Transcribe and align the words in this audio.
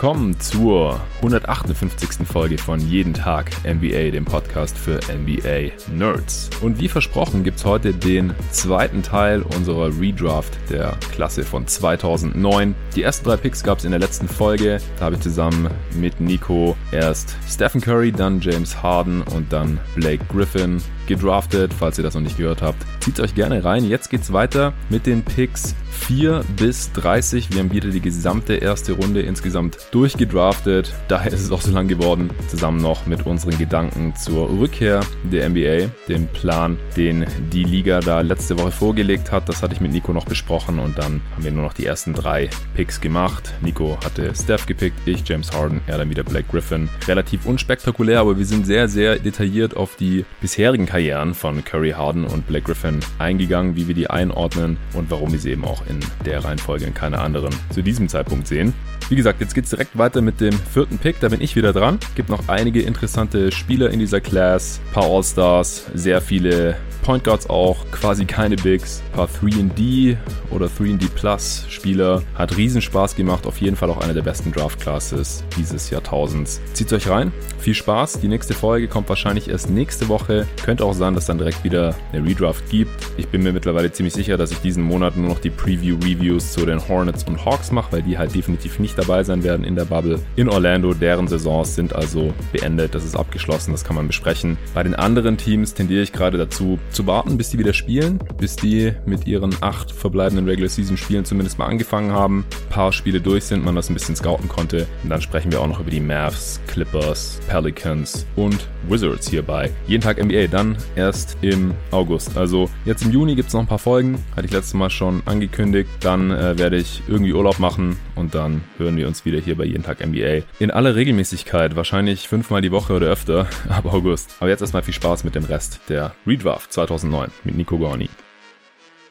willkommen 0.00 0.38
zur 0.38 1.00
158. 1.16 2.24
Folge 2.24 2.56
von 2.56 2.78
Jeden 2.78 3.14
Tag 3.14 3.50
NBA, 3.64 4.12
dem 4.12 4.24
Podcast 4.24 4.78
für 4.78 5.00
NBA 5.12 5.72
Nerds. 5.92 6.50
Und 6.60 6.78
wie 6.78 6.86
versprochen 6.86 7.42
gibt 7.42 7.58
es 7.58 7.64
heute 7.64 7.92
den 7.92 8.32
zweiten 8.52 9.02
Teil 9.02 9.42
unserer 9.42 9.88
Redraft 9.98 10.56
der 10.70 10.96
Klasse 11.10 11.42
von 11.42 11.66
2009. 11.66 12.76
Die 12.94 13.02
ersten 13.02 13.24
drei 13.24 13.38
Picks 13.38 13.64
gab 13.64 13.78
es 13.78 13.84
in 13.84 13.90
der 13.90 13.98
letzten 13.98 14.28
Folge. 14.28 14.78
Da 15.00 15.06
habe 15.06 15.16
ich 15.16 15.20
zusammen 15.20 15.68
mit 15.96 16.20
Nico 16.20 16.76
erst 16.92 17.34
Stephen 17.48 17.80
Curry, 17.80 18.12
dann 18.12 18.40
James 18.40 18.80
Harden 18.80 19.22
und 19.22 19.52
dann 19.52 19.80
Blake 19.96 20.24
Griffin 20.28 20.80
gedraftet. 21.08 21.74
Falls 21.76 21.98
ihr 21.98 22.04
das 22.04 22.14
noch 22.14 22.20
nicht 22.20 22.36
gehört 22.36 22.62
habt, 22.62 22.86
zieht 23.00 23.18
euch 23.18 23.34
gerne 23.34 23.64
rein. 23.64 23.84
Jetzt 23.84 24.10
geht's 24.10 24.32
weiter 24.32 24.74
mit 24.90 25.06
den 25.06 25.24
Picks 25.24 25.74
4 25.98 26.44
bis 26.56 26.92
30. 26.92 27.52
Wir 27.52 27.60
haben 27.60 27.72
wieder 27.72 27.90
die 27.90 28.00
gesamte 28.00 28.54
erste 28.54 28.92
Runde 28.92 29.20
insgesamt 29.20 29.78
durchgedraftet. 29.90 30.94
Daher 31.08 31.32
ist 31.32 31.42
es 31.42 31.52
auch 31.52 31.60
so 31.60 31.70
lang 31.72 31.88
geworden. 31.88 32.30
Zusammen 32.48 32.80
noch 32.80 33.06
mit 33.06 33.26
unseren 33.26 33.58
Gedanken 33.58 34.14
zur 34.16 34.48
Rückkehr 34.48 35.00
der 35.24 35.48
NBA. 35.48 35.90
Den 36.08 36.28
Plan, 36.28 36.78
den 36.96 37.26
die 37.52 37.64
Liga 37.64 38.00
da 38.00 38.20
letzte 38.20 38.58
Woche 38.58 38.70
vorgelegt 38.70 39.32
hat. 39.32 39.48
Das 39.48 39.62
hatte 39.62 39.74
ich 39.74 39.80
mit 39.80 39.92
Nico 39.92 40.12
noch 40.12 40.24
besprochen 40.24 40.78
und 40.78 40.96
dann 40.98 41.20
haben 41.34 41.44
wir 41.44 41.50
nur 41.50 41.64
noch 41.64 41.74
die 41.74 41.86
ersten 41.86 42.14
drei 42.14 42.48
Picks 42.74 43.00
gemacht. 43.00 43.52
Nico 43.60 43.98
hatte 44.04 44.32
Steph 44.34 44.66
gepickt, 44.66 44.96
ich 45.06 45.28
James 45.28 45.52
Harden, 45.52 45.80
er 45.86 45.98
dann 45.98 46.10
wieder 46.10 46.24
Black 46.24 46.48
Griffin. 46.48 46.88
Relativ 47.06 47.44
unspektakulär, 47.44 48.20
aber 48.20 48.38
wir 48.38 48.46
sind 48.46 48.66
sehr, 48.66 48.88
sehr 48.88 49.18
detailliert 49.18 49.76
auf 49.76 49.96
die 49.96 50.24
bisherigen 50.40 50.86
Karrieren 50.86 51.34
von 51.34 51.64
Curry 51.64 51.90
Harden 51.90 52.24
und 52.24 52.46
Black 52.46 52.64
Griffin 52.64 53.00
eingegangen, 53.18 53.76
wie 53.76 53.88
wir 53.88 53.94
die 53.94 54.08
einordnen 54.08 54.76
und 54.94 55.10
warum 55.10 55.32
wir 55.32 55.38
sie 55.38 55.50
eben 55.50 55.64
auch 55.64 55.87
in 55.88 56.00
der 56.24 56.44
Reihenfolge 56.44 56.84
in 56.84 56.94
keiner 56.94 57.20
anderen 57.20 57.54
zu 57.70 57.82
diesem 57.82 58.08
Zeitpunkt 58.08 58.46
sehen. 58.46 58.74
Wie 59.08 59.16
gesagt, 59.16 59.40
jetzt 59.40 59.54
geht 59.54 59.64
es 59.64 59.70
direkt 59.70 59.96
weiter 59.96 60.20
mit 60.20 60.40
dem 60.40 60.52
vierten 60.52 60.98
Pick. 60.98 61.18
Da 61.20 61.28
bin 61.28 61.40
ich 61.40 61.56
wieder 61.56 61.72
dran. 61.72 61.98
Gibt 62.14 62.28
noch 62.28 62.48
einige 62.48 62.82
interessante 62.82 63.50
Spieler 63.52 63.90
in 63.90 63.98
dieser 63.98 64.20
Class. 64.20 64.80
Paar 64.92 65.04
All-Stars, 65.04 65.86
sehr 65.94 66.20
viele 66.20 66.76
Point 67.08 67.24
Guards 67.24 67.48
auch, 67.48 67.90
quasi 67.90 68.26
keine 68.26 68.56
Bigs, 68.56 69.02
paar 69.14 69.28
3D 69.28 70.18
oder 70.50 70.66
3D 70.66 71.08
Plus 71.08 71.64
Spieler. 71.70 72.22
Hat 72.34 72.58
riesen 72.58 72.82
Spaß 72.82 73.16
gemacht, 73.16 73.46
auf 73.46 73.62
jeden 73.62 73.76
Fall 73.76 73.88
auch 73.88 74.02
einer 74.02 74.12
der 74.12 74.20
besten 74.20 74.52
Draft 74.52 74.78
Classes 74.78 75.42
dieses 75.56 75.88
Jahrtausends. 75.88 76.60
Zieht 76.74 76.92
euch 76.92 77.08
rein, 77.08 77.32
viel 77.60 77.74
Spaß. 77.74 78.20
Die 78.20 78.28
nächste 78.28 78.52
Folge 78.52 78.88
kommt 78.88 79.08
wahrscheinlich 79.08 79.48
erst 79.48 79.70
nächste 79.70 80.08
Woche. 80.08 80.46
Könnte 80.62 80.84
auch 80.84 80.92
sein, 80.92 81.14
dass 81.14 81.24
dann 81.24 81.38
direkt 81.38 81.64
wieder 81.64 81.94
eine 82.12 82.26
Redraft 82.26 82.68
gibt. 82.68 82.92
Ich 83.16 83.28
bin 83.28 83.42
mir 83.42 83.52
mittlerweile 83.52 83.90
ziemlich 83.90 84.12
sicher, 84.12 84.36
dass 84.36 84.50
ich 84.50 84.58
diesen 84.58 84.82
Monat 84.82 85.16
nur 85.16 85.28
noch 85.28 85.40
die 85.40 85.50
Preview-Reviews 85.78 86.52
zu 86.52 86.66
den 86.66 86.86
Hornets 86.88 87.24
und 87.24 87.44
Hawks 87.44 87.70
mache, 87.70 87.92
weil 87.92 88.02
die 88.02 88.18
halt 88.18 88.34
definitiv 88.34 88.78
nicht 88.78 88.98
dabei 88.98 89.22
sein 89.22 89.42
werden 89.42 89.64
in 89.64 89.74
der 89.74 89.84
Bubble 89.84 90.20
in 90.36 90.48
Orlando. 90.48 90.94
Deren 90.94 91.28
Saisons 91.28 91.74
sind 91.74 91.94
also 91.94 92.32
beendet, 92.52 92.94
das 92.94 93.04
ist 93.04 93.16
abgeschlossen, 93.16 93.72
das 93.72 93.84
kann 93.84 93.96
man 93.96 94.06
besprechen. 94.06 94.58
Bei 94.74 94.82
den 94.82 94.94
anderen 94.94 95.36
Teams 95.36 95.74
tendiere 95.74 96.02
ich 96.02 96.12
gerade 96.12 96.38
dazu, 96.38 96.78
zu 96.90 97.06
warten, 97.06 97.36
bis 97.36 97.50
die 97.50 97.58
wieder 97.58 97.72
spielen, 97.72 98.18
bis 98.38 98.56
die 98.56 98.92
mit 99.06 99.26
ihren 99.26 99.54
acht 99.60 99.92
verbleibenden 99.92 100.46
Regular 100.46 100.68
Season 100.68 100.96
Spielen 100.96 101.24
zumindest 101.24 101.58
mal 101.58 101.66
angefangen 101.66 102.12
haben, 102.12 102.44
ein 102.66 102.72
paar 102.72 102.92
Spiele 102.92 103.20
durch 103.20 103.44
sind, 103.44 103.64
man 103.64 103.74
das 103.74 103.88
ein 103.90 103.94
bisschen 103.94 104.16
scouten 104.16 104.48
konnte. 104.48 104.86
Und 105.02 105.10
dann 105.10 105.20
sprechen 105.20 105.52
wir 105.52 105.60
auch 105.60 105.68
noch 105.68 105.80
über 105.80 105.90
die 105.90 106.00
Mavs, 106.00 106.60
Clippers, 106.66 107.40
Pelicans 107.48 108.26
und 108.36 108.68
Wizards 108.88 109.28
hierbei. 109.28 109.70
Jeden 109.86 110.02
Tag 110.02 110.22
NBA 110.22 110.46
dann 110.46 110.76
erst 110.96 111.36
im 111.42 111.74
August. 111.90 112.36
Also 112.36 112.68
jetzt 112.84 113.04
im 113.04 113.12
Juni 113.12 113.34
gibt 113.34 113.48
es 113.48 113.54
noch 113.54 113.60
ein 113.60 113.66
paar 113.66 113.78
Folgen, 113.78 114.24
hatte 114.34 114.46
ich 114.46 114.52
letztes 114.52 114.74
Mal 114.74 114.90
schon 114.90 115.22
angekündigt. 115.26 115.67
Dann 116.00 116.30
äh, 116.30 116.58
werde 116.58 116.76
ich 116.76 117.02
irgendwie 117.08 117.32
Urlaub 117.32 117.58
machen 117.58 117.96
und 118.14 118.34
dann 118.34 118.62
hören 118.78 118.96
wir 118.96 119.06
uns 119.06 119.24
wieder 119.24 119.38
hier 119.38 119.56
bei 119.56 119.64
Jeden 119.64 119.82
Tag 119.82 120.04
NBA. 120.04 120.42
In 120.58 120.70
aller 120.70 120.94
Regelmäßigkeit, 120.94 121.76
wahrscheinlich 121.76 122.28
fünfmal 122.28 122.62
die 122.62 122.72
Woche 122.72 122.94
oder 122.94 123.08
öfter 123.08 123.46
ab 123.68 123.86
August. 123.86 124.36
Aber 124.40 124.50
jetzt 124.50 124.60
erstmal 124.60 124.82
viel 124.82 124.94
Spaß 124.94 125.24
mit 125.24 125.34
dem 125.34 125.44
Rest 125.44 125.80
der 125.88 126.14
Redraft 126.26 126.72
2009 126.72 127.30
mit 127.44 127.56
Nico 127.56 127.78
Gorni. 127.78 128.08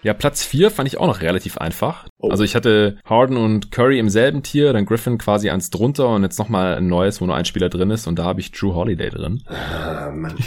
Ja, 0.04 0.14
Platz 0.14 0.46
4 0.46 0.72
fand 0.72 0.88
ich 0.88 1.00
auch 1.00 1.08
noch 1.08 1.22
relativ 1.22 1.58
einfach. 1.58 2.08
Oh. 2.20 2.30
Also 2.30 2.44
ich 2.44 2.56
hatte 2.56 2.98
Harden 3.04 3.36
und 3.36 3.72
Curry 3.72 4.00
im 4.00 4.10
selben 4.10 4.44
Tier, 4.44 4.72
dann 4.72 4.86
Griffin 4.86 5.18
quasi 5.18 5.50
eins 5.50 5.70
drunter 5.70 6.10
und 6.10 6.24
jetzt 6.24 6.40
nochmal 6.40 6.76
ein 6.76 6.88
neues, 6.88 7.20
wo 7.20 7.26
nur 7.26 7.36
ein 7.36 7.46
Spieler 7.46 7.70
drin 7.70 7.90
ist 7.90 8.08
und 8.08 8.18
da 8.18 8.24
habe 8.24 8.40
ich 8.40 8.52
Drew 8.52 8.74
Holiday 8.74 9.10
drin. 9.10 9.44
Ah, 9.48 10.12
Mann. 10.12 10.36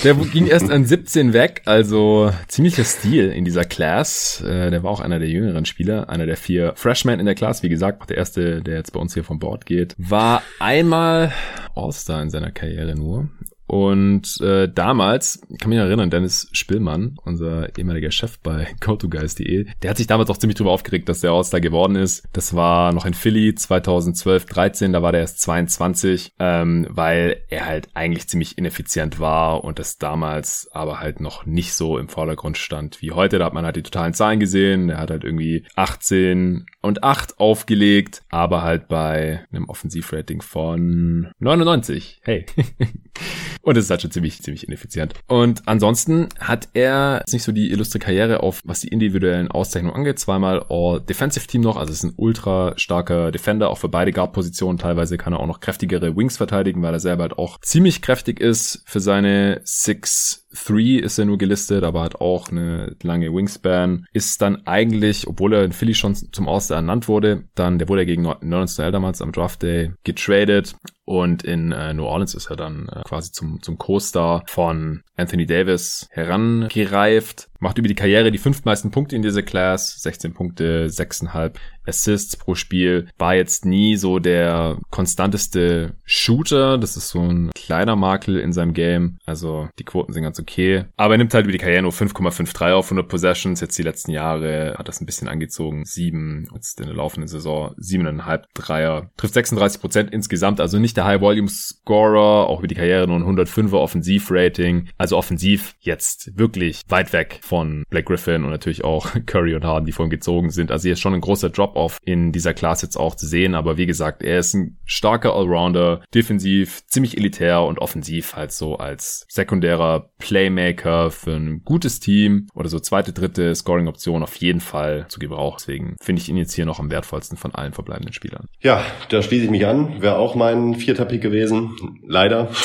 Der 0.06 0.14
ging 0.14 0.46
erst 0.46 0.70
an 0.70 0.86
17 0.86 1.34
weg, 1.34 1.64
also 1.66 2.32
ziemlicher 2.48 2.84
Stil 2.84 3.32
in 3.32 3.44
dieser 3.44 3.66
Class. 3.66 4.40
Äh, 4.42 4.70
der 4.70 4.84
war 4.84 4.92
auch 4.92 5.00
einer 5.00 5.18
der 5.18 5.30
jüngeren 5.30 5.66
Spieler, 5.66 6.10
einer 6.10 6.28
der 6.28 6.38
vier 6.38 6.74
Freshmen 6.76 7.20
in 7.20 7.26
der 7.26 7.34
Class. 7.34 7.64
Wie 7.64 7.70
gesagt, 7.70 8.12
der 8.12 8.18
erste, 8.18 8.62
der 8.62 8.76
jetzt 8.76 8.94
bei 8.94 9.00
uns 9.00 9.16
hier 9.16 9.24
vom 9.24 9.40
Board 9.40 9.66
geht. 9.66 9.96
War 9.98 10.44
einmal 10.60 11.34
All-Star 11.74 12.22
in 12.22 12.30
seiner 12.30 12.52
Karriere 12.52 12.94
nur. 12.94 13.30
Und 13.68 14.40
äh, 14.42 14.70
damals, 14.72 15.42
kann 15.60 15.70
mich 15.70 15.80
erinnern, 15.80 16.10
Dennis 16.10 16.50
Spillmann, 16.52 17.18
unser 17.24 17.76
ehemaliger 17.78 18.12
Chef 18.12 18.40
bei 18.40 18.68
GoToGuys.de, 18.80 19.68
der 19.82 19.90
hat 19.90 19.98
sich 19.98 20.08
damals 20.08 20.30
auch 20.30 20.38
ziemlich 20.38 20.58
drüber 20.58 20.72
aufgeregt, 20.72 21.10
dass 21.10 21.22
der 21.22 21.32
All-Star 21.32 21.62
geworden 21.62 21.96
ist. 21.96 22.28
Das 22.34 22.56
war 22.56 22.94
noch 22.94 23.06
in 23.06 23.14
Philly 23.14 23.56
2012, 23.56 24.46
13, 24.46 24.94
da 24.94 25.02
war 25.02 25.12
der 25.12 25.22
erst 25.22 25.42
22, 25.42 26.34
ähm, 26.40 26.88
weil 26.90 27.44
er 27.50 27.66
halt 27.66 27.90
eigentlich 27.94 28.28
ziemlich 28.28 28.58
ineffizient 28.58 29.20
war 29.20 29.64
und 29.64 29.80
das 29.80 29.98
damals 29.98 30.70
aber 30.72 31.00
halt 31.00 31.20
noch 31.20 31.46
nicht 31.46 31.74
so 31.74 31.98
im 31.98 32.08
Vordergrund 32.08 32.58
stand 32.58 33.02
wie 33.02 33.12
heute. 33.12 33.40
Da 33.40 33.46
hat 33.46 33.54
man 33.54 33.66
halt 33.66 33.76
die 33.76 33.84
totalen 33.84 34.14
Zahlen 34.14 34.40
gesehen. 34.40 34.90
Er 34.90 34.98
hat 34.98 35.12
halt 35.12 35.24
irgendwie 35.24 35.66
18 35.76 36.66
und 36.82 37.04
8 37.04 37.40
aufgelegt, 37.40 38.24
aber 38.30 38.62
halt 38.62 38.88
bei 38.88 39.46
einem 39.52 39.70
Offensivrating 39.70 40.42
von 40.42 41.32
99. 41.40 42.22
Hey. 42.24 42.46
Und 43.66 43.78
es 43.78 43.86
ist 43.86 43.90
halt 43.90 44.04
schon 44.04 44.12
ziemlich, 44.12 44.44
ziemlich 44.44 44.68
ineffizient. 44.68 45.16
Und 45.26 45.68
ansonsten 45.68 46.30
hat 46.40 46.70
er 46.76 47.24
nicht 47.32 47.42
so 47.42 47.52
die 47.52 47.72
illustre 47.72 47.98
Karriere 47.98 48.44
auf, 48.44 48.62
was 48.64 48.82
die 48.82 48.90
individuellen 48.90 49.50
Auszeichnungen 49.50 49.96
angeht. 49.96 50.20
Zweimal 50.20 50.64
All-Defensive 50.70 51.48
Team 51.48 51.62
noch, 51.62 51.76
also 51.76 51.92
ist 51.92 52.04
ein 52.04 52.14
ultra 52.16 52.74
starker 52.78 53.32
Defender, 53.32 53.72
auch 53.72 53.80
für 53.80 53.90
beide 53.90 54.12
Guard-Positionen. 54.12 54.78
Teilweise 54.78 55.18
kann 55.18 55.34
er 55.34 55.40
auch 55.40 55.48
noch 55.48 55.62
kräftigere 55.62 56.16
Wings 56.16 56.38
verteidigen, 56.38 56.84
weil 56.84 56.94
er 56.94 57.00
selber 57.00 57.24
halt 57.24 57.40
auch 57.40 57.60
ziemlich 57.62 58.04
kräftig 58.04 58.40
ist 58.40 58.84
für 58.86 59.00
seine 59.00 59.62
6 59.64 60.45
3 60.56 61.00
ist 61.04 61.18
er 61.18 61.26
nur 61.26 61.38
gelistet, 61.38 61.84
aber 61.84 62.02
hat 62.02 62.16
auch 62.22 62.50
eine 62.50 62.96
lange 63.04 63.34
Wingspan. 63.34 64.08
Ist 64.14 64.42
dann 64.42 64.66
eigentlich, 64.66 65.28
obwohl 65.28 65.54
er 65.54 65.64
in 65.64 65.74
Philly 65.74 65.94
schon 65.94 66.16
zum 66.16 66.48
Auster 66.48 66.76
ernannt 66.76 67.08
wurde, 67.08 67.44
dann, 67.56 67.78
der 67.78 67.90
wurde 67.90 68.02
ja 68.02 68.06
gegen 68.06 68.24
19 68.42 68.92
damals 68.92 69.22
am 69.22 69.32
Draft 69.32 69.62
Day 69.62 69.92
getradet. 70.04 70.76
Und 71.06 71.44
in 71.44 71.72
äh, 71.72 71.94
New 71.94 72.06
Orleans 72.06 72.34
ist 72.34 72.50
er 72.50 72.56
dann 72.56 72.90
äh, 72.90 73.04
quasi 73.04 73.32
zum, 73.32 73.62
zum 73.62 73.78
Co-Star 73.78 74.44
von 74.48 75.04
Anthony 75.16 75.46
Davis 75.46 76.08
herangereift. 76.12 77.48
Macht 77.60 77.78
über 77.78 77.88
die 77.88 77.96
Karriere 77.96 78.32
die 78.32 78.38
fünf 78.38 78.66
meisten 78.66 78.92
Punkte 78.92 79.16
in 79.16 79.22
dieser 79.22 79.44
Class. 79.44 80.02
16 80.02 80.34
Punkte, 80.34 80.88
6,5 80.88 81.54
Assists 81.88 82.36
pro 82.36 82.56
Spiel. 82.56 83.08
War 83.18 83.36
jetzt 83.36 83.66
nie 83.66 83.96
so 83.96 84.20
der 84.20 84.78
konstanteste 84.90 85.96
Shooter. 86.04 86.78
Das 86.78 86.98
ist 86.98 87.10
so 87.10 87.22
ein 87.22 87.52
kleiner 87.56 87.96
Makel 87.96 88.40
in 88.40 88.54
seinem 88.54 88.74
Game. 88.74 89.18
Also 89.26 89.70
die 89.80 89.84
Quoten 89.84 90.14
sind 90.14 90.24
ganz 90.24 90.40
okay. 90.40 90.86
Aber 90.98 91.14
er 91.14 91.18
nimmt 91.18 91.34
halt 91.34 91.46
über 91.46 91.52
die 91.52 91.58
Karriere 91.58 91.84
nur 91.84 91.92
5,53 91.92 92.74
auf 92.74 92.86
100 92.88 93.08
Possessions. 93.08 93.62
Jetzt 93.62 93.78
die 93.78 93.84
letzten 93.84 94.12
Jahre 94.12 94.76
hat 94.78 94.88
das 94.88 95.02
ein 95.02 95.06
bisschen 95.06 95.28
angezogen. 95.28 95.86
Sieben, 95.86 96.48
jetzt 96.54 96.80
in 96.80 96.88
der 96.88 96.96
laufenden 96.96 97.28
Saison 97.28 97.74
siebeneinhalb 97.78 98.54
Dreier. 98.54 99.12
Trifft 99.18 99.36
36 99.36 99.82
Prozent 99.82 100.12
insgesamt. 100.12 100.60
Also 100.60 100.80
nicht 100.80 100.98
der 100.98 101.06
High-Volume-Scorer. 101.06 102.48
Auch 102.48 102.60
über 102.60 102.68
die 102.68 102.76
Karriere 102.76 103.08
nur 103.08 103.18
ein 103.18 103.38
105er 103.38 103.78
Offensiv-Rating. 103.78 104.90
Also 104.98 105.18
offensiv 105.18 105.76
jetzt 105.80 106.38
wirklich 106.38 106.82
weit 106.88 107.14
weg 107.14 107.40
von 107.46 107.84
Black 107.90 108.06
Griffin 108.06 108.44
und 108.44 108.50
natürlich 108.50 108.84
auch 108.84 109.08
Curry 109.26 109.56
und 109.56 109.64
Harden, 109.64 109.86
die 109.86 109.92
vorhin 109.92 110.10
gezogen 110.10 110.50
sind. 110.50 110.72
Also 110.72 110.84
hier 110.84 110.94
ist 110.94 111.00
schon 111.00 111.14
ein 111.14 111.22
großer 111.22 111.50
Drop-off 111.50 112.00
in 112.04 112.32
dieser 112.32 112.54
Class 112.54 112.82
jetzt 112.82 112.98
auch 112.98 113.16
zu 113.16 113.28
sehen. 113.28 113.56
Aber 113.56 113.78
wie 113.78 113.86
gesagt, 113.86 114.24
er 114.24 114.40
ist 114.40 114.54
ein 114.54 114.78
starker 114.86 115.34
Allrounder, 115.34 116.04
defensiv, 116.14 116.86
ziemlich 116.88 117.18
elitär 117.18 117.62
und 117.62 117.80
offensiv 117.80 118.36
halt 118.36 118.52
so 118.52 118.78
als 118.78 119.26
sekundärer 119.30 120.10
Playmaker 120.18 121.12
für 121.12 121.36
ein 121.36 121.62
gutes 121.64 122.00
Team 122.00 122.48
oder 122.54 122.70
so 122.70 122.80
zweite, 122.80 123.14
dritte 123.14 123.54
Scoring-Option 123.54 124.24
auf 124.24 124.36
jeden 124.38 124.62
Fall 124.62 125.06
zu 125.10 125.20
gebrauchen. 125.20 125.58
Deswegen 125.60 125.96
finde 126.02 126.22
ich 126.22 126.30
ihn 126.30 126.38
jetzt 126.38 126.54
hier 126.54 126.66
noch 126.66 126.80
am 126.80 126.92
wertvollsten 126.92 127.38
von 127.38 127.54
allen 127.54 127.74
verbleibenden 127.74 128.14
Spielern. 128.14 128.48
Ja, 128.62 128.84
da 129.10 129.22
schließe 129.22 129.46
ich 129.46 129.52
mich 129.52 129.66
an. 129.66 130.02
Wäre 130.02 130.18
auch 130.18 130.36
mein 130.36 130.76
vierter 130.76 131.06
Pick 131.06 131.22
gewesen. 131.22 131.76
Leider. 132.06 132.50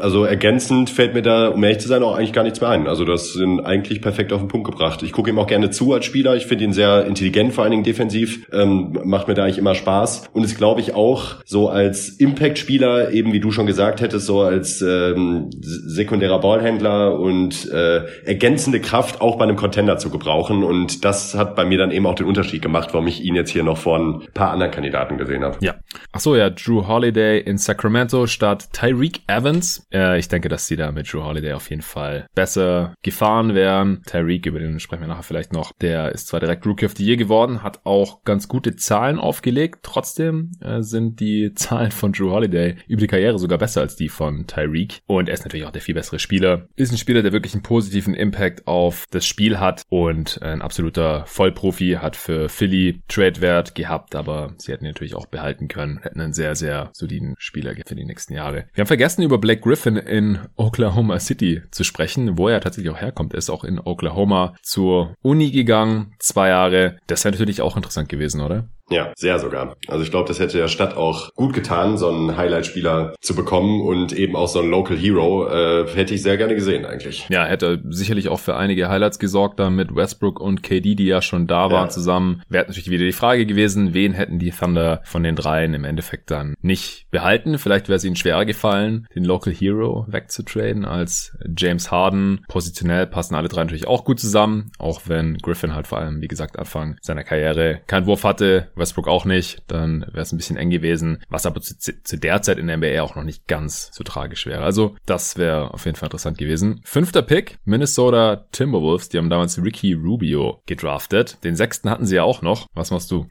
Also 0.00 0.24
ergänzend 0.24 0.90
fällt 0.90 1.14
mir 1.14 1.22
da, 1.22 1.48
um 1.48 1.62
ehrlich 1.62 1.78
zu 1.78 1.88
sein, 1.88 2.02
auch 2.02 2.16
eigentlich 2.16 2.32
gar 2.32 2.42
nichts 2.42 2.60
mehr 2.60 2.70
ein. 2.70 2.75
Also 2.84 3.04
das 3.04 3.32
sind 3.32 3.60
eigentlich 3.60 4.02
perfekt 4.02 4.32
auf 4.32 4.40
den 4.40 4.48
Punkt 4.48 4.66
gebracht. 4.68 5.02
Ich 5.02 5.12
gucke 5.12 5.30
ihm 5.30 5.38
auch 5.38 5.46
gerne 5.46 5.70
zu 5.70 5.92
als 5.92 6.04
Spieler. 6.04 6.36
Ich 6.36 6.46
finde 6.46 6.64
ihn 6.64 6.72
sehr 6.72 7.06
intelligent, 7.06 7.52
vor 7.54 7.64
allen 7.64 7.70
Dingen 7.70 7.84
defensiv. 7.84 8.46
Ähm, 8.52 8.98
macht 9.04 9.28
mir 9.28 9.34
da 9.34 9.44
eigentlich 9.44 9.58
immer 9.58 9.74
Spaß. 9.74 10.28
Und 10.32 10.44
ist, 10.44 10.56
glaube 10.56 10.80
ich, 10.80 10.94
auch 10.94 11.36
so 11.44 11.68
als 11.68 12.08
Impact-Spieler, 12.08 13.12
eben 13.12 13.32
wie 13.32 13.40
du 13.40 13.52
schon 13.52 13.66
gesagt 13.66 14.00
hättest, 14.00 14.26
so 14.26 14.40
als 14.40 14.82
ähm, 14.82 15.50
sekundärer 15.60 16.40
Ballhändler 16.40 17.18
und 17.18 17.70
äh, 17.70 18.04
ergänzende 18.24 18.80
Kraft 18.80 19.20
auch 19.20 19.36
bei 19.36 19.44
einem 19.44 19.56
Contender 19.56 19.98
zu 19.98 20.10
gebrauchen. 20.10 20.64
Und 20.64 21.04
das 21.04 21.34
hat 21.34 21.56
bei 21.56 21.64
mir 21.64 21.78
dann 21.78 21.90
eben 21.90 22.06
auch 22.06 22.14
den 22.14 22.26
Unterschied 22.26 22.62
gemacht, 22.62 22.90
warum 22.92 23.06
ich 23.06 23.22
ihn 23.22 23.34
jetzt 23.34 23.50
hier 23.50 23.62
noch 23.62 23.78
vor 23.78 23.98
ein 23.98 24.22
paar 24.34 24.50
anderen 24.50 24.72
Kandidaten 24.72 25.18
gesehen 25.18 25.44
habe. 25.44 25.58
Ja. 25.60 25.76
Ach 26.12 26.20
so, 26.20 26.34
ja, 26.34 26.50
Drew 26.50 26.86
Holiday 26.86 27.40
in 27.40 27.58
Sacramento 27.58 28.26
statt 28.26 28.68
Tyreek 28.72 29.20
Evans. 29.26 29.86
Äh, 29.92 30.18
ich 30.18 30.28
denke, 30.28 30.48
dass 30.48 30.66
sie 30.66 30.76
da 30.76 30.92
mit 30.92 31.12
Drew 31.12 31.22
Holiday 31.22 31.52
auf 31.52 31.70
jeden 31.70 31.82
Fall 31.82 32.26
besser 32.34 32.65
gefahren 33.02 33.54
wären. 33.54 34.02
Tyreek, 34.06 34.46
über 34.46 34.58
den 34.58 34.80
sprechen 34.80 35.02
wir 35.02 35.08
nachher 35.08 35.22
vielleicht 35.22 35.52
noch, 35.52 35.72
der 35.80 36.12
ist 36.12 36.28
zwar 36.28 36.40
direkt 36.40 36.66
Rookie 36.66 36.86
of 36.86 36.94
the 36.96 37.04
Year 37.04 37.16
geworden, 37.16 37.62
hat 37.62 37.80
auch 37.84 38.24
ganz 38.24 38.48
gute 38.48 38.76
Zahlen 38.76 39.18
aufgelegt. 39.18 39.80
Trotzdem 39.82 40.52
äh, 40.60 40.82
sind 40.82 41.20
die 41.20 41.52
Zahlen 41.54 41.90
von 41.90 42.12
Drew 42.12 42.30
Holiday 42.30 42.76
über 42.86 43.00
die 43.00 43.06
Karriere 43.06 43.38
sogar 43.38 43.58
besser 43.58 43.80
als 43.80 43.96
die 43.96 44.08
von 44.08 44.46
Tyreek. 44.46 45.00
Und 45.06 45.28
er 45.28 45.34
ist 45.34 45.44
natürlich 45.44 45.66
auch 45.66 45.72
der 45.72 45.82
viel 45.82 45.94
bessere 45.94 46.18
Spieler. 46.18 46.68
Ist 46.76 46.92
ein 46.92 46.98
Spieler, 46.98 47.22
der 47.22 47.32
wirklich 47.32 47.54
einen 47.54 47.62
positiven 47.62 48.14
Impact 48.14 48.66
auf 48.66 49.04
das 49.10 49.26
Spiel 49.26 49.58
hat 49.58 49.82
und 49.88 50.42
ein 50.42 50.62
absoluter 50.62 51.24
Vollprofi 51.26 51.98
hat 52.00 52.16
für 52.16 52.48
Philly 52.48 53.02
Trade-Wert 53.08 53.74
gehabt, 53.74 54.14
aber 54.14 54.54
sie 54.58 54.72
hätten 54.72 54.84
ihn 54.84 54.90
natürlich 54.90 55.14
auch 55.14 55.26
behalten 55.26 55.68
können, 55.68 56.00
hätten 56.02 56.20
einen 56.20 56.32
sehr, 56.32 56.54
sehr 56.54 56.90
soliden 56.92 57.34
Spieler 57.38 57.74
für 57.86 57.94
die 57.94 58.04
nächsten 58.04 58.34
Jahre. 58.34 58.66
Wir 58.74 58.82
haben 58.82 58.86
vergessen, 58.86 59.22
über 59.22 59.38
Blake 59.38 59.60
Griffin 59.60 59.96
in 59.96 60.38
Oklahoma 60.56 61.18
City 61.20 61.62
zu 61.70 61.84
sprechen, 61.84 62.38
wo 62.38 62.48
er 62.48 62.55
tatsächlich 62.60 62.92
auch 62.92 63.00
herkommt. 63.00 63.34
Er 63.34 63.38
ist 63.38 63.50
auch 63.50 63.64
in 63.64 63.78
Oklahoma 63.78 64.54
zur 64.62 65.14
Uni 65.22 65.50
gegangen, 65.50 66.14
zwei 66.18 66.48
Jahre. 66.48 66.98
Das 67.06 67.24
wäre 67.24 67.32
natürlich 67.32 67.62
auch 67.62 67.76
interessant 67.76 68.08
gewesen, 68.08 68.40
oder? 68.40 68.68
Ja, 68.88 69.12
sehr 69.16 69.38
sogar. 69.38 69.76
Also 69.88 70.04
ich 70.04 70.10
glaube, 70.10 70.28
das 70.28 70.38
hätte 70.38 70.58
der 70.58 70.68
Stadt 70.68 70.96
auch 70.96 71.34
gut 71.34 71.52
getan, 71.52 71.98
so 71.98 72.08
einen 72.08 72.36
Highlight-Spieler 72.36 73.14
zu 73.20 73.34
bekommen 73.34 73.82
und 73.82 74.12
eben 74.12 74.36
auch 74.36 74.48
so 74.48 74.60
einen 74.60 74.70
Local 74.70 74.96
Hero. 74.96 75.48
Äh, 75.48 75.86
hätte 75.94 76.14
ich 76.14 76.22
sehr 76.22 76.36
gerne 76.36 76.54
gesehen 76.54 76.84
eigentlich. 76.84 77.26
Ja, 77.28 77.44
hätte 77.44 77.82
sicherlich 77.88 78.28
auch 78.28 78.38
für 78.38 78.56
einige 78.56 78.88
Highlights 78.88 79.18
gesorgt, 79.18 79.58
da 79.58 79.70
mit 79.70 79.94
Westbrook 79.94 80.40
und 80.40 80.62
KD, 80.62 80.94
die 80.94 81.06
ja 81.06 81.20
schon 81.20 81.46
da 81.46 81.70
waren 81.70 81.86
ja. 81.86 81.88
zusammen. 81.88 82.42
Wäre 82.48 82.66
natürlich 82.66 82.90
wieder 82.90 83.04
die 83.04 83.12
Frage 83.12 83.44
gewesen, 83.46 83.92
wen 83.92 84.12
hätten 84.12 84.38
die 84.38 84.50
Thunder 84.50 85.00
von 85.04 85.22
den 85.22 85.34
dreien 85.34 85.74
im 85.74 85.84
Endeffekt 85.84 86.30
dann 86.30 86.54
nicht 86.62 87.06
behalten? 87.10 87.58
Vielleicht 87.58 87.88
wäre 87.88 87.96
es 87.96 88.04
ihnen 88.04 88.16
schwerer 88.16 88.44
gefallen, 88.44 89.08
den 89.14 89.24
Local 89.24 89.52
Hero 89.52 90.06
wegzutraden 90.08 90.84
als 90.84 91.36
James 91.56 91.90
Harden. 91.90 92.44
Positionell 92.48 93.06
passen 93.06 93.34
alle 93.34 93.48
drei 93.48 93.64
natürlich 93.64 93.88
auch 93.88 94.04
gut 94.04 94.20
zusammen, 94.20 94.70
auch 94.78 95.02
wenn 95.06 95.38
Griffin 95.38 95.74
halt 95.74 95.88
vor 95.88 95.98
allem, 95.98 96.20
wie 96.20 96.28
gesagt, 96.28 96.58
Anfang 96.58 96.96
seiner 97.02 97.24
Karriere 97.24 97.80
keinen 97.86 98.06
Wurf 98.06 98.22
hatte 98.22 98.68
Westbrook 98.76 99.08
auch 99.08 99.24
nicht, 99.24 99.62
dann 99.66 100.02
wäre 100.02 100.20
es 100.20 100.32
ein 100.32 100.36
bisschen 100.36 100.56
eng 100.56 100.70
gewesen, 100.70 101.22
was 101.28 101.46
aber 101.46 101.60
zu, 101.60 101.76
zu, 101.78 102.18
der 102.18 102.42
Zeit 102.42 102.58
in 102.58 102.66
der 102.66 102.76
NBA 102.76 103.02
auch 103.02 103.16
noch 103.16 103.24
nicht 103.24 103.46
ganz 103.46 103.90
so 103.92 104.04
tragisch 104.04 104.46
wäre. 104.46 104.62
Also 104.62 104.96
das 105.06 105.36
wäre 105.36 105.72
auf 105.74 105.84
jeden 105.84 105.96
Fall 105.96 106.06
interessant 106.06 106.38
gewesen. 106.38 106.80
Fünfter 106.84 107.22
Pick, 107.22 107.58
Minnesota 107.64 108.46
Timberwolves, 108.52 109.08
die 109.08 109.18
haben 109.18 109.30
damals 109.30 109.62
Ricky 109.62 109.92
Rubio 109.94 110.62
gedraftet. 110.66 111.38
Den 111.44 111.56
sechsten 111.56 111.90
hatten 111.90 112.06
sie 112.06 112.16
ja 112.16 112.22
auch 112.22 112.42
noch. 112.42 112.66
Was 112.74 112.90
machst 112.90 113.10
du? 113.10 113.26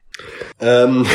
Ähm, 0.59 1.05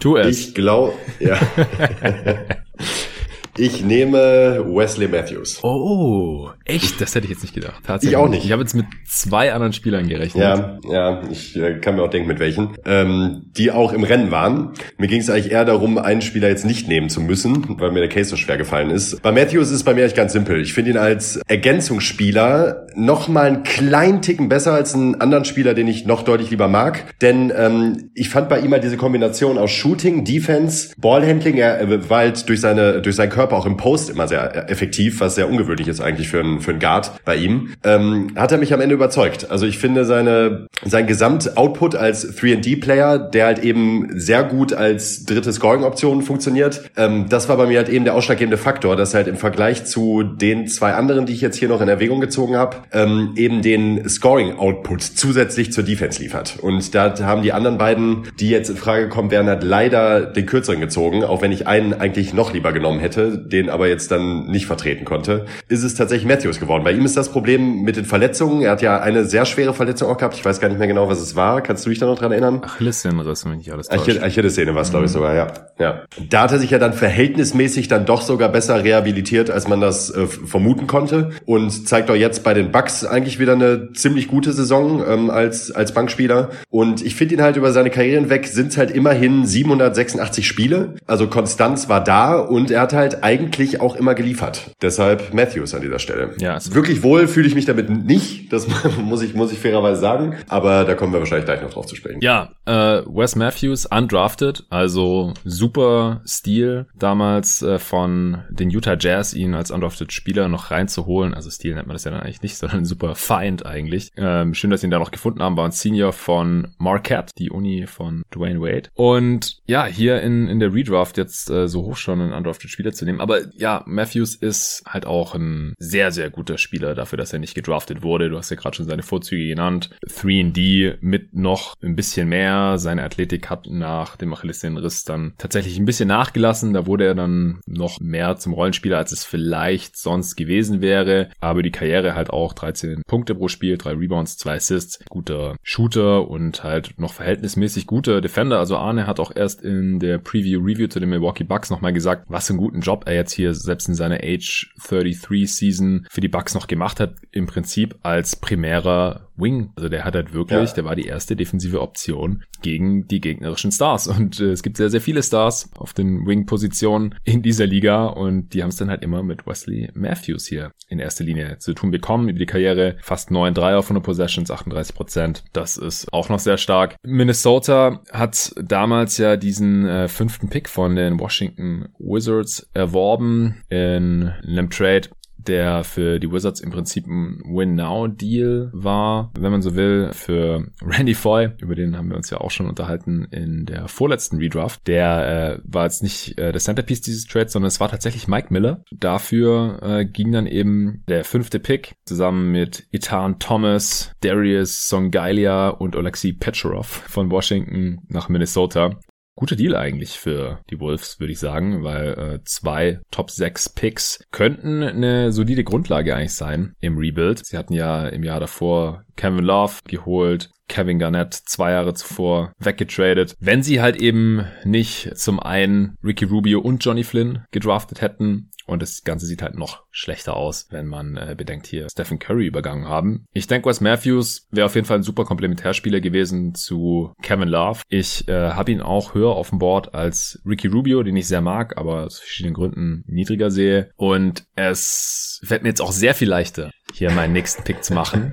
tu 0.00 0.16
es. 0.16 0.40
Ich 0.50 0.54
glaube, 0.54 0.94
ja. 1.18 1.38
Ich 3.56 3.84
nehme 3.84 4.64
Wesley 4.66 5.08
Matthews. 5.08 5.62
Oh, 5.62 6.50
echt? 6.64 7.00
Das 7.00 7.14
hätte 7.14 7.24
ich 7.26 7.32
jetzt 7.32 7.42
nicht 7.42 7.54
gedacht. 7.54 7.82
Tatsächlich. 7.84 8.12
Ich 8.12 8.16
auch 8.16 8.28
nicht. 8.28 8.44
Ich 8.44 8.52
habe 8.52 8.62
jetzt 8.62 8.74
mit 8.74 8.86
zwei 9.06 9.52
anderen 9.52 9.72
Spielern 9.72 10.08
gerechnet. 10.08 10.42
Ja, 10.42 10.78
ja, 10.90 11.22
ich 11.30 11.56
äh, 11.56 11.74
kann 11.74 11.96
mir 11.96 12.02
auch 12.02 12.10
denken, 12.10 12.28
mit 12.28 12.38
welchen. 12.38 12.76
Ähm, 12.84 13.46
die 13.56 13.70
auch 13.70 13.92
im 13.92 14.04
Rennen 14.04 14.30
waren. 14.30 14.72
Mir 14.98 15.08
ging 15.08 15.20
es 15.20 15.28
eigentlich 15.28 15.50
eher 15.52 15.64
darum, 15.64 15.98
einen 15.98 16.22
Spieler 16.22 16.48
jetzt 16.48 16.64
nicht 16.64 16.88
nehmen 16.88 17.08
zu 17.08 17.20
müssen, 17.20 17.76
weil 17.78 17.90
mir 17.90 18.00
der 18.00 18.08
Case 18.08 18.30
so 18.30 18.36
schwer 18.36 18.56
gefallen 18.56 18.90
ist. 18.90 19.20
Bei 19.22 19.32
Matthews 19.32 19.68
ist 19.68 19.76
es 19.76 19.84
bei 19.84 19.94
mir 19.94 20.04
echt 20.04 20.16
ganz 20.16 20.32
simpel. 20.32 20.60
Ich 20.60 20.72
finde 20.72 20.92
ihn 20.92 20.96
als 20.96 21.40
Ergänzungsspieler 21.48 22.86
noch 22.94 23.28
mal 23.28 23.46
einen 23.46 23.62
kleinen 23.62 24.22
Ticken 24.22 24.48
besser 24.48 24.72
als 24.72 24.94
einen 24.94 25.20
anderen 25.20 25.44
Spieler, 25.44 25.74
den 25.74 25.88
ich 25.88 26.06
noch 26.06 26.22
deutlich 26.22 26.50
lieber 26.50 26.68
mag. 26.68 27.14
Denn 27.20 27.52
ähm, 27.56 28.10
ich 28.14 28.28
fand 28.28 28.48
bei 28.48 28.60
ihm 28.60 28.72
halt 28.72 28.84
diese 28.84 28.96
Kombination 28.96 29.58
aus 29.58 29.70
Shooting, 29.70 30.24
Defense, 30.24 30.94
Ballhandling. 30.98 31.56
Er 31.56 32.08
war 32.08 32.18
halt 32.18 32.48
durch 32.48 32.60
seine 32.60 33.02
durch 33.02 33.16
seinen 33.16 33.30
Körper 33.30 33.39
Körper 33.40 33.56
auch 33.56 33.64
im 33.64 33.78
Post 33.78 34.10
immer 34.10 34.28
sehr 34.28 34.68
effektiv, 34.70 35.20
was 35.20 35.34
sehr 35.34 35.48
ungewöhnlich 35.48 35.88
ist 35.88 36.02
eigentlich 36.02 36.28
für 36.28 36.40
einen, 36.40 36.60
für 36.60 36.72
einen 36.72 36.78
Guard 36.78 37.12
bei 37.24 37.36
ihm, 37.36 37.70
ähm, 37.84 38.32
hat 38.36 38.52
er 38.52 38.58
mich 38.58 38.74
am 38.74 38.82
Ende 38.82 38.94
überzeugt. 38.94 39.50
Also 39.50 39.64
ich 39.64 39.78
finde 39.78 40.04
seine, 40.04 40.66
sein 40.84 41.06
Gesamtoutput 41.06 41.94
als 41.94 42.36
3D-Player, 42.38 43.18
der 43.18 43.46
halt 43.46 43.60
eben 43.60 44.10
sehr 44.12 44.44
gut 44.44 44.74
als 44.74 45.24
dritte 45.24 45.54
Scoring-Option 45.54 46.20
funktioniert, 46.20 46.82
ähm, 46.98 47.30
das 47.30 47.48
war 47.48 47.56
bei 47.56 47.64
mir 47.64 47.78
halt 47.78 47.88
eben 47.88 48.04
der 48.04 48.14
ausschlaggebende 48.14 48.58
Faktor, 48.58 48.94
dass 48.94 49.14
halt 49.14 49.26
im 49.26 49.36
Vergleich 49.36 49.86
zu 49.86 50.22
den 50.22 50.68
zwei 50.68 50.92
anderen, 50.92 51.24
die 51.24 51.32
ich 51.32 51.40
jetzt 51.40 51.56
hier 51.56 51.68
noch 51.68 51.80
in 51.80 51.88
Erwägung 51.88 52.20
gezogen 52.20 52.56
habe, 52.58 52.76
ähm, 52.92 53.32
eben 53.36 53.62
den 53.62 54.06
Scoring-Output 54.06 55.02
zusätzlich 55.02 55.72
zur 55.72 55.84
Defense 55.84 56.22
liefert. 56.22 56.58
Und 56.60 56.94
da 56.94 57.14
haben 57.20 57.40
die 57.40 57.54
anderen 57.54 57.78
beiden, 57.78 58.24
die 58.38 58.50
jetzt 58.50 58.68
in 58.68 58.76
Frage 58.76 59.08
kommen, 59.08 59.30
werden 59.30 59.46
halt 59.46 59.62
leider 59.62 60.26
den 60.26 60.44
kürzeren 60.44 60.80
gezogen, 60.80 61.24
auch 61.24 61.40
wenn 61.40 61.52
ich 61.52 61.66
einen 61.66 61.94
eigentlich 61.94 62.34
noch 62.34 62.52
lieber 62.52 62.74
genommen 62.74 63.00
hätte, 63.00 63.29
den 63.36 63.70
aber 63.70 63.88
jetzt 63.88 64.10
dann 64.10 64.46
nicht 64.46 64.66
vertreten 64.66 65.04
konnte, 65.04 65.46
ist 65.68 65.82
es 65.82 65.94
tatsächlich 65.94 66.26
Matthews 66.26 66.60
geworden. 66.60 66.84
Bei 66.84 66.92
ihm 66.92 67.04
ist 67.04 67.16
das 67.16 67.30
Problem 67.30 67.82
mit 67.82 67.96
den 67.96 68.04
Verletzungen. 68.04 68.62
Er 68.62 68.72
hat 68.72 68.82
ja 68.82 69.00
eine 69.00 69.24
sehr 69.24 69.44
schwere 69.44 69.74
Verletzung 69.74 70.08
auch 70.08 70.16
gehabt. 70.16 70.34
Ich 70.34 70.44
weiß 70.44 70.60
gar 70.60 70.68
nicht 70.68 70.78
mehr 70.78 70.88
genau, 70.88 71.08
was 71.08 71.20
es 71.20 71.36
war. 71.36 71.60
Kannst 71.62 71.84
du 71.86 71.90
dich 71.90 71.98
da 71.98 72.06
noch 72.06 72.18
dran 72.18 72.32
erinnern? 72.32 72.60
Achillessehnenriss, 72.62 73.44
wenn 73.44 73.60
ich 73.60 73.72
alles 73.72 73.88
täuscht. 73.88 74.22
Achillessehne 74.22 74.74
war 74.74 74.82
es, 74.82 74.90
glaube 74.90 75.06
ich, 75.06 75.10
mhm. 75.10 75.14
sogar, 75.14 75.34
ja. 75.34 75.46
ja. 75.78 76.02
Da 76.28 76.42
hat 76.42 76.52
er 76.52 76.58
sich 76.58 76.70
ja 76.70 76.78
dann 76.78 76.92
verhältnismäßig 76.92 77.88
dann 77.88 78.06
doch 78.06 78.22
sogar 78.22 78.48
besser 78.48 78.82
rehabilitiert, 78.82 79.50
als 79.50 79.68
man 79.68 79.80
das 79.80 80.10
äh, 80.10 80.26
vermuten 80.26 80.86
konnte 80.86 81.30
und 81.46 81.88
zeigt 81.88 82.10
auch 82.10 82.14
jetzt 82.14 82.44
bei 82.44 82.54
den 82.54 82.70
Bucks 82.70 83.04
eigentlich 83.04 83.38
wieder 83.38 83.52
eine 83.52 83.92
ziemlich 83.92 84.28
gute 84.28 84.52
Saison 84.52 85.02
ähm, 85.06 85.30
als, 85.30 85.70
als 85.70 85.92
Bankspieler. 85.92 86.50
Und 86.70 87.04
ich 87.04 87.14
finde 87.14 87.34
ihn 87.34 87.42
halt 87.42 87.56
über 87.56 87.72
seine 87.72 87.90
Karriere 87.90 88.20
hinweg 88.20 88.46
sind 88.46 88.68
es 88.68 88.76
halt 88.76 88.90
immerhin 88.90 89.46
786 89.46 90.46
Spiele. 90.46 90.94
Also 91.06 91.28
Konstanz 91.28 91.88
war 91.88 92.02
da 92.02 92.38
und 92.38 92.70
er 92.70 92.82
hat 92.82 92.92
halt 92.92 93.19
eigentlich 93.22 93.80
auch 93.80 93.96
immer 93.96 94.14
geliefert. 94.14 94.70
Deshalb 94.82 95.32
Matthews 95.34 95.74
an 95.74 95.82
dieser 95.82 95.98
Stelle. 95.98 96.34
Ja, 96.38 96.58
Wirklich 96.70 97.02
wohl 97.02 97.28
fühle 97.28 97.46
ich 97.46 97.54
mich 97.54 97.66
damit 97.66 97.90
nicht, 97.90 98.52
das 98.52 98.66
muss 98.98 99.22
ich, 99.22 99.34
muss 99.34 99.52
ich 99.52 99.58
fairerweise 99.58 100.00
sagen, 100.00 100.36
aber 100.48 100.84
da 100.84 100.94
kommen 100.94 101.12
wir 101.12 101.20
wahrscheinlich 101.20 101.46
gleich 101.46 101.62
noch 101.62 101.70
drauf 101.70 101.86
zu 101.86 101.96
sprechen. 101.96 102.20
Ja, 102.20 102.50
äh, 102.66 103.02
Wes 103.06 103.36
Matthews, 103.36 103.86
undrafted, 103.86 104.64
also 104.70 105.34
super 105.44 106.22
Stil 106.26 106.86
damals 106.98 107.62
äh, 107.62 107.78
von 107.78 108.42
den 108.50 108.70
Utah 108.70 108.96
Jazz, 108.98 109.34
ihn 109.34 109.54
als 109.54 109.70
undrafted 109.70 110.12
Spieler 110.12 110.48
noch 110.48 110.70
reinzuholen. 110.70 111.34
Also 111.34 111.50
Stil 111.50 111.74
nennt 111.74 111.86
man 111.86 111.94
das 111.94 112.04
ja 112.04 112.10
dann 112.10 112.20
eigentlich 112.20 112.42
nicht, 112.42 112.56
sondern 112.58 112.84
super 112.84 113.14
Feind 113.14 113.66
eigentlich. 113.66 114.10
Ähm, 114.16 114.54
schön, 114.54 114.70
dass 114.70 114.80
sie 114.80 114.86
ihn 114.86 114.90
da 114.90 114.98
noch 114.98 115.10
gefunden 115.10 115.42
haben, 115.42 115.56
war 115.56 115.64
ein 115.64 115.72
Senior 115.72 116.12
von 116.12 116.68
Marquette, 116.78 117.32
die 117.38 117.50
Uni 117.50 117.86
von 117.86 118.22
Dwayne 118.34 118.60
Wade. 118.60 118.90
Und 118.94 119.58
ja, 119.66 119.86
hier 119.86 120.20
in, 120.22 120.48
in 120.48 120.60
der 120.60 120.72
Redraft 120.72 121.16
jetzt 121.16 121.50
äh, 121.50 121.68
so 121.68 121.82
hoch 121.82 121.96
schon 121.96 122.20
einen 122.20 122.32
undrafted 122.32 122.70
Spieler 122.70 122.92
zu 122.92 123.04
nehmen, 123.04 123.09
aber 123.18 123.40
ja, 123.56 123.82
Matthews 123.86 124.34
ist 124.34 124.82
halt 124.86 125.06
auch 125.06 125.34
ein 125.34 125.74
sehr, 125.78 126.12
sehr 126.12 126.28
guter 126.28 126.58
Spieler 126.58 126.94
dafür, 126.94 127.16
dass 127.16 127.32
er 127.32 127.38
nicht 127.38 127.54
gedraftet 127.54 128.02
wurde. 128.02 128.28
Du 128.28 128.36
hast 128.36 128.50
ja 128.50 128.56
gerade 128.56 128.76
schon 128.76 128.86
seine 128.86 129.02
Vorzüge 129.02 129.48
genannt. 129.48 129.90
3D 130.06 130.98
mit 131.00 131.34
noch 131.34 131.74
ein 131.82 131.96
bisschen 131.96 132.28
mehr. 132.28 132.78
Seine 132.78 133.02
Athletik 133.02 133.48
hat 133.48 133.66
nach 133.68 134.16
dem 134.16 134.32
Achillessehnenriss 134.32 135.04
dann 135.04 135.32
tatsächlich 135.38 135.78
ein 135.78 135.86
bisschen 135.86 136.08
nachgelassen. 136.08 136.74
Da 136.74 136.86
wurde 136.86 137.06
er 137.06 137.14
dann 137.14 137.60
noch 137.66 137.98
mehr 138.00 138.36
zum 138.36 138.52
Rollenspieler, 138.52 138.98
als 138.98 139.12
es 139.12 139.24
vielleicht 139.24 139.96
sonst 139.96 140.36
gewesen 140.36 140.82
wäre. 140.82 141.30
Aber 141.40 141.62
die 141.62 141.72
Karriere 141.72 142.14
halt 142.14 142.30
auch 142.30 142.52
13 142.52 143.02
Punkte 143.06 143.34
pro 143.34 143.48
Spiel, 143.48 143.78
3 143.78 143.92
Rebounds, 143.92 144.36
2 144.36 144.54
Assists, 144.54 145.00
guter 145.08 145.56
Shooter 145.62 146.28
und 146.28 146.62
halt 146.62 146.94
noch 146.98 147.14
verhältnismäßig 147.14 147.86
guter 147.86 148.20
Defender. 148.20 148.58
Also 148.58 148.76
Arne 148.76 149.06
hat 149.06 149.20
auch 149.20 149.32
erst 149.34 149.62
in 149.62 149.98
der 149.98 150.18
Preview 150.18 150.60
Review 150.60 150.88
zu 150.88 151.00
den 151.00 151.08
Milwaukee 151.08 151.44
Bucks 151.44 151.70
nochmal 151.70 151.92
gesagt, 151.92 152.26
was 152.28 152.46
für 152.46 152.52
einen 152.52 152.60
guten 152.60 152.80
Job 152.80 152.99
er 153.06 153.14
jetzt 153.14 153.32
hier 153.32 153.54
selbst 153.54 153.88
in 153.88 153.94
seiner 153.94 154.20
Age 154.22 154.72
33 154.88 155.52
Season 155.52 156.06
für 156.10 156.20
die 156.20 156.28
Bucks 156.28 156.54
noch 156.54 156.66
gemacht 156.66 157.00
hat, 157.00 157.14
im 157.32 157.46
Prinzip 157.46 157.96
als 158.02 158.36
primärer 158.36 159.28
Wing. 159.36 159.72
Also 159.76 159.88
der 159.88 160.04
hat 160.04 160.14
halt 160.14 160.34
wirklich, 160.34 160.70
ja. 160.70 160.74
der 160.74 160.84
war 160.84 160.96
die 160.96 161.06
erste 161.06 161.34
defensive 161.34 161.80
Option 161.80 162.44
gegen 162.62 163.06
die 163.08 163.20
gegnerischen 163.20 163.72
Stars. 163.72 164.06
Und 164.06 164.40
äh, 164.40 164.50
es 164.50 164.62
gibt 164.62 164.76
sehr, 164.76 164.90
sehr 164.90 165.00
viele 165.00 165.22
Stars 165.22 165.70
auf 165.76 165.94
den 165.94 166.26
Wing-Positionen 166.26 167.14
in 167.24 167.42
dieser 167.42 167.66
Liga 167.66 168.06
und 168.06 168.52
die 168.52 168.62
haben 168.62 168.68
es 168.68 168.76
dann 168.76 168.90
halt 168.90 169.02
immer 169.02 169.22
mit 169.22 169.46
Wesley 169.46 169.90
Matthews 169.94 170.46
hier 170.46 170.72
in 170.88 170.98
erster 170.98 171.24
Linie 171.24 171.58
zu 171.58 171.72
tun 171.72 171.90
bekommen. 171.90 172.28
Über 172.28 172.38
die 172.38 172.46
Karriere 172.46 172.96
fast 173.00 173.30
9 173.30 173.54
3 173.54 173.76
auf 173.76 173.86
100 173.86 174.04
Possessions, 174.04 174.50
38 174.50 174.94
Prozent. 174.94 175.44
Das 175.52 175.76
ist 175.76 176.12
auch 176.12 176.28
noch 176.28 176.38
sehr 176.38 176.58
stark. 176.58 176.96
Minnesota 177.02 178.02
hat 178.12 178.52
damals 178.62 179.16
ja 179.18 179.36
diesen 179.36 179.86
äh, 179.86 180.08
fünften 180.08 180.48
Pick 180.48 180.68
von 180.68 180.96
den 180.96 181.18
Washington 181.18 181.88
Wizards 181.98 182.68
erworben 182.74 182.89
erworben 182.90 183.62
in 183.68 184.32
einem 184.46 184.70
Trade 184.70 185.08
der 185.46 185.84
für 185.84 186.18
die 186.18 186.30
Wizards 186.30 186.60
im 186.60 186.70
Prinzip 186.70 187.06
ein 187.06 187.40
Win-Now-Deal 187.46 188.70
war, 188.74 189.32
wenn 189.38 189.50
man 189.50 189.62
so 189.62 189.74
will, 189.74 190.10
für 190.12 190.66
Randy 190.82 191.14
Foy, 191.14 191.50
über 191.62 191.74
den 191.74 191.96
haben 191.96 192.10
wir 192.10 192.16
uns 192.16 192.28
ja 192.28 192.38
auch 192.38 192.50
schon 192.50 192.68
unterhalten 192.68 193.24
in 193.30 193.64
der 193.64 193.88
vorletzten 193.88 194.36
Redraft. 194.36 194.86
Der 194.86 195.56
äh, 195.56 195.62
war 195.64 195.84
jetzt 195.84 196.02
nicht 196.02 196.38
äh, 196.38 196.52
der 196.52 196.60
Centerpiece 196.60 197.00
dieses 197.00 197.24
Trades, 197.24 197.54
sondern 197.54 197.68
es 197.68 197.80
war 197.80 197.88
tatsächlich 197.88 198.28
Mike 198.28 198.48
Miller. 198.50 198.84
Dafür 198.92 199.78
äh, 199.82 200.04
ging 200.04 200.30
dann 200.30 200.46
eben 200.46 201.04
der 201.08 201.24
fünfte 201.24 201.58
Pick 201.58 201.94
zusammen 202.04 202.52
mit 202.52 202.86
Ethan 202.92 203.38
Thomas, 203.38 204.12
Darius 204.20 204.88
Songailia 204.88 205.70
und 205.70 205.96
Alexei 205.96 206.34
Petcherov 206.38 206.86
von 206.86 207.30
Washington 207.30 208.00
nach 208.08 208.28
Minnesota 208.28 208.98
guter 209.40 209.56
Deal 209.56 209.74
eigentlich 209.74 210.18
für 210.18 210.60
die 210.68 210.78
Wolves, 210.80 211.18
würde 211.18 211.32
ich 211.32 211.38
sagen, 211.38 211.82
weil 211.82 212.08
äh, 212.12 212.44
zwei 212.44 213.00
Top 213.10 213.30
6 213.30 213.70
Picks 213.70 214.22
könnten 214.30 214.82
eine 214.82 215.32
solide 215.32 215.64
Grundlage 215.64 216.14
eigentlich 216.14 216.34
sein 216.34 216.74
im 216.80 216.98
Rebuild. 216.98 217.46
Sie 217.46 217.56
hatten 217.56 217.72
ja 217.72 218.06
im 218.06 218.22
Jahr 218.22 218.38
davor 218.38 219.04
Kevin 219.20 219.44
Love 219.44 219.74
geholt, 219.86 220.48
Kevin 220.66 220.98
Garnett 220.98 221.34
zwei 221.34 221.72
Jahre 221.72 221.92
zuvor 221.92 222.54
weggetradet. 222.58 223.36
Wenn 223.38 223.62
sie 223.62 223.82
halt 223.82 224.00
eben 224.00 224.46
nicht 224.64 225.14
zum 225.18 225.40
einen 225.40 225.98
Ricky 226.02 226.24
Rubio 226.24 226.60
und 226.60 226.82
Johnny 226.82 227.04
Flynn 227.04 227.44
gedraftet 227.50 228.00
hätten, 228.00 228.50
und 228.70 228.82
das 228.82 229.02
Ganze 229.02 229.26
sieht 229.26 229.42
halt 229.42 229.56
noch 229.56 229.82
schlechter 229.90 230.36
aus, 230.36 230.68
wenn 230.70 230.86
man 230.86 231.16
äh, 231.16 231.34
bedenkt, 231.36 231.66
hier 231.66 231.88
Stephen 231.90 232.20
Curry 232.20 232.46
übergangen 232.46 232.86
haben. 232.86 233.26
Ich 233.32 233.48
denke, 233.48 233.68
Wes 233.68 233.80
Matthews 233.80 234.46
wäre 234.52 234.66
auf 234.66 234.76
jeden 234.76 234.86
Fall 234.86 234.98
ein 234.98 235.02
super 235.02 235.24
Komplementärspieler 235.24 236.00
gewesen 236.00 236.54
zu 236.54 237.12
Kevin 237.20 237.48
Love. 237.48 237.82
Ich 237.88 238.28
äh, 238.28 238.50
habe 238.50 238.70
ihn 238.70 238.80
auch 238.80 239.14
höher 239.14 239.32
auf 239.32 239.50
dem 239.50 239.58
Board 239.58 239.94
als 239.94 240.40
Ricky 240.46 240.68
Rubio, 240.68 241.02
den 241.02 241.16
ich 241.16 241.26
sehr 241.26 241.40
mag, 241.40 241.76
aber 241.78 242.04
aus 242.04 242.20
verschiedenen 242.20 242.54
Gründen 242.54 243.02
niedriger 243.08 243.50
sehe. 243.50 243.90
Und 243.96 244.44
es 244.54 245.40
fällt 245.42 245.64
mir 245.64 245.70
jetzt 245.70 245.82
auch 245.82 245.92
sehr 245.92 246.14
viel 246.14 246.28
leichter, 246.28 246.70
hier 246.92 247.10
meinen 247.10 247.32
nächsten 247.32 247.62
Pick 247.62 247.82
zu 247.84 247.94
machen. 247.94 248.32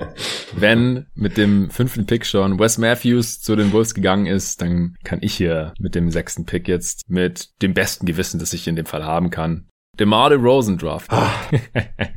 Wenn 0.55 1.05
mit 1.15 1.37
dem 1.37 1.69
fünften 1.69 2.05
Pick 2.05 2.25
schon 2.25 2.59
Wes 2.59 2.77
Matthews 2.77 3.41
zu 3.41 3.55
den 3.55 3.71
Wolves 3.71 3.93
gegangen 3.93 4.25
ist, 4.25 4.61
dann 4.61 4.95
kann 5.03 5.19
ich 5.21 5.35
hier 5.35 5.73
mit 5.79 5.95
dem 5.95 6.09
sechsten 6.11 6.45
Pick 6.45 6.67
jetzt 6.67 7.09
mit 7.09 7.49
dem 7.61 7.73
besten 7.73 8.05
Gewissen, 8.05 8.39
das 8.39 8.53
ich 8.53 8.67
in 8.67 8.75
dem 8.75 8.85
Fall 8.85 9.03
haben 9.03 9.29
kann, 9.29 9.67
DeMar 9.99 10.29
DeRozan 10.29 10.77
Draft. 10.77 11.11
Ah. 11.11 11.31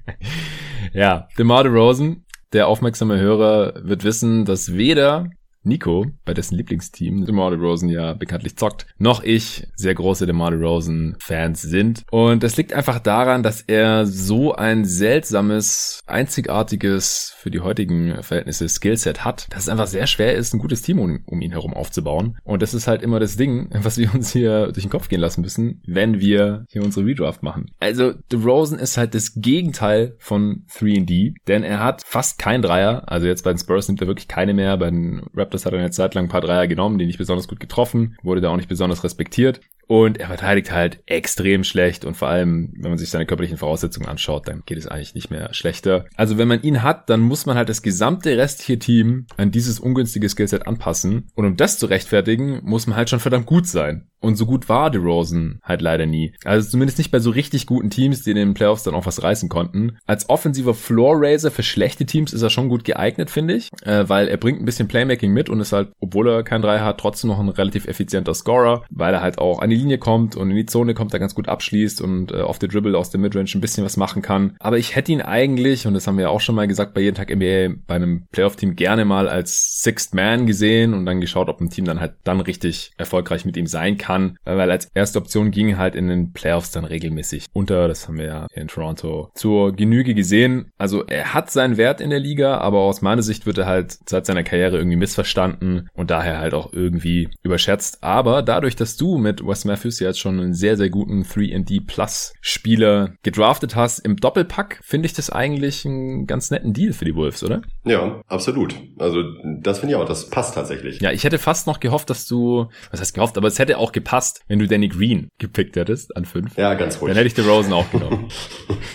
ja, 0.92 1.28
DeMar 1.38 1.64
DeRozan, 1.64 2.24
der 2.52 2.68
aufmerksame 2.68 3.18
Hörer 3.18 3.74
wird 3.84 4.04
wissen, 4.04 4.44
dass 4.44 4.74
weder 4.74 5.30
Nico, 5.62 6.06
bei 6.24 6.32
dessen 6.32 6.56
Lieblingsteam 6.56 7.26
DeMar 7.26 7.50
DeRozan 7.50 7.88
ja 7.88 8.14
bekanntlich 8.14 8.56
zockt, 8.56 8.86
noch 8.98 9.22
ich 9.22 9.66
sehr 9.76 9.94
große 9.94 10.26
DeMar 10.26 10.52
DeRozan 10.52 11.16
Fans 11.18 11.60
sind. 11.60 12.04
Und 12.10 12.42
das 12.42 12.56
liegt 12.56 12.72
einfach 12.72 12.98
daran, 12.98 13.42
dass 13.42 13.60
er 13.60 14.06
so 14.06 14.54
ein 14.54 14.84
seltsames, 14.84 16.00
einzigartiges, 16.06 17.34
für 17.36 17.50
die 17.50 17.60
heutigen 17.60 18.22
Verhältnisse 18.22 18.68
Skillset 18.68 19.24
hat, 19.24 19.46
dass 19.50 19.64
es 19.64 19.68
einfach 19.68 19.86
sehr 19.86 20.06
schwer 20.06 20.34
ist, 20.34 20.52
ein 20.52 20.58
gutes 20.58 20.82
Team 20.82 20.98
um, 20.98 21.22
um 21.26 21.40
ihn 21.40 21.52
herum 21.52 21.72
aufzubauen. 21.72 22.38
Und 22.44 22.60
das 22.60 22.74
ist 22.74 22.86
halt 22.86 23.02
immer 23.02 23.18
das 23.18 23.36
Ding, 23.36 23.70
was 23.82 23.98
wir 23.98 24.14
uns 24.14 24.32
hier 24.32 24.72
durch 24.72 24.84
den 24.84 24.90
Kopf 24.90 25.08
gehen 25.08 25.20
lassen 25.20 25.40
müssen, 25.40 25.82
wenn 25.86 26.20
wir 26.20 26.66
hier 26.68 26.82
unsere 26.82 27.06
Redraft 27.06 27.42
machen. 27.42 27.70
Also 27.80 28.12
DeRozan 28.30 28.78
ist 28.78 28.96
halt 28.96 29.14
das 29.14 29.34
Gegenteil 29.34 30.16
von 30.18 30.64
3D, 30.70 31.34
denn 31.48 31.62
er 31.62 31.82
hat 31.82 32.02
fast 32.04 32.38
kein 32.38 32.62
Dreier. 32.62 33.04
Also 33.06 33.26
jetzt 33.26 33.44
bei 33.44 33.52
den 33.52 33.58
Spurs 33.58 33.88
nimmt 33.88 34.00
er 34.00 34.06
wirklich 34.06 34.28
keine 34.28 34.54
mehr, 34.54 34.76
bei 34.76 34.90
den 34.90 35.22
Rap 35.50 35.54
Raptors 35.54 35.66
hat 35.66 35.72
er 35.72 35.80
eine 35.80 35.90
Zeit 35.90 36.14
lang 36.14 36.26
ein 36.26 36.28
paar 36.28 36.40
Dreier 36.40 36.68
genommen, 36.68 36.98
die 36.98 37.06
nicht 37.06 37.18
besonders 37.18 37.48
gut 37.48 37.58
getroffen, 37.58 38.16
wurde 38.22 38.40
da 38.40 38.50
auch 38.50 38.56
nicht 38.56 38.68
besonders 38.68 39.02
respektiert. 39.02 39.60
Und 39.90 40.18
er 40.18 40.28
verteidigt 40.28 40.70
halt 40.70 41.02
extrem 41.06 41.64
schlecht 41.64 42.04
und 42.04 42.16
vor 42.16 42.28
allem, 42.28 42.72
wenn 42.76 42.90
man 42.90 42.98
sich 42.98 43.10
seine 43.10 43.26
körperlichen 43.26 43.56
Voraussetzungen 43.56 44.08
anschaut, 44.08 44.46
dann 44.46 44.62
geht 44.64 44.78
es 44.78 44.86
eigentlich 44.86 45.16
nicht 45.16 45.32
mehr 45.32 45.52
schlechter. 45.52 46.04
Also 46.14 46.38
wenn 46.38 46.46
man 46.46 46.62
ihn 46.62 46.84
hat, 46.84 47.10
dann 47.10 47.18
muss 47.18 47.44
man 47.44 47.56
halt 47.56 47.68
das 47.68 47.82
gesamte 47.82 48.38
restliche 48.38 48.78
Team 48.78 49.26
an 49.36 49.50
dieses 49.50 49.80
ungünstige 49.80 50.28
Skillset 50.28 50.68
anpassen. 50.68 51.26
Und 51.34 51.44
um 51.44 51.56
das 51.56 51.80
zu 51.80 51.86
rechtfertigen, 51.86 52.60
muss 52.62 52.86
man 52.86 52.96
halt 52.96 53.10
schon 53.10 53.18
verdammt 53.18 53.46
gut 53.46 53.66
sein. 53.66 54.06
Und 54.20 54.36
so 54.36 54.46
gut 54.46 54.68
war 54.68 54.90
DeRozan 54.90 55.60
halt 55.62 55.80
leider 55.80 56.06
nie. 56.06 56.34
Also 56.44 56.68
zumindest 56.68 56.98
nicht 56.98 57.10
bei 57.10 57.18
so 57.18 57.30
richtig 57.30 57.66
guten 57.66 57.90
Teams, 57.90 58.22
die 58.22 58.30
in 58.30 58.36
den 58.36 58.54
Playoffs 58.54 58.82
dann 58.82 58.94
auch 58.94 59.06
was 59.06 59.22
reißen 59.22 59.48
konnten. 59.48 59.96
Als 60.06 60.28
offensiver 60.28 60.74
Floor 60.74 61.16
Raiser 61.18 61.50
für 61.50 61.62
schlechte 61.62 62.04
Teams 62.04 62.32
ist 62.32 62.42
er 62.42 62.50
schon 62.50 62.68
gut 62.68 62.84
geeignet, 62.84 63.30
finde 63.30 63.54
ich, 63.54 63.70
äh, 63.82 64.08
weil 64.08 64.28
er 64.28 64.36
bringt 64.36 64.60
ein 64.60 64.66
bisschen 64.66 64.88
Playmaking 64.88 65.32
mit 65.32 65.48
und 65.48 65.58
ist 65.60 65.72
halt, 65.72 65.92
obwohl 66.00 66.28
er 66.28 66.42
kein 66.42 66.62
Dreier 66.62 66.84
hat, 66.84 67.00
trotzdem 67.00 67.28
noch 67.28 67.40
ein 67.40 67.48
relativ 67.48 67.88
effizienter 67.88 68.34
Scorer, 68.34 68.84
weil 68.90 69.14
er 69.14 69.22
halt 69.22 69.38
auch 69.38 69.60
an 69.60 69.70
die 69.70 69.79
Linie 69.80 69.98
kommt 69.98 70.36
und 70.36 70.50
in 70.50 70.56
die 70.56 70.66
Zone 70.66 70.94
kommt, 70.94 71.14
da 71.14 71.18
ganz 71.18 71.34
gut 71.34 71.48
abschließt 71.48 72.00
und 72.00 72.32
äh, 72.32 72.40
auf 72.40 72.58
der 72.58 72.68
Dribble 72.68 72.96
aus 72.96 73.10
der 73.10 73.20
Midrange 73.20 73.50
ein 73.54 73.60
bisschen 73.60 73.84
was 73.84 73.96
machen 73.96 74.22
kann. 74.22 74.56
Aber 74.60 74.78
ich 74.78 74.94
hätte 74.94 75.12
ihn 75.12 75.22
eigentlich, 75.22 75.86
und 75.86 75.94
das 75.94 76.06
haben 76.06 76.16
wir 76.16 76.24
ja 76.24 76.30
auch 76.30 76.40
schon 76.40 76.54
mal 76.54 76.68
gesagt, 76.68 76.94
bei 76.94 77.00
jeden 77.00 77.16
Tag 77.16 77.34
NBA 77.34 77.74
bei 77.86 77.94
einem 77.94 78.26
Playoff-Team 78.32 78.76
gerne 78.76 79.04
mal 79.04 79.28
als 79.28 79.82
Sixth 79.82 80.14
Man 80.14 80.46
gesehen 80.46 80.94
und 80.94 81.06
dann 81.06 81.20
geschaut, 81.20 81.48
ob 81.48 81.60
ein 81.60 81.70
Team 81.70 81.84
dann 81.84 82.00
halt 82.00 82.14
dann 82.24 82.40
richtig 82.40 82.92
erfolgreich 82.96 83.44
mit 83.44 83.56
ihm 83.56 83.66
sein 83.66 83.96
kann. 83.98 84.36
Weil 84.44 84.70
als 84.70 84.88
erste 84.94 85.18
Option 85.18 85.50
ging 85.50 85.78
halt 85.78 85.94
in 85.94 86.08
den 86.08 86.32
Playoffs 86.32 86.70
dann 86.70 86.84
regelmäßig 86.84 87.46
unter. 87.52 87.88
Das 87.88 88.06
haben 88.06 88.18
wir 88.18 88.26
ja 88.26 88.46
in 88.52 88.68
Toronto 88.68 89.30
zur 89.34 89.72
Genüge 89.72 90.14
gesehen. 90.14 90.70
Also 90.78 91.04
er 91.06 91.32
hat 91.34 91.50
seinen 91.50 91.76
Wert 91.76 92.00
in 92.00 92.10
der 92.10 92.20
Liga, 92.20 92.58
aber 92.58 92.80
aus 92.80 93.02
meiner 93.02 93.22
Sicht 93.22 93.46
wird 93.46 93.58
er 93.58 93.66
halt 93.66 93.98
seit 94.06 94.26
seiner 94.26 94.42
Karriere 94.42 94.76
irgendwie 94.76 94.96
missverstanden 94.96 95.88
und 95.94 96.10
daher 96.10 96.38
halt 96.38 96.54
auch 96.54 96.72
irgendwie 96.72 97.28
überschätzt. 97.42 98.02
Aber 98.02 98.42
dadurch, 98.42 98.76
dass 98.76 98.96
du 98.96 99.18
mit 99.18 99.46
Wes 99.46 99.64
Matthews 99.70 100.00
ja 100.00 100.08
jetzt 100.08 100.20
schon 100.20 100.40
einen 100.40 100.54
sehr, 100.54 100.76
sehr 100.76 100.90
guten 100.90 101.22
3D 101.22 101.86
Plus 101.86 102.32
Spieler 102.40 103.14
gedraftet 103.22 103.76
hast. 103.76 104.00
Im 104.00 104.16
Doppelpack 104.16 104.80
finde 104.82 105.06
ich 105.06 105.12
das 105.12 105.30
eigentlich 105.30 105.86
einen 105.86 106.26
ganz 106.26 106.50
netten 106.50 106.72
Deal 106.72 106.92
für 106.92 107.04
die 107.04 107.14
Wolves, 107.14 107.42
oder? 107.44 107.62
Ja, 107.84 108.22
absolut. 108.26 108.74
Also 108.98 109.22
das 109.60 109.78
finde 109.78 109.94
ich 109.94 110.00
auch, 110.00 110.04
das 110.06 110.28
passt 110.30 110.54
tatsächlich. 110.54 111.00
Ja, 111.00 111.12
ich 111.12 111.24
hätte 111.24 111.38
fast 111.38 111.66
noch 111.66 111.80
gehofft, 111.80 112.10
dass 112.10 112.26
du, 112.26 112.66
was 112.90 113.00
heißt 113.00 113.14
gehofft, 113.14 113.38
aber 113.38 113.48
es 113.48 113.58
hätte 113.58 113.78
auch 113.78 113.92
gepasst, 113.92 114.42
wenn 114.48 114.58
du 114.58 114.66
Danny 114.66 114.88
Green 114.88 115.28
gepickt 115.38 115.76
hättest 115.76 116.16
an 116.16 116.24
fünf. 116.24 116.56
Ja, 116.56 116.74
ganz 116.74 117.00
ruhig. 117.00 117.10
Dann 117.10 117.16
hätte 117.16 117.28
ich 117.28 117.34
den 117.34 117.46
Rosen 117.46 117.72
auch 117.72 117.90
genommen. 117.90 118.28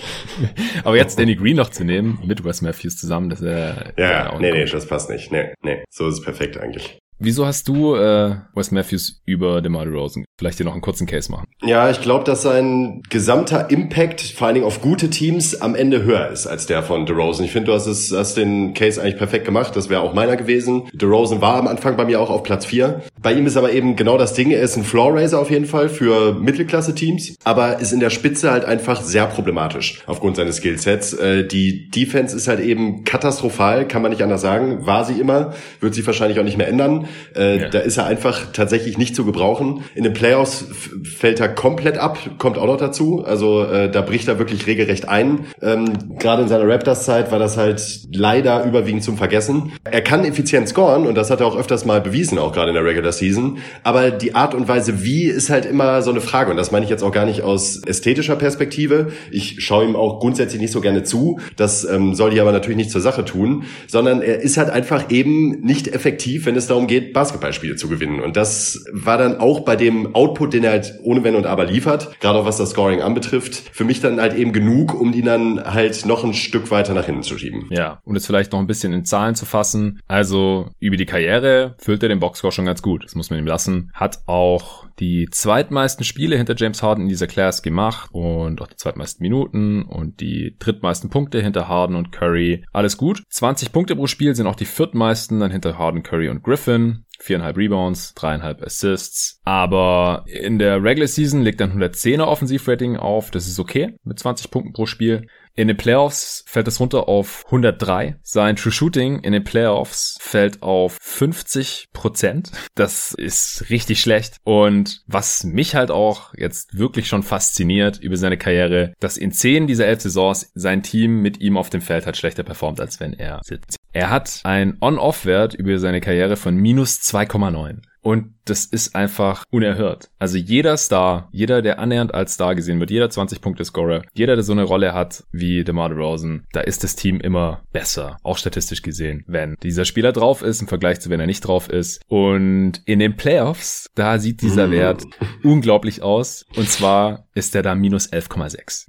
aber 0.84 0.98
jetzt 0.98 1.18
Danny 1.18 1.36
Green 1.36 1.56
noch 1.56 1.70
zu 1.70 1.86
nehmen, 1.86 2.20
mit 2.26 2.44
Wes 2.44 2.62
Matthews 2.62 2.98
zusammen, 2.98 3.30
das 3.30 3.42
wäre... 3.42 3.94
Ja, 3.98 4.10
ja 4.10 4.40
nee, 4.40 4.52
nee, 4.52 4.66
das 4.66 4.88
passt 4.88 5.10
nicht. 5.10 5.32
Nee, 5.32 5.54
nee, 5.64 5.84
so 5.90 6.08
ist 6.08 6.16
es 6.16 6.22
perfekt 6.22 6.58
eigentlich. 6.58 7.00
Wieso 7.18 7.46
hast 7.46 7.70
du 7.70 7.96
äh, 7.96 8.36
Wes 8.56 8.72
Matthews 8.72 9.22
über 9.26 9.62
DeMar 9.62 9.86
DeRozan? 9.86 10.26
Vielleicht 10.38 10.58
hier 10.58 10.66
noch 10.66 10.74
einen 10.74 10.82
kurzen 10.82 11.08
Case 11.08 11.32
machen. 11.32 11.46
Ja, 11.64 11.90
ich 11.90 12.02
glaube, 12.02 12.26
dass 12.26 12.42
sein 12.42 13.02
gesamter 13.10 13.70
Impact, 13.70 14.20
vor 14.22 14.48
allen 14.48 14.56
Dingen 14.56 14.66
auf 14.66 14.82
gute 14.82 15.10
Teams, 15.10 15.62
am 15.62 15.76
Ende 15.76 16.04
höher 16.04 16.28
ist 16.30 16.46
als 16.46 16.66
der 16.66 16.84
von 16.84 17.06
DeRozan. 17.06 17.46
Ich 17.46 17.52
finde, 17.52 17.68
du 17.68 17.74
hast, 17.74 17.88
es, 17.88 18.12
hast 18.12 18.36
den 18.36 18.74
Case 18.74 19.02
eigentlich 19.02 19.18
perfekt 19.18 19.46
gemacht. 19.46 19.78
Das 19.78 19.90
wäre 19.90 20.02
auch 20.02 20.14
meiner 20.14 20.36
gewesen. 20.36 20.90
DeRozan 20.92 21.40
war 21.40 21.56
am 21.56 21.68
Anfang 21.68 21.96
bei 21.96 22.04
mir 22.04 22.20
auch 22.20 22.30
auf 22.30 22.44
Platz 22.44 22.66
4. 22.66 23.02
Bei 23.22 23.32
ihm 23.32 23.46
ist 23.46 23.56
aber 23.56 23.72
eben 23.72 23.96
genau 23.96 24.18
das 24.18 24.34
Ding. 24.34 24.52
Er 24.52 24.62
ist 24.62 24.76
ein 24.76 24.84
Floor-Raiser 24.84 25.40
auf 25.40 25.50
jeden 25.50 25.68
Fall 25.68 25.88
für 25.88 26.34
Mittelklasse-Teams, 26.34 27.36
aber 27.46 27.80
ist 27.80 27.94
in 27.94 28.02
der 28.02 28.10
Spitze 28.10 28.52
halt 28.52 28.66
einfach 28.66 29.02
sehr 29.02 29.26
problematisch 29.28 30.04
aufgrund 30.06 30.36
seines 30.36 30.58
Skillsets. 30.58 31.14
Äh, 31.14 31.48
die 31.48 31.90
Defense 31.90 32.36
ist 32.36 32.50
halt 32.50 32.60
eben 32.60 33.06
katastrophal, 33.06 33.88
kann 33.88 34.02
man 34.02 34.12
nicht 34.12 34.22
anders 34.22 34.42
sagen. 34.42 34.86
War 34.86 35.06
sie 35.06 35.18
immer, 35.18 35.54
wird 35.80 35.96
sich 35.96 36.06
wahrscheinlich 36.06 36.40
auch 36.40 36.44
nicht 36.44 36.58
mehr 36.58 36.68
ändern. 36.68 37.05
Äh, 37.36 37.60
ja. 37.60 37.70
Da 37.70 37.80
ist 37.80 37.98
er 37.98 38.06
einfach 38.06 38.52
tatsächlich 38.54 38.98
nicht 38.98 39.16
zu 39.16 39.26
gebrauchen. 39.26 39.84
In 39.96 40.04
den 40.04 40.14
Playoffs 40.14 40.66
fällt 41.04 41.40
er 41.40 41.50
komplett 41.50 41.98
ab, 41.98 42.18
kommt 42.38 42.58
auch 42.58 42.68
noch 42.68 42.78
dazu. 42.78 43.24
Also 43.26 43.64
äh, 43.64 43.90
da 43.90 44.02
bricht 44.02 44.28
er 44.28 44.40
wirklich 44.40 44.68
regelrecht 44.68 45.08
ein. 45.08 45.46
Ähm, 45.62 46.18
Gerade 46.20 46.44
in 46.44 46.48
seiner 46.48 46.68
Raptors-Zeit 46.68 47.32
war 47.32 47.40
das 47.40 47.58
halt 47.58 47.82
leider 48.14 48.64
überwiegend 48.66 49.04
zum 49.04 49.18
Vergessen. 49.18 49.74
Er 49.84 50.02
kann 50.02 50.26
effizient 50.26 50.68
scoren 50.68 51.08
und 51.08 51.16
das 51.16 51.30
hat 51.30 51.42
er 51.42 51.48
auch 51.48 51.58
öfters 51.58 51.86
mal 51.86 52.02
bewiesen, 52.02 52.38
auch 52.40 52.54
gerade 52.54 52.70
in 52.70 52.76
der 52.76 52.86
Regular 52.86 53.12
Season. 53.12 53.58
Aber 53.84 54.12
die 54.12 54.36
Art 54.36 54.54
und 54.54 54.68
Weise, 54.68 55.04
wie, 55.04 55.26
ist 55.26 55.50
halt 55.50 55.66
immer 55.66 56.02
so 56.02 56.12
eine 56.12 56.22
Frage. 56.22 56.52
Und 56.52 56.58
das 56.58 56.72
meine 56.72 56.86
ich 56.86 56.90
jetzt 56.90 57.04
auch 57.04 57.12
gar 57.12 57.26
nicht 57.26 57.42
aus 57.42 57.82
ästhetischer 57.86 58.36
Perspektive. 58.36 59.12
Ich 59.32 59.64
schaue 59.64 59.86
ihm 59.86 59.96
auch 59.96 60.20
grundsätzlich 60.20 60.62
nicht 60.62 60.72
so 60.72 60.82
gerne 60.82 61.04
zu. 61.04 61.40
Das 61.56 61.84
ähm, 61.86 62.16
soll 62.16 62.32
die 62.32 62.40
aber 62.40 62.52
natürlich 62.52 62.78
nicht 62.78 62.92
zur 62.92 63.02
Sache 63.02 63.26
tun, 63.26 63.64
sondern 63.88 64.22
er 64.22 64.42
ist 64.42 64.58
halt 64.58 64.70
einfach 64.70 65.10
eben 65.12 65.62
nicht 65.62 65.88
effektiv, 65.88 66.46
wenn 66.46 66.56
es 66.56 66.68
darum 66.68 66.88
geht, 66.88 66.95
geht, 67.00 67.14
Basketballspiele 67.14 67.76
zu 67.76 67.88
gewinnen. 67.90 68.20
Und 68.22 68.38
das 68.38 68.86
war 68.92 69.18
dann 69.18 69.40
auch 69.40 69.62
bei 69.62 69.76
dem 69.76 70.16
Output, 70.16 70.54
den 70.54 70.64
er 70.64 70.72
halt 70.72 71.00
ohne 71.04 71.24
Wenn 71.24 71.36
und 71.36 71.46
Aber 71.46 71.66
liefert, 71.66 72.20
gerade 72.20 72.40
auch 72.40 72.46
was 72.46 72.58
das 72.58 72.72
Scoring 72.72 73.02
anbetrifft, 73.02 73.56
für 73.56 73.84
mich 73.84 74.02
dann 74.02 74.20
halt 74.20 74.34
eben 74.36 74.54
genug, 74.54 74.94
um 75.00 75.14
ihn 75.14 75.26
dann 75.26 75.64
halt 75.64 76.06
noch 76.06 76.24
ein 76.24 76.34
Stück 76.34 76.72
weiter 76.72 76.94
nach 76.94 77.06
hinten 77.06 77.24
zu 77.24 77.38
schieben. 77.38 77.68
Ja, 77.70 78.00
um 78.04 78.14
das 78.14 78.26
vielleicht 78.26 78.52
noch 78.52 78.60
ein 78.60 78.68
bisschen 78.68 78.94
in 78.94 79.06
Zahlen 79.06 79.36
zu 79.36 79.46
fassen. 79.46 80.00
Also 80.08 80.70
über 80.80 80.98
die 80.98 81.06
Karriere 81.06 81.76
füllt 81.78 82.04
er 82.04 82.10
den 82.10 82.20
Boxscore 82.20 82.52
schon 82.52 82.66
ganz 82.66 82.82
gut. 82.82 83.04
Das 83.04 83.16
muss 83.16 83.30
man 83.30 83.40
ihm 83.40 83.48
lassen. 83.48 83.92
Hat 83.94 84.20
auch 84.26 84.85
die 85.00 85.28
zweitmeisten 85.30 86.06
Spiele 86.06 86.38
hinter 86.38 86.56
James 86.56 86.82
Harden 86.82 87.04
in 87.04 87.10
dieser 87.10 87.28
Class 87.28 87.62
gemacht 87.62 88.10
und 88.12 88.62
auch 88.62 88.68
die 88.68 88.78
zweitmeisten 88.78 89.24
Minuten 89.24 89.84
und 89.84 90.20
die 90.22 90.56
drittmeisten 90.60 91.10
Punkte 91.10 91.42
hinter 91.42 91.68
Harden 91.68 91.96
und 91.96 92.12
Curry. 92.12 92.64
Alles 92.72 92.98
gut. 92.98 93.24
20 93.30 93.72
Punkte 93.72 93.96
pro 93.96 94.08
Spiel 94.08 94.36
sind 94.36 94.48
auch 94.48 94.56
die 94.56 94.66
viertmeisten 94.66 95.40
dann 95.40 95.52
hinter 95.52 95.78
Harden, 95.78 96.04
Curry 96.04 96.30
und 96.30 96.44
Griffin. 96.44 97.06
Viereinhalb 97.20 97.58
Rebounds, 97.58 98.14
dreieinhalb 98.14 98.62
Assists. 98.62 99.40
Aber 99.46 100.26
in 100.28 100.60
der 100.60 100.84
Regular 100.84 101.08
Season 101.08 101.42
legt 101.42 101.62
er 101.62 101.68
ein 101.68 101.82
110er 101.82 102.24
Offensivrating 102.24 102.98
auf. 102.98 103.32
Das 103.32 103.48
ist 103.48 103.60
okay 103.60 103.96
mit 104.04 104.20
20 104.20 104.52
Punkten 104.52 104.74
pro 104.74 104.86
Spiel. 104.86 105.28
In 105.58 105.70
den 105.70 105.78
Playoffs 105.78 106.44
fällt 106.48 106.68
es 106.68 106.82
runter 106.82 107.08
auf 107.08 107.44
103. 107.46 108.18
Sein 108.24 108.58
True 108.58 108.74
Shooting 108.74 109.20
in 109.20 109.32
den 109.32 109.46
Playoffs 109.46 110.18
fällt 110.20 110.62
auf 110.62 110.98
50 111.00 111.88
Prozent. 111.94 112.52
Das 112.76 113.14
ist 113.14 113.70
richtig 113.70 114.02
schlecht. 114.02 114.36
Und 114.44 115.04
was 115.08 115.46
mich 115.46 115.74
halt 115.74 115.92
auch 115.92 116.34
jetzt 116.36 116.78
wirklich 116.78 117.08
schon 117.08 117.24
fasziniert 117.24 118.00
über 118.00 118.18
seine 118.18 118.38
Karriere, 118.38 118.94
dass 119.00 119.16
in 119.16 119.32
zehn 119.32 119.66
dieser 119.66 119.86
elf 119.86 120.02
Saisons 120.02 120.52
sein 120.56 120.84
Team 120.84 121.22
mit 121.22 121.40
ihm 121.40 121.56
auf 121.56 121.70
dem 121.70 121.82
Feld 121.82 122.06
hat 122.06 122.18
schlechter 122.18 122.44
performt, 122.44 122.82
als 122.82 123.00
wenn 123.00 123.14
er 123.14 123.40
sitzt. 123.46 123.78
Er 123.94 124.10
hat 124.10 124.42
ein 124.44 124.78
On-Off-Wert 124.82 125.54
über 125.54 125.80
seine 125.80 126.02
Karriere 126.02 126.36
von 126.36 126.58
minus 126.58 127.00
2,9. 127.00 127.78
Und 128.06 128.36
das 128.46 128.66
ist 128.66 128.96
einfach 128.96 129.46
unerhört. 129.50 130.12
Also 130.20 130.38
jeder 130.38 130.78
Star, 130.78 131.28
jeder, 131.32 131.64
der 131.64 131.80
annähernd 131.80 132.14
als 132.14 132.36
Star 132.36 132.54
gesehen 132.54 132.80
wird, 132.80 132.92
jeder 132.92 133.08
20-Punkte-Scorer, 133.08 134.04
jeder, 134.14 134.36
der 134.36 134.44
so 134.44 134.52
eine 134.52 134.62
Rolle 134.62 134.94
hat 134.94 135.24
wie 135.32 135.64
DeMar 135.64 135.90
DeRozan, 135.90 136.46
da 136.52 136.60
ist 136.60 136.84
das 136.84 136.96
Team 136.96 137.20
immer 137.20 137.64
besser, 137.74 138.18
auch 138.22 138.38
statistisch 138.38 138.84
gesehen, 138.84 139.24
wenn 139.26 139.56
dieser 139.64 139.86
Spieler 139.86 140.12
drauf 140.12 140.44
ist 140.44 140.62
im 140.62 140.68
Vergleich 140.68 141.02
zu 141.02 141.10
wenn 141.10 141.20
er 141.20 141.26
nicht 141.26 141.48
drauf 141.48 141.68
ist. 141.68 142.00
Und 142.08 142.74
in 142.86 143.00
den 143.00 143.18
Playoffs, 143.18 143.90
da 143.96 144.20
sieht 144.20 144.44
dieser 144.44 144.68
mm. 144.68 144.72
Wert 144.72 145.04
unglaublich 145.42 146.04
aus. 146.04 146.46
Und 146.56 146.70
zwar 146.70 147.26
ist 147.34 147.56
er 147.56 147.64
da 147.64 147.74
minus 147.74 148.12
11,6. 148.12 148.86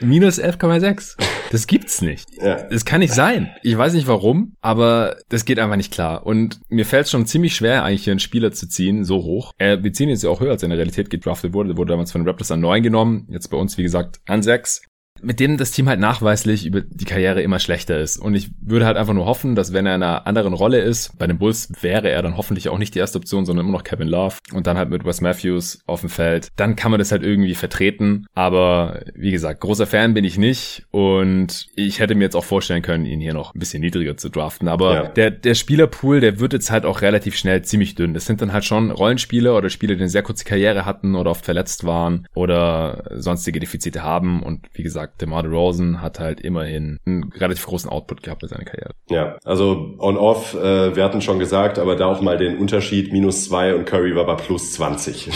Minus 0.00 0.40
11,6. 0.40 1.16
Das 1.50 1.66
gibt's 1.66 2.02
nicht. 2.02 2.28
Ja. 2.40 2.62
Das 2.68 2.84
kann 2.84 3.00
nicht 3.00 3.14
sein. 3.14 3.50
Ich 3.62 3.76
weiß 3.76 3.92
nicht 3.92 4.08
warum, 4.08 4.54
aber 4.60 5.16
das 5.28 5.44
geht 5.44 5.58
einfach 5.58 5.76
nicht 5.76 5.92
klar. 5.92 6.26
Und 6.26 6.60
mir 6.68 6.84
fällt 6.84 7.04
es 7.04 7.10
schon 7.10 7.26
ziemlich 7.26 7.54
schwer, 7.54 7.84
eigentlich 7.84 8.04
hier 8.04 8.12
einen 8.12 8.20
Spieler 8.20 8.52
zu 8.52 8.68
ziehen, 8.68 9.04
so 9.04 9.18
hoch. 9.22 9.52
Er, 9.58 9.82
wir 9.84 9.92
ziehen 9.92 10.08
jetzt 10.08 10.24
ja 10.24 10.30
auch 10.30 10.40
höher, 10.40 10.52
als 10.52 10.62
er 10.62 10.66
in 10.66 10.70
der 10.70 10.78
Realität 10.78 11.10
gedraftet 11.10 11.52
wurde. 11.52 11.68
Der 11.68 11.76
wurde 11.76 11.92
damals 11.92 12.12
von 12.12 12.22
den 12.22 12.28
Raptors 12.28 12.50
an 12.50 12.60
9 12.60 12.82
genommen. 12.82 13.26
Jetzt 13.30 13.48
bei 13.48 13.56
uns, 13.56 13.78
wie 13.78 13.82
gesagt, 13.82 14.20
an 14.26 14.42
6 14.42 14.82
mit 15.26 15.40
dem 15.40 15.56
das 15.56 15.70
Team 15.70 15.88
halt 15.88 16.00
nachweislich 16.00 16.66
über 16.66 16.80
die 16.80 17.04
Karriere 17.04 17.42
immer 17.42 17.58
schlechter 17.58 17.98
ist. 18.00 18.18
Und 18.18 18.34
ich 18.34 18.50
würde 18.60 18.86
halt 18.86 18.96
einfach 18.96 19.14
nur 19.14 19.26
hoffen, 19.26 19.54
dass 19.54 19.72
wenn 19.72 19.86
er 19.86 19.94
in 19.94 20.02
einer 20.02 20.26
anderen 20.26 20.52
Rolle 20.52 20.80
ist, 20.80 21.18
bei 21.18 21.26
den 21.26 21.38
Bulls 21.38 21.70
wäre 21.80 22.10
er 22.10 22.22
dann 22.22 22.36
hoffentlich 22.36 22.68
auch 22.68 22.78
nicht 22.78 22.94
die 22.94 22.98
erste 22.98 23.18
Option, 23.18 23.44
sondern 23.44 23.66
immer 23.66 23.76
noch 23.76 23.84
Kevin 23.84 24.08
Love 24.08 24.36
und 24.52 24.66
dann 24.66 24.76
halt 24.76 24.90
mit 24.90 25.04
Wes 25.04 25.20
Matthews 25.20 25.80
auf 25.86 26.00
dem 26.00 26.10
Feld, 26.10 26.48
dann 26.56 26.76
kann 26.76 26.90
man 26.90 26.98
das 26.98 27.12
halt 27.12 27.22
irgendwie 27.22 27.54
vertreten. 27.54 28.26
Aber 28.34 29.00
wie 29.14 29.30
gesagt, 29.30 29.60
großer 29.60 29.86
Fan 29.86 30.14
bin 30.14 30.24
ich 30.24 30.38
nicht 30.38 30.86
und 30.90 31.66
ich 31.74 32.00
hätte 32.00 32.14
mir 32.14 32.24
jetzt 32.24 32.36
auch 32.36 32.44
vorstellen 32.44 32.82
können, 32.82 33.06
ihn 33.06 33.20
hier 33.20 33.34
noch 33.34 33.54
ein 33.54 33.58
bisschen 33.58 33.80
niedriger 33.80 34.16
zu 34.16 34.28
draften. 34.28 34.68
Aber 34.68 34.94
ja. 34.94 35.08
der, 35.08 35.30
der 35.30 35.54
Spielerpool, 35.54 36.20
der 36.20 36.38
wird 36.38 36.52
jetzt 36.52 36.70
halt 36.70 36.84
auch 36.84 37.02
relativ 37.02 37.36
schnell 37.36 37.62
ziemlich 37.62 37.94
dünn. 37.94 38.14
Das 38.14 38.26
sind 38.26 38.40
dann 38.40 38.52
halt 38.52 38.64
schon 38.64 38.90
Rollenspieler 38.90 39.56
oder 39.56 39.70
Spieler, 39.70 39.94
die 39.94 40.02
eine 40.02 40.08
sehr 40.08 40.22
kurze 40.22 40.44
Karriere 40.44 40.84
hatten 40.84 41.16
oder 41.16 41.32
oft 41.32 41.44
verletzt 41.44 41.84
waren 41.84 42.28
oder 42.34 43.10
sonstige 43.16 43.58
Defizite 43.58 44.02
haben 44.02 44.42
und 44.42 44.66
wie 44.72 44.82
gesagt, 44.82 45.15
gesagt, 45.15 45.15
DeMar 45.20 45.42
DeRozan 45.42 46.02
hat 46.02 46.20
halt 46.20 46.40
immerhin 46.40 46.98
einen 47.06 47.32
relativ 47.38 47.66
großen 47.66 47.90
Output 47.90 48.22
gehabt 48.22 48.42
in 48.42 48.48
seiner 48.48 48.64
Karriere. 48.64 48.90
Ja, 49.08 49.36
also 49.44 49.94
on-off, 49.98 50.54
äh, 50.54 50.94
wir 50.94 51.04
hatten 51.04 51.20
schon 51.20 51.38
gesagt, 51.38 51.78
aber 51.78 51.96
da 51.96 52.06
auch 52.06 52.20
mal 52.20 52.36
den 52.36 52.58
Unterschied, 52.58 53.12
minus 53.12 53.46
zwei 53.46 53.74
und 53.74 53.86
Curry 53.86 54.14
war 54.14 54.26
bei 54.26 54.34
plus 54.34 54.72
20 54.72 55.30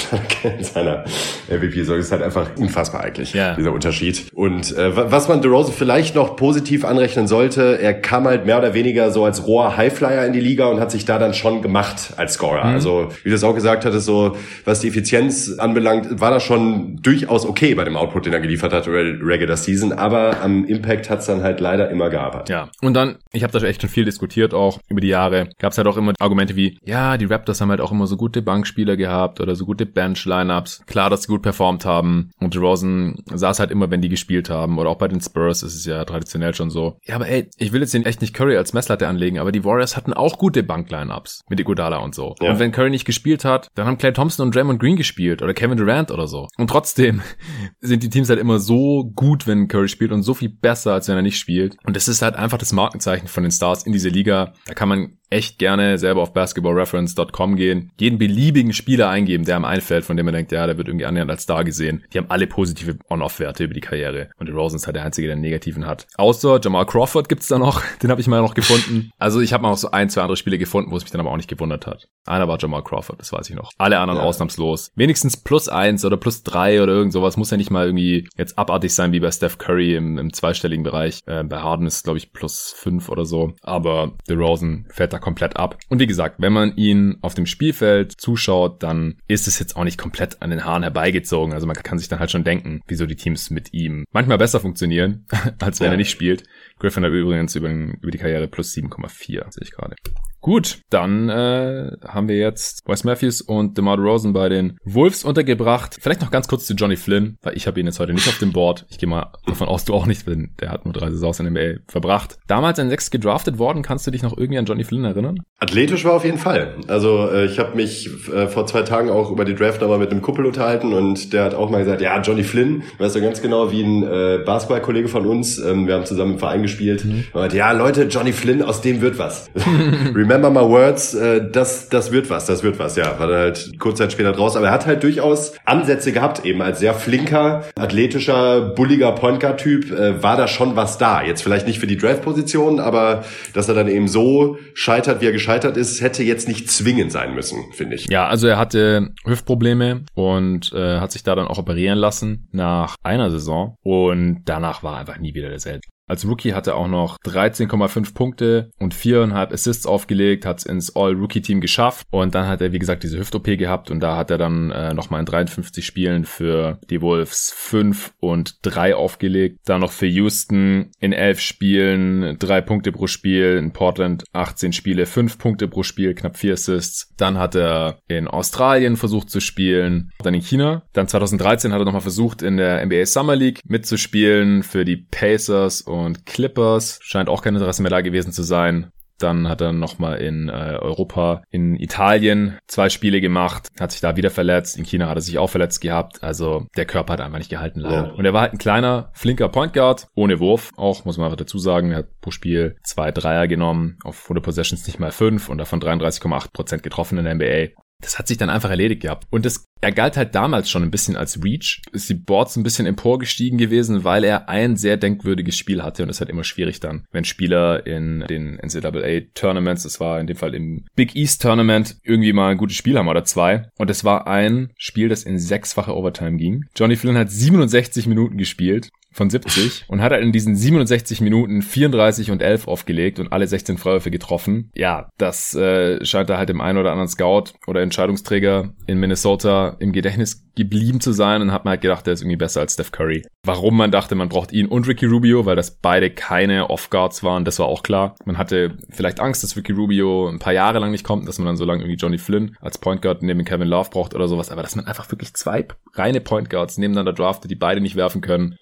in 0.44 0.64
seiner 0.64 1.04
MVP. 1.48 1.82
So 1.84 1.94
ist 1.94 2.12
halt 2.12 2.22
einfach 2.22 2.50
unfassbar 2.56 3.02
eigentlich, 3.02 3.32
ja. 3.32 3.54
dieser 3.54 3.72
Unterschied. 3.72 4.26
Und 4.34 4.76
äh, 4.76 4.96
was 4.96 5.28
man 5.28 5.42
DeRozan 5.42 5.74
vielleicht 5.74 6.14
noch 6.14 6.36
positiv 6.36 6.84
anrechnen 6.84 7.26
sollte, 7.26 7.78
er 7.80 7.94
kam 7.94 8.24
halt 8.24 8.46
mehr 8.46 8.58
oder 8.58 8.74
weniger 8.74 9.10
so 9.10 9.24
als 9.24 9.46
roher 9.46 9.76
Highflyer 9.76 10.26
in 10.26 10.32
die 10.32 10.40
Liga 10.40 10.66
und 10.66 10.80
hat 10.80 10.90
sich 10.90 11.04
da 11.04 11.18
dann 11.18 11.34
schon 11.34 11.62
gemacht 11.62 12.14
als 12.16 12.34
Scorer. 12.34 12.66
Mhm. 12.66 12.74
Also, 12.74 13.08
wie 13.22 13.30
du 13.30 13.34
es 13.34 13.44
auch 13.44 13.54
gesagt 13.54 13.84
hattest, 13.84 14.06
so, 14.06 14.36
was 14.64 14.80
die 14.80 14.88
Effizienz 14.88 15.58
anbelangt, 15.58 16.20
war 16.20 16.30
das 16.30 16.42
schon 16.42 16.98
durchaus 17.02 17.46
okay 17.46 17.74
bei 17.74 17.84
dem 17.84 17.96
Output, 17.96 18.26
den 18.26 18.32
er 18.32 18.40
geliefert 18.40 18.72
hat, 18.72 18.86
Regular 18.88 19.56
Season, 19.64 19.92
aber 19.92 20.42
am 20.42 20.64
Impact 20.64 21.10
hat's 21.10 21.26
dann 21.26 21.42
halt 21.42 21.60
leider 21.60 21.90
immer 21.90 22.10
gearbeitet. 22.10 22.48
Ja, 22.48 22.68
und 22.82 22.94
dann, 22.94 23.16
ich 23.32 23.42
habe 23.42 23.58
da 23.58 23.64
echt 23.66 23.80
schon 23.80 23.90
viel 23.90 24.04
diskutiert 24.04 24.54
auch 24.54 24.80
über 24.88 25.00
die 25.00 25.08
Jahre, 25.08 25.48
gab's 25.58 25.78
halt 25.78 25.86
auch 25.86 25.96
immer 25.96 26.12
Argumente 26.18 26.56
wie, 26.56 26.78
ja, 26.84 27.16
die 27.16 27.26
Raptors 27.26 27.60
haben 27.60 27.70
halt 27.70 27.80
auch 27.80 27.92
immer 27.92 28.06
so 28.06 28.16
gute 28.16 28.42
Bankspieler 28.42 28.96
gehabt 28.96 29.40
oder 29.40 29.54
so 29.54 29.64
gute 29.64 29.86
Bench-Lineups. 29.86 30.84
Klar, 30.86 31.10
dass 31.10 31.22
sie 31.22 31.28
gut 31.28 31.42
performt 31.42 31.84
haben 31.84 32.30
und 32.40 32.54
DeRozan 32.54 33.16
saß 33.32 33.60
halt 33.60 33.70
immer, 33.70 33.90
wenn 33.90 34.00
die 34.00 34.08
gespielt 34.08 34.50
haben 34.50 34.78
oder 34.78 34.90
auch 34.90 34.98
bei 34.98 35.08
den 35.08 35.20
Spurs 35.20 35.62
ist 35.62 35.74
es 35.74 35.84
ja 35.84 36.04
traditionell 36.04 36.54
schon 36.54 36.70
so. 36.70 36.98
Ja, 37.04 37.16
aber 37.16 37.28
ey, 37.28 37.48
ich 37.58 37.72
will 37.72 37.80
jetzt 37.80 37.94
den 37.94 38.04
echt 38.04 38.20
nicht 38.20 38.34
Curry 38.34 38.56
als 38.56 38.72
Messlatte 38.72 39.08
anlegen, 39.08 39.38
aber 39.38 39.52
die 39.52 39.64
Warriors 39.64 39.96
hatten 39.96 40.12
auch 40.12 40.38
gute 40.38 40.62
Bank-Lineups 40.62 41.44
mit 41.48 41.60
Iguodala 41.60 41.98
und 41.98 42.14
so. 42.14 42.34
Ja. 42.40 42.50
Und 42.50 42.58
wenn 42.58 42.72
Curry 42.72 42.90
nicht 42.90 43.04
gespielt 43.04 43.44
hat, 43.44 43.68
dann 43.74 43.86
haben 43.86 43.98
Clay 43.98 44.12
Thompson 44.12 44.46
und 44.46 44.54
Draymond 44.54 44.80
Green 44.80 44.96
gespielt 44.96 45.42
oder 45.42 45.54
Kevin 45.54 45.76
Durant 45.76 46.10
oder 46.10 46.26
so. 46.26 46.48
Und 46.56 46.70
trotzdem 46.70 47.22
sind 47.80 48.02
die 48.02 48.10
Teams 48.10 48.28
halt 48.28 48.40
immer 48.40 48.58
so 48.58 49.10
gut, 49.14 49.46
wenn 49.50 49.68
Curry 49.68 49.88
spielt 49.88 50.12
und 50.12 50.22
so 50.22 50.34
viel 50.34 50.48
besser, 50.48 50.94
als 50.94 51.08
wenn 51.08 51.16
er 51.16 51.22
nicht 51.22 51.38
spielt. 51.38 51.76
Und 51.84 51.96
das 51.96 52.08
ist 52.08 52.22
halt 52.22 52.36
einfach 52.36 52.58
das 52.58 52.72
Markenzeichen 52.72 53.28
von 53.28 53.42
den 53.42 53.52
Stars 53.52 53.84
in 53.84 53.92
dieser 53.92 54.10
Liga. 54.10 54.54
Da 54.66 54.74
kann 54.74 54.88
man 54.88 55.18
echt 55.30 55.58
gerne 55.58 55.96
selber 55.98 56.22
auf 56.22 56.32
basketballreference.com 56.32 57.56
gehen, 57.56 57.92
jeden 57.98 58.18
beliebigen 58.18 58.72
Spieler 58.72 59.08
eingeben, 59.08 59.44
der 59.44 59.56
am 59.56 59.64
einfällt, 59.64 60.04
von 60.04 60.16
dem 60.16 60.26
man 60.26 60.34
denkt, 60.34 60.52
ja, 60.52 60.66
der 60.66 60.76
wird 60.76 60.88
irgendwie 60.88 61.06
annähernd 61.06 61.30
als 61.30 61.44
Star 61.44 61.64
gesehen. 61.64 62.04
Die 62.12 62.18
haben 62.18 62.30
alle 62.30 62.46
positive 62.46 62.98
On-Off-Werte 63.08 63.64
über 63.64 63.74
die 63.74 63.80
Karriere. 63.80 64.30
Und 64.38 64.48
Rosen 64.50 64.76
ist 64.76 64.86
halt 64.86 64.96
der 64.96 65.04
Einzige, 65.04 65.28
der 65.28 65.34
einen 65.34 65.42
negativen 65.42 65.86
hat. 65.86 66.06
Außer 66.16 66.60
Jamal 66.62 66.84
Crawford 66.84 67.28
gibt's 67.28 67.48
da 67.48 67.58
noch. 67.58 67.82
Den 68.02 68.10
habe 68.10 68.20
ich 68.20 68.26
mal 68.26 68.40
noch 68.40 68.54
gefunden. 68.54 69.10
Also 69.18 69.40
ich 69.40 69.52
habe 69.52 69.62
mal 69.62 69.70
noch 69.70 69.76
so 69.76 69.90
ein, 69.92 70.10
zwei 70.10 70.22
andere 70.22 70.36
Spiele 70.36 70.58
gefunden, 70.58 70.90
wo 70.90 70.96
es 70.96 71.04
mich 71.04 71.12
dann 71.12 71.20
aber 71.20 71.30
auch 71.30 71.36
nicht 71.36 71.48
gewundert 71.48 71.86
hat. 71.86 72.08
Einer 72.26 72.48
war 72.48 72.58
Jamal 72.58 72.82
Crawford, 72.82 73.20
das 73.20 73.32
weiß 73.32 73.48
ich 73.50 73.56
noch. 73.56 73.70
Alle 73.78 73.98
anderen 73.98 74.20
ja. 74.20 74.26
ausnahmslos. 74.26 74.90
Wenigstens 74.96 75.36
plus 75.36 75.68
eins 75.68 76.04
oder 76.04 76.16
plus 76.16 76.42
drei 76.42 76.82
oder 76.82 76.92
irgend 76.92 77.12
sowas. 77.12 77.36
Muss 77.36 77.50
ja 77.50 77.56
nicht 77.56 77.70
mal 77.70 77.86
irgendwie 77.86 78.28
jetzt 78.36 78.58
abartig 78.58 78.94
sein 78.94 79.12
wie 79.12 79.20
bei 79.20 79.30
Steph 79.30 79.58
Curry 79.58 79.94
im, 79.94 80.18
im 80.18 80.32
zweistelligen 80.32 80.82
Bereich. 80.82 81.20
Äh, 81.26 81.44
bei 81.44 81.58
Harden 81.58 81.86
ist 81.86 82.02
glaube 82.02 82.18
ich 82.18 82.32
plus 82.32 82.74
fünf 82.76 83.08
oder 83.08 83.24
so. 83.24 83.52
Aber 83.62 84.12
The 84.26 84.34
Rosen 84.34 84.86
fällt 84.90 85.12
da 85.12 85.19
komplett 85.20 85.56
ab. 85.56 85.78
Und 85.88 85.98
wie 86.00 86.06
gesagt, 86.06 86.36
wenn 86.38 86.52
man 86.52 86.76
ihn 86.76 87.18
auf 87.20 87.34
dem 87.34 87.46
Spielfeld 87.46 88.12
zuschaut, 88.12 88.82
dann 88.82 89.16
ist 89.28 89.48
es 89.48 89.58
jetzt 89.58 89.76
auch 89.76 89.84
nicht 89.84 89.98
komplett 89.98 90.42
an 90.42 90.50
den 90.50 90.64
Haaren 90.64 90.82
herbeigezogen. 90.82 91.52
Also 91.54 91.66
man 91.66 91.76
kann 91.76 91.98
sich 91.98 92.08
dann 92.08 92.18
halt 92.18 92.30
schon 92.30 92.44
denken, 92.44 92.80
wieso 92.86 93.06
die 93.06 93.16
Teams 93.16 93.50
mit 93.50 93.72
ihm 93.72 94.04
manchmal 94.12 94.38
besser 94.38 94.60
funktionieren, 94.60 95.26
als 95.60 95.80
wenn 95.80 95.86
ja. 95.86 95.92
er 95.92 95.98
nicht 95.98 96.10
spielt. 96.10 96.44
Griffin 96.80 97.04
hat 97.04 97.12
übrigens 97.12 97.54
über, 97.54 97.70
über 97.70 98.10
die 98.10 98.18
Karriere 98.18 98.48
plus 98.48 98.74
7,4, 98.74 99.52
sehe 99.52 99.62
ich 99.62 99.70
gerade. 99.70 99.94
Gut, 100.42 100.78
dann 100.88 101.28
äh, 101.28 101.90
haben 102.02 102.28
wir 102.28 102.36
jetzt 102.36 102.80
Wes 102.86 103.04
Matthews 103.04 103.42
und 103.42 103.76
DeMar 103.76 103.98
DeRozan 103.98 104.32
bei 104.32 104.48
den 104.48 104.78
Wolves 104.84 105.22
untergebracht. 105.22 105.98
Vielleicht 106.00 106.22
noch 106.22 106.30
ganz 106.30 106.48
kurz 106.48 106.64
zu 106.64 106.72
Johnny 106.72 106.96
Flynn, 106.96 107.36
weil 107.42 107.58
ich 107.58 107.66
habe 107.66 107.78
ihn 107.78 107.84
jetzt 107.84 108.00
heute 108.00 108.14
nicht 108.14 108.26
auf 108.26 108.38
dem 108.38 108.52
Board. 108.52 108.86
Ich 108.88 108.96
gehe 108.96 109.08
mal 109.08 109.32
davon 109.46 109.68
aus, 109.68 109.84
du 109.84 109.92
auch 109.92 110.06
nicht, 110.06 110.26
denn 110.26 110.54
der 110.58 110.70
hat 110.70 110.86
nur 110.86 110.94
drei 110.94 111.10
Saisons 111.10 111.40
in 111.40 111.52
der 111.52 111.72
NBA 111.72 111.82
verbracht. 111.88 112.38
Damals 112.46 112.78
in 112.78 112.88
sechs 112.88 113.10
gedraftet 113.10 113.58
worden. 113.58 113.82
Kannst 113.82 114.06
du 114.06 114.10
dich 114.10 114.22
noch 114.22 114.36
irgendwie 114.36 114.58
an 114.58 114.64
Johnny 114.64 114.84
Flynn 114.84 115.04
erinnern? 115.04 115.40
Athletisch 115.58 116.06
war 116.06 116.14
auf 116.14 116.24
jeden 116.24 116.38
Fall. 116.38 116.76
Also 116.88 117.28
äh, 117.28 117.44
ich 117.44 117.58
habe 117.58 117.76
mich 117.76 118.08
äh, 118.32 118.46
vor 118.46 118.66
zwei 118.66 118.80
Tagen 118.80 119.10
auch 119.10 119.30
über 119.30 119.44
die 119.44 119.54
Draft 119.54 119.82
nochmal 119.82 119.98
mit 119.98 120.10
einem 120.10 120.22
Kuppel 120.22 120.46
unterhalten 120.46 120.94
und 120.94 121.34
der 121.34 121.44
hat 121.44 121.54
auch 121.54 121.68
mal 121.68 121.84
gesagt, 121.84 122.00
ja, 122.00 122.18
Johnny 122.22 122.44
Flynn, 122.44 122.82
weißt 122.96 123.14
du 123.14 123.20
ganz 123.20 123.42
genau, 123.42 123.70
wie 123.70 123.82
ein 123.82 124.02
äh, 124.04 124.42
Basketballkollege 124.42 125.08
von 125.08 125.26
uns, 125.26 125.58
ähm, 125.58 125.86
wir 125.86 125.96
haben 125.96 126.06
zusammen 126.06 126.32
im 126.32 126.38
Verein 126.38 126.62
gespielt, 126.70 127.04
mhm. 127.04 127.24
und 127.32 127.52
ja, 127.52 127.72
Leute, 127.72 128.04
Johnny 128.04 128.32
Flynn, 128.32 128.62
aus 128.62 128.80
dem 128.80 129.00
wird 129.00 129.18
was. 129.18 129.50
Remember 130.14 130.50
my 130.50 130.60
words, 130.60 131.14
äh, 131.14 131.50
das, 131.50 131.88
das 131.88 132.12
wird 132.12 132.30
was, 132.30 132.46
das 132.46 132.62
wird 132.62 132.78
was, 132.78 132.96
ja. 132.96 133.18
War 133.18 133.28
halt 133.28 133.72
kurz 133.78 133.98
Zeit 133.98 134.12
später 134.12 134.32
draus. 134.32 134.56
Aber 134.56 134.66
er 134.66 134.72
hat 134.72 134.86
halt 134.86 135.02
durchaus 135.02 135.52
Ansätze 135.64 136.12
gehabt, 136.12 136.44
eben 136.44 136.62
als 136.62 136.80
sehr 136.80 136.94
flinker, 136.94 137.64
athletischer, 137.76 138.60
bulliger 138.74 139.12
Point 139.12 139.40
Guard 139.40 139.60
Typ, 139.60 139.90
äh, 139.90 140.22
war 140.22 140.36
da 140.36 140.48
schon 140.48 140.76
was 140.76 140.98
da. 140.98 141.22
Jetzt 141.22 141.42
vielleicht 141.42 141.66
nicht 141.66 141.78
für 141.78 141.86
die 141.86 141.96
Draft-Position, 141.96 142.80
aber 142.80 143.24
dass 143.52 143.68
er 143.68 143.74
dann 143.74 143.88
eben 143.88 144.08
so 144.08 144.58
scheitert, 144.74 145.20
wie 145.20 145.26
er 145.26 145.32
gescheitert 145.32 145.76
ist, 145.76 146.00
hätte 146.00 146.22
jetzt 146.22 146.48
nicht 146.48 146.70
zwingend 146.70 147.12
sein 147.12 147.34
müssen, 147.34 147.58
finde 147.72 147.96
ich. 147.96 148.06
Ja, 148.08 148.26
also 148.26 148.46
er 148.46 148.58
hatte 148.58 149.10
Hüftprobleme 149.26 150.04
und 150.14 150.72
äh, 150.72 150.98
hat 150.98 151.12
sich 151.12 151.22
da 151.22 151.34
dann 151.34 151.46
auch 151.46 151.58
operieren 151.58 151.98
lassen 151.98 152.48
nach 152.52 152.96
einer 153.02 153.30
Saison 153.30 153.76
und 153.82 154.42
danach 154.44 154.82
war 154.82 154.94
er 154.94 155.00
einfach 155.00 155.18
nie 155.18 155.34
wieder 155.34 155.48
derselbe. 155.48 155.80
Als 156.10 156.26
Rookie 156.26 156.54
hat 156.54 156.66
er 156.66 156.74
auch 156.74 156.88
noch 156.88 157.18
13,5 157.24 158.14
Punkte 158.14 158.72
und 158.80 158.96
4,5 158.96 159.52
Assists 159.52 159.86
aufgelegt, 159.86 160.44
hat 160.44 160.58
es 160.58 160.66
ins 160.66 160.96
All-Rookie-Team 160.96 161.60
geschafft 161.60 162.04
und 162.10 162.34
dann 162.34 162.48
hat 162.48 162.60
er, 162.60 162.72
wie 162.72 162.80
gesagt, 162.80 163.04
diese 163.04 163.16
Hüft-OP 163.16 163.44
gehabt 163.44 163.92
und 163.92 164.00
da 164.00 164.16
hat 164.16 164.32
er 164.32 164.36
dann 164.36 164.72
äh, 164.72 164.92
nochmal 164.92 165.20
in 165.20 165.26
53 165.26 165.86
Spielen 165.86 166.24
für 166.24 166.80
die 166.90 167.00
Wolves 167.00 167.52
5 167.56 168.12
und 168.18 168.56
3 168.62 168.96
aufgelegt. 168.96 169.60
Dann 169.66 169.82
noch 169.82 169.92
für 169.92 170.06
Houston 170.06 170.90
in 170.98 171.12
11 171.12 171.38
Spielen 171.38 172.36
3 172.40 172.60
Punkte 172.60 172.90
pro 172.90 173.06
Spiel, 173.06 173.56
in 173.56 173.72
Portland 173.72 174.24
18 174.32 174.72
Spiele 174.72 175.06
5 175.06 175.38
Punkte 175.38 175.68
pro 175.68 175.84
Spiel, 175.84 176.14
knapp 176.14 176.36
4 176.36 176.54
Assists. 176.54 177.14
Dann 177.18 177.38
hat 177.38 177.54
er 177.54 178.00
in 178.08 178.26
Australien 178.26 178.96
versucht 178.96 179.30
zu 179.30 179.38
spielen, 179.38 180.10
dann 180.18 180.34
in 180.34 180.42
China. 180.42 180.82
Dann 180.92 181.06
2013 181.06 181.72
hat 181.72 181.80
er 181.80 181.84
nochmal 181.84 182.00
versucht, 182.00 182.42
in 182.42 182.56
der 182.56 182.84
NBA 182.84 183.06
Summer 183.06 183.36
League 183.36 183.60
mitzuspielen 183.64 184.64
für 184.64 184.84
die 184.84 184.96
Pacers 184.96 185.82
und 185.82 185.99
und 186.00 186.26
Clippers. 186.26 186.98
Scheint 187.02 187.28
auch 187.28 187.42
kein 187.42 187.54
Interesse 187.54 187.82
mehr 187.82 187.90
da 187.90 188.00
gewesen 188.00 188.32
zu 188.32 188.42
sein. 188.42 188.90
Dann 189.20 189.48
hat 189.48 189.60
er 189.60 189.72
nochmal 189.72 190.18
in 190.18 190.48
äh, 190.48 190.78
Europa, 190.80 191.42
in 191.50 191.76
Italien 191.76 192.58
zwei 192.66 192.88
Spiele 192.88 193.20
gemacht, 193.20 193.68
hat 193.78 193.92
sich 193.92 194.00
da 194.00 194.16
wieder 194.16 194.30
verletzt. 194.30 194.78
In 194.78 194.84
China 194.84 195.08
hat 195.08 195.18
er 195.18 195.20
sich 195.20 195.38
auch 195.38 195.50
verletzt 195.50 195.80
gehabt. 195.80 196.22
Also 196.22 196.66
der 196.76 196.86
Körper 196.86 197.14
hat 197.14 197.20
einfach 197.20 197.38
nicht 197.38 197.50
gehalten 197.50 197.80
leider. 197.80 198.14
Und 198.16 198.24
er 198.24 198.32
war 198.32 198.40
halt 198.42 198.54
ein 198.54 198.58
kleiner, 198.58 199.10
flinker 199.12 199.48
Point 199.48 199.74
Guard, 199.74 200.08
ohne 200.14 200.40
Wurf. 200.40 200.70
Auch, 200.76 201.04
muss 201.04 201.18
man 201.18 201.26
einfach 201.26 201.36
dazu 201.36 201.58
sagen, 201.58 201.92
er 201.92 201.98
hat 201.98 202.20
pro 202.20 202.30
Spiel 202.30 202.76
zwei 202.82 203.10
Dreier 203.12 203.46
genommen, 203.46 203.98
auf 204.04 204.24
100 204.24 204.42
Possessions 204.42 204.86
nicht 204.86 204.98
mal 204.98 205.12
fünf 205.12 205.48
und 205.48 205.58
davon 205.58 205.80
33,8% 205.80 206.78
getroffen 206.78 207.18
in 207.18 207.24
der 207.24 207.34
NBA. 207.34 207.79
Das 208.00 208.18
hat 208.18 208.28
sich 208.28 208.38
dann 208.38 208.50
einfach 208.50 208.70
erledigt 208.70 209.02
gehabt. 209.02 209.26
Und 209.30 209.44
das, 209.44 209.64
er 209.80 209.92
galt 209.92 210.16
halt 210.16 210.34
damals 210.34 210.70
schon 210.70 210.82
ein 210.82 210.90
bisschen 210.90 211.16
als 211.16 211.42
Reach. 211.42 211.82
Ist 211.92 212.08
die 212.08 212.14
Boards 212.14 212.56
ein 212.56 212.62
bisschen 212.62 212.86
emporgestiegen 212.86 213.58
gewesen, 213.58 214.04
weil 214.04 214.24
er 214.24 214.48
ein 214.48 214.76
sehr 214.76 214.96
denkwürdiges 214.96 215.56
Spiel 215.56 215.82
hatte. 215.82 216.02
Und 216.02 216.08
das 216.08 216.16
ist 216.16 216.20
halt 216.20 216.30
immer 216.30 216.44
schwierig 216.44 216.80
dann, 216.80 217.04
wenn 217.12 217.24
Spieler 217.24 217.86
in 217.86 218.24
den 218.28 218.56
NCAA 218.56 219.28
Tournaments, 219.34 219.82
das 219.82 220.00
war 220.00 220.20
in 220.20 220.26
dem 220.26 220.36
Fall 220.36 220.54
im 220.54 220.84
Big 220.96 221.14
East 221.16 221.42
Tournament, 221.42 221.96
irgendwie 222.02 222.32
mal 222.32 222.50
ein 222.50 222.58
gutes 222.58 222.76
Spiel 222.76 222.98
haben 222.98 223.08
oder 223.08 223.24
zwei. 223.24 223.68
Und 223.78 223.90
es 223.90 224.04
war 224.04 224.26
ein 224.26 224.72
Spiel, 224.76 225.08
das 225.08 225.24
in 225.24 225.38
sechsfache 225.38 225.94
Overtime 225.94 226.36
ging. 226.36 226.64
Johnny 226.76 226.96
Flynn 226.96 227.18
hat 227.18 227.30
67 227.30 228.06
Minuten 228.06 228.38
gespielt 228.38 228.90
von 229.12 229.30
70 229.30 229.84
und 229.88 230.02
hat 230.02 230.12
halt 230.12 230.22
in 230.22 230.32
diesen 230.32 230.56
67 230.56 231.20
Minuten 231.20 231.62
34 231.62 232.30
und 232.30 232.42
11 232.42 232.68
aufgelegt 232.68 233.18
und 233.18 233.32
alle 233.32 233.46
16 233.46 233.78
Freiwürfe 233.78 234.10
getroffen. 234.10 234.70
Ja, 234.74 235.10
das 235.18 235.54
äh, 235.54 236.04
scheint 236.04 236.30
da 236.30 236.38
halt 236.38 236.48
dem 236.48 236.60
einen 236.60 236.78
oder 236.78 236.92
anderen 236.92 237.08
Scout 237.08 237.52
oder 237.66 237.82
Entscheidungsträger 237.82 238.72
in 238.86 238.98
Minnesota 238.98 239.76
im 239.80 239.92
Gedächtnis 239.92 240.44
geblieben 240.60 241.00
zu 241.00 241.12
sein 241.12 241.40
und 241.42 241.52
hat 241.52 241.64
man 241.64 241.72
halt 241.72 241.80
gedacht, 241.80 242.06
der 242.06 242.12
ist 242.14 242.20
irgendwie 242.20 242.36
besser 242.36 242.60
als 242.60 242.74
Steph 242.74 242.92
Curry. 242.92 243.26
Warum 243.44 243.76
man 243.76 243.90
dachte, 243.90 244.14
man 244.14 244.28
braucht 244.28 244.52
ihn 244.52 244.66
und 244.66 244.86
Ricky 244.86 245.06
Rubio, 245.06 245.46
weil 245.46 245.56
das 245.56 245.78
beide 245.78 246.10
keine 246.10 246.68
Off-Guards 246.68 247.22
waren, 247.22 247.44
das 247.44 247.58
war 247.58 247.66
auch 247.66 247.82
klar. 247.82 248.14
Man 248.24 248.38
hatte 248.38 248.76
vielleicht 248.90 249.20
Angst, 249.20 249.42
dass 249.42 249.56
Ricky 249.56 249.72
Rubio 249.72 250.28
ein 250.28 250.38
paar 250.38 250.52
Jahre 250.52 250.78
lang 250.78 250.90
nicht 250.90 251.04
kommt, 251.04 251.26
dass 251.26 251.38
man 251.38 251.46
dann 251.46 251.56
so 251.56 251.64
lange 251.64 251.82
irgendwie 251.82 251.96
Johnny 251.96 252.18
Flynn 252.18 252.56
als 252.60 252.78
Point 252.78 253.02
Guard 253.02 253.22
neben 253.22 253.44
Kevin 253.44 253.68
Love 253.68 253.90
braucht 253.90 254.14
oder 254.14 254.28
sowas, 254.28 254.50
aber 254.50 254.62
dass 254.62 254.76
man 254.76 254.84
einfach 254.84 255.10
wirklich 255.10 255.34
zwei 255.34 255.66
reine 255.94 256.20
Point 256.20 256.50
Guards 256.50 256.78
nebeneinander 256.78 257.12
draftet, 257.12 257.50
die 257.50 257.56
beide 257.56 257.80
nicht 257.80 257.96
werfen 257.96 258.20
können. 258.20 258.56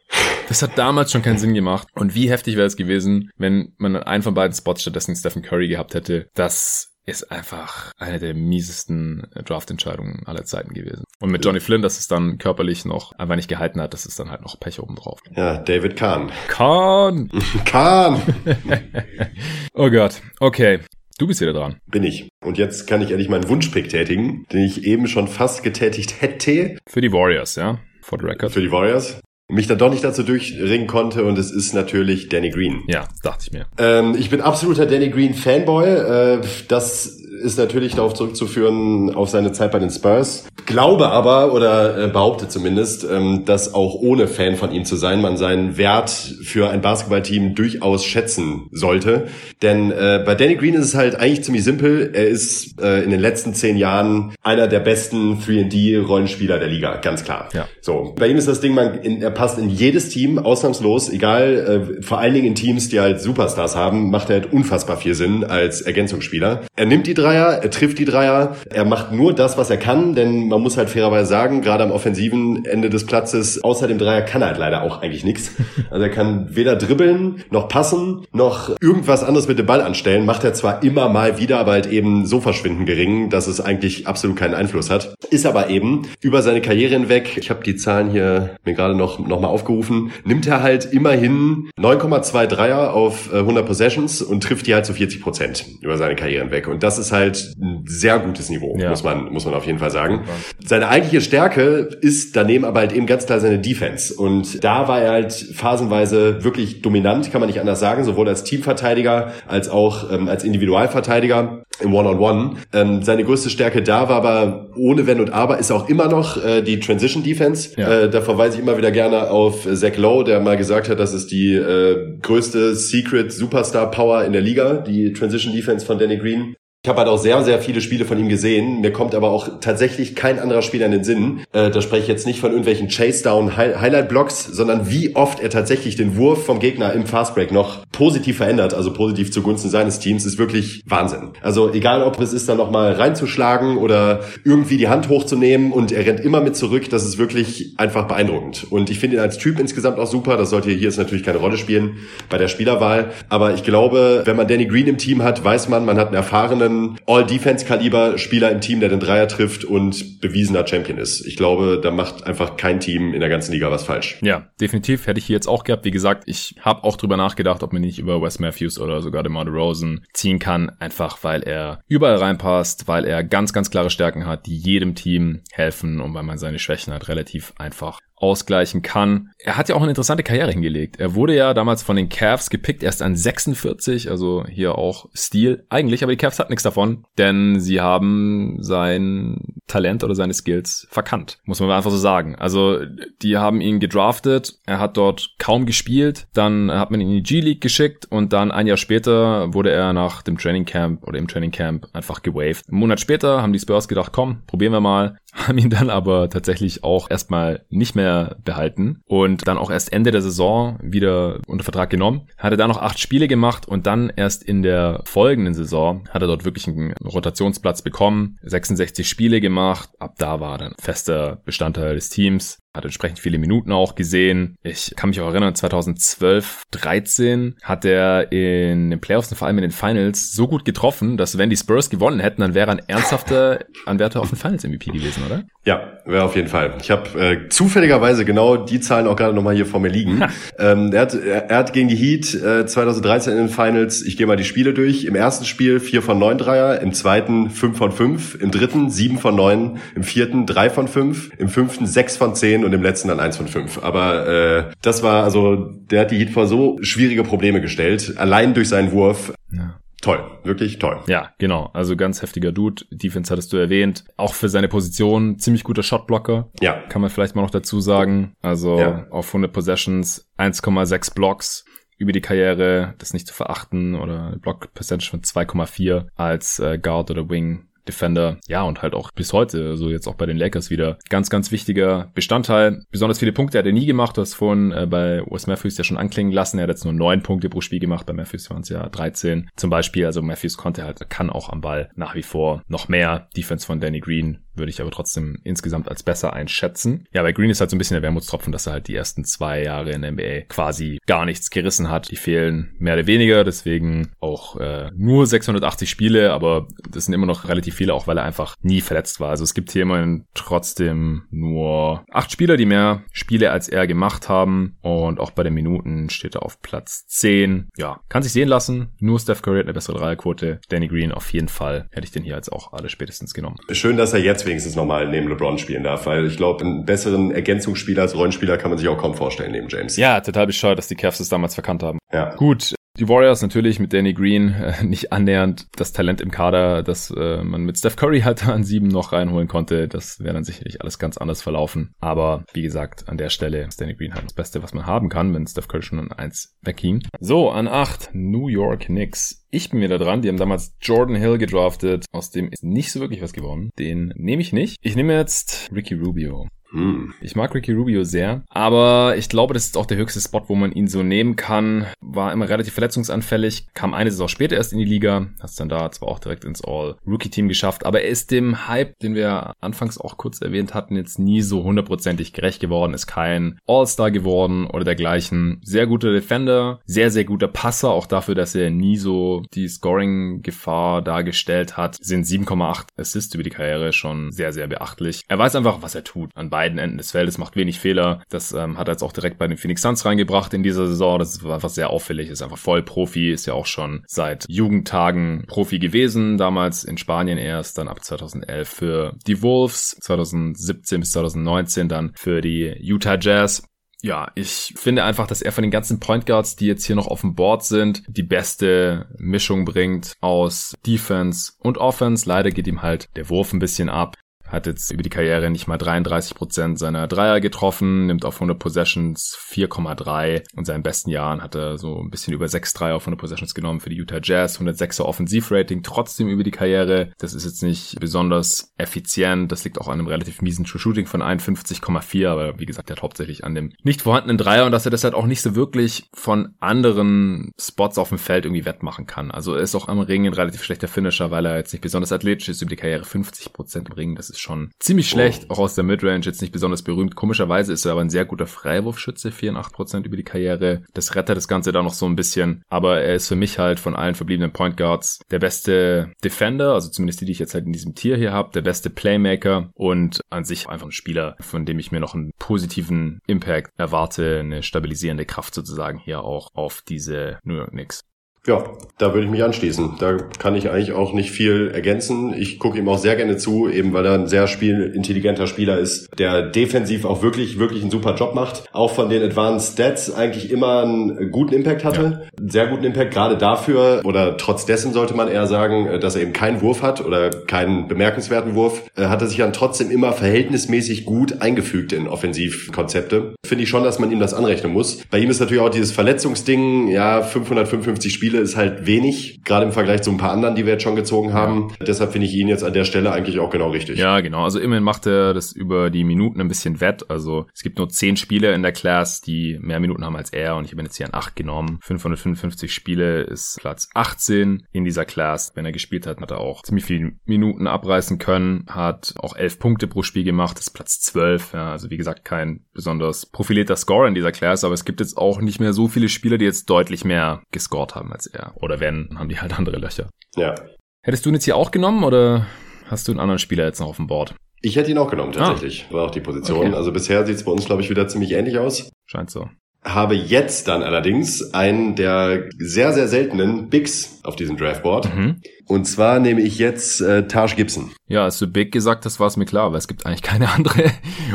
Das 0.48 0.62
hat 0.62 0.78
damals 0.78 1.12
schon 1.12 1.22
keinen 1.22 1.38
Sinn 1.38 1.52
gemacht. 1.52 1.88
Und 1.94 2.14
wie 2.14 2.30
heftig 2.30 2.56
wäre 2.56 2.66
es 2.66 2.76
gewesen, 2.76 3.30
wenn 3.36 3.74
man 3.76 3.96
einen 3.96 4.22
von 4.22 4.32
beiden 4.32 4.54
Spots 4.54 4.80
stattdessen 4.80 5.14
Stephen 5.14 5.42
Curry 5.42 5.68
gehabt 5.68 5.94
hätte. 5.94 6.28
Das 6.34 6.87
ist 7.08 7.32
einfach 7.32 7.92
eine 7.98 8.18
der 8.18 8.34
miesesten 8.34 9.26
Draft-Entscheidungen 9.44 10.22
aller 10.26 10.44
Zeiten 10.44 10.74
gewesen. 10.74 11.04
Und 11.20 11.30
mit 11.30 11.44
Johnny 11.44 11.60
Flynn, 11.60 11.82
dass 11.82 11.98
es 11.98 12.06
dann 12.06 12.38
körperlich 12.38 12.84
noch 12.84 13.12
einfach 13.12 13.36
nicht 13.36 13.48
gehalten 13.48 13.80
hat, 13.80 13.94
das 13.94 14.06
ist 14.06 14.20
dann 14.20 14.30
halt 14.30 14.42
noch 14.42 14.60
Pech 14.60 14.78
obendrauf. 14.80 15.20
Ja, 15.34 15.58
David 15.58 15.96
Kahn. 15.96 16.30
Kahn! 16.48 17.30
Kahn! 17.64 18.20
oh 19.74 19.90
Gott, 19.90 20.20
okay. 20.38 20.80
Du 21.18 21.26
bist 21.26 21.40
wieder 21.40 21.52
dran. 21.52 21.80
Bin 21.90 22.04
ich. 22.04 22.28
Und 22.44 22.58
jetzt 22.58 22.86
kann 22.86 23.02
ich 23.02 23.10
endlich 23.10 23.28
meinen 23.28 23.48
Wunschpick 23.48 23.88
tätigen, 23.88 24.44
den 24.52 24.64
ich 24.64 24.84
eben 24.84 25.08
schon 25.08 25.26
fast 25.26 25.64
getätigt 25.64 26.20
hätte. 26.20 26.78
Für 26.86 27.00
die 27.00 27.10
Warriors, 27.10 27.56
ja? 27.56 27.80
For 28.02 28.18
the 28.20 28.26
record. 28.26 28.52
Für 28.52 28.60
die 28.60 28.70
Warriors 28.70 29.20
mich 29.48 29.66
dann 29.66 29.78
doch 29.78 29.90
nicht 29.90 30.04
dazu 30.04 30.22
durchringen 30.22 30.86
konnte 30.86 31.24
und 31.24 31.38
es 31.38 31.50
ist 31.50 31.72
natürlich 31.72 32.28
Danny 32.28 32.50
Green. 32.50 32.82
Ja, 32.86 33.08
dachte 33.22 33.44
ich 33.46 33.52
mir. 33.52 33.66
Ähm, 33.78 34.14
ich 34.18 34.28
bin 34.28 34.42
absoluter 34.42 34.84
Danny 34.84 35.08
Green 35.08 35.34
Fanboy. 35.34 35.88
Äh, 35.88 36.40
das 36.68 37.22
ist 37.38 37.58
natürlich 37.58 37.94
darauf 37.94 38.14
zurückzuführen 38.14 39.14
auf 39.14 39.28
seine 39.28 39.52
Zeit 39.52 39.72
bei 39.72 39.78
den 39.78 39.90
Spurs. 39.90 40.46
Glaube 40.66 41.08
aber 41.08 41.54
oder 41.54 42.04
äh, 42.04 42.08
behaupte 42.08 42.48
zumindest, 42.48 43.06
ähm, 43.10 43.44
dass 43.44 43.74
auch 43.74 43.94
ohne 43.94 44.28
Fan 44.28 44.56
von 44.56 44.72
ihm 44.72 44.84
zu 44.84 44.96
sein, 44.96 45.22
man 45.22 45.36
seinen 45.36 45.78
Wert 45.78 46.10
für 46.10 46.68
ein 46.68 46.82
Basketballteam 46.82 47.54
durchaus 47.54 48.04
schätzen 48.04 48.68
sollte. 48.72 49.28
Denn 49.62 49.90
äh, 49.90 50.22
bei 50.24 50.34
Danny 50.34 50.56
Green 50.56 50.74
ist 50.74 50.84
es 50.84 50.94
halt 50.94 51.14
eigentlich 51.14 51.42
ziemlich 51.42 51.64
simpel. 51.64 52.10
Er 52.12 52.28
ist 52.28 52.80
äh, 52.80 53.02
in 53.02 53.10
den 53.10 53.20
letzten 53.20 53.54
zehn 53.54 53.76
Jahren 53.76 54.34
einer 54.42 54.68
der 54.68 54.80
besten 54.80 55.38
3D-Rollenspieler 55.40 56.58
der 56.58 56.68
Liga, 56.68 56.96
ganz 56.96 57.24
klar. 57.24 57.48
Ja. 57.54 57.66
So, 57.80 58.14
bei 58.18 58.28
ihm 58.28 58.36
ist 58.36 58.48
das 58.48 58.60
Ding, 58.60 58.74
man, 58.74 58.98
in, 59.00 59.22
er 59.22 59.30
passt 59.30 59.58
in 59.58 59.70
jedes 59.70 60.10
Team, 60.10 60.38
ausnahmslos, 60.38 61.10
egal, 61.10 61.98
äh, 61.98 62.02
vor 62.02 62.18
allen 62.18 62.34
Dingen 62.34 62.48
in 62.48 62.54
Teams, 62.54 62.88
die 62.88 63.00
halt 63.00 63.20
Superstars 63.20 63.76
haben, 63.76 64.10
macht 64.10 64.30
er 64.30 64.40
halt 64.40 64.52
unfassbar 64.52 64.96
viel 64.96 65.14
Sinn 65.14 65.44
als 65.44 65.80
Ergänzungsspieler. 65.80 66.62
Er 66.76 66.86
nimmt 66.86 67.06
die 67.06 67.14
drei 67.14 67.27
Dreier, 67.28 67.62
er 67.62 67.70
trifft 67.70 67.98
die 67.98 68.06
Dreier, 68.06 68.56
er 68.70 68.86
macht 68.86 69.12
nur 69.12 69.34
das, 69.34 69.58
was 69.58 69.68
er 69.68 69.76
kann, 69.76 70.14
denn 70.14 70.48
man 70.48 70.62
muss 70.62 70.78
halt 70.78 70.88
fairerweise 70.88 71.28
sagen, 71.28 71.60
gerade 71.60 71.84
am 71.84 71.90
offensiven 71.90 72.64
Ende 72.64 72.88
des 72.88 73.04
Platzes, 73.04 73.62
außer 73.62 73.86
dem 73.86 73.98
Dreier 73.98 74.22
kann 74.22 74.40
er 74.40 74.48
halt 74.48 74.58
leider 74.58 74.82
auch 74.82 75.02
eigentlich 75.02 75.24
nichts. 75.24 75.52
Also 75.90 76.02
er 76.02 76.10
kann 76.10 76.54
weder 76.54 76.76
dribbeln, 76.76 77.44
noch 77.50 77.68
passen, 77.68 78.26
noch 78.32 78.76
irgendwas 78.80 79.24
anderes 79.24 79.46
mit 79.46 79.58
dem 79.58 79.66
Ball 79.66 79.82
anstellen, 79.82 80.24
macht 80.24 80.44
er 80.44 80.54
zwar 80.54 80.82
immer 80.82 81.08
mal 81.08 81.38
wieder, 81.38 81.58
aber 81.58 81.72
halt 81.72 81.86
eben 81.86 82.24
so 82.24 82.40
verschwinden 82.40 82.86
gering, 82.86 83.28
dass 83.28 83.46
es 83.46 83.60
eigentlich 83.60 84.06
absolut 84.06 84.36
keinen 84.36 84.54
Einfluss 84.54 84.88
hat. 84.88 85.14
Ist 85.30 85.44
aber 85.44 85.68
eben 85.68 86.06
über 86.22 86.40
seine 86.40 86.62
Karriere 86.62 86.94
hinweg, 86.94 87.36
ich 87.36 87.50
habe 87.50 87.62
die 87.62 87.76
Zahlen 87.76 88.10
hier 88.10 88.56
mir 88.64 88.74
gerade 88.74 88.94
noch, 88.94 89.18
noch 89.18 89.40
mal 89.40 89.48
aufgerufen, 89.48 90.12
nimmt 90.24 90.46
er 90.46 90.62
halt 90.62 90.86
immerhin 90.92 91.70
9,2 91.78 92.46
Dreier 92.46 92.94
auf 92.94 93.32
100 93.32 93.64
äh, 93.64 93.66
Possessions 93.66 94.22
und 94.22 94.42
trifft 94.42 94.66
die 94.66 94.74
halt 94.74 94.86
zu 94.86 94.94
40 94.94 95.20
Prozent 95.20 95.66
über 95.82 95.98
seine 95.98 96.16
Karriere 96.16 96.44
hinweg. 96.44 96.68
Und 96.68 96.82
das 96.82 96.98
ist 96.98 97.12
halt 97.12 97.17
halt 97.18 97.54
ein 97.60 97.84
sehr 97.86 98.18
gutes 98.18 98.48
Niveau, 98.48 98.76
ja. 98.78 98.90
muss 98.90 99.04
man, 99.04 99.32
muss 99.32 99.44
man 99.44 99.54
auf 99.54 99.66
jeden 99.66 99.78
Fall 99.78 99.90
sagen. 99.90 100.24
Seine 100.64 100.88
eigentliche 100.88 101.20
Stärke 101.20 101.88
ist 102.00 102.36
daneben 102.36 102.64
aber 102.64 102.80
halt 102.80 102.92
eben 102.92 103.06
ganz 103.06 103.26
klar 103.26 103.40
seine 103.40 103.58
Defense. 103.58 104.14
Und 104.14 104.62
da 104.64 104.88
war 104.88 105.00
er 105.00 105.12
halt 105.12 105.32
phasenweise 105.32 106.44
wirklich 106.44 106.82
dominant, 106.82 107.30
kann 107.30 107.40
man 107.40 107.48
nicht 107.48 107.60
anders 107.60 107.80
sagen, 107.80 108.04
sowohl 108.04 108.28
als 108.28 108.44
Teamverteidiger 108.44 109.32
als 109.46 109.68
auch 109.68 110.10
ähm, 110.10 110.28
als 110.28 110.44
Individualverteidiger 110.44 111.64
im 111.80 111.94
One-on-One. 111.94 112.40
-on 112.40 112.50
-One. 112.50 112.56
Ähm, 112.72 113.02
seine 113.02 113.24
größte 113.24 113.50
Stärke 113.50 113.82
da 113.82 114.08
war 114.08 114.16
aber 114.16 114.68
ohne 114.76 115.06
Wenn 115.06 115.20
und 115.20 115.32
Aber 115.32 115.58
ist 115.58 115.70
auch 115.70 115.88
immer 115.88 116.08
noch 116.08 116.42
äh, 116.42 116.62
die 116.62 116.80
Transition 116.80 117.22
Defense. 117.22 117.70
Ja. 117.76 118.02
Äh, 118.02 118.10
da 118.10 118.20
verweise 118.20 118.56
ich 118.56 118.62
immer 118.62 118.76
wieder 118.76 118.90
gerne 118.90 119.30
auf 119.30 119.66
Zach 119.74 119.96
Lowe, 119.96 120.24
der 120.24 120.40
mal 120.40 120.56
gesagt 120.56 120.88
hat, 120.88 120.98
das 120.98 121.14
ist 121.14 121.30
die 121.30 121.54
äh, 121.54 122.18
größte 122.22 122.74
Secret 122.74 123.32
Superstar 123.32 123.90
Power 123.90 124.24
in 124.24 124.32
der 124.32 124.42
Liga, 124.42 124.74
die 124.74 125.12
Transition 125.12 125.54
Defense 125.54 125.84
von 125.84 125.98
Danny 125.98 126.16
Green. 126.18 126.54
Ich 126.84 126.88
habe 126.88 127.00
halt 127.00 127.08
auch 127.08 127.18
sehr, 127.18 127.42
sehr 127.42 127.58
viele 127.58 127.80
Spiele 127.80 128.04
von 128.04 128.20
ihm 128.20 128.28
gesehen. 128.28 128.80
Mir 128.82 128.92
kommt 128.92 129.16
aber 129.16 129.30
auch 129.30 129.58
tatsächlich 129.60 130.14
kein 130.14 130.38
anderer 130.38 130.62
Spieler 130.62 130.86
in 130.86 130.92
den 130.92 131.02
Sinn. 131.02 131.40
Äh, 131.52 131.72
da 131.72 131.82
spreche 131.82 132.02
ich 132.02 132.08
jetzt 132.08 132.24
nicht 132.24 132.38
von 132.38 132.50
irgendwelchen 132.52 132.86
Chase-Down-Highlight-Blocks, 132.86 134.44
sondern 134.44 134.88
wie 134.88 135.16
oft 135.16 135.40
er 135.40 135.50
tatsächlich 135.50 135.96
den 135.96 136.16
Wurf 136.16 136.46
vom 136.46 136.60
Gegner 136.60 136.92
im 136.92 137.04
Fastbreak 137.04 137.50
noch 137.50 137.84
positiv 137.90 138.36
verändert, 138.36 138.74
also 138.74 138.92
positiv 138.92 139.32
zugunsten 139.32 139.70
seines 139.70 139.98
Teams, 139.98 140.24
ist 140.24 140.38
wirklich 140.38 140.84
Wahnsinn. 140.86 141.30
Also 141.42 141.68
egal, 141.72 142.04
ob 142.04 142.20
es 142.20 142.32
ist, 142.32 142.48
da 142.48 142.54
nochmal 142.54 142.92
reinzuschlagen 142.92 143.76
oder 143.76 144.20
irgendwie 144.44 144.76
die 144.76 144.86
Hand 144.86 145.08
hochzunehmen 145.08 145.72
und 145.72 145.90
er 145.90 146.06
rennt 146.06 146.20
immer 146.20 146.40
mit 146.40 146.54
zurück, 146.54 146.88
das 146.90 147.04
ist 147.04 147.18
wirklich 147.18 147.74
einfach 147.76 148.06
beeindruckend. 148.06 148.68
Und 148.70 148.88
ich 148.88 149.00
finde 149.00 149.16
ihn 149.16 149.20
als 149.20 149.36
Typ 149.36 149.58
insgesamt 149.58 149.98
auch 149.98 150.06
super. 150.06 150.36
Das 150.36 150.50
sollte 150.50 150.70
hier 150.70 150.78
jetzt 150.78 150.96
natürlich 150.96 151.24
keine 151.24 151.38
Rolle 151.38 151.58
spielen 151.58 151.96
bei 152.28 152.38
der 152.38 152.46
Spielerwahl. 152.46 153.10
Aber 153.28 153.52
ich 153.52 153.64
glaube, 153.64 154.22
wenn 154.26 154.36
man 154.36 154.46
Danny 154.46 154.66
Green 154.66 154.86
im 154.86 154.96
Team 154.96 155.24
hat, 155.24 155.42
weiß 155.44 155.68
man, 155.68 155.84
man 155.84 155.98
hat 155.98 156.06
einen 156.06 156.16
erfahrenen 156.16 156.77
erfahrenen 156.78 156.98
All-Defense-Kaliber-Spieler 157.06 158.50
im 158.50 158.60
Team, 158.60 158.80
der 158.80 158.88
den 158.88 159.00
Dreier 159.00 159.28
trifft 159.28 159.64
und 159.64 160.20
bewiesener 160.20 160.66
Champion 160.66 160.98
ist. 160.98 161.26
Ich 161.26 161.36
glaube, 161.36 161.80
da 161.82 161.90
macht 161.90 162.24
einfach 162.24 162.56
kein 162.56 162.80
Team 162.80 163.14
in 163.14 163.20
der 163.20 163.28
ganzen 163.28 163.52
Liga 163.52 163.70
was 163.70 163.84
falsch. 163.84 164.18
Ja, 164.22 164.48
definitiv. 164.60 165.06
Hätte 165.06 165.18
ich 165.18 165.26
hier 165.26 165.34
jetzt 165.34 165.48
auch 165.48 165.64
gehabt. 165.64 165.84
Wie 165.84 165.90
gesagt, 165.90 166.24
ich 166.26 166.54
habe 166.60 166.84
auch 166.84 166.96
drüber 166.96 167.16
nachgedacht, 167.16 167.62
ob 167.62 167.72
man 167.72 167.82
nicht 167.82 167.98
über 167.98 168.22
Wes 168.22 168.38
Matthews 168.38 168.78
oder 168.78 169.00
sogar 169.00 169.22
DeMar 169.22 169.48
Rosen 169.48 170.04
ziehen 170.12 170.38
kann. 170.38 170.70
Einfach, 170.78 171.18
weil 171.22 171.42
er 171.42 171.80
überall 171.88 172.16
reinpasst, 172.16 172.88
weil 172.88 173.04
er 173.04 173.24
ganz, 173.24 173.52
ganz 173.52 173.70
klare 173.70 173.90
Stärken 173.90 174.26
hat, 174.26 174.46
die 174.46 174.56
jedem 174.56 174.94
Team 174.94 175.40
helfen 175.52 176.00
und 176.00 176.14
weil 176.14 176.22
man 176.22 176.38
seine 176.38 176.58
Schwächen 176.58 176.92
halt 176.92 177.08
relativ 177.08 177.52
einfach 177.58 178.00
ausgleichen 178.20 178.82
kann. 178.82 179.30
Er 179.38 179.56
hat 179.56 179.68
ja 179.68 179.74
auch 179.74 179.80
eine 179.80 179.90
interessante 179.90 180.22
Karriere 180.22 180.50
hingelegt. 180.50 180.98
Er 180.98 181.14
wurde 181.14 181.34
ja 181.36 181.54
damals 181.54 181.82
von 181.82 181.96
den 181.96 182.08
Cavs 182.08 182.50
gepickt, 182.50 182.82
erst 182.82 183.02
an 183.02 183.16
46, 183.16 184.10
also 184.10 184.44
hier 184.48 184.76
auch 184.76 185.08
Stil 185.14 185.64
eigentlich, 185.68 186.02
aber 186.02 186.12
die 186.12 186.18
Cavs 186.18 186.38
hatten 186.38 186.52
nichts 186.52 186.64
davon, 186.64 187.04
denn 187.16 187.60
sie 187.60 187.80
haben 187.80 188.56
sein 188.60 189.54
Talent 189.66 190.02
oder 190.02 190.14
seine 190.14 190.34
Skills 190.34 190.86
verkannt, 190.90 191.38
muss 191.44 191.60
man 191.60 191.70
einfach 191.70 191.90
so 191.90 191.96
sagen. 191.96 192.34
Also 192.36 192.80
die 193.22 193.36
haben 193.36 193.60
ihn 193.60 193.80
gedraftet, 193.80 194.58
er 194.66 194.78
hat 194.78 194.96
dort 194.96 195.34
kaum 195.38 195.66
gespielt, 195.66 196.26
dann 196.34 196.70
hat 196.70 196.90
man 196.90 197.00
ihn 197.00 197.08
in 197.08 197.14
die 197.14 197.22
G-League 197.22 197.60
geschickt 197.60 198.06
und 198.10 198.32
dann 198.32 198.50
ein 198.50 198.66
Jahr 198.66 198.76
später 198.76 199.52
wurde 199.54 199.70
er 199.70 199.92
nach 199.92 200.22
dem 200.22 200.38
Training 200.38 200.64
Camp 200.64 201.06
oder 201.06 201.18
im 201.18 201.28
Training 201.28 201.50
Camp 201.50 201.86
einfach 201.92 202.22
gewaved. 202.22 202.68
Einen 202.68 202.80
Monat 202.80 203.00
später 203.00 203.42
haben 203.42 203.52
die 203.52 203.58
Spurs 203.58 203.88
gedacht, 203.88 204.12
komm, 204.12 204.42
probieren 204.46 204.72
wir 204.72 204.80
mal, 204.80 205.16
haben 205.32 205.58
ihn 205.58 205.70
dann 205.70 205.90
aber 205.90 206.30
tatsächlich 206.30 206.84
auch 206.84 207.10
erstmal 207.10 207.64
nicht 207.68 207.94
mehr 207.94 208.36
behalten 208.44 209.02
und 209.06 209.46
dann 209.46 209.58
auch 209.58 209.70
erst 209.70 209.92
Ende 209.92 210.10
der 210.10 210.22
Saison 210.22 210.78
wieder 210.82 211.40
unter 211.46 211.64
Vertrag 211.64 211.90
genommen. 211.90 212.28
Hatte 212.36 212.56
da 212.56 212.66
noch 212.66 212.80
acht 212.80 212.98
Spiele 212.98 213.28
gemacht 213.28 213.66
und 213.66 213.86
dann 213.86 214.10
erst 214.14 214.42
in 214.42 214.62
der 214.62 215.02
folgenden 215.04 215.54
Saison 215.54 216.08
hat 216.10 216.22
er 216.22 216.28
dort 216.28 216.44
wirklich 216.44 216.66
einen 216.66 216.92
Rotationsplatz 217.04 217.82
bekommen, 217.82 218.38
66 218.42 219.08
Spiele 219.08 219.40
gemacht. 219.40 219.90
Ab 219.98 220.14
da 220.18 220.40
war 220.40 220.52
er 220.52 220.58
dann 220.58 220.74
fester 220.80 221.40
Bestandteil 221.44 221.94
des 221.94 222.08
Teams 222.10 222.58
hat 222.78 222.84
entsprechend 222.84 223.18
viele 223.18 223.38
Minuten 223.38 223.72
auch 223.72 223.94
gesehen. 223.94 224.56
Ich 224.62 224.94
kann 224.96 225.10
mich 225.10 225.20
auch 225.20 225.28
erinnern, 225.28 225.54
2012, 225.54 226.62
13 226.70 227.56
hat 227.62 227.84
er 227.84 228.32
in 228.32 228.90
den 228.90 229.00
Playoffs 229.00 229.30
und 229.30 229.36
vor 229.36 229.46
allem 229.46 229.58
in 229.58 229.62
den 229.62 229.70
Finals 229.70 230.32
so 230.32 230.48
gut 230.48 230.64
getroffen, 230.64 231.16
dass 231.16 231.36
wenn 231.36 231.50
die 231.50 231.56
Spurs 231.56 231.90
gewonnen 231.90 232.20
hätten, 232.20 232.40
dann 232.40 232.54
wäre 232.54 232.70
er 232.70 232.72
ein 232.72 232.82
ernsthafter 232.86 233.60
Anwärter 233.84 234.20
auf 234.20 234.30
den 234.30 234.38
Finals 234.38 234.64
MVP 234.64 234.90
gewesen, 234.90 235.22
oder? 235.26 235.44
Ja, 235.64 235.98
wäre 236.06 236.24
auf 236.24 236.36
jeden 236.36 236.48
Fall. 236.48 236.74
Ich 236.80 236.90
habe 236.90 237.20
äh, 237.20 237.48
zufälligerweise 237.48 238.24
genau 238.24 238.56
die 238.56 238.80
Zahlen 238.80 239.06
auch 239.06 239.16
gerade 239.16 239.34
nochmal 239.34 239.54
hier 239.54 239.66
vor 239.66 239.80
mir 239.80 239.88
liegen. 239.88 240.24
ähm, 240.58 240.92
er, 240.92 241.02
hat, 241.02 241.14
er, 241.14 241.50
er, 241.50 241.58
hat 241.58 241.72
gegen 241.72 241.88
die 241.88 241.96
Heat 241.96 242.34
äh, 242.34 242.64
2013 242.64 243.32
in 243.32 243.38
den 243.38 243.48
Finals, 243.48 244.02
ich 244.02 244.16
gehe 244.16 244.26
mal 244.26 244.36
die 244.36 244.44
Spiele 244.44 244.72
durch, 244.72 245.04
im 245.04 245.14
ersten 245.14 245.44
Spiel 245.44 245.80
4 245.80 246.00
von 246.00 246.18
9 246.18 246.38
Dreier, 246.38 246.80
im 246.80 246.92
zweiten 246.92 247.50
5 247.50 247.76
von 247.76 247.92
5, 247.92 248.40
im 248.40 248.50
dritten 248.50 248.88
7 248.88 249.18
von 249.18 249.34
9, 249.34 249.78
im 249.94 250.02
vierten 250.02 250.46
3 250.46 250.70
von 250.70 250.88
5, 250.88 251.30
im 251.38 251.48
fünften 251.48 251.86
6 251.86 252.16
von 252.16 252.34
10 252.34 252.64
und 252.68 252.74
im 252.74 252.82
letzten 252.82 253.08
dann 253.08 253.20
1 253.20 253.36
von 253.36 253.48
5. 253.48 253.82
Aber 253.82 254.26
äh, 254.26 254.64
das 254.82 255.02
war, 255.02 255.24
also 255.24 255.56
der 255.56 256.02
hat 256.02 256.10
die 256.10 256.18
Heat 256.18 256.30
vor 256.30 256.46
so 256.46 256.78
schwierige 256.82 257.24
Probleme 257.24 257.60
gestellt, 257.60 258.14
allein 258.16 258.54
durch 258.54 258.68
seinen 258.68 258.92
Wurf. 258.92 259.32
Ja 259.50 259.78
toll, 260.00 260.38
wirklich 260.44 260.78
toll. 260.78 261.00
Ja, 261.06 261.32
genau. 261.38 261.70
Also 261.74 261.96
ganz 261.96 262.22
heftiger 262.22 262.52
Dude. 262.52 262.84
Defense 262.90 263.30
hattest 263.30 263.52
du 263.52 263.56
erwähnt. 263.56 264.04
Auch 264.16 264.34
für 264.34 264.48
seine 264.48 264.68
Position 264.68 265.38
ziemlich 265.38 265.64
guter 265.64 265.82
Shotblocker. 265.82 266.50
Ja. 266.60 266.80
Kann 266.88 267.02
man 267.02 267.10
vielleicht 267.10 267.34
mal 267.34 267.42
noch 267.42 267.50
dazu 267.50 267.80
sagen. 267.80 268.34
Also 268.40 268.78
ja. 268.78 269.06
auf 269.10 269.28
100 269.28 269.52
Possessions 269.52 270.28
1,6 270.38 271.14
Blocks 271.14 271.64
über 271.98 272.12
die 272.12 272.20
Karriere, 272.20 272.94
das 272.98 273.12
nicht 273.12 273.26
zu 273.26 273.34
verachten 273.34 273.96
oder 273.96 274.36
Block 274.40 274.72
Percentage 274.72 275.10
von 275.10 275.20
2,4 275.20 276.06
als 276.14 276.60
äh, 276.60 276.78
Guard 276.78 277.10
oder 277.10 277.28
Wing 277.28 277.67
Defender. 277.88 278.38
Ja, 278.46 278.62
und 278.62 278.82
halt 278.82 278.94
auch 278.94 279.10
bis 279.10 279.32
heute, 279.32 279.76
so 279.76 279.90
jetzt 279.90 280.06
auch 280.06 280.14
bei 280.14 280.26
den 280.26 280.36
Lakers 280.36 280.70
wieder. 280.70 280.98
Ganz, 281.08 281.30
ganz 281.30 281.50
wichtiger 281.50 282.10
Bestandteil. 282.14 282.82
Besonders 282.90 283.18
viele 283.18 283.32
Punkte 283.32 283.58
hat 283.58 283.66
er 283.66 283.72
nie 283.72 283.86
gemacht. 283.86 284.16
Du 284.16 284.20
hast 284.20 284.34
vorhin 284.34 284.72
äh, 284.72 284.86
bei 284.86 285.22
Wes 285.26 285.46
Matthews 285.46 285.78
ja 285.78 285.84
schon 285.84 285.96
anklingen 285.96 286.32
lassen. 286.32 286.58
Er 286.58 286.64
hat 286.64 286.70
jetzt 286.70 286.84
nur 286.84 286.92
neun 286.92 287.22
Punkte 287.22 287.48
pro 287.48 287.60
Spiel 287.60 287.80
gemacht. 287.80 288.06
Bei 288.06 288.12
Matthews 288.12 288.50
waren 288.50 288.62
es 288.62 288.68
ja 288.68 288.88
13 288.88 289.48
zum 289.56 289.70
Beispiel. 289.70 290.06
Also 290.06 290.22
Matthews 290.22 290.56
konnte 290.56 290.84
halt, 290.84 291.08
kann 291.10 291.30
auch 291.30 291.48
am 291.48 291.60
Ball 291.60 291.90
nach 291.96 292.14
wie 292.14 292.22
vor 292.22 292.62
noch 292.68 292.88
mehr. 292.88 293.28
Defense 293.36 293.66
von 293.66 293.80
Danny 293.80 294.00
Green 294.00 294.38
würde 294.58 294.70
ich 294.70 294.80
aber 294.80 294.90
trotzdem 294.90 295.38
insgesamt 295.44 295.88
als 295.88 296.02
besser 296.02 296.32
einschätzen. 296.32 297.06
Ja, 297.12 297.22
bei 297.22 297.32
Green 297.32 297.50
ist 297.50 297.60
halt 297.60 297.70
so 297.70 297.76
ein 297.76 297.78
bisschen 297.78 297.94
der 297.94 298.02
Wermutstropfen, 298.02 298.52
dass 298.52 298.66
er 298.66 298.74
halt 298.74 298.88
die 298.88 298.94
ersten 298.94 299.24
zwei 299.24 299.62
Jahre 299.62 299.90
in 299.90 300.02
der 300.02 300.12
NBA 300.12 300.42
quasi 300.48 300.98
gar 301.06 301.24
nichts 301.24 301.50
gerissen 301.50 301.90
hat. 301.90 302.10
Die 302.10 302.16
fehlen 302.16 302.74
mehr 302.78 302.94
oder 302.94 303.06
weniger, 303.06 303.44
deswegen 303.44 304.12
auch 304.20 304.56
äh, 304.56 304.90
nur 304.94 305.26
680 305.26 305.88
Spiele, 305.88 306.32
aber 306.32 306.68
das 306.90 307.06
sind 307.06 307.14
immer 307.14 307.26
noch 307.26 307.48
relativ 307.48 307.74
viele, 307.74 307.94
auch 307.94 308.06
weil 308.06 308.18
er 308.18 308.24
einfach 308.24 308.56
nie 308.62 308.80
verletzt 308.80 309.20
war. 309.20 309.30
Also 309.30 309.44
es 309.44 309.54
gibt 309.54 309.70
hier 309.72 309.82
immerhin 309.82 310.26
trotzdem 310.34 311.24
nur 311.30 312.04
acht 312.10 312.32
Spieler, 312.32 312.56
die 312.56 312.66
mehr 312.66 313.02
Spiele 313.12 313.50
als 313.50 313.68
er 313.68 313.86
gemacht 313.86 314.28
haben 314.28 314.76
und 314.82 315.20
auch 315.20 315.30
bei 315.30 315.42
den 315.42 315.54
Minuten 315.54 316.10
steht 316.10 316.34
er 316.34 316.42
auf 316.42 316.60
Platz 316.60 317.06
10. 317.06 317.68
Ja, 317.76 318.00
kann 318.08 318.22
sich 318.22 318.32
sehen 318.32 318.48
lassen. 318.48 318.92
Nur 318.98 319.18
Steph 319.20 319.42
Curry 319.42 319.58
hat 319.58 319.66
eine 319.66 319.74
bessere 319.74 319.98
Dreierquote. 319.98 320.60
Danny 320.68 320.88
Green 320.88 321.12
auf 321.12 321.32
jeden 321.32 321.48
Fall 321.48 321.88
hätte 321.92 322.04
ich 322.04 322.12
den 322.12 322.24
hier 322.24 322.36
jetzt 322.36 322.52
auch 322.52 322.72
alle 322.72 322.88
spätestens 322.88 323.34
genommen. 323.34 323.56
Schön, 323.72 323.96
dass 323.96 324.12
er 324.12 324.20
jetzt 324.20 324.46
wenigstens 324.48 324.74
nochmal 324.74 325.08
neben 325.08 325.28
LeBron 325.28 325.58
spielen 325.58 325.84
darf, 325.84 326.06
weil 326.06 326.26
ich 326.26 326.36
glaube, 326.36 326.64
einen 326.64 326.84
besseren 326.84 327.30
Ergänzungsspieler 327.30 328.02
als 328.02 328.16
Rollenspieler 328.16 328.58
kann 328.58 328.70
man 328.70 328.78
sich 328.78 328.88
auch 328.88 328.98
kaum 328.98 329.14
vorstellen 329.14 329.52
neben 329.52 329.68
James. 329.68 329.96
Ja, 329.96 330.20
total 330.20 330.46
bescheuert, 330.46 330.78
dass 330.78 330.88
die 330.88 330.96
Cavs 330.96 331.20
es 331.20 331.28
damals 331.28 331.54
verkannt 331.54 331.82
haben. 331.82 331.98
Ja. 332.12 332.34
Gut, 332.34 332.74
die 332.98 333.08
Warriors 333.08 333.42
natürlich 333.42 333.78
mit 333.78 333.92
Danny 333.92 334.12
Green 334.12 334.52
äh, 334.54 334.84
nicht 334.84 335.12
annähernd 335.12 335.66
das 335.76 335.92
Talent 335.92 336.20
im 336.20 336.30
Kader, 336.30 336.82
das 336.82 337.10
äh, 337.16 337.42
man 337.42 337.62
mit 337.62 337.78
Steph 337.78 337.96
Curry 337.96 338.20
halt 338.20 338.46
an 338.46 338.64
sieben 338.64 338.88
noch 338.88 339.12
reinholen 339.12 339.48
konnte. 339.48 339.88
Das 339.88 340.20
wäre 340.20 340.34
dann 340.34 340.44
sicherlich 340.44 340.80
alles 340.80 340.98
ganz 340.98 341.16
anders 341.16 341.42
verlaufen. 341.42 341.94
Aber 342.00 342.44
wie 342.52 342.62
gesagt, 342.62 343.08
an 343.08 343.18
der 343.18 343.30
Stelle 343.30 343.66
ist 343.66 343.80
Danny 343.80 343.94
Green 343.94 344.14
halt 344.14 344.24
das 344.24 344.34
Beste, 344.34 344.62
was 344.62 344.74
man 344.74 344.86
haben 344.86 345.08
kann, 345.08 345.32
wenn 345.34 345.46
Steph 345.46 345.68
Curry 345.68 345.82
schon 345.82 346.00
an 346.00 346.12
eins 346.12 346.56
wegging. 346.62 347.04
So, 347.20 347.50
an 347.50 347.68
acht 347.68 348.10
New 348.12 348.48
York 348.48 348.86
Knicks. 348.86 349.46
Ich 349.50 349.70
bin 349.70 349.80
wieder 349.80 349.98
dran. 349.98 350.22
Die 350.22 350.28
haben 350.28 350.36
damals 350.36 350.76
Jordan 350.80 351.16
Hill 351.16 351.38
gedraftet. 351.38 352.04
Aus 352.12 352.30
dem 352.30 352.48
ist 352.50 352.64
nicht 352.64 352.92
so 352.92 353.00
wirklich 353.00 353.22
was 353.22 353.32
geworden. 353.32 353.70
Den 353.78 354.12
nehme 354.16 354.42
ich 354.42 354.52
nicht. 354.52 354.76
Ich 354.82 354.96
nehme 354.96 355.14
jetzt 355.14 355.70
Ricky 355.72 355.94
Rubio. 355.94 356.48
Hm. 356.70 357.14
Ich 357.20 357.36
mag 357.36 357.54
Ricky 357.54 357.72
Rubio 357.72 358.04
sehr, 358.04 358.42
aber 358.48 359.14
ich 359.16 359.28
glaube, 359.28 359.54
das 359.54 359.66
ist 359.66 359.76
auch 359.76 359.86
der 359.86 359.96
höchste 359.96 360.20
Spot, 360.20 360.44
wo 360.48 360.54
man 360.54 360.72
ihn 360.72 360.88
so 360.88 361.02
nehmen 361.02 361.36
kann. 361.36 361.86
War 362.00 362.32
immer 362.32 362.48
relativ 362.48 362.74
verletzungsanfällig, 362.74 363.68
kam 363.74 363.94
eine 363.94 364.10
Saison 364.10 364.28
später 364.28 364.56
erst 364.56 364.72
in 364.72 364.78
die 364.78 364.84
Liga, 364.84 365.28
hat 365.40 365.50
es 365.50 365.56
dann 365.56 365.68
da 365.68 365.90
zwar 365.90 366.08
auch 366.08 366.18
direkt 366.18 366.44
ins 366.44 366.62
All-Rookie-Team 366.62 367.48
geschafft, 367.48 367.86
aber 367.86 368.02
er 368.02 368.08
ist 368.08 368.30
dem 368.30 368.68
Hype, 368.68 368.98
den 368.98 369.14
wir 369.14 369.54
anfangs 369.60 369.98
auch 369.98 370.16
kurz 370.16 370.40
erwähnt 370.40 370.74
hatten, 370.74 370.96
jetzt 370.96 371.18
nie 371.18 371.40
so 371.40 371.64
hundertprozentig 371.64 372.32
gerecht 372.32 372.60
geworden, 372.60 372.94
ist 372.94 373.06
kein 373.06 373.58
All-Star 373.66 374.10
geworden 374.10 374.66
oder 374.66 374.84
dergleichen. 374.84 375.60
Sehr 375.62 375.86
guter 375.86 376.12
Defender, 376.12 376.80
sehr, 376.84 377.10
sehr 377.10 377.24
guter 377.24 377.48
Passer, 377.48 377.90
auch 377.90 378.06
dafür, 378.06 378.34
dass 378.34 378.54
er 378.54 378.70
nie 378.70 378.96
so 378.96 379.42
die 379.54 379.68
Scoring-Gefahr 379.68 381.02
dargestellt 381.02 381.76
hat, 381.76 381.96
sind 382.00 382.26
7,8 382.26 382.86
Assists 382.98 383.34
über 383.34 383.44
die 383.44 383.50
Karriere 383.50 383.92
schon 383.92 384.32
sehr, 384.32 384.52
sehr 384.52 384.66
beachtlich. 384.66 385.22
Er 385.28 385.38
weiß 385.38 385.56
einfach, 385.56 385.80
was 385.80 385.94
er 385.94 386.04
tut 386.04 386.30
an 386.34 386.50
beiden 386.50 386.57
Enden 386.66 386.98
des 386.98 387.10
Feldes, 387.12 387.38
macht 387.38 387.56
wenig 387.56 387.78
Fehler. 387.78 388.22
Das 388.28 388.52
ähm, 388.52 388.78
hat 388.78 388.88
er 388.88 388.92
jetzt 388.92 389.02
auch 389.02 389.12
direkt 389.12 389.38
bei 389.38 389.46
den 389.46 389.58
Phoenix 389.58 389.82
Suns 389.82 390.04
reingebracht 390.04 390.54
in 390.54 390.62
dieser 390.62 390.86
Saison. 390.86 391.18
Das 391.18 391.36
ist 391.36 391.44
einfach 391.44 391.68
sehr 391.68 391.90
auffällig, 391.90 392.28
ist 392.28 392.42
einfach 392.42 392.58
voll 392.58 392.82
Profi, 392.82 393.32
ist 393.32 393.46
ja 393.46 393.54
auch 393.54 393.66
schon 393.66 394.02
seit 394.06 394.44
Jugendtagen 394.48 395.44
Profi 395.46 395.78
gewesen. 395.78 396.38
Damals 396.38 396.84
in 396.84 396.98
Spanien 396.98 397.38
erst, 397.38 397.78
dann 397.78 397.88
ab 397.88 398.04
2011 398.04 398.68
für 398.68 399.14
die 399.26 399.42
Wolves, 399.42 399.96
2017 400.00 401.00
bis 401.00 401.12
2019 401.12 401.88
dann 401.88 402.12
für 402.14 402.40
die 402.40 402.74
Utah 402.80 403.18
Jazz 403.18 403.62
ja, 404.00 404.30
ich 404.36 404.74
finde 404.76 405.02
einfach, 405.02 405.26
dass 405.26 405.42
er 405.42 405.50
von 405.50 405.62
den 405.62 405.72
ganzen 405.72 405.98
Point 405.98 406.24
Guards, 406.24 406.54
die 406.54 406.66
jetzt 406.66 406.84
hier 406.84 406.94
noch 406.94 407.08
auf 407.08 407.22
dem 407.22 407.34
Board 407.34 407.64
sind, 407.64 408.04
die 408.06 408.22
beste 408.22 409.08
Mischung 409.18 409.64
bringt 409.64 410.12
aus 410.20 410.74
Defense 410.86 411.52
und 411.58 411.78
Offense. 411.78 412.28
Leider 412.28 412.50
geht 412.50 412.68
ihm 412.68 412.82
halt 412.82 413.08
der 413.16 413.28
Wurf 413.28 413.52
ein 413.52 413.58
bisschen 413.58 413.88
ab 413.88 414.16
hat 414.48 414.66
jetzt 414.66 414.90
über 414.90 415.02
die 415.02 415.10
Karriere 415.10 415.50
nicht 415.50 415.68
mal 415.68 415.78
33 415.78 416.34
Prozent 416.34 416.78
seiner 416.78 417.06
Dreier 417.06 417.40
getroffen, 417.40 418.06
nimmt 418.06 418.24
auf 418.24 418.36
100 418.36 418.58
Possessions 418.58 419.38
4,3 419.38 420.42
und 420.56 420.64
seinen 420.64 420.82
besten 420.82 421.10
Jahren 421.10 421.42
hat 421.42 421.54
er 421.54 421.78
so 421.78 422.00
ein 422.00 422.10
bisschen 422.10 422.34
über 422.34 422.48
6 422.48 422.74
Dreier 422.74 422.96
auf 422.96 423.02
100 423.02 423.20
Possessions 423.20 423.54
genommen 423.54 423.80
für 423.80 423.90
die 423.90 423.96
Utah 423.96 424.20
Jazz, 424.22 424.60
106er 424.60 425.02
Offensivrating 425.02 425.82
trotzdem 425.82 426.28
über 426.28 426.42
die 426.42 426.50
Karriere. 426.50 427.12
Das 427.18 427.34
ist 427.34 427.44
jetzt 427.44 427.62
nicht 427.62 428.00
besonders 428.00 428.72
effizient, 428.78 429.52
das 429.52 429.64
liegt 429.64 429.80
auch 429.80 429.88
an 429.88 429.98
einem 429.98 430.08
relativ 430.08 430.42
miesen 430.42 430.64
True 430.64 430.80
Shooting 430.80 431.06
von 431.06 431.22
51,4, 431.22 432.28
aber 432.28 432.58
wie 432.58 432.66
gesagt, 432.66 432.90
er 432.90 432.96
hat 432.96 433.02
hauptsächlich 433.02 433.44
an 433.44 433.54
dem 433.54 433.72
nicht 433.82 434.02
vorhandenen 434.02 434.38
Dreier 434.38 434.66
und 434.66 434.72
dass 434.72 434.84
er 434.84 434.90
das 434.90 435.04
halt 435.04 435.14
auch 435.14 435.26
nicht 435.26 435.42
so 435.42 435.54
wirklich 435.54 436.08
von 436.14 436.54
anderen 436.60 437.52
Spots 437.58 437.98
auf 437.98 438.08
dem 438.08 438.18
Feld 438.18 438.44
irgendwie 438.44 438.64
wettmachen 438.64 439.06
kann. 439.06 439.30
Also 439.30 439.54
er 439.54 439.62
ist 439.62 439.74
auch 439.74 439.88
am 439.88 440.00
Ring 440.00 440.26
ein 440.26 440.32
relativ 440.32 440.62
schlechter 440.62 440.88
Finisher, 440.88 441.30
weil 441.30 441.46
er 441.46 441.56
jetzt 441.56 441.72
nicht 441.72 441.82
besonders 441.82 442.12
athletisch 442.12 442.48
ist 442.48 442.62
über 442.62 442.70
die 442.70 442.76
Karriere, 442.76 443.04
50% 443.04 443.86
im 443.86 443.92
Ring, 443.92 444.14
das 444.14 444.30
ist 444.30 444.37
ist 444.38 444.42
schon 444.42 444.70
ziemlich 444.78 445.08
schlecht, 445.08 445.46
oh. 445.48 445.54
auch 445.54 445.58
aus 445.58 445.74
der 445.74 445.84
Midrange, 445.84 446.24
jetzt 446.24 446.40
nicht 446.40 446.52
besonders 446.52 446.82
berühmt. 446.82 447.14
Komischerweise 447.16 447.72
ist 447.72 447.84
er 447.84 447.92
aber 447.92 448.00
ein 448.00 448.10
sehr 448.10 448.24
guter 448.24 448.46
Freiwurfschütze, 448.46 449.30
84% 449.30 450.04
über 450.04 450.16
die 450.16 450.22
Karriere. 450.22 450.82
Das 450.94 451.14
rettet 451.14 451.36
das 451.36 451.48
Ganze 451.48 451.72
da 451.72 451.82
noch 451.82 451.92
so 451.92 452.06
ein 452.06 452.16
bisschen. 452.16 452.62
Aber 452.68 453.00
er 453.00 453.14
ist 453.14 453.28
für 453.28 453.36
mich 453.36 453.58
halt 453.58 453.80
von 453.80 453.96
allen 453.96 454.14
verbliebenen 454.14 454.52
Point 454.52 454.76
Guards 454.76 455.20
der 455.30 455.38
beste 455.38 456.12
Defender, 456.24 456.74
also 456.74 456.88
zumindest 456.88 457.20
die, 457.20 457.26
die 457.26 457.32
ich 457.32 457.38
jetzt 457.38 457.54
halt 457.54 457.66
in 457.66 457.72
diesem 457.72 457.94
Tier 457.94 458.16
hier 458.16 458.32
habe, 458.32 458.52
der 458.52 458.62
beste 458.62 458.90
Playmaker 458.90 459.70
und 459.74 460.20
an 460.30 460.44
sich 460.44 460.68
einfach 460.68 460.86
ein 460.86 460.92
Spieler, 460.92 461.36
von 461.40 461.64
dem 461.64 461.78
ich 461.78 461.92
mir 461.92 462.00
noch 462.00 462.14
einen 462.14 462.32
positiven 462.38 463.20
Impact 463.26 463.72
erwarte, 463.76 464.40
eine 464.40 464.62
stabilisierende 464.62 465.26
Kraft 465.26 465.54
sozusagen 465.54 465.98
hier 465.98 466.22
auch 466.22 466.54
auf 466.54 466.82
diese 466.86 467.38
New 467.44 467.56
York 467.56 467.70
Knicks. 467.70 468.04
Ja, 468.48 468.64
da 468.96 469.14
würde 469.14 469.26
ich 469.26 469.30
mich 469.30 469.44
anschließen. 469.44 469.96
Da 470.00 470.16
kann 470.16 470.56
ich 470.56 470.70
eigentlich 470.70 470.92
auch 470.92 471.12
nicht 471.12 471.30
viel 471.30 471.70
ergänzen. 471.72 472.34
Ich 472.36 472.58
gucke 472.58 472.78
ihm 472.78 472.88
auch 472.88 472.98
sehr 472.98 473.14
gerne 473.14 473.36
zu, 473.36 473.68
eben 473.68 473.92
weil 473.92 474.04
er 474.06 474.14
ein 474.14 474.26
sehr 474.26 474.48
spielintelligenter 474.48 475.46
Spieler 475.46 475.78
ist, 475.78 476.08
der 476.18 476.42
defensiv 476.42 477.04
auch 477.04 477.22
wirklich, 477.22 477.60
wirklich 477.60 477.82
einen 477.82 477.92
super 477.92 478.16
Job 478.16 478.34
macht. 478.34 478.64
Auch 478.72 478.92
von 478.92 479.08
den 479.08 479.22
Advanced 479.22 479.74
Stats 479.74 480.12
eigentlich 480.12 480.50
immer 480.50 480.82
einen 480.82 481.30
guten 481.30 481.54
Impact 481.54 481.84
hatte. 481.84 482.26
Ja. 482.40 482.48
Sehr 482.48 482.66
guten 482.68 482.84
Impact, 482.84 483.12
gerade 483.12 483.36
dafür, 483.36 484.00
oder 484.04 484.36
trotz 484.36 484.66
dessen 484.66 484.92
sollte 484.92 485.14
man 485.14 485.28
eher 485.28 485.46
sagen, 485.46 486.00
dass 486.00 486.16
er 486.16 486.22
eben 486.22 486.32
keinen 486.32 486.60
Wurf 486.60 486.82
hat 486.82 487.04
oder 487.04 487.30
keinen 487.30 487.86
bemerkenswerten 487.86 488.54
Wurf, 488.54 488.82
hat 488.96 489.20
er 489.20 489.28
sich 489.28 489.38
dann 489.38 489.52
trotzdem 489.52 489.90
immer 489.90 490.12
verhältnismäßig 490.12 491.04
gut 491.04 491.40
eingefügt 491.40 491.92
in 491.92 492.08
Offensivkonzepte. 492.08 493.34
Finde 493.46 493.64
ich 493.64 493.70
schon, 493.70 493.84
dass 493.84 493.98
man 493.98 494.10
ihm 494.10 494.18
das 494.18 494.34
anrechnen 494.34 494.72
muss. 494.72 495.02
Bei 495.10 495.18
ihm 495.18 495.30
ist 495.30 495.38
natürlich 495.38 495.62
auch 495.62 495.68
dieses 495.68 495.92
Verletzungsding, 495.92 496.88
ja, 496.88 497.22
555 497.22 498.12
Spiele 498.12 498.37
Spiele 498.38 498.44
ist 498.44 498.56
halt 498.56 498.86
wenig, 498.86 499.40
gerade 499.44 499.66
im 499.66 499.72
Vergleich 499.72 500.02
zu 500.02 500.10
ein 500.10 500.16
paar 500.16 500.32
anderen, 500.32 500.54
die 500.54 500.64
wir 500.64 500.72
jetzt 500.74 500.82
schon 500.82 500.96
gezogen 500.96 501.32
haben. 501.32 501.72
Deshalb 501.84 502.12
finde 502.12 502.26
ich 502.26 502.34
ihn 502.34 502.48
jetzt 502.48 502.64
an 502.64 502.72
der 502.72 502.84
Stelle 502.84 503.12
eigentlich 503.12 503.38
auch 503.38 503.50
genau 503.50 503.70
richtig. 503.70 503.98
Ja, 503.98 504.20
genau. 504.20 504.44
Also 504.44 504.60
immerhin 504.60 504.84
macht 504.84 505.06
er 505.06 505.34
das 505.34 505.52
über 505.52 505.90
die 505.90 506.04
Minuten 506.04 506.40
ein 506.40 506.48
bisschen 506.48 506.80
wett. 506.80 507.10
Also 507.10 507.46
es 507.54 507.62
gibt 507.62 507.78
nur 507.78 507.88
zehn 507.88 508.16
Spieler 508.16 508.54
in 508.54 508.62
der 508.62 508.72
Class, 508.72 509.20
die 509.20 509.58
mehr 509.60 509.80
Minuten 509.80 510.04
haben 510.04 510.16
als 510.16 510.30
er 510.30 510.56
und 510.56 510.64
ich 510.64 510.72
habe 510.72 510.82
jetzt 510.82 510.96
hier 510.96 511.06
an 511.06 511.14
acht 511.14 511.36
genommen. 511.36 511.78
555 511.82 512.72
Spiele 512.72 513.22
ist 513.22 513.58
Platz 513.60 513.88
18 513.94 514.66
in 514.72 514.84
dieser 514.84 515.04
Class. 515.04 515.52
Wenn 515.54 515.64
er 515.64 515.72
gespielt 515.72 516.06
hat, 516.06 516.20
hat 516.20 516.30
er 516.30 516.38
auch 516.38 516.62
ziemlich 516.62 516.84
viele 516.84 517.12
Minuten 517.24 517.66
abreißen 517.66 518.18
können, 518.18 518.64
hat 518.68 519.14
auch 519.18 519.36
elf 519.36 519.58
Punkte 519.58 519.86
pro 519.86 520.02
Spiel 520.02 520.24
gemacht, 520.24 520.58
ist 520.58 520.70
Platz 520.70 521.00
12. 521.00 521.54
Ja, 521.54 521.72
also 521.72 521.90
wie 521.90 521.96
gesagt, 521.96 522.24
kein 522.24 522.64
besonders 522.72 523.26
profilierter 523.26 523.76
Scorer 523.76 524.08
in 524.08 524.14
dieser 524.14 524.32
Class, 524.32 524.64
aber 524.64 524.74
es 524.74 524.84
gibt 524.84 525.00
jetzt 525.00 525.16
auch 525.16 525.40
nicht 525.40 525.60
mehr 525.60 525.72
so 525.72 525.88
viele 525.88 526.08
Spieler, 526.08 526.38
die 526.38 526.44
jetzt 526.44 526.70
deutlich 526.70 527.04
mehr 527.04 527.42
gescored 527.50 527.94
haben 527.94 528.12
als 528.18 528.26
er. 528.26 528.52
Oder 528.56 528.80
wenn, 528.80 529.08
haben 529.16 529.28
die 529.28 529.40
halt 529.40 529.56
andere 529.56 529.78
Löcher. 529.78 530.10
Ja. 530.34 530.54
Hättest 531.02 531.24
du 531.24 531.30
ihn 531.30 531.34
jetzt 531.34 531.44
hier 531.44 531.56
auch 531.56 531.70
genommen 531.70 532.02
oder 532.02 532.46
hast 532.86 533.06
du 533.06 533.12
einen 533.12 533.20
anderen 533.20 533.38
Spieler 533.38 533.64
jetzt 533.64 533.78
noch 533.78 533.88
auf 533.88 533.96
dem 533.96 534.08
Board? 534.08 534.34
Ich 534.60 534.74
hätte 534.74 534.90
ihn 534.90 534.98
auch 534.98 535.08
genommen, 535.08 535.32
tatsächlich. 535.32 535.86
Ah. 535.88 535.94
War 535.94 536.06
auch 536.06 536.10
die 536.10 536.20
Position. 536.20 536.66
Okay. 536.66 536.74
Also 536.74 536.92
bisher 536.92 537.24
sieht 537.24 537.36
es 537.36 537.44
bei 537.44 537.52
uns, 537.52 537.64
glaube 537.64 537.82
ich, 537.82 537.90
wieder 537.90 538.08
ziemlich 538.08 538.32
ähnlich 538.32 538.58
aus. 538.58 538.90
Scheint 539.06 539.30
so 539.30 539.48
habe 539.84 540.14
jetzt 540.14 540.68
dann 540.68 540.82
allerdings 540.82 541.54
einen 541.54 541.94
der 541.94 542.48
sehr, 542.58 542.92
sehr 542.92 543.08
seltenen 543.08 543.68
Bigs 543.68 544.20
auf 544.22 544.36
diesem 544.36 544.56
Draftboard. 544.56 545.14
Mhm. 545.14 545.40
Und 545.66 545.84
zwar 545.84 546.18
nehme 546.18 546.40
ich 546.40 546.58
jetzt 546.58 547.00
äh, 547.00 547.26
Taj 547.26 547.54
Gibson. 547.54 547.92
Ja, 548.08 548.24
als 548.24 548.38
du 548.38 548.46
Big 548.46 548.72
gesagt 548.72 549.04
hast, 549.04 549.20
war 549.20 549.26
es 549.26 549.36
mir 549.36 549.44
klar, 549.44 549.70
weil 549.70 549.78
es 549.78 549.88
gibt 549.88 550.04
eigentlich 550.06 550.22
keine 550.22 550.50
andere 550.52 550.90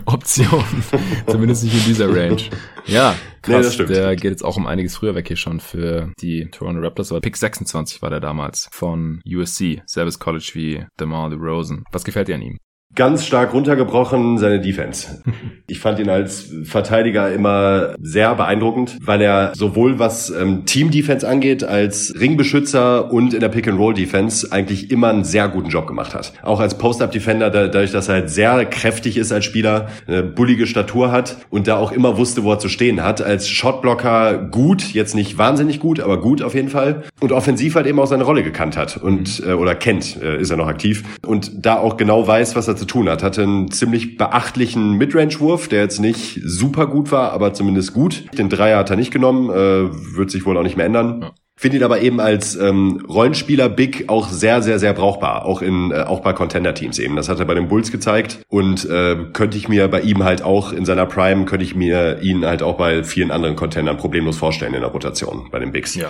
Option. 0.06 0.64
Zumindest 1.28 1.64
nicht 1.64 1.76
in 1.76 1.86
dieser 1.86 2.10
Range. 2.10 2.42
Ja, 2.86 3.16
krass. 3.42 3.56
Nee, 3.56 3.64
das 3.64 3.74
stimmt. 3.76 3.90
Der 3.90 4.16
geht 4.16 4.32
jetzt 4.32 4.44
auch 4.44 4.58
um 4.58 4.68
einiges 4.68 4.96
früher 4.98 5.16
weg 5.16 5.28
hier 5.28 5.38
schon 5.38 5.60
für 5.60 6.12
die 6.20 6.50
Toronto 6.52 6.82
Raptors. 6.82 7.12
Aber 7.12 7.22
Pick 7.22 7.38
26 7.38 8.02
war 8.02 8.10
der 8.10 8.20
damals 8.20 8.70
von 8.72 9.22
USC, 9.26 9.82
Service 9.88 10.20
College 10.20 10.52
wie 10.54 10.86
DeMar 11.00 11.30
DeRozan. 11.30 11.84
Was 11.92 12.04
gefällt 12.04 12.28
dir 12.28 12.36
an 12.36 12.42
ihm? 12.42 12.58
Ganz 12.96 13.26
stark 13.26 13.54
runtergebrochen 13.54 14.38
seine 14.38 14.60
Defense. 14.62 15.22
Ich 15.66 15.80
fand 15.80 15.98
ihn 15.98 16.10
als 16.10 16.52
Verteidiger 16.66 17.32
immer 17.32 17.96
sehr 18.00 18.36
beeindruckend, 18.36 18.98
weil 19.02 19.22
er 19.22 19.54
sowohl 19.56 19.98
was 19.98 20.30
ähm, 20.30 20.66
Team-Defense 20.66 21.28
angeht, 21.28 21.64
als 21.64 22.14
Ringbeschützer 22.20 23.12
und 23.12 23.34
in 23.34 23.40
der 23.40 23.48
Pick-and-Roll-Defense 23.48 24.52
eigentlich 24.52 24.92
immer 24.92 25.08
einen 25.08 25.24
sehr 25.24 25.48
guten 25.48 25.70
Job 25.70 25.88
gemacht 25.88 26.14
hat. 26.14 26.34
Auch 26.44 26.60
als 26.60 26.78
Post-Up-Defender, 26.78 27.50
dadurch, 27.50 27.92
dass 27.92 28.10
er 28.10 28.16
halt 28.16 28.30
sehr 28.30 28.66
kräftig 28.66 29.18
ist 29.18 29.32
als 29.32 29.46
Spieler, 29.46 29.88
eine 30.06 30.22
bullige 30.22 30.68
Statur 30.68 31.14
hat 31.14 31.38
und 31.50 31.68
da 31.68 31.78
auch 31.78 31.94
immer 31.94 32.18
wusste, 32.18 32.44
wo 32.44 32.52
er 32.52 32.60
zu 32.60 32.68
stehen 32.68 33.02
hat. 33.02 33.22
Als 33.22 33.48
Shotblocker 33.48 34.50
gut, 34.52 34.94
jetzt 34.94 35.16
nicht 35.16 35.38
wahnsinnig 35.38 35.80
gut, 35.80 36.02
aber 36.02 36.20
gut 36.20 36.44
auf 36.44 36.54
jeden 36.56 36.70
Fall. 36.70 37.04
Und 37.22 37.32
offensiv 37.32 37.76
halt 37.76 37.88
eben 37.88 38.00
auch 38.00 38.08
seine 38.08 38.26
Rolle 38.26 38.44
gekannt 38.44 38.76
hat 38.76 38.98
und 38.98 39.42
äh, 39.48 39.54
oder 39.54 39.76
kennt, 39.76 40.22
äh, 40.22 40.40
ist 40.40 40.52
er 40.52 40.58
noch 40.58 40.68
aktiv 40.68 41.04
und 41.26 41.66
da 41.66 41.78
auch 41.78 41.96
genau 41.96 42.28
weiß, 42.28 42.58
was 42.58 42.68
er 42.68 42.76
zu 42.76 42.83
tun 42.86 43.10
hat. 43.10 43.24
Hatte 43.24 43.44
einen 43.44 43.72
ziemlich 43.72 44.18
beachtlichen 44.18 44.94
Midrange-Wurf, 44.94 45.68
der 45.68 45.82
jetzt 45.82 46.00
nicht 46.00 46.40
super 46.44 46.88
gut 46.88 47.12
war, 47.12 47.32
aber 47.32 47.54
zumindest 47.54 47.94
gut. 47.94 48.26
Den 48.38 48.50
Dreier 48.50 48.80
hat 48.80 48.90
er 48.90 48.96
nicht 48.96 49.12
genommen, 49.12 49.50
äh, 49.50 50.16
wird 50.16 50.32
sich 50.32 50.46
wohl 50.46 50.58
auch 50.58 50.64
nicht 50.64 50.78
mehr 50.78 50.86
ändern. 50.86 51.22
Ja. 51.22 51.32
Finde 51.56 51.78
ihn 51.78 51.84
aber 51.84 52.02
eben 52.02 52.20
als 52.20 52.56
ähm, 52.56 53.06
Rollenspieler 53.08 53.70
Big 53.70 54.10
auch 54.10 54.28
sehr, 54.28 54.62
sehr, 54.64 54.80
sehr 54.80 54.94
brauchbar. 54.94 55.46
Auch 55.46 55.62
in 55.62 55.92
äh, 55.92 56.02
auch 56.02 56.22
bei 56.22 56.34
Contender-Teams 56.34 56.98
eben. 56.98 57.16
Das 57.16 57.30
hat 57.30 57.40
er 57.40 57.46
bei 57.46 57.54
den 57.54 57.68
Bulls 57.68 57.92
gezeigt. 57.92 58.40
Und 58.50 58.90
äh, 58.90 59.16
könnte 59.34 59.58
ich 59.58 59.70
mir 59.70 59.88
bei 59.88 60.02
ihm 60.02 60.24
halt 60.24 60.42
auch 60.42 60.74
in 60.74 60.84
seiner 60.84 61.06
Prime, 61.06 61.46
könnte 61.46 61.64
ich 61.64 61.76
mir 61.76 62.22
ihn 62.22 62.44
halt 62.44 62.64
auch 62.64 62.76
bei 62.76 63.04
vielen 63.04 63.30
anderen 63.30 63.56
Contendern 63.56 63.98
problemlos 63.98 64.38
vorstellen 64.38 64.74
in 64.74 64.82
der 64.82 64.90
Rotation 64.90 65.50
bei 65.52 65.60
den 65.60 65.72
Bigs. 65.72 65.94
Ja. 65.96 66.10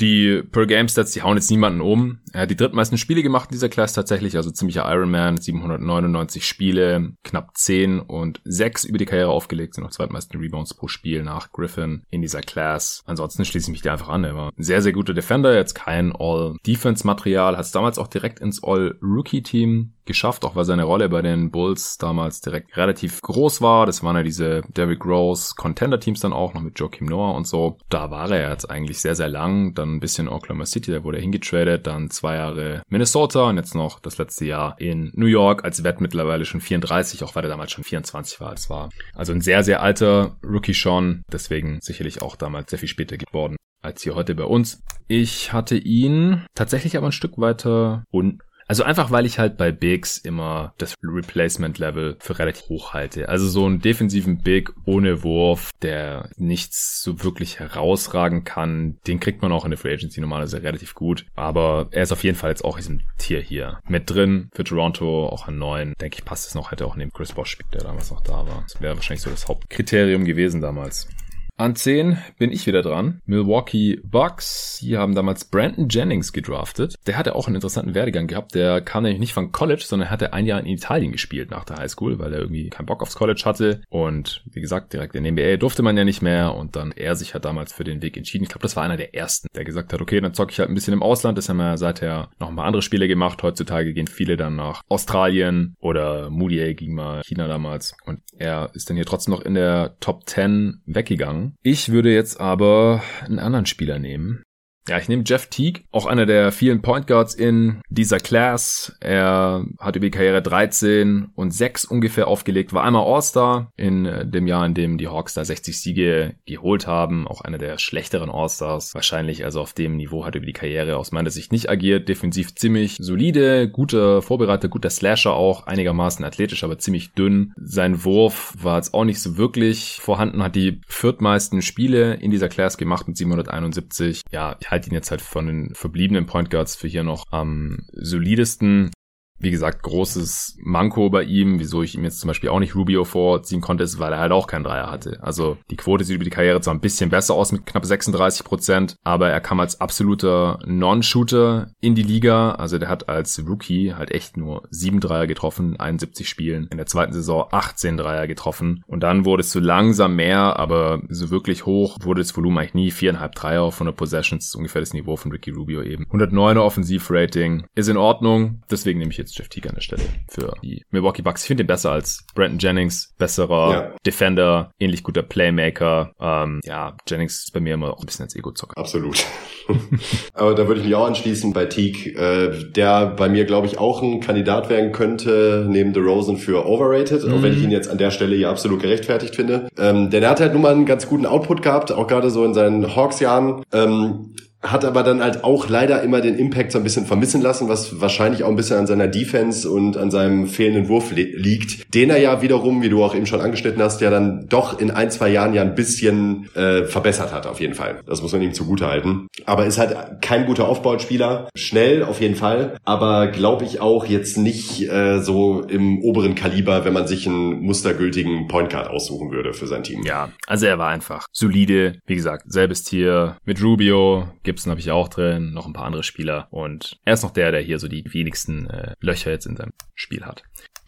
Die 0.00 0.42
Per 0.42 0.66
Game 0.66 0.88
Stats, 0.88 1.12
die 1.12 1.22
hauen 1.22 1.36
jetzt 1.36 1.50
niemanden 1.50 1.80
um. 1.80 2.18
Er 2.32 2.42
hat 2.42 2.50
die 2.50 2.56
drittmeisten 2.56 2.98
Spiele 2.98 3.22
gemacht 3.22 3.50
in 3.50 3.54
dieser 3.54 3.68
Class 3.68 3.92
tatsächlich, 3.92 4.36
also 4.36 4.50
ziemlicher 4.50 4.90
Ironman, 4.90 5.40
799 5.40 6.44
Spiele, 6.46 7.12
knapp 7.22 7.56
10 7.56 8.00
und 8.00 8.40
6 8.44 8.84
über 8.84 8.98
die 8.98 9.04
Karriere 9.04 9.30
aufgelegt, 9.30 9.74
sind 9.74 9.84
noch 9.84 9.92
zweitmeisten 9.92 10.40
Rebounds 10.40 10.74
pro 10.74 10.88
Spiel 10.88 11.22
nach 11.22 11.52
Griffin 11.52 12.02
in 12.10 12.22
dieser 12.22 12.40
Class. 12.40 13.02
Ansonsten 13.06 13.44
schließe 13.44 13.66
ich 13.66 13.72
mich 13.72 13.82
dir 13.82 13.92
einfach 13.92 14.08
an. 14.08 14.24
Er 14.24 14.34
war 14.34 14.50
ein 14.56 14.62
sehr, 14.64 14.82
sehr 14.82 14.92
guter 14.92 15.14
Defender, 15.14 15.54
jetzt 15.54 15.74
kein 15.74 16.12
All-Defense-Material, 16.12 17.56
hat 17.56 17.64
es 17.64 17.72
damals 17.72 17.98
auch 17.98 18.08
direkt 18.08 18.40
ins 18.40 18.62
All-Rookie-Team 18.64 19.93
geschafft, 20.06 20.44
auch 20.44 20.56
weil 20.56 20.64
seine 20.64 20.84
Rolle 20.84 21.08
bei 21.08 21.22
den 21.22 21.50
Bulls 21.50 21.96
damals 21.98 22.40
direkt 22.40 22.76
relativ 22.76 23.20
groß 23.22 23.60
war. 23.60 23.86
Das 23.86 24.02
waren 24.02 24.16
ja 24.16 24.22
diese 24.22 24.62
Derrick 24.76 25.04
Rose 25.04 25.54
Contender-Teams 25.56 26.20
dann 26.20 26.32
auch, 26.32 26.54
noch 26.54 26.62
mit 26.62 26.78
Joachim 26.78 27.06
Noah 27.06 27.34
und 27.34 27.46
so. 27.46 27.78
Da 27.88 28.10
war 28.10 28.30
er 28.30 28.50
jetzt 28.50 28.70
eigentlich 28.70 29.00
sehr, 29.00 29.14
sehr 29.14 29.28
lang. 29.28 29.74
Dann 29.74 29.96
ein 29.96 30.00
bisschen 30.00 30.28
Oklahoma 30.28 30.66
City, 30.66 30.92
da 30.92 31.04
wurde 31.04 31.18
er 31.18 31.22
hingetradet. 31.22 31.86
Dann 31.86 32.10
zwei 32.10 32.36
Jahre 32.36 32.82
Minnesota 32.88 33.48
und 33.48 33.56
jetzt 33.56 33.74
noch 33.74 34.00
das 34.00 34.18
letzte 34.18 34.44
Jahr 34.44 34.76
in 34.78 35.10
New 35.14 35.26
York 35.26 35.64
als 35.64 35.84
Wett 35.84 36.00
mittlerweile 36.00 36.44
schon 36.44 36.60
34, 36.60 37.22
auch 37.22 37.34
weil 37.34 37.44
er 37.44 37.50
damals 37.50 37.72
schon 37.72 37.84
24 37.84 38.40
war. 38.40 38.52
Es 38.52 38.70
war 38.70 38.90
also 39.14 39.32
ein 39.32 39.40
sehr, 39.40 39.64
sehr 39.64 39.82
alter 39.82 40.36
Rookie 40.44 40.74
schon. 40.74 41.22
Deswegen 41.32 41.78
sicherlich 41.80 42.22
auch 42.22 42.36
damals 42.36 42.70
sehr 42.70 42.78
viel 42.78 42.88
später 42.88 43.16
geworden 43.16 43.56
als 43.84 44.02
hier 44.02 44.14
heute 44.14 44.34
bei 44.34 44.44
uns. 44.44 44.82
Ich 45.06 45.52
hatte 45.52 45.76
ihn 45.76 46.46
tatsächlich 46.54 46.96
aber 46.96 47.06
ein 47.06 47.12
Stück 47.12 47.38
weiter 47.38 48.04
unten 48.10 48.38
also 48.66 48.82
einfach, 48.82 49.10
weil 49.10 49.26
ich 49.26 49.38
halt 49.38 49.56
bei 49.56 49.72
Bigs 49.72 50.18
immer 50.18 50.74
das 50.78 50.94
Replacement-Level 51.02 52.16
für 52.18 52.38
relativ 52.38 52.68
hoch 52.68 52.94
halte. 52.94 53.28
Also 53.28 53.48
so 53.48 53.66
einen 53.66 53.80
defensiven 53.80 54.38
Big 54.38 54.70
ohne 54.84 55.22
Wurf, 55.22 55.70
der 55.82 56.30
nichts 56.36 57.02
so 57.02 57.22
wirklich 57.22 57.60
herausragen 57.60 58.44
kann, 58.44 58.98
den 59.06 59.20
kriegt 59.20 59.42
man 59.42 59.52
auch 59.52 59.64
in 59.64 59.70
der 59.70 59.78
Free 59.78 59.92
Agency 59.92 60.20
normalerweise 60.20 60.62
relativ 60.62 60.94
gut. 60.94 61.26
Aber 61.34 61.88
er 61.90 62.02
ist 62.02 62.12
auf 62.12 62.24
jeden 62.24 62.36
Fall 62.36 62.50
jetzt 62.50 62.64
auch 62.64 62.76
in 62.76 62.82
diesem 62.82 63.00
Tier 63.18 63.40
hier 63.40 63.80
mit 63.86 64.10
drin. 64.10 64.48
Für 64.52 64.64
Toronto 64.64 65.28
auch 65.28 65.48
an 65.48 65.58
neun. 65.58 65.94
Denke 66.00 66.18
ich, 66.18 66.24
passt 66.24 66.48
es 66.48 66.54
noch. 66.54 66.70
Hätte 66.70 66.86
auch 66.86 66.96
neben 66.96 67.12
Chris 67.12 67.32
Bosch, 67.32 67.58
der 67.72 67.82
damals 67.82 68.10
noch 68.10 68.22
da 68.22 68.46
war. 68.46 68.64
Das 68.66 68.80
wäre 68.80 68.96
wahrscheinlich 68.96 69.22
so 69.22 69.30
das 69.30 69.48
Hauptkriterium 69.48 70.24
gewesen 70.24 70.60
damals. 70.60 71.08
An 71.56 71.76
10 71.76 72.18
bin 72.36 72.50
ich 72.50 72.66
wieder 72.66 72.82
dran. 72.82 73.20
Milwaukee 73.26 74.00
Bucks. 74.02 74.80
Die 74.82 74.96
haben 74.96 75.14
damals 75.14 75.44
Brandon 75.44 75.88
Jennings 75.88 76.32
gedraftet. 76.32 76.96
Der 77.06 77.16
hatte 77.16 77.36
auch 77.36 77.46
einen 77.46 77.54
interessanten 77.54 77.94
Werdegang 77.94 78.26
gehabt. 78.26 78.56
Der 78.56 78.80
kam 78.80 79.04
nämlich 79.04 79.20
nicht 79.20 79.34
von 79.34 79.52
College, 79.52 79.84
sondern 79.86 80.10
hatte 80.10 80.32
ein 80.32 80.46
Jahr 80.46 80.58
in 80.58 80.66
Italien 80.66 81.12
gespielt 81.12 81.52
nach 81.52 81.62
der 81.62 81.76
Highschool, 81.76 82.18
weil 82.18 82.32
er 82.32 82.40
irgendwie 82.40 82.70
keinen 82.70 82.86
Bock 82.86 83.02
aufs 83.02 83.14
College 83.14 83.42
hatte. 83.44 83.82
Und 83.88 84.42
wie 84.50 84.60
gesagt, 84.60 84.92
direkt 84.92 85.14
in 85.14 85.22
den 85.22 85.34
NBA 85.34 85.58
durfte 85.58 85.84
man 85.84 85.96
ja 85.96 86.02
nicht 86.02 86.22
mehr. 86.22 86.56
Und 86.56 86.74
dann 86.74 86.90
er 86.90 87.14
sich 87.14 87.34
hat 87.34 87.44
damals 87.44 87.72
für 87.72 87.84
den 87.84 88.02
Weg 88.02 88.16
entschieden. 88.16 88.42
Ich 88.42 88.50
glaube, 88.50 88.62
das 88.62 88.74
war 88.74 88.82
einer 88.82 88.96
der 88.96 89.14
ersten, 89.14 89.46
der 89.54 89.62
gesagt 89.62 89.92
hat, 89.92 90.00
okay, 90.00 90.20
dann 90.20 90.34
zocke 90.34 90.50
ich 90.50 90.58
halt 90.58 90.70
ein 90.70 90.74
bisschen 90.74 90.94
im 90.94 91.04
Ausland. 91.04 91.38
Das 91.38 91.48
haben 91.48 91.58
wir 91.58 91.78
seither 91.78 92.30
noch 92.40 92.48
ein 92.48 92.56
paar 92.56 92.66
andere 92.66 92.82
Spiele 92.82 93.06
gemacht. 93.06 93.40
Heutzutage 93.44 93.94
gehen 93.94 94.08
viele 94.08 94.36
dann 94.36 94.56
nach 94.56 94.82
Australien 94.88 95.76
oder 95.78 96.30
Moody 96.30 96.74
ging 96.74 96.96
mal 96.96 97.22
China 97.22 97.46
damals. 97.46 97.96
Und 98.06 98.22
er 98.36 98.70
ist 98.74 98.90
dann 98.90 98.96
hier 98.96 99.06
trotzdem 99.06 99.34
noch 99.34 99.42
in 99.42 99.54
der 99.54 99.94
Top 100.00 100.28
10 100.28 100.82
weggegangen 100.86 101.43
ich 101.62 101.90
würde 101.90 102.12
jetzt 102.12 102.40
aber 102.40 103.02
einen 103.24 103.38
anderen 103.38 103.66
Spieler 103.66 103.98
nehmen. 103.98 104.42
Ja, 104.86 104.98
ich 104.98 105.08
nehme 105.08 105.24
Jeff 105.26 105.46
Teague, 105.46 105.84
auch 105.92 106.04
einer 106.04 106.26
der 106.26 106.52
vielen 106.52 106.82
Point 106.82 107.06
Guards 107.06 107.34
in 107.34 107.80
dieser 107.88 108.18
Class. 108.18 108.94
Er 109.00 109.64
hat 109.78 109.96
über 109.96 110.06
die 110.06 110.10
Karriere 110.10 110.42
13 110.42 111.30
und 111.34 111.52
6 111.52 111.86
ungefähr 111.86 112.28
aufgelegt, 112.28 112.74
war 112.74 112.84
einmal 112.84 113.06
All-Star 113.06 113.72
in 113.76 114.04
äh, 114.04 114.26
dem 114.26 114.46
Jahr, 114.46 114.66
in 114.66 114.74
dem 114.74 114.98
die 114.98 115.08
Hawks 115.08 115.32
da 115.32 115.44
60 115.44 115.80
Siege 115.80 116.34
geholt 116.44 116.86
haben. 116.86 117.26
Auch 117.26 117.40
einer 117.40 117.56
der 117.56 117.78
schlechteren 117.78 118.28
All-Stars. 118.28 118.94
Wahrscheinlich 118.94 119.46
also 119.46 119.62
auf 119.62 119.72
dem 119.72 119.96
Niveau 119.96 120.26
hat 120.26 120.34
über 120.34 120.44
die 120.44 120.52
Karriere 120.52 120.98
aus 120.98 121.12
meiner 121.12 121.30
Sicht 121.30 121.50
nicht 121.50 121.70
agiert. 121.70 122.06
Defensiv 122.10 122.54
ziemlich 122.54 122.96
solide, 123.00 123.70
guter 123.70 124.20
Vorbereiter, 124.20 124.68
guter 124.68 124.90
Slasher 124.90 125.32
auch, 125.32 125.66
einigermaßen 125.66 126.22
athletisch, 126.26 126.62
aber 126.62 126.78
ziemlich 126.78 127.14
dünn. 127.14 127.54
Sein 127.56 128.04
Wurf 128.04 128.52
war 128.60 128.76
jetzt 128.76 128.92
auch 128.92 129.04
nicht 129.04 129.22
so 129.22 129.38
wirklich 129.38 129.98
vorhanden, 130.02 130.42
hat 130.42 130.56
die 130.56 130.82
viertmeisten 130.86 131.62
Spiele 131.62 132.14
in 132.16 132.30
dieser 132.30 132.50
Class 132.50 132.76
gemacht 132.76 133.08
mit 133.08 133.16
771. 133.16 134.24
Ja, 134.30 134.56
ich 134.60 134.73
halte 134.74 134.90
ihn 134.90 134.94
jetzt 134.94 135.10
halt 135.10 135.22
von 135.22 135.46
den 135.46 135.74
verbliebenen 135.74 136.26
Point 136.26 136.50
Guards 136.50 136.74
für 136.74 136.88
hier 136.88 137.04
noch 137.04 137.26
am 137.30 137.86
solidesten. 137.92 138.90
Wie 139.38 139.50
gesagt, 139.50 139.82
großes 139.82 140.58
Manko 140.62 141.10
bei 141.10 141.24
ihm, 141.24 141.58
wieso 141.58 141.82
ich 141.82 141.94
ihm 141.94 142.04
jetzt 142.04 142.20
zum 142.20 142.28
Beispiel 142.28 142.50
auch 142.50 142.60
nicht 142.60 142.74
Rubio 142.74 143.04
vorziehen 143.04 143.60
konnte, 143.60 143.84
ist, 143.84 143.98
weil 143.98 144.12
er 144.12 144.20
halt 144.20 144.32
auch 144.32 144.46
keinen 144.46 144.64
Dreier 144.64 144.90
hatte. 144.90 145.18
Also 145.22 145.58
die 145.70 145.76
Quote 145.76 146.04
sieht 146.04 146.16
über 146.16 146.24
die 146.24 146.30
Karriere 146.30 146.60
zwar 146.60 146.74
ein 146.74 146.80
bisschen 146.80 147.10
besser 147.10 147.34
aus 147.34 147.52
mit 147.52 147.66
knapp 147.66 147.84
36 147.84 148.44
Prozent, 148.44 148.96
aber 149.02 149.28
er 149.30 149.40
kam 149.40 149.60
als 149.60 149.80
absoluter 149.80 150.60
Non-Shooter 150.64 151.72
in 151.80 151.94
die 151.94 152.02
Liga. 152.02 152.52
Also 152.52 152.78
der 152.78 152.88
hat 152.88 153.08
als 153.08 153.44
Rookie 153.46 153.94
halt 153.94 154.12
echt 154.12 154.36
nur 154.36 154.62
sieben 154.70 155.00
Dreier 155.00 155.26
getroffen, 155.26 155.78
71 155.78 156.28
Spielen. 156.28 156.68
In 156.70 156.78
der 156.78 156.86
zweiten 156.86 157.12
Saison 157.12 157.46
18 157.50 157.96
Dreier 157.96 158.26
getroffen. 158.26 158.82
Und 158.86 159.00
dann 159.00 159.24
wurde 159.24 159.40
es 159.42 159.52
so 159.52 159.60
langsam 159.60 160.16
mehr, 160.16 160.58
aber 160.58 161.02
so 161.08 161.30
wirklich 161.30 161.66
hoch 161.66 161.98
wurde 162.02 162.20
das 162.20 162.36
Volumen 162.36 162.58
eigentlich 162.58 162.74
nie. 162.74 162.90
Viereinhalb 162.90 163.34
Dreier 163.34 163.62
auf 163.62 163.74
100 163.74 163.96
Possessions, 163.96 164.54
ungefähr 164.54 164.80
das 164.80 164.94
Niveau 164.94 165.16
von 165.16 165.32
Ricky 165.32 165.50
Rubio 165.50 165.82
eben. 165.82 166.06
109er 166.06 166.60
Offensivrating 166.60 167.66
ist 167.74 167.88
in 167.88 167.96
Ordnung, 167.96 168.62
deswegen 168.70 168.98
nehme 168.98 169.10
ich 169.10 169.18
jetzt 169.24 169.36
Jeff 169.38 169.48
Teague 169.48 169.68
an 169.68 169.74
der 169.74 169.82
Stelle 169.82 170.02
für 170.28 170.54
die 170.62 170.84
Milwaukee 170.90 171.22
Bucks. 171.22 171.42
Ich 171.42 171.48
finde 171.48 171.64
ihn 171.64 171.66
besser 171.66 171.92
als 171.92 172.24
Brandon 172.34 172.58
Jennings, 172.58 173.14
besserer 173.18 173.72
ja. 173.72 173.94
Defender, 174.06 174.70
ähnlich 174.78 175.02
guter 175.02 175.22
Playmaker. 175.22 176.12
Ähm, 176.20 176.60
ja, 176.64 176.96
Jennings 177.08 177.44
ist 177.44 177.52
bei 177.52 177.60
mir 177.60 177.74
immer 177.74 177.92
auch 177.92 178.00
ein 178.00 178.06
bisschen 178.06 178.24
als 178.24 178.36
Ego-Zocker. 178.36 178.78
Absolut. 178.78 179.24
Aber 180.34 180.54
da 180.54 180.68
würde 180.68 180.80
ich 180.80 180.86
mich 180.86 180.94
auch 180.94 181.06
anschließen 181.06 181.52
bei 181.52 181.66
Teague, 181.66 182.12
äh, 182.14 182.70
der 182.72 183.06
bei 183.06 183.28
mir, 183.28 183.44
glaube 183.44 183.66
ich, 183.66 183.78
auch 183.78 184.02
ein 184.02 184.20
Kandidat 184.20 184.68
werden 184.68 184.92
könnte, 184.92 185.66
neben 185.68 185.92
DeRozan 185.92 186.36
für 186.36 186.66
overrated, 186.66 187.24
mhm. 187.24 187.34
auch 187.34 187.42
wenn 187.42 187.52
ich 187.52 187.58
mhm. 187.58 187.64
ihn 187.64 187.70
jetzt 187.70 187.88
an 187.88 187.98
der 187.98 188.10
Stelle 188.10 188.36
hier 188.36 188.50
absolut 188.50 188.80
gerechtfertigt 188.80 189.34
finde. 189.34 189.68
Ähm, 189.78 190.10
denn 190.10 190.22
er 190.22 190.30
hat 190.30 190.40
halt 190.40 190.52
nun 190.52 190.62
mal 190.62 190.72
einen 190.72 190.86
ganz 190.86 191.08
guten 191.08 191.26
Output 191.26 191.62
gehabt, 191.62 191.92
auch 191.92 192.06
gerade 192.06 192.30
so 192.30 192.44
in 192.44 192.54
seinen 192.54 192.94
Hawks-Jahren. 192.94 193.62
Ähm, 193.72 194.34
hat 194.64 194.84
aber 194.84 195.02
dann 195.02 195.22
halt 195.22 195.44
auch 195.44 195.68
leider 195.68 196.02
immer 196.02 196.20
den 196.20 196.36
Impact 196.36 196.72
so 196.72 196.78
ein 196.78 196.84
bisschen 196.84 197.06
vermissen 197.06 197.42
lassen, 197.42 197.68
was 197.68 198.00
wahrscheinlich 198.00 198.42
auch 198.44 198.48
ein 198.48 198.56
bisschen 198.56 198.78
an 198.78 198.86
seiner 198.86 199.06
Defense 199.08 199.70
und 199.70 199.96
an 199.96 200.10
seinem 200.10 200.46
fehlenden 200.46 200.88
Wurf 200.88 201.12
liegt, 201.12 201.94
den 201.94 202.10
er 202.10 202.18
ja 202.18 202.42
wiederum, 202.42 202.82
wie 202.82 202.88
du 202.88 203.04
auch 203.04 203.14
eben 203.14 203.26
schon 203.26 203.40
angeschnitten 203.40 203.82
hast, 203.82 204.00
ja 204.00 204.10
dann 204.10 204.46
doch 204.48 204.78
in 204.80 204.90
ein, 204.90 205.10
zwei 205.10 205.28
Jahren 205.28 205.54
ja 205.54 205.62
ein 205.62 205.74
bisschen 205.74 206.48
äh, 206.54 206.84
verbessert 206.84 207.32
hat, 207.32 207.46
auf 207.46 207.60
jeden 207.60 207.74
Fall. 207.74 208.00
Das 208.06 208.22
muss 208.22 208.32
man 208.32 208.42
ihm 208.42 208.54
zugute 208.54 208.86
halten. 208.86 209.28
Aber 209.44 209.66
ist 209.66 209.78
halt 209.78 210.22
kein 210.22 210.46
guter 210.46 210.68
Aufbauspieler, 210.68 211.48
schnell 211.54 212.02
auf 212.02 212.20
jeden 212.20 212.36
Fall, 212.36 212.78
aber 212.84 213.28
glaube 213.28 213.64
ich 213.64 213.80
auch 213.80 214.06
jetzt 214.06 214.38
nicht 214.38 214.90
äh, 214.90 215.20
so 215.20 215.62
im 215.62 216.00
oberen 216.02 216.34
Kaliber, 216.34 216.84
wenn 216.84 216.92
man 216.92 217.06
sich 217.06 217.26
einen 217.26 217.60
mustergültigen 217.60 218.48
Point 218.48 218.70
Guard 218.70 218.88
aussuchen 218.88 219.30
würde 219.30 219.52
für 219.52 219.66
sein 219.66 219.82
Team. 219.82 220.02
Ja, 220.04 220.30
also 220.46 220.66
er 220.66 220.78
war 220.78 220.88
einfach 220.88 221.26
solide, 221.32 221.96
wie 222.06 222.14
gesagt, 222.14 222.44
selbes 222.46 222.82
Tier 222.82 223.36
mit 223.44 223.62
Rubio, 223.62 224.28
Gibson 224.54 224.70
habe 224.70 224.80
ich 224.80 224.92
auch 224.92 225.08
drin, 225.08 225.52
noch 225.52 225.66
ein 225.66 225.72
paar 225.72 225.86
andere 225.86 226.04
Spieler 226.04 226.46
und 226.52 227.00
er 227.04 227.14
ist 227.14 227.24
noch 227.24 227.32
der, 227.32 227.50
der 227.50 227.60
hier 227.60 227.80
so 227.80 227.88
die 227.88 228.04
wenigsten 228.12 228.70
äh, 228.70 228.94
Löcher 229.00 229.32
jetzt 229.32 229.46
in 229.46 229.56
seinem 229.56 229.72
Spiel 229.96 230.24
hat. 230.24 230.44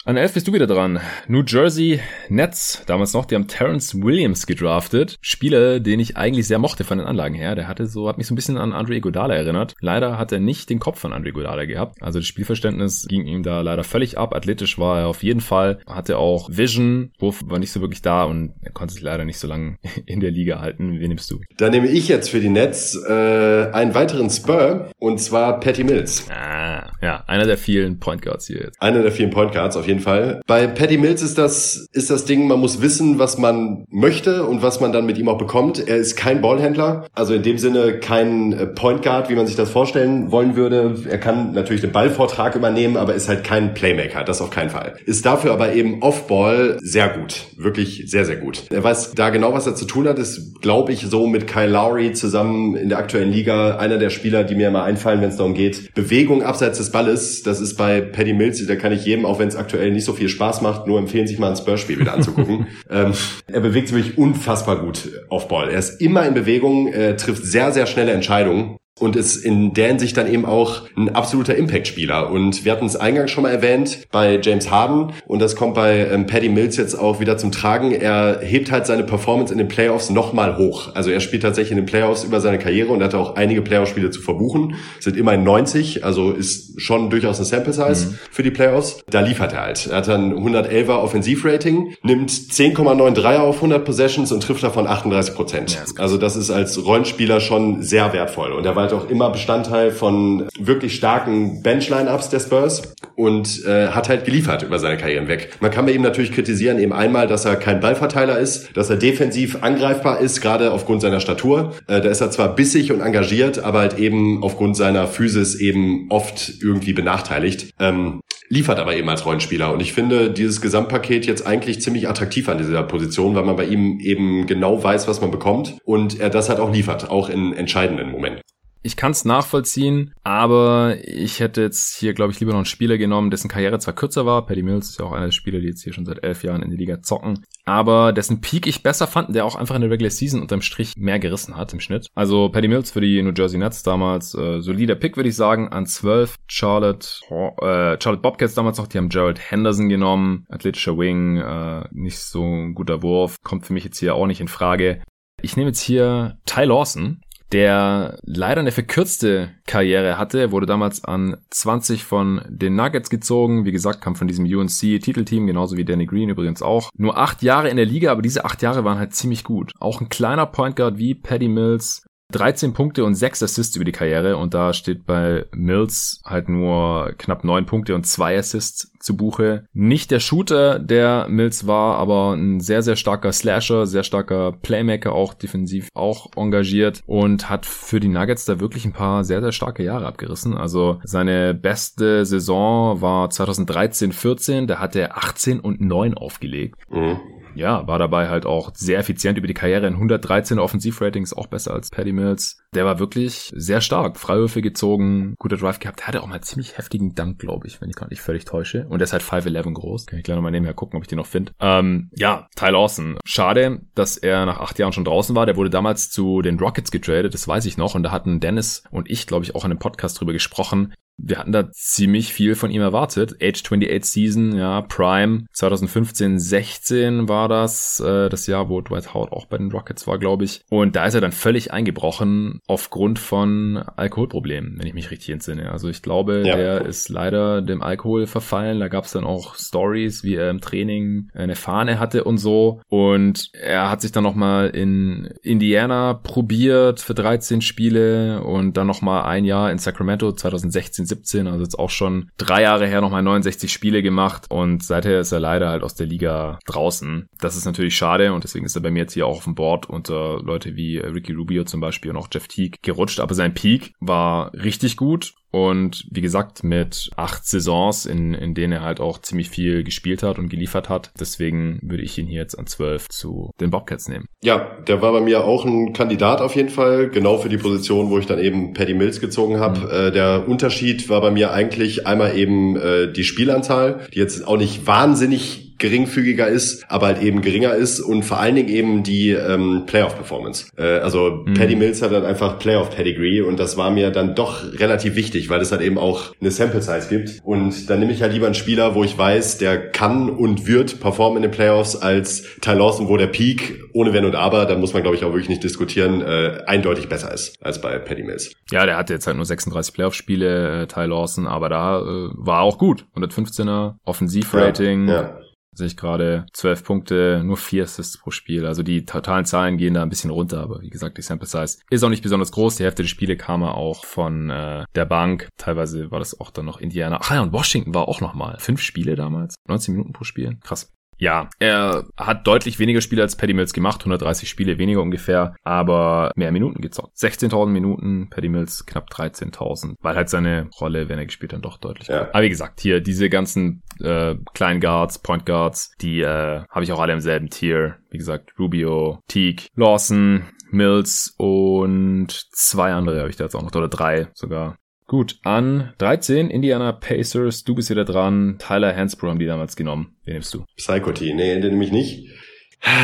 An 0.06 0.16
11 0.16 0.34
bist 0.34 0.46
du 0.46 0.52
wieder 0.52 0.68
dran. 0.68 1.00
New 1.26 1.42
Jersey 1.44 1.98
Nets, 2.28 2.84
damals 2.86 3.12
noch, 3.12 3.24
die 3.24 3.34
haben 3.34 3.48
Terrence 3.48 3.92
Williams 4.00 4.46
gedraftet. 4.46 5.16
Spieler, 5.20 5.80
den 5.80 5.98
ich 5.98 6.16
eigentlich 6.16 6.46
sehr 6.46 6.60
mochte 6.60 6.84
von 6.84 6.98
den 6.98 7.08
Anlagen 7.08 7.34
her. 7.34 7.56
Der 7.56 7.66
hatte 7.66 7.88
so, 7.88 8.08
hat 8.08 8.16
mich 8.16 8.28
so 8.28 8.32
ein 8.32 8.36
bisschen 8.36 8.56
an 8.56 8.72
Andre 8.72 9.00
Godala 9.00 9.34
erinnert. 9.34 9.74
Leider 9.80 10.16
hat 10.16 10.30
er 10.30 10.38
nicht 10.38 10.70
den 10.70 10.78
Kopf 10.78 11.00
von 11.00 11.12
Andre 11.12 11.32
Godala 11.32 11.64
gehabt. 11.64 12.00
Also 12.00 12.20
das 12.20 12.28
Spielverständnis 12.28 13.08
ging 13.08 13.26
ihm 13.26 13.42
da 13.42 13.62
leider 13.62 13.82
völlig 13.82 14.16
ab. 14.16 14.32
Athletisch 14.32 14.78
war 14.78 15.00
er 15.00 15.06
auf 15.08 15.24
jeden 15.24 15.40
Fall. 15.40 15.80
Hatte 15.88 16.18
auch 16.18 16.50
Vision. 16.52 17.10
Wurf 17.18 17.42
war 17.44 17.58
nicht 17.58 17.72
so 17.72 17.80
wirklich 17.80 18.00
da 18.00 18.22
und 18.22 18.54
er 18.62 18.70
konnte 18.70 18.94
sich 18.94 19.02
leider 19.02 19.24
nicht 19.24 19.40
so 19.40 19.48
lange 19.48 19.76
in 20.06 20.20
der 20.20 20.30
Liga 20.30 20.60
halten. 20.60 21.00
Wen 21.00 21.08
nimmst 21.08 21.32
du? 21.32 21.40
Da 21.56 21.68
nehme 21.68 21.88
ich 21.88 22.06
jetzt 22.06 22.30
für 22.30 22.38
die 22.38 22.48
Nets 22.48 22.96
äh, 23.08 23.70
einen 23.72 23.92
weiteren 23.96 24.30
Spur 24.30 24.88
und 25.00 25.18
zwar 25.18 25.58
Patty 25.58 25.82
Mills. 25.82 26.30
Ah, 26.30 26.92
ja, 27.02 27.24
einer 27.26 27.44
der 27.44 27.58
vielen 27.58 27.98
Point 27.98 28.22
Guards 28.22 28.46
hier 28.46 28.60
jetzt. 28.60 28.80
Einer 28.80 29.02
der 29.02 29.10
vielen 29.10 29.30
Point 29.30 29.50
Guards, 29.50 29.76
auf 29.76 29.88
jeden 29.88 29.95
jeden 29.96 30.04
Fall. 30.04 30.42
Bei 30.46 30.66
Patty 30.66 30.98
Mills 30.98 31.22
ist 31.22 31.38
das, 31.38 31.86
ist 31.92 32.10
das 32.10 32.24
Ding, 32.24 32.46
man 32.46 32.60
muss 32.60 32.80
wissen, 32.80 33.18
was 33.18 33.38
man 33.38 33.84
möchte 33.90 34.44
und 34.44 34.62
was 34.62 34.80
man 34.80 34.92
dann 34.92 35.06
mit 35.06 35.18
ihm 35.18 35.28
auch 35.28 35.38
bekommt. 35.38 35.86
Er 35.86 35.96
ist 35.96 36.16
kein 36.16 36.40
Ballhändler, 36.40 37.06
also 37.14 37.34
in 37.34 37.42
dem 37.42 37.58
Sinne 37.58 37.98
kein 37.98 38.52
äh, 38.52 38.66
Point 38.66 39.02
Guard, 39.02 39.30
wie 39.30 39.34
man 39.34 39.46
sich 39.46 39.56
das 39.56 39.70
vorstellen 39.70 40.30
wollen 40.30 40.56
würde. 40.56 40.96
Er 41.08 41.18
kann 41.18 41.52
natürlich 41.52 41.80
den 41.80 41.92
Ballvortrag 41.92 42.54
übernehmen, 42.54 42.96
aber 42.96 43.14
ist 43.14 43.28
halt 43.28 43.44
kein 43.44 43.74
Playmaker, 43.74 44.24
das 44.24 44.40
auf 44.40 44.50
keinen 44.50 44.70
Fall. 44.70 44.96
Ist 45.04 45.24
dafür 45.24 45.52
aber 45.52 45.72
eben 45.72 46.02
Off-Ball 46.02 46.78
sehr 46.80 47.08
gut. 47.08 47.46
Wirklich 47.56 48.04
sehr, 48.06 48.24
sehr 48.24 48.36
gut. 48.36 48.64
Er 48.70 48.84
weiß 48.84 49.12
da 49.12 49.30
genau, 49.30 49.52
was 49.52 49.66
er 49.66 49.74
zu 49.74 49.86
tun 49.86 50.06
hat. 50.06 50.18
Ist, 50.18 50.60
glaube 50.60 50.92
ich, 50.92 51.06
so 51.06 51.26
mit 51.26 51.46
Kyle 51.46 51.70
Lowry 51.70 52.12
zusammen 52.12 52.76
in 52.76 52.88
der 52.88 52.98
aktuellen 52.98 53.32
Liga 53.32 53.76
einer 53.76 53.98
der 53.98 54.10
Spieler, 54.10 54.44
die 54.44 54.54
mir 54.54 54.68
immer 54.68 54.84
einfallen, 54.84 55.20
wenn 55.20 55.30
es 55.30 55.36
darum 55.36 55.54
geht. 55.54 55.94
Bewegung 55.94 56.42
abseits 56.42 56.78
des 56.78 56.90
Balles, 56.90 57.42
das 57.42 57.60
ist 57.60 57.76
bei 57.76 58.00
Patty 58.00 58.32
Mills, 58.32 58.64
da 58.66 58.76
kann 58.76 58.92
ich 58.92 59.04
jedem, 59.04 59.24
auch 59.24 59.38
wenn 59.38 59.48
es 59.48 59.56
aktuell 59.56 59.85
aktuell 59.86 59.92
nicht 59.92 60.04
so 60.04 60.12
viel 60.12 60.28
Spaß 60.28 60.62
macht, 60.62 60.86
nur 60.86 60.98
empfehlen, 60.98 61.26
sich 61.26 61.38
mal 61.38 61.50
ein 61.50 61.56
Spurs-Spiel 61.56 61.98
wieder 61.98 62.14
anzugucken. 62.14 62.66
ähm, 62.90 63.12
er 63.46 63.60
bewegt 63.60 63.88
sich 63.88 64.18
unfassbar 64.18 64.78
gut 64.78 65.10
auf 65.28 65.48
Ball. 65.48 65.70
Er 65.70 65.78
ist 65.78 66.00
immer 66.00 66.26
in 66.26 66.34
Bewegung, 66.34 66.88
äh, 66.92 67.16
trifft 67.16 67.44
sehr, 67.44 67.72
sehr 67.72 67.86
schnelle 67.86 68.12
Entscheidungen 68.12 68.76
und 68.98 69.14
ist 69.14 69.36
in 69.36 69.74
der 69.74 69.88
Hinsicht 69.88 70.16
dann 70.16 70.32
eben 70.32 70.46
auch 70.46 70.82
ein 70.96 71.14
absoluter 71.14 71.54
Impact-Spieler. 71.54 72.30
Und 72.30 72.64
wir 72.64 72.72
hatten 72.72 72.86
es 72.86 72.96
eingangs 72.96 73.30
schon 73.30 73.42
mal 73.42 73.50
erwähnt 73.50 74.06
bei 74.10 74.40
James 74.42 74.70
Harden 74.70 75.12
und 75.26 75.40
das 75.40 75.54
kommt 75.54 75.74
bei 75.74 76.08
ähm, 76.10 76.26
Paddy 76.26 76.48
Mills 76.48 76.78
jetzt 76.78 76.98
auch 76.98 77.20
wieder 77.20 77.36
zum 77.36 77.52
Tragen. 77.52 77.92
Er 77.92 78.40
hebt 78.42 78.70
halt 78.70 78.86
seine 78.86 79.04
Performance 79.04 79.52
in 79.52 79.58
den 79.58 79.68
Playoffs 79.68 80.08
nochmal 80.08 80.56
hoch. 80.56 80.94
Also 80.94 81.10
er 81.10 81.20
spielt 81.20 81.42
tatsächlich 81.42 81.72
in 81.72 81.76
den 81.76 81.86
Playoffs 81.86 82.24
über 82.24 82.40
seine 82.40 82.58
Karriere 82.58 82.92
und 82.92 83.02
hat 83.02 83.14
auch 83.14 83.36
einige 83.36 83.60
Playoff-Spiele 83.60 84.10
zu 84.10 84.22
verbuchen. 84.22 84.76
Sind 84.98 85.16
immerhin 85.16 85.44
90, 85.44 86.04
also 86.04 86.30
ist 86.32 86.80
schon 86.80 87.10
durchaus 87.10 87.36
eine 87.36 87.44
Sample-Size 87.44 88.06
mhm. 88.06 88.18
für 88.30 88.42
die 88.42 88.50
Playoffs. 88.50 89.04
Da 89.10 89.20
liefert 89.20 89.52
er 89.52 89.62
halt. 89.62 89.86
Er 89.88 89.98
hat 89.98 90.08
dann 90.08 90.32
111er 90.32 91.02
Offensivrating, 91.02 91.94
nimmt 92.02 92.30
10,9 92.30 93.10
Dreier 93.12 93.42
auf 93.42 93.56
100 93.56 93.84
Possessions 93.84 94.32
und 94.32 94.42
trifft 94.42 94.62
davon 94.62 94.86
38 94.86 95.34
Prozent. 95.34 95.74
Ja, 95.74 96.02
also 96.02 96.16
das 96.16 96.34
ist 96.34 96.50
als 96.50 96.82
Rollenspieler 96.82 97.40
schon 97.40 97.82
sehr 97.82 98.14
wertvoll. 98.14 98.52
Und 98.52 98.64
er 98.64 98.74
war 98.74 98.85
halt 98.86 99.02
auch 99.02 99.10
immer 99.10 99.30
Bestandteil 99.30 99.90
von 99.90 100.48
wirklich 100.58 100.94
starken 100.94 101.62
Bench-Line-Ups 101.62 102.30
der 102.30 102.40
Spurs 102.40 102.94
und 103.14 103.64
äh, 103.64 103.88
hat 103.88 104.08
halt 104.08 104.24
geliefert 104.24 104.62
über 104.62 104.78
seine 104.78 104.96
Karriere 104.96 105.20
hinweg. 105.20 105.50
Man 105.60 105.70
kann 105.70 105.86
bei 105.86 105.92
ihm 105.92 106.02
natürlich 106.02 106.32
kritisieren, 106.32 106.78
eben 106.78 106.92
einmal, 106.92 107.26
dass 107.26 107.44
er 107.44 107.56
kein 107.56 107.80
Ballverteiler 107.80 108.38
ist, 108.38 108.76
dass 108.76 108.90
er 108.90 108.96
defensiv 108.96 109.62
angreifbar 109.62 110.20
ist, 110.20 110.40
gerade 110.40 110.72
aufgrund 110.72 111.02
seiner 111.02 111.20
Statur. 111.20 111.74
Äh, 111.88 112.00
da 112.00 112.10
ist 112.10 112.20
er 112.20 112.30
zwar 112.30 112.54
bissig 112.54 112.92
und 112.92 113.00
engagiert, 113.00 113.58
aber 113.58 113.80
halt 113.80 113.98
eben 113.98 114.42
aufgrund 114.42 114.76
seiner 114.76 115.06
Physis 115.06 115.54
eben 115.56 116.06
oft 116.10 116.52
irgendwie 116.62 116.92
benachteiligt. 116.92 117.70
Ähm, 117.80 118.20
liefert 118.48 118.78
aber 118.78 118.94
eben 118.96 119.08
als 119.08 119.26
Rollenspieler. 119.26 119.72
Und 119.72 119.80
ich 119.80 119.92
finde 119.92 120.30
dieses 120.30 120.60
Gesamtpaket 120.60 121.26
jetzt 121.26 121.46
eigentlich 121.46 121.80
ziemlich 121.80 122.08
attraktiv 122.08 122.48
an 122.48 122.58
dieser 122.58 122.82
Position, 122.82 123.34
weil 123.34 123.44
man 123.44 123.56
bei 123.56 123.64
ihm 123.64 123.98
eben 124.00 124.46
genau 124.46 124.82
weiß, 124.82 125.08
was 125.08 125.20
man 125.20 125.30
bekommt 125.30 125.76
und 125.84 126.20
er 126.20 126.30
das 126.30 126.48
halt 126.48 126.60
auch 126.60 126.72
liefert, 126.72 127.10
auch 127.10 127.28
in 127.28 127.52
entscheidenden 127.52 128.10
Momenten. 128.10 128.42
Ich 128.86 128.96
kann 128.96 129.10
es 129.10 129.24
nachvollziehen, 129.24 130.14
aber 130.22 130.98
ich 131.02 131.40
hätte 131.40 131.60
jetzt 131.60 131.96
hier, 131.96 132.14
glaube 132.14 132.30
ich, 132.30 132.38
lieber 132.38 132.52
noch 132.52 132.60
einen 132.60 132.66
Spieler 132.66 132.98
genommen, 132.98 133.32
dessen 133.32 133.48
Karriere 133.48 133.80
zwar 133.80 133.96
kürzer 133.96 134.26
war. 134.26 134.46
Paddy 134.46 134.62
Mills 134.62 134.90
ist 134.90 135.00
ja 135.00 135.04
auch 135.04 135.10
einer 135.10 135.24
der 135.24 135.32
Spieler, 135.32 135.58
die 135.58 135.66
jetzt 135.66 135.82
hier 135.82 135.92
schon 135.92 136.06
seit 136.06 136.22
elf 136.22 136.44
Jahren 136.44 136.62
in 136.62 136.70
der 136.70 136.78
Liga 136.78 137.02
zocken, 137.02 137.44
aber 137.64 138.12
dessen 138.12 138.40
Peak 138.40 138.68
ich 138.68 138.84
besser 138.84 139.08
fand, 139.08 139.34
der 139.34 139.44
auch 139.44 139.56
einfach 139.56 139.74
in 139.74 139.80
der 139.80 139.90
Regular 139.90 140.12
Season 140.12 140.40
unterm 140.40 140.62
Strich 140.62 140.92
mehr 140.96 141.18
gerissen 141.18 141.56
hat 141.56 141.72
im 141.72 141.80
Schnitt. 141.80 142.06
Also 142.14 142.48
Paddy 142.48 142.68
Mills 142.68 142.92
für 142.92 143.00
die 143.00 143.20
New 143.22 143.32
Jersey 143.36 143.58
Nets 143.58 143.82
damals 143.82 144.36
äh, 144.36 144.60
solider 144.60 144.94
Pick, 144.94 145.16
würde 145.16 145.30
ich 145.30 145.36
sagen, 145.36 145.66
an 145.66 145.86
12. 145.86 146.36
Charlotte, 146.46 147.08
äh, 147.28 147.98
Charlotte 148.00 148.22
Bobcats 148.22 148.54
damals 148.54 148.78
noch, 148.78 148.86
die 148.86 148.98
haben 148.98 149.08
Gerald 149.08 149.40
Henderson 149.50 149.88
genommen, 149.88 150.46
athletischer 150.48 150.96
Wing, 150.96 151.38
äh, 151.38 151.88
nicht 151.90 152.20
so 152.20 152.44
ein 152.44 152.74
guter 152.74 153.02
Wurf, 153.02 153.38
kommt 153.42 153.66
für 153.66 153.72
mich 153.72 153.82
jetzt 153.82 153.98
hier 153.98 154.14
auch 154.14 154.28
nicht 154.28 154.40
in 154.40 154.46
Frage. 154.46 155.02
Ich 155.42 155.56
nehme 155.56 155.68
jetzt 155.68 155.80
hier 155.80 156.38
Ty 156.46 156.64
Lawson, 156.64 157.20
der 157.52 158.18
leider 158.22 158.60
eine 158.60 158.72
verkürzte 158.72 159.50
Karriere 159.66 160.18
hatte, 160.18 160.50
wurde 160.50 160.66
damals 160.66 161.04
an 161.04 161.36
20 161.50 162.04
von 162.04 162.42
den 162.48 162.74
Nuggets 162.74 163.10
gezogen. 163.10 163.64
Wie 163.64 163.72
gesagt, 163.72 164.00
kam 164.00 164.16
von 164.16 164.28
diesem 164.28 164.44
UNC-Titelteam, 164.44 165.46
genauso 165.46 165.76
wie 165.76 165.84
Danny 165.84 166.06
Green 166.06 166.28
übrigens 166.28 166.62
auch. 166.62 166.90
Nur 166.96 167.16
acht 167.16 167.42
Jahre 167.42 167.68
in 167.68 167.76
der 167.76 167.86
Liga, 167.86 168.10
aber 168.10 168.22
diese 168.22 168.44
acht 168.44 168.62
Jahre 168.62 168.84
waren 168.84 168.98
halt 168.98 169.14
ziemlich 169.14 169.44
gut. 169.44 169.72
Auch 169.78 170.00
ein 170.00 170.08
kleiner 170.08 170.46
Point 170.46 170.76
Guard 170.76 170.98
wie 170.98 171.14
Paddy 171.14 171.48
Mills 171.48 172.04
13 172.32 172.72
Punkte 172.72 173.04
und 173.04 173.14
6 173.14 173.42
Assists 173.42 173.76
über 173.76 173.84
die 173.84 173.92
Karriere 173.92 174.36
und 174.36 174.52
da 174.52 174.72
steht 174.72 175.06
bei 175.06 175.46
Mills 175.52 176.20
halt 176.24 176.48
nur 176.48 177.12
knapp 177.18 177.44
9 177.44 177.66
Punkte 177.66 177.94
und 177.94 178.06
2 178.06 178.38
Assists 178.38 178.92
zu 178.98 179.16
Buche. 179.16 179.66
Nicht 179.72 180.10
der 180.10 180.18
Shooter, 180.18 180.80
der 180.80 181.28
Mills 181.28 181.66
war, 181.66 181.98
aber 181.98 182.32
ein 182.32 182.60
sehr, 182.60 182.82
sehr 182.82 182.96
starker 182.96 183.32
Slasher, 183.32 183.86
sehr 183.86 184.02
starker 184.02 184.52
Playmaker, 184.52 185.12
auch 185.12 185.34
defensiv 185.34 185.88
auch 185.94 186.26
engagiert 186.36 187.02
und 187.06 187.48
hat 187.48 187.64
für 187.64 188.00
die 188.00 188.08
Nuggets 188.08 188.44
da 188.44 188.58
wirklich 188.58 188.84
ein 188.84 188.92
paar 188.92 189.22
sehr, 189.22 189.40
sehr 189.40 189.52
starke 189.52 189.84
Jahre 189.84 190.06
abgerissen. 190.06 190.56
Also 190.56 191.00
seine 191.04 191.54
beste 191.54 192.26
Saison 192.26 193.00
war 193.00 193.28
2013-14, 193.28 194.66
da 194.66 194.80
hat 194.80 194.96
er 194.96 195.16
18 195.16 195.60
und 195.60 195.80
9 195.80 196.14
aufgelegt. 196.14 196.80
Mhm 196.90 197.20
ja, 197.56 197.86
war 197.86 197.98
dabei 197.98 198.28
halt 198.28 198.46
auch 198.46 198.72
sehr 198.74 198.98
effizient 198.98 199.38
über 199.38 199.46
die 199.46 199.54
Karriere. 199.54 199.86
In 199.86 199.94
113 199.94 200.58
Offensivratings 200.58 201.32
auch 201.32 201.46
besser 201.46 201.72
als 201.72 201.90
Paddy 201.90 202.12
Mills. 202.12 202.58
Der 202.74 202.84
war 202.84 202.98
wirklich 202.98 203.52
sehr 203.54 203.80
stark. 203.80 204.18
Freiwürfe 204.18 204.62
gezogen, 204.62 205.34
guter 205.38 205.56
Drive 205.56 205.78
gehabt. 205.78 206.06
Hatte 206.06 206.22
auch 206.22 206.26
mal 206.26 206.42
ziemlich 206.42 206.76
heftigen 206.76 207.14
Dank, 207.14 207.38
glaube 207.38 207.66
ich, 207.66 207.80
wenn 207.80 207.88
ich 207.88 207.96
gerade 207.96 208.10
nicht 208.10 208.20
völlig 208.20 208.44
täusche. 208.44 208.86
Und 208.88 208.98
der 208.98 209.04
ist 209.04 209.12
halt 209.12 209.22
5'11 209.22 209.72
groß. 209.72 210.06
Kann 210.06 210.18
ich 210.18 210.24
gleich 210.24 210.36
nochmal 210.36 210.52
nebenher 210.52 210.74
gucken, 210.74 210.96
ob 210.98 211.02
ich 211.02 211.08
den 211.08 211.16
noch 211.16 211.26
finde. 211.26 211.52
Ähm, 211.60 212.10
ja, 212.14 212.46
Ty 212.56 212.70
Lawson. 212.70 213.18
Schade, 213.24 213.80
dass 213.94 214.16
er 214.16 214.46
nach 214.46 214.60
acht 214.60 214.78
Jahren 214.78 214.92
schon 214.92 215.04
draußen 215.04 215.34
war. 215.34 215.46
Der 215.46 215.56
wurde 215.56 215.70
damals 215.70 216.10
zu 216.10 216.42
den 216.42 216.58
Rockets 216.58 216.90
getradet, 216.90 217.32
das 217.34 217.48
weiß 217.48 217.64
ich 217.64 217.78
noch. 217.78 217.94
Und 217.94 218.02
da 218.02 218.10
hatten 218.10 218.40
Dennis 218.40 218.84
und 218.90 219.10
ich, 219.10 219.26
glaube 219.26 219.44
ich, 219.44 219.54
auch 219.54 219.64
in 219.64 219.70
einem 219.70 219.78
Podcast 219.78 220.20
drüber 220.20 220.32
gesprochen, 220.32 220.92
wir 221.18 221.38
hatten 221.38 221.52
da 221.52 221.70
ziemlich 221.70 222.32
viel 222.32 222.54
von 222.54 222.70
ihm 222.70 222.82
erwartet. 222.82 223.36
Age 223.42 223.62
28 223.62 224.04
Season, 224.04 224.56
ja, 224.56 224.82
Prime. 224.82 225.46
2015, 225.52 226.38
16 226.38 227.28
war 227.28 227.48
das, 227.48 228.00
äh, 228.00 228.28
das 228.28 228.46
Jahr, 228.46 228.68
wo 228.68 228.80
Dwight 228.80 229.14
Howard 229.14 229.32
auch 229.32 229.46
bei 229.46 229.56
den 229.56 229.70
Rockets 229.70 230.06
war, 230.06 230.18
glaube 230.18 230.44
ich. 230.44 230.62
Und 230.68 230.94
da 230.94 231.06
ist 231.06 231.14
er 231.14 231.20
dann 231.20 231.32
völlig 231.32 231.72
eingebrochen 231.72 232.60
aufgrund 232.66 233.18
von 233.18 233.78
Alkoholproblemen, 233.96 234.78
wenn 234.78 234.86
ich 234.86 234.94
mich 234.94 235.10
richtig 235.10 235.30
entsinne. 235.30 235.72
Also 235.72 235.88
ich 235.88 236.02
glaube, 236.02 236.42
ja. 236.46 236.56
der 236.56 236.84
ist 236.84 237.08
leider 237.08 237.62
dem 237.62 237.82
Alkohol 237.82 238.26
verfallen. 238.26 238.80
Da 238.80 238.88
gab 238.88 239.04
es 239.04 239.12
dann 239.12 239.24
auch 239.24 239.54
Stories, 239.54 240.22
wie 240.22 240.34
er 240.34 240.50
im 240.50 240.60
Training 240.60 241.30
eine 241.32 241.56
Fahne 241.56 241.98
hatte 241.98 242.24
und 242.24 242.38
so. 242.38 242.82
Und 242.88 243.50
er 243.52 243.90
hat 243.90 244.02
sich 244.02 244.12
dann 244.12 244.24
nochmal 244.24 244.68
in 244.68 245.30
Indiana 245.42 246.14
probiert 246.14 247.00
für 247.00 247.14
13 247.14 247.62
Spiele 247.62 248.42
und 248.42 248.76
dann 248.76 248.86
nochmal 248.86 249.24
ein 249.24 249.44
Jahr 249.44 249.70
in 249.70 249.78
Sacramento 249.78 250.32
2016 250.32 251.05
17, 251.06 251.46
also 251.46 251.62
jetzt 251.62 251.78
auch 251.78 251.90
schon 251.90 252.30
drei 252.36 252.62
Jahre 252.62 252.86
her 252.86 253.00
nochmal 253.00 253.22
69 253.22 253.72
Spiele 253.72 254.02
gemacht 254.02 254.46
und 254.48 254.82
seither 254.82 255.20
ist 255.20 255.32
er 255.32 255.40
leider 255.40 255.68
halt 255.68 255.82
aus 255.82 255.94
der 255.94 256.06
Liga 256.06 256.58
draußen. 256.66 257.26
Das 257.40 257.56
ist 257.56 257.64
natürlich 257.64 257.96
schade 257.96 258.32
und 258.32 258.44
deswegen 258.44 258.66
ist 258.66 258.76
er 258.76 258.82
bei 258.82 258.90
mir 258.90 259.00
jetzt 259.00 259.14
hier 259.14 259.26
auch 259.26 259.38
auf 259.38 259.44
dem 259.44 259.54
Board 259.54 259.88
unter 259.88 260.40
Leute 260.42 260.76
wie 260.76 260.98
Ricky 260.98 261.32
Rubio 261.32 261.64
zum 261.64 261.80
Beispiel 261.80 262.10
und 262.10 262.16
auch 262.16 262.28
Jeff 262.32 262.48
Teague 262.48 262.78
gerutscht, 262.82 263.20
aber 263.20 263.34
sein 263.34 263.54
Peak 263.54 263.92
war 264.00 264.52
richtig 264.54 264.96
gut 264.96 265.34
und 265.56 266.04
wie 266.10 266.20
gesagt, 266.20 266.64
mit 266.64 267.08
acht 267.16 267.46
Saisons, 267.46 268.04
in, 268.04 268.34
in 268.34 268.52
denen 268.52 268.74
er 268.74 268.82
halt 268.82 269.00
auch 269.00 269.22
ziemlich 269.22 269.48
viel 269.48 269.84
gespielt 269.84 270.22
hat 270.22 270.38
und 270.38 270.50
geliefert 270.50 270.90
hat. 270.90 271.12
Deswegen 271.18 271.78
würde 271.82 272.02
ich 272.02 272.18
ihn 272.18 272.26
hier 272.26 272.42
jetzt 272.42 272.58
an 272.58 272.66
zwölf 272.66 273.08
zu 273.08 273.52
den 273.58 273.70
Bobcats 273.70 274.06
nehmen. 274.06 274.26
Ja, 274.42 274.76
der 274.86 275.00
war 275.00 275.12
bei 275.12 275.22
mir 275.22 275.44
auch 275.44 275.64
ein 275.64 275.94
Kandidat 275.94 276.42
auf 276.42 276.56
jeden 276.56 276.68
Fall, 276.68 277.08
genau 277.08 277.38
für 277.38 277.48
die 277.48 277.56
Position, 277.56 278.10
wo 278.10 278.18
ich 278.18 278.26
dann 278.26 278.38
eben 278.38 278.74
Paddy 278.74 278.92
Mills 278.92 279.18
gezogen 279.18 279.58
habe. 279.58 279.80
Mhm. 279.80 279.90
Äh, 279.90 280.10
der 280.12 280.46
Unterschied 280.46 280.95
war 281.08 281.20
bei 281.20 281.30
mir 281.30 281.52
eigentlich 281.52 282.06
einmal 282.06 282.36
eben 282.36 282.76
äh, 282.76 283.12
die 283.12 283.24
Spielanzahl, 283.24 284.00
die 284.12 284.18
jetzt 284.18 284.46
auch 284.46 284.56
nicht 284.56 284.86
wahnsinnig 284.86 285.65
geringfügiger 285.78 286.48
ist, 286.48 286.84
aber 286.88 287.06
halt 287.06 287.22
eben 287.22 287.42
geringer 287.42 287.74
ist 287.74 288.00
und 288.00 288.24
vor 288.24 288.40
allen 288.40 288.54
Dingen 288.54 288.68
eben 288.68 289.02
die 289.02 289.30
ähm, 289.30 289.84
Playoff-Performance. 289.86 290.66
Äh, 290.76 290.98
also 290.98 291.42
mhm. 291.44 291.54
Paddy 291.54 291.76
Mills 291.76 292.02
hat 292.02 292.12
dann 292.12 292.24
einfach 292.24 292.58
Playoff-Pedigree 292.58 293.42
und 293.42 293.58
das 293.58 293.76
war 293.76 293.90
mir 293.90 294.10
dann 294.10 294.34
doch 294.34 294.64
relativ 294.78 295.16
wichtig, 295.16 295.50
weil 295.50 295.60
es 295.60 295.72
halt 295.72 295.82
eben 295.82 295.98
auch 295.98 296.34
eine 296.40 296.50
Sample-Size 296.50 297.08
gibt 297.08 297.40
und 297.44 297.90
dann 297.90 298.00
nehme 298.00 298.12
ich 298.12 298.22
halt 298.22 298.32
lieber 298.32 298.46
einen 298.46 298.54
Spieler, 298.54 298.94
wo 298.94 299.04
ich 299.04 299.16
weiß, 299.16 299.58
der 299.58 299.90
kann 299.90 300.30
und 300.30 300.66
wird 300.66 301.00
performen 301.00 301.38
in 301.38 301.42
den 301.42 301.50
Playoffs 301.50 301.96
als 301.96 302.44
Ty 302.60 302.72
Lawson, 302.72 303.08
wo 303.08 303.16
der 303.16 303.26
Peak 303.26 303.82
ohne 303.92 304.12
Wenn 304.12 304.24
und 304.24 304.34
Aber, 304.34 304.66
da 304.66 304.76
muss 304.76 304.94
man 304.94 305.02
glaube 305.02 305.16
ich 305.16 305.24
auch 305.24 305.30
wirklich 305.30 305.48
nicht 305.48 305.62
diskutieren, 305.64 306.22
äh, 306.22 306.62
eindeutig 306.66 307.08
besser 307.08 307.32
ist 307.32 307.56
als 307.62 307.80
bei 307.80 307.98
Paddy 307.98 308.22
Mills. 308.22 308.52
Ja, 308.70 308.86
der 308.86 308.96
hatte 308.96 309.12
jetzt 309.12 309.26
halt 309.26 309.36
nur 309.36 309.46
36 309.46 309.94
Playoff-Spiele, 309.94 310.82
äh, 310.82 310.86
Ty 310.86 311.06
Lawson, 311.06 311.46
aber 311.46 311.68
da 311.68 312.00
äh, 312.00 312.30
war 312.34 312.62
auch 312.62 312.78
gut. 312.78 313.04
115er 313.16 313.94
Offensivrating. 314.04 315.08
Ja, 315.08 315.22
ja 315.22 315.38
sehe 315.76 315.86
ich 315.86 315.96
gerade, 315.96 316.46
zwölf 316.52 316.84
Punkte, 316.84 317.42
nur 317.44 317.56
vier 317.56 317.84
Assists 317.84 318.18
pro 318.18 318.30
Spiel. 318.30 318.66
Also 318.66 318.82
die 318.82 319.04
totalen 319.04 319.44
Zahlen 319.44 319.76
gehen 319.76 319.94
da 319.94 320.02
ein 320.02 320.08
bisschen 320.08 320.30
runter, 320.30 320.60
aber 320.60 320.80
wie 320.80 320.90
gesagt, 320.90 321.18
die 321.18 321.22
Sample 321.22 321.46
Size 321.46 321.78
ist 321.90 322.02
auch 322.02 322.08
nicht 322.08 322.22
besonders 322.22 322.52
groß. 322.52 322.76
Die 322.76 322.84
Hälfte 322.84 323.02
der 323.02 323.08
Spiele 323.08 323.36
kam 323.36 323.62
er 323.62 323.74
auch 323.74 324.04
von 324.04 324.50
äh, 324.50 324.84
der 324.94 325.04
Bank. 325.04 325.48
Teilweise 325.58 326.10
war 326.10 326.18
das 326.18 326.40
auch 326.40 326.50
dann 326.50 326.64
noch 326.64 326.80
Indiana. 326.80 327.20
Ach 327.22 327.34
ja, 327.34 327.42
und 327.42 327.52
Washington 327.52 327.94
war 327.94 328.08
auch 328.08 328.20
nochmal. 328.20 328.56
Fünf 328.58 328.80
Spiele 328.80 329.16
damals. 329.16 329.56
19 329.66 329.94
Minuten 329.94 330.12
pro 330.12 330.24
Spiel. 330.24 330.56
Krass. 330.62 330.95
Ja, 331.18 331.48
er 331.58 332.04
hat 332.16 332.46
deutlich 332.46 332.78
weniger 332.78 333.00
Spiele 333.00 333.22
als 333.22 333.36
Paddy 333.36 333.54
Mills 333.54 333.72
gemacht, 333.72 334.00
130 334.00 334.48
Spiele 334.48 334.78
weniger 334.78 335.02
ungefähr, 335.02 335.54
aber 335.62 336.32
mehr 336.36 336.52
Minuten 336.52 336.80
gezockt. 336.80 337.16
16.000 337.16 337.66
Minuten, 337.66 338.28
Paddy 338.30 338.48
Mills 338.48 338.86
knapp 338.86 339.10
13.000, 339.10 339.94
weil 340.00 340.16
halt 340.16 340.28
seine 340.28 340.68
Rolle, 340.80 341.08
wenn 341.08 341.18
er 341.18 341.26
gespielt 341.26 341.52
hat, 341.52 341.64
doch 341.64 341.78
deutlich 341.78 342.08
ja. 342.08 342.28
Aber 342.32 342.42
wie 342.42 342.48
gesagt, 342.48 342.80
hier 342.80 343.00
diese 343.00 343.30
ganzen 343.30 343.82
äh, 344.00 344.34
kleinen 344.54 344.80
Guards, 344.80 345.18
Point 345.18 345.46
Guards, 345.46 345.92
die 346.00 346.20
äh, 346.20 346.62
habe 346.68 346.84
ich 346.84 346.92
auch 346.92 347.00
alle 347.00 347.12
im 347.12 347.20
selben 347.20 347.48
Tier. 347.48 347.96
Wie 348.10 348.18
gesagt, 348.18 348.54
Rubio, 348.58 349.20
Teague, 349.28 349.66
Lawson, 349.74 350.44
Mills 350.70 351.34
und 351.38 352.28
zwei 352.52 352.92
andere 352.92 353.20
habe 353.20 353.30
ich 353.30 353.36
da 353.36 353.44
jetzt 353.44 353.54
auch 353.54 353.62
noch, 353.62 353.74
oder 353.74 353.88
drei 353.88 354.28
sogar. 354.34 354.76
Gut, 355.08 355.38
an 355.44 355.92
13 355.98 356.50
Indiana 356.50 356.90
Pacers, 356.90 357.62
du 357.62 357.76
bist 357.76 357.90
wieder 357.90 358.04
dran. 358.04 358.56
Tyler 358.58 358.92
Hansbrough 358.96 359.30
haben 359.30 359.38
die 359.38 359.46
damals 359.46 359.76
genommen. 359.76 360.16
Wen 360.24 360.34
nimmst 360.34 360.52
du? 360.52 360.64
Psycho 360.76 361.12
T, 361.12 361.32
nee, 361.32 361.60
den 361.60 361.70
nehme 361.70 361.84
ich 361.84 361.92
nicht. 361.92 362.28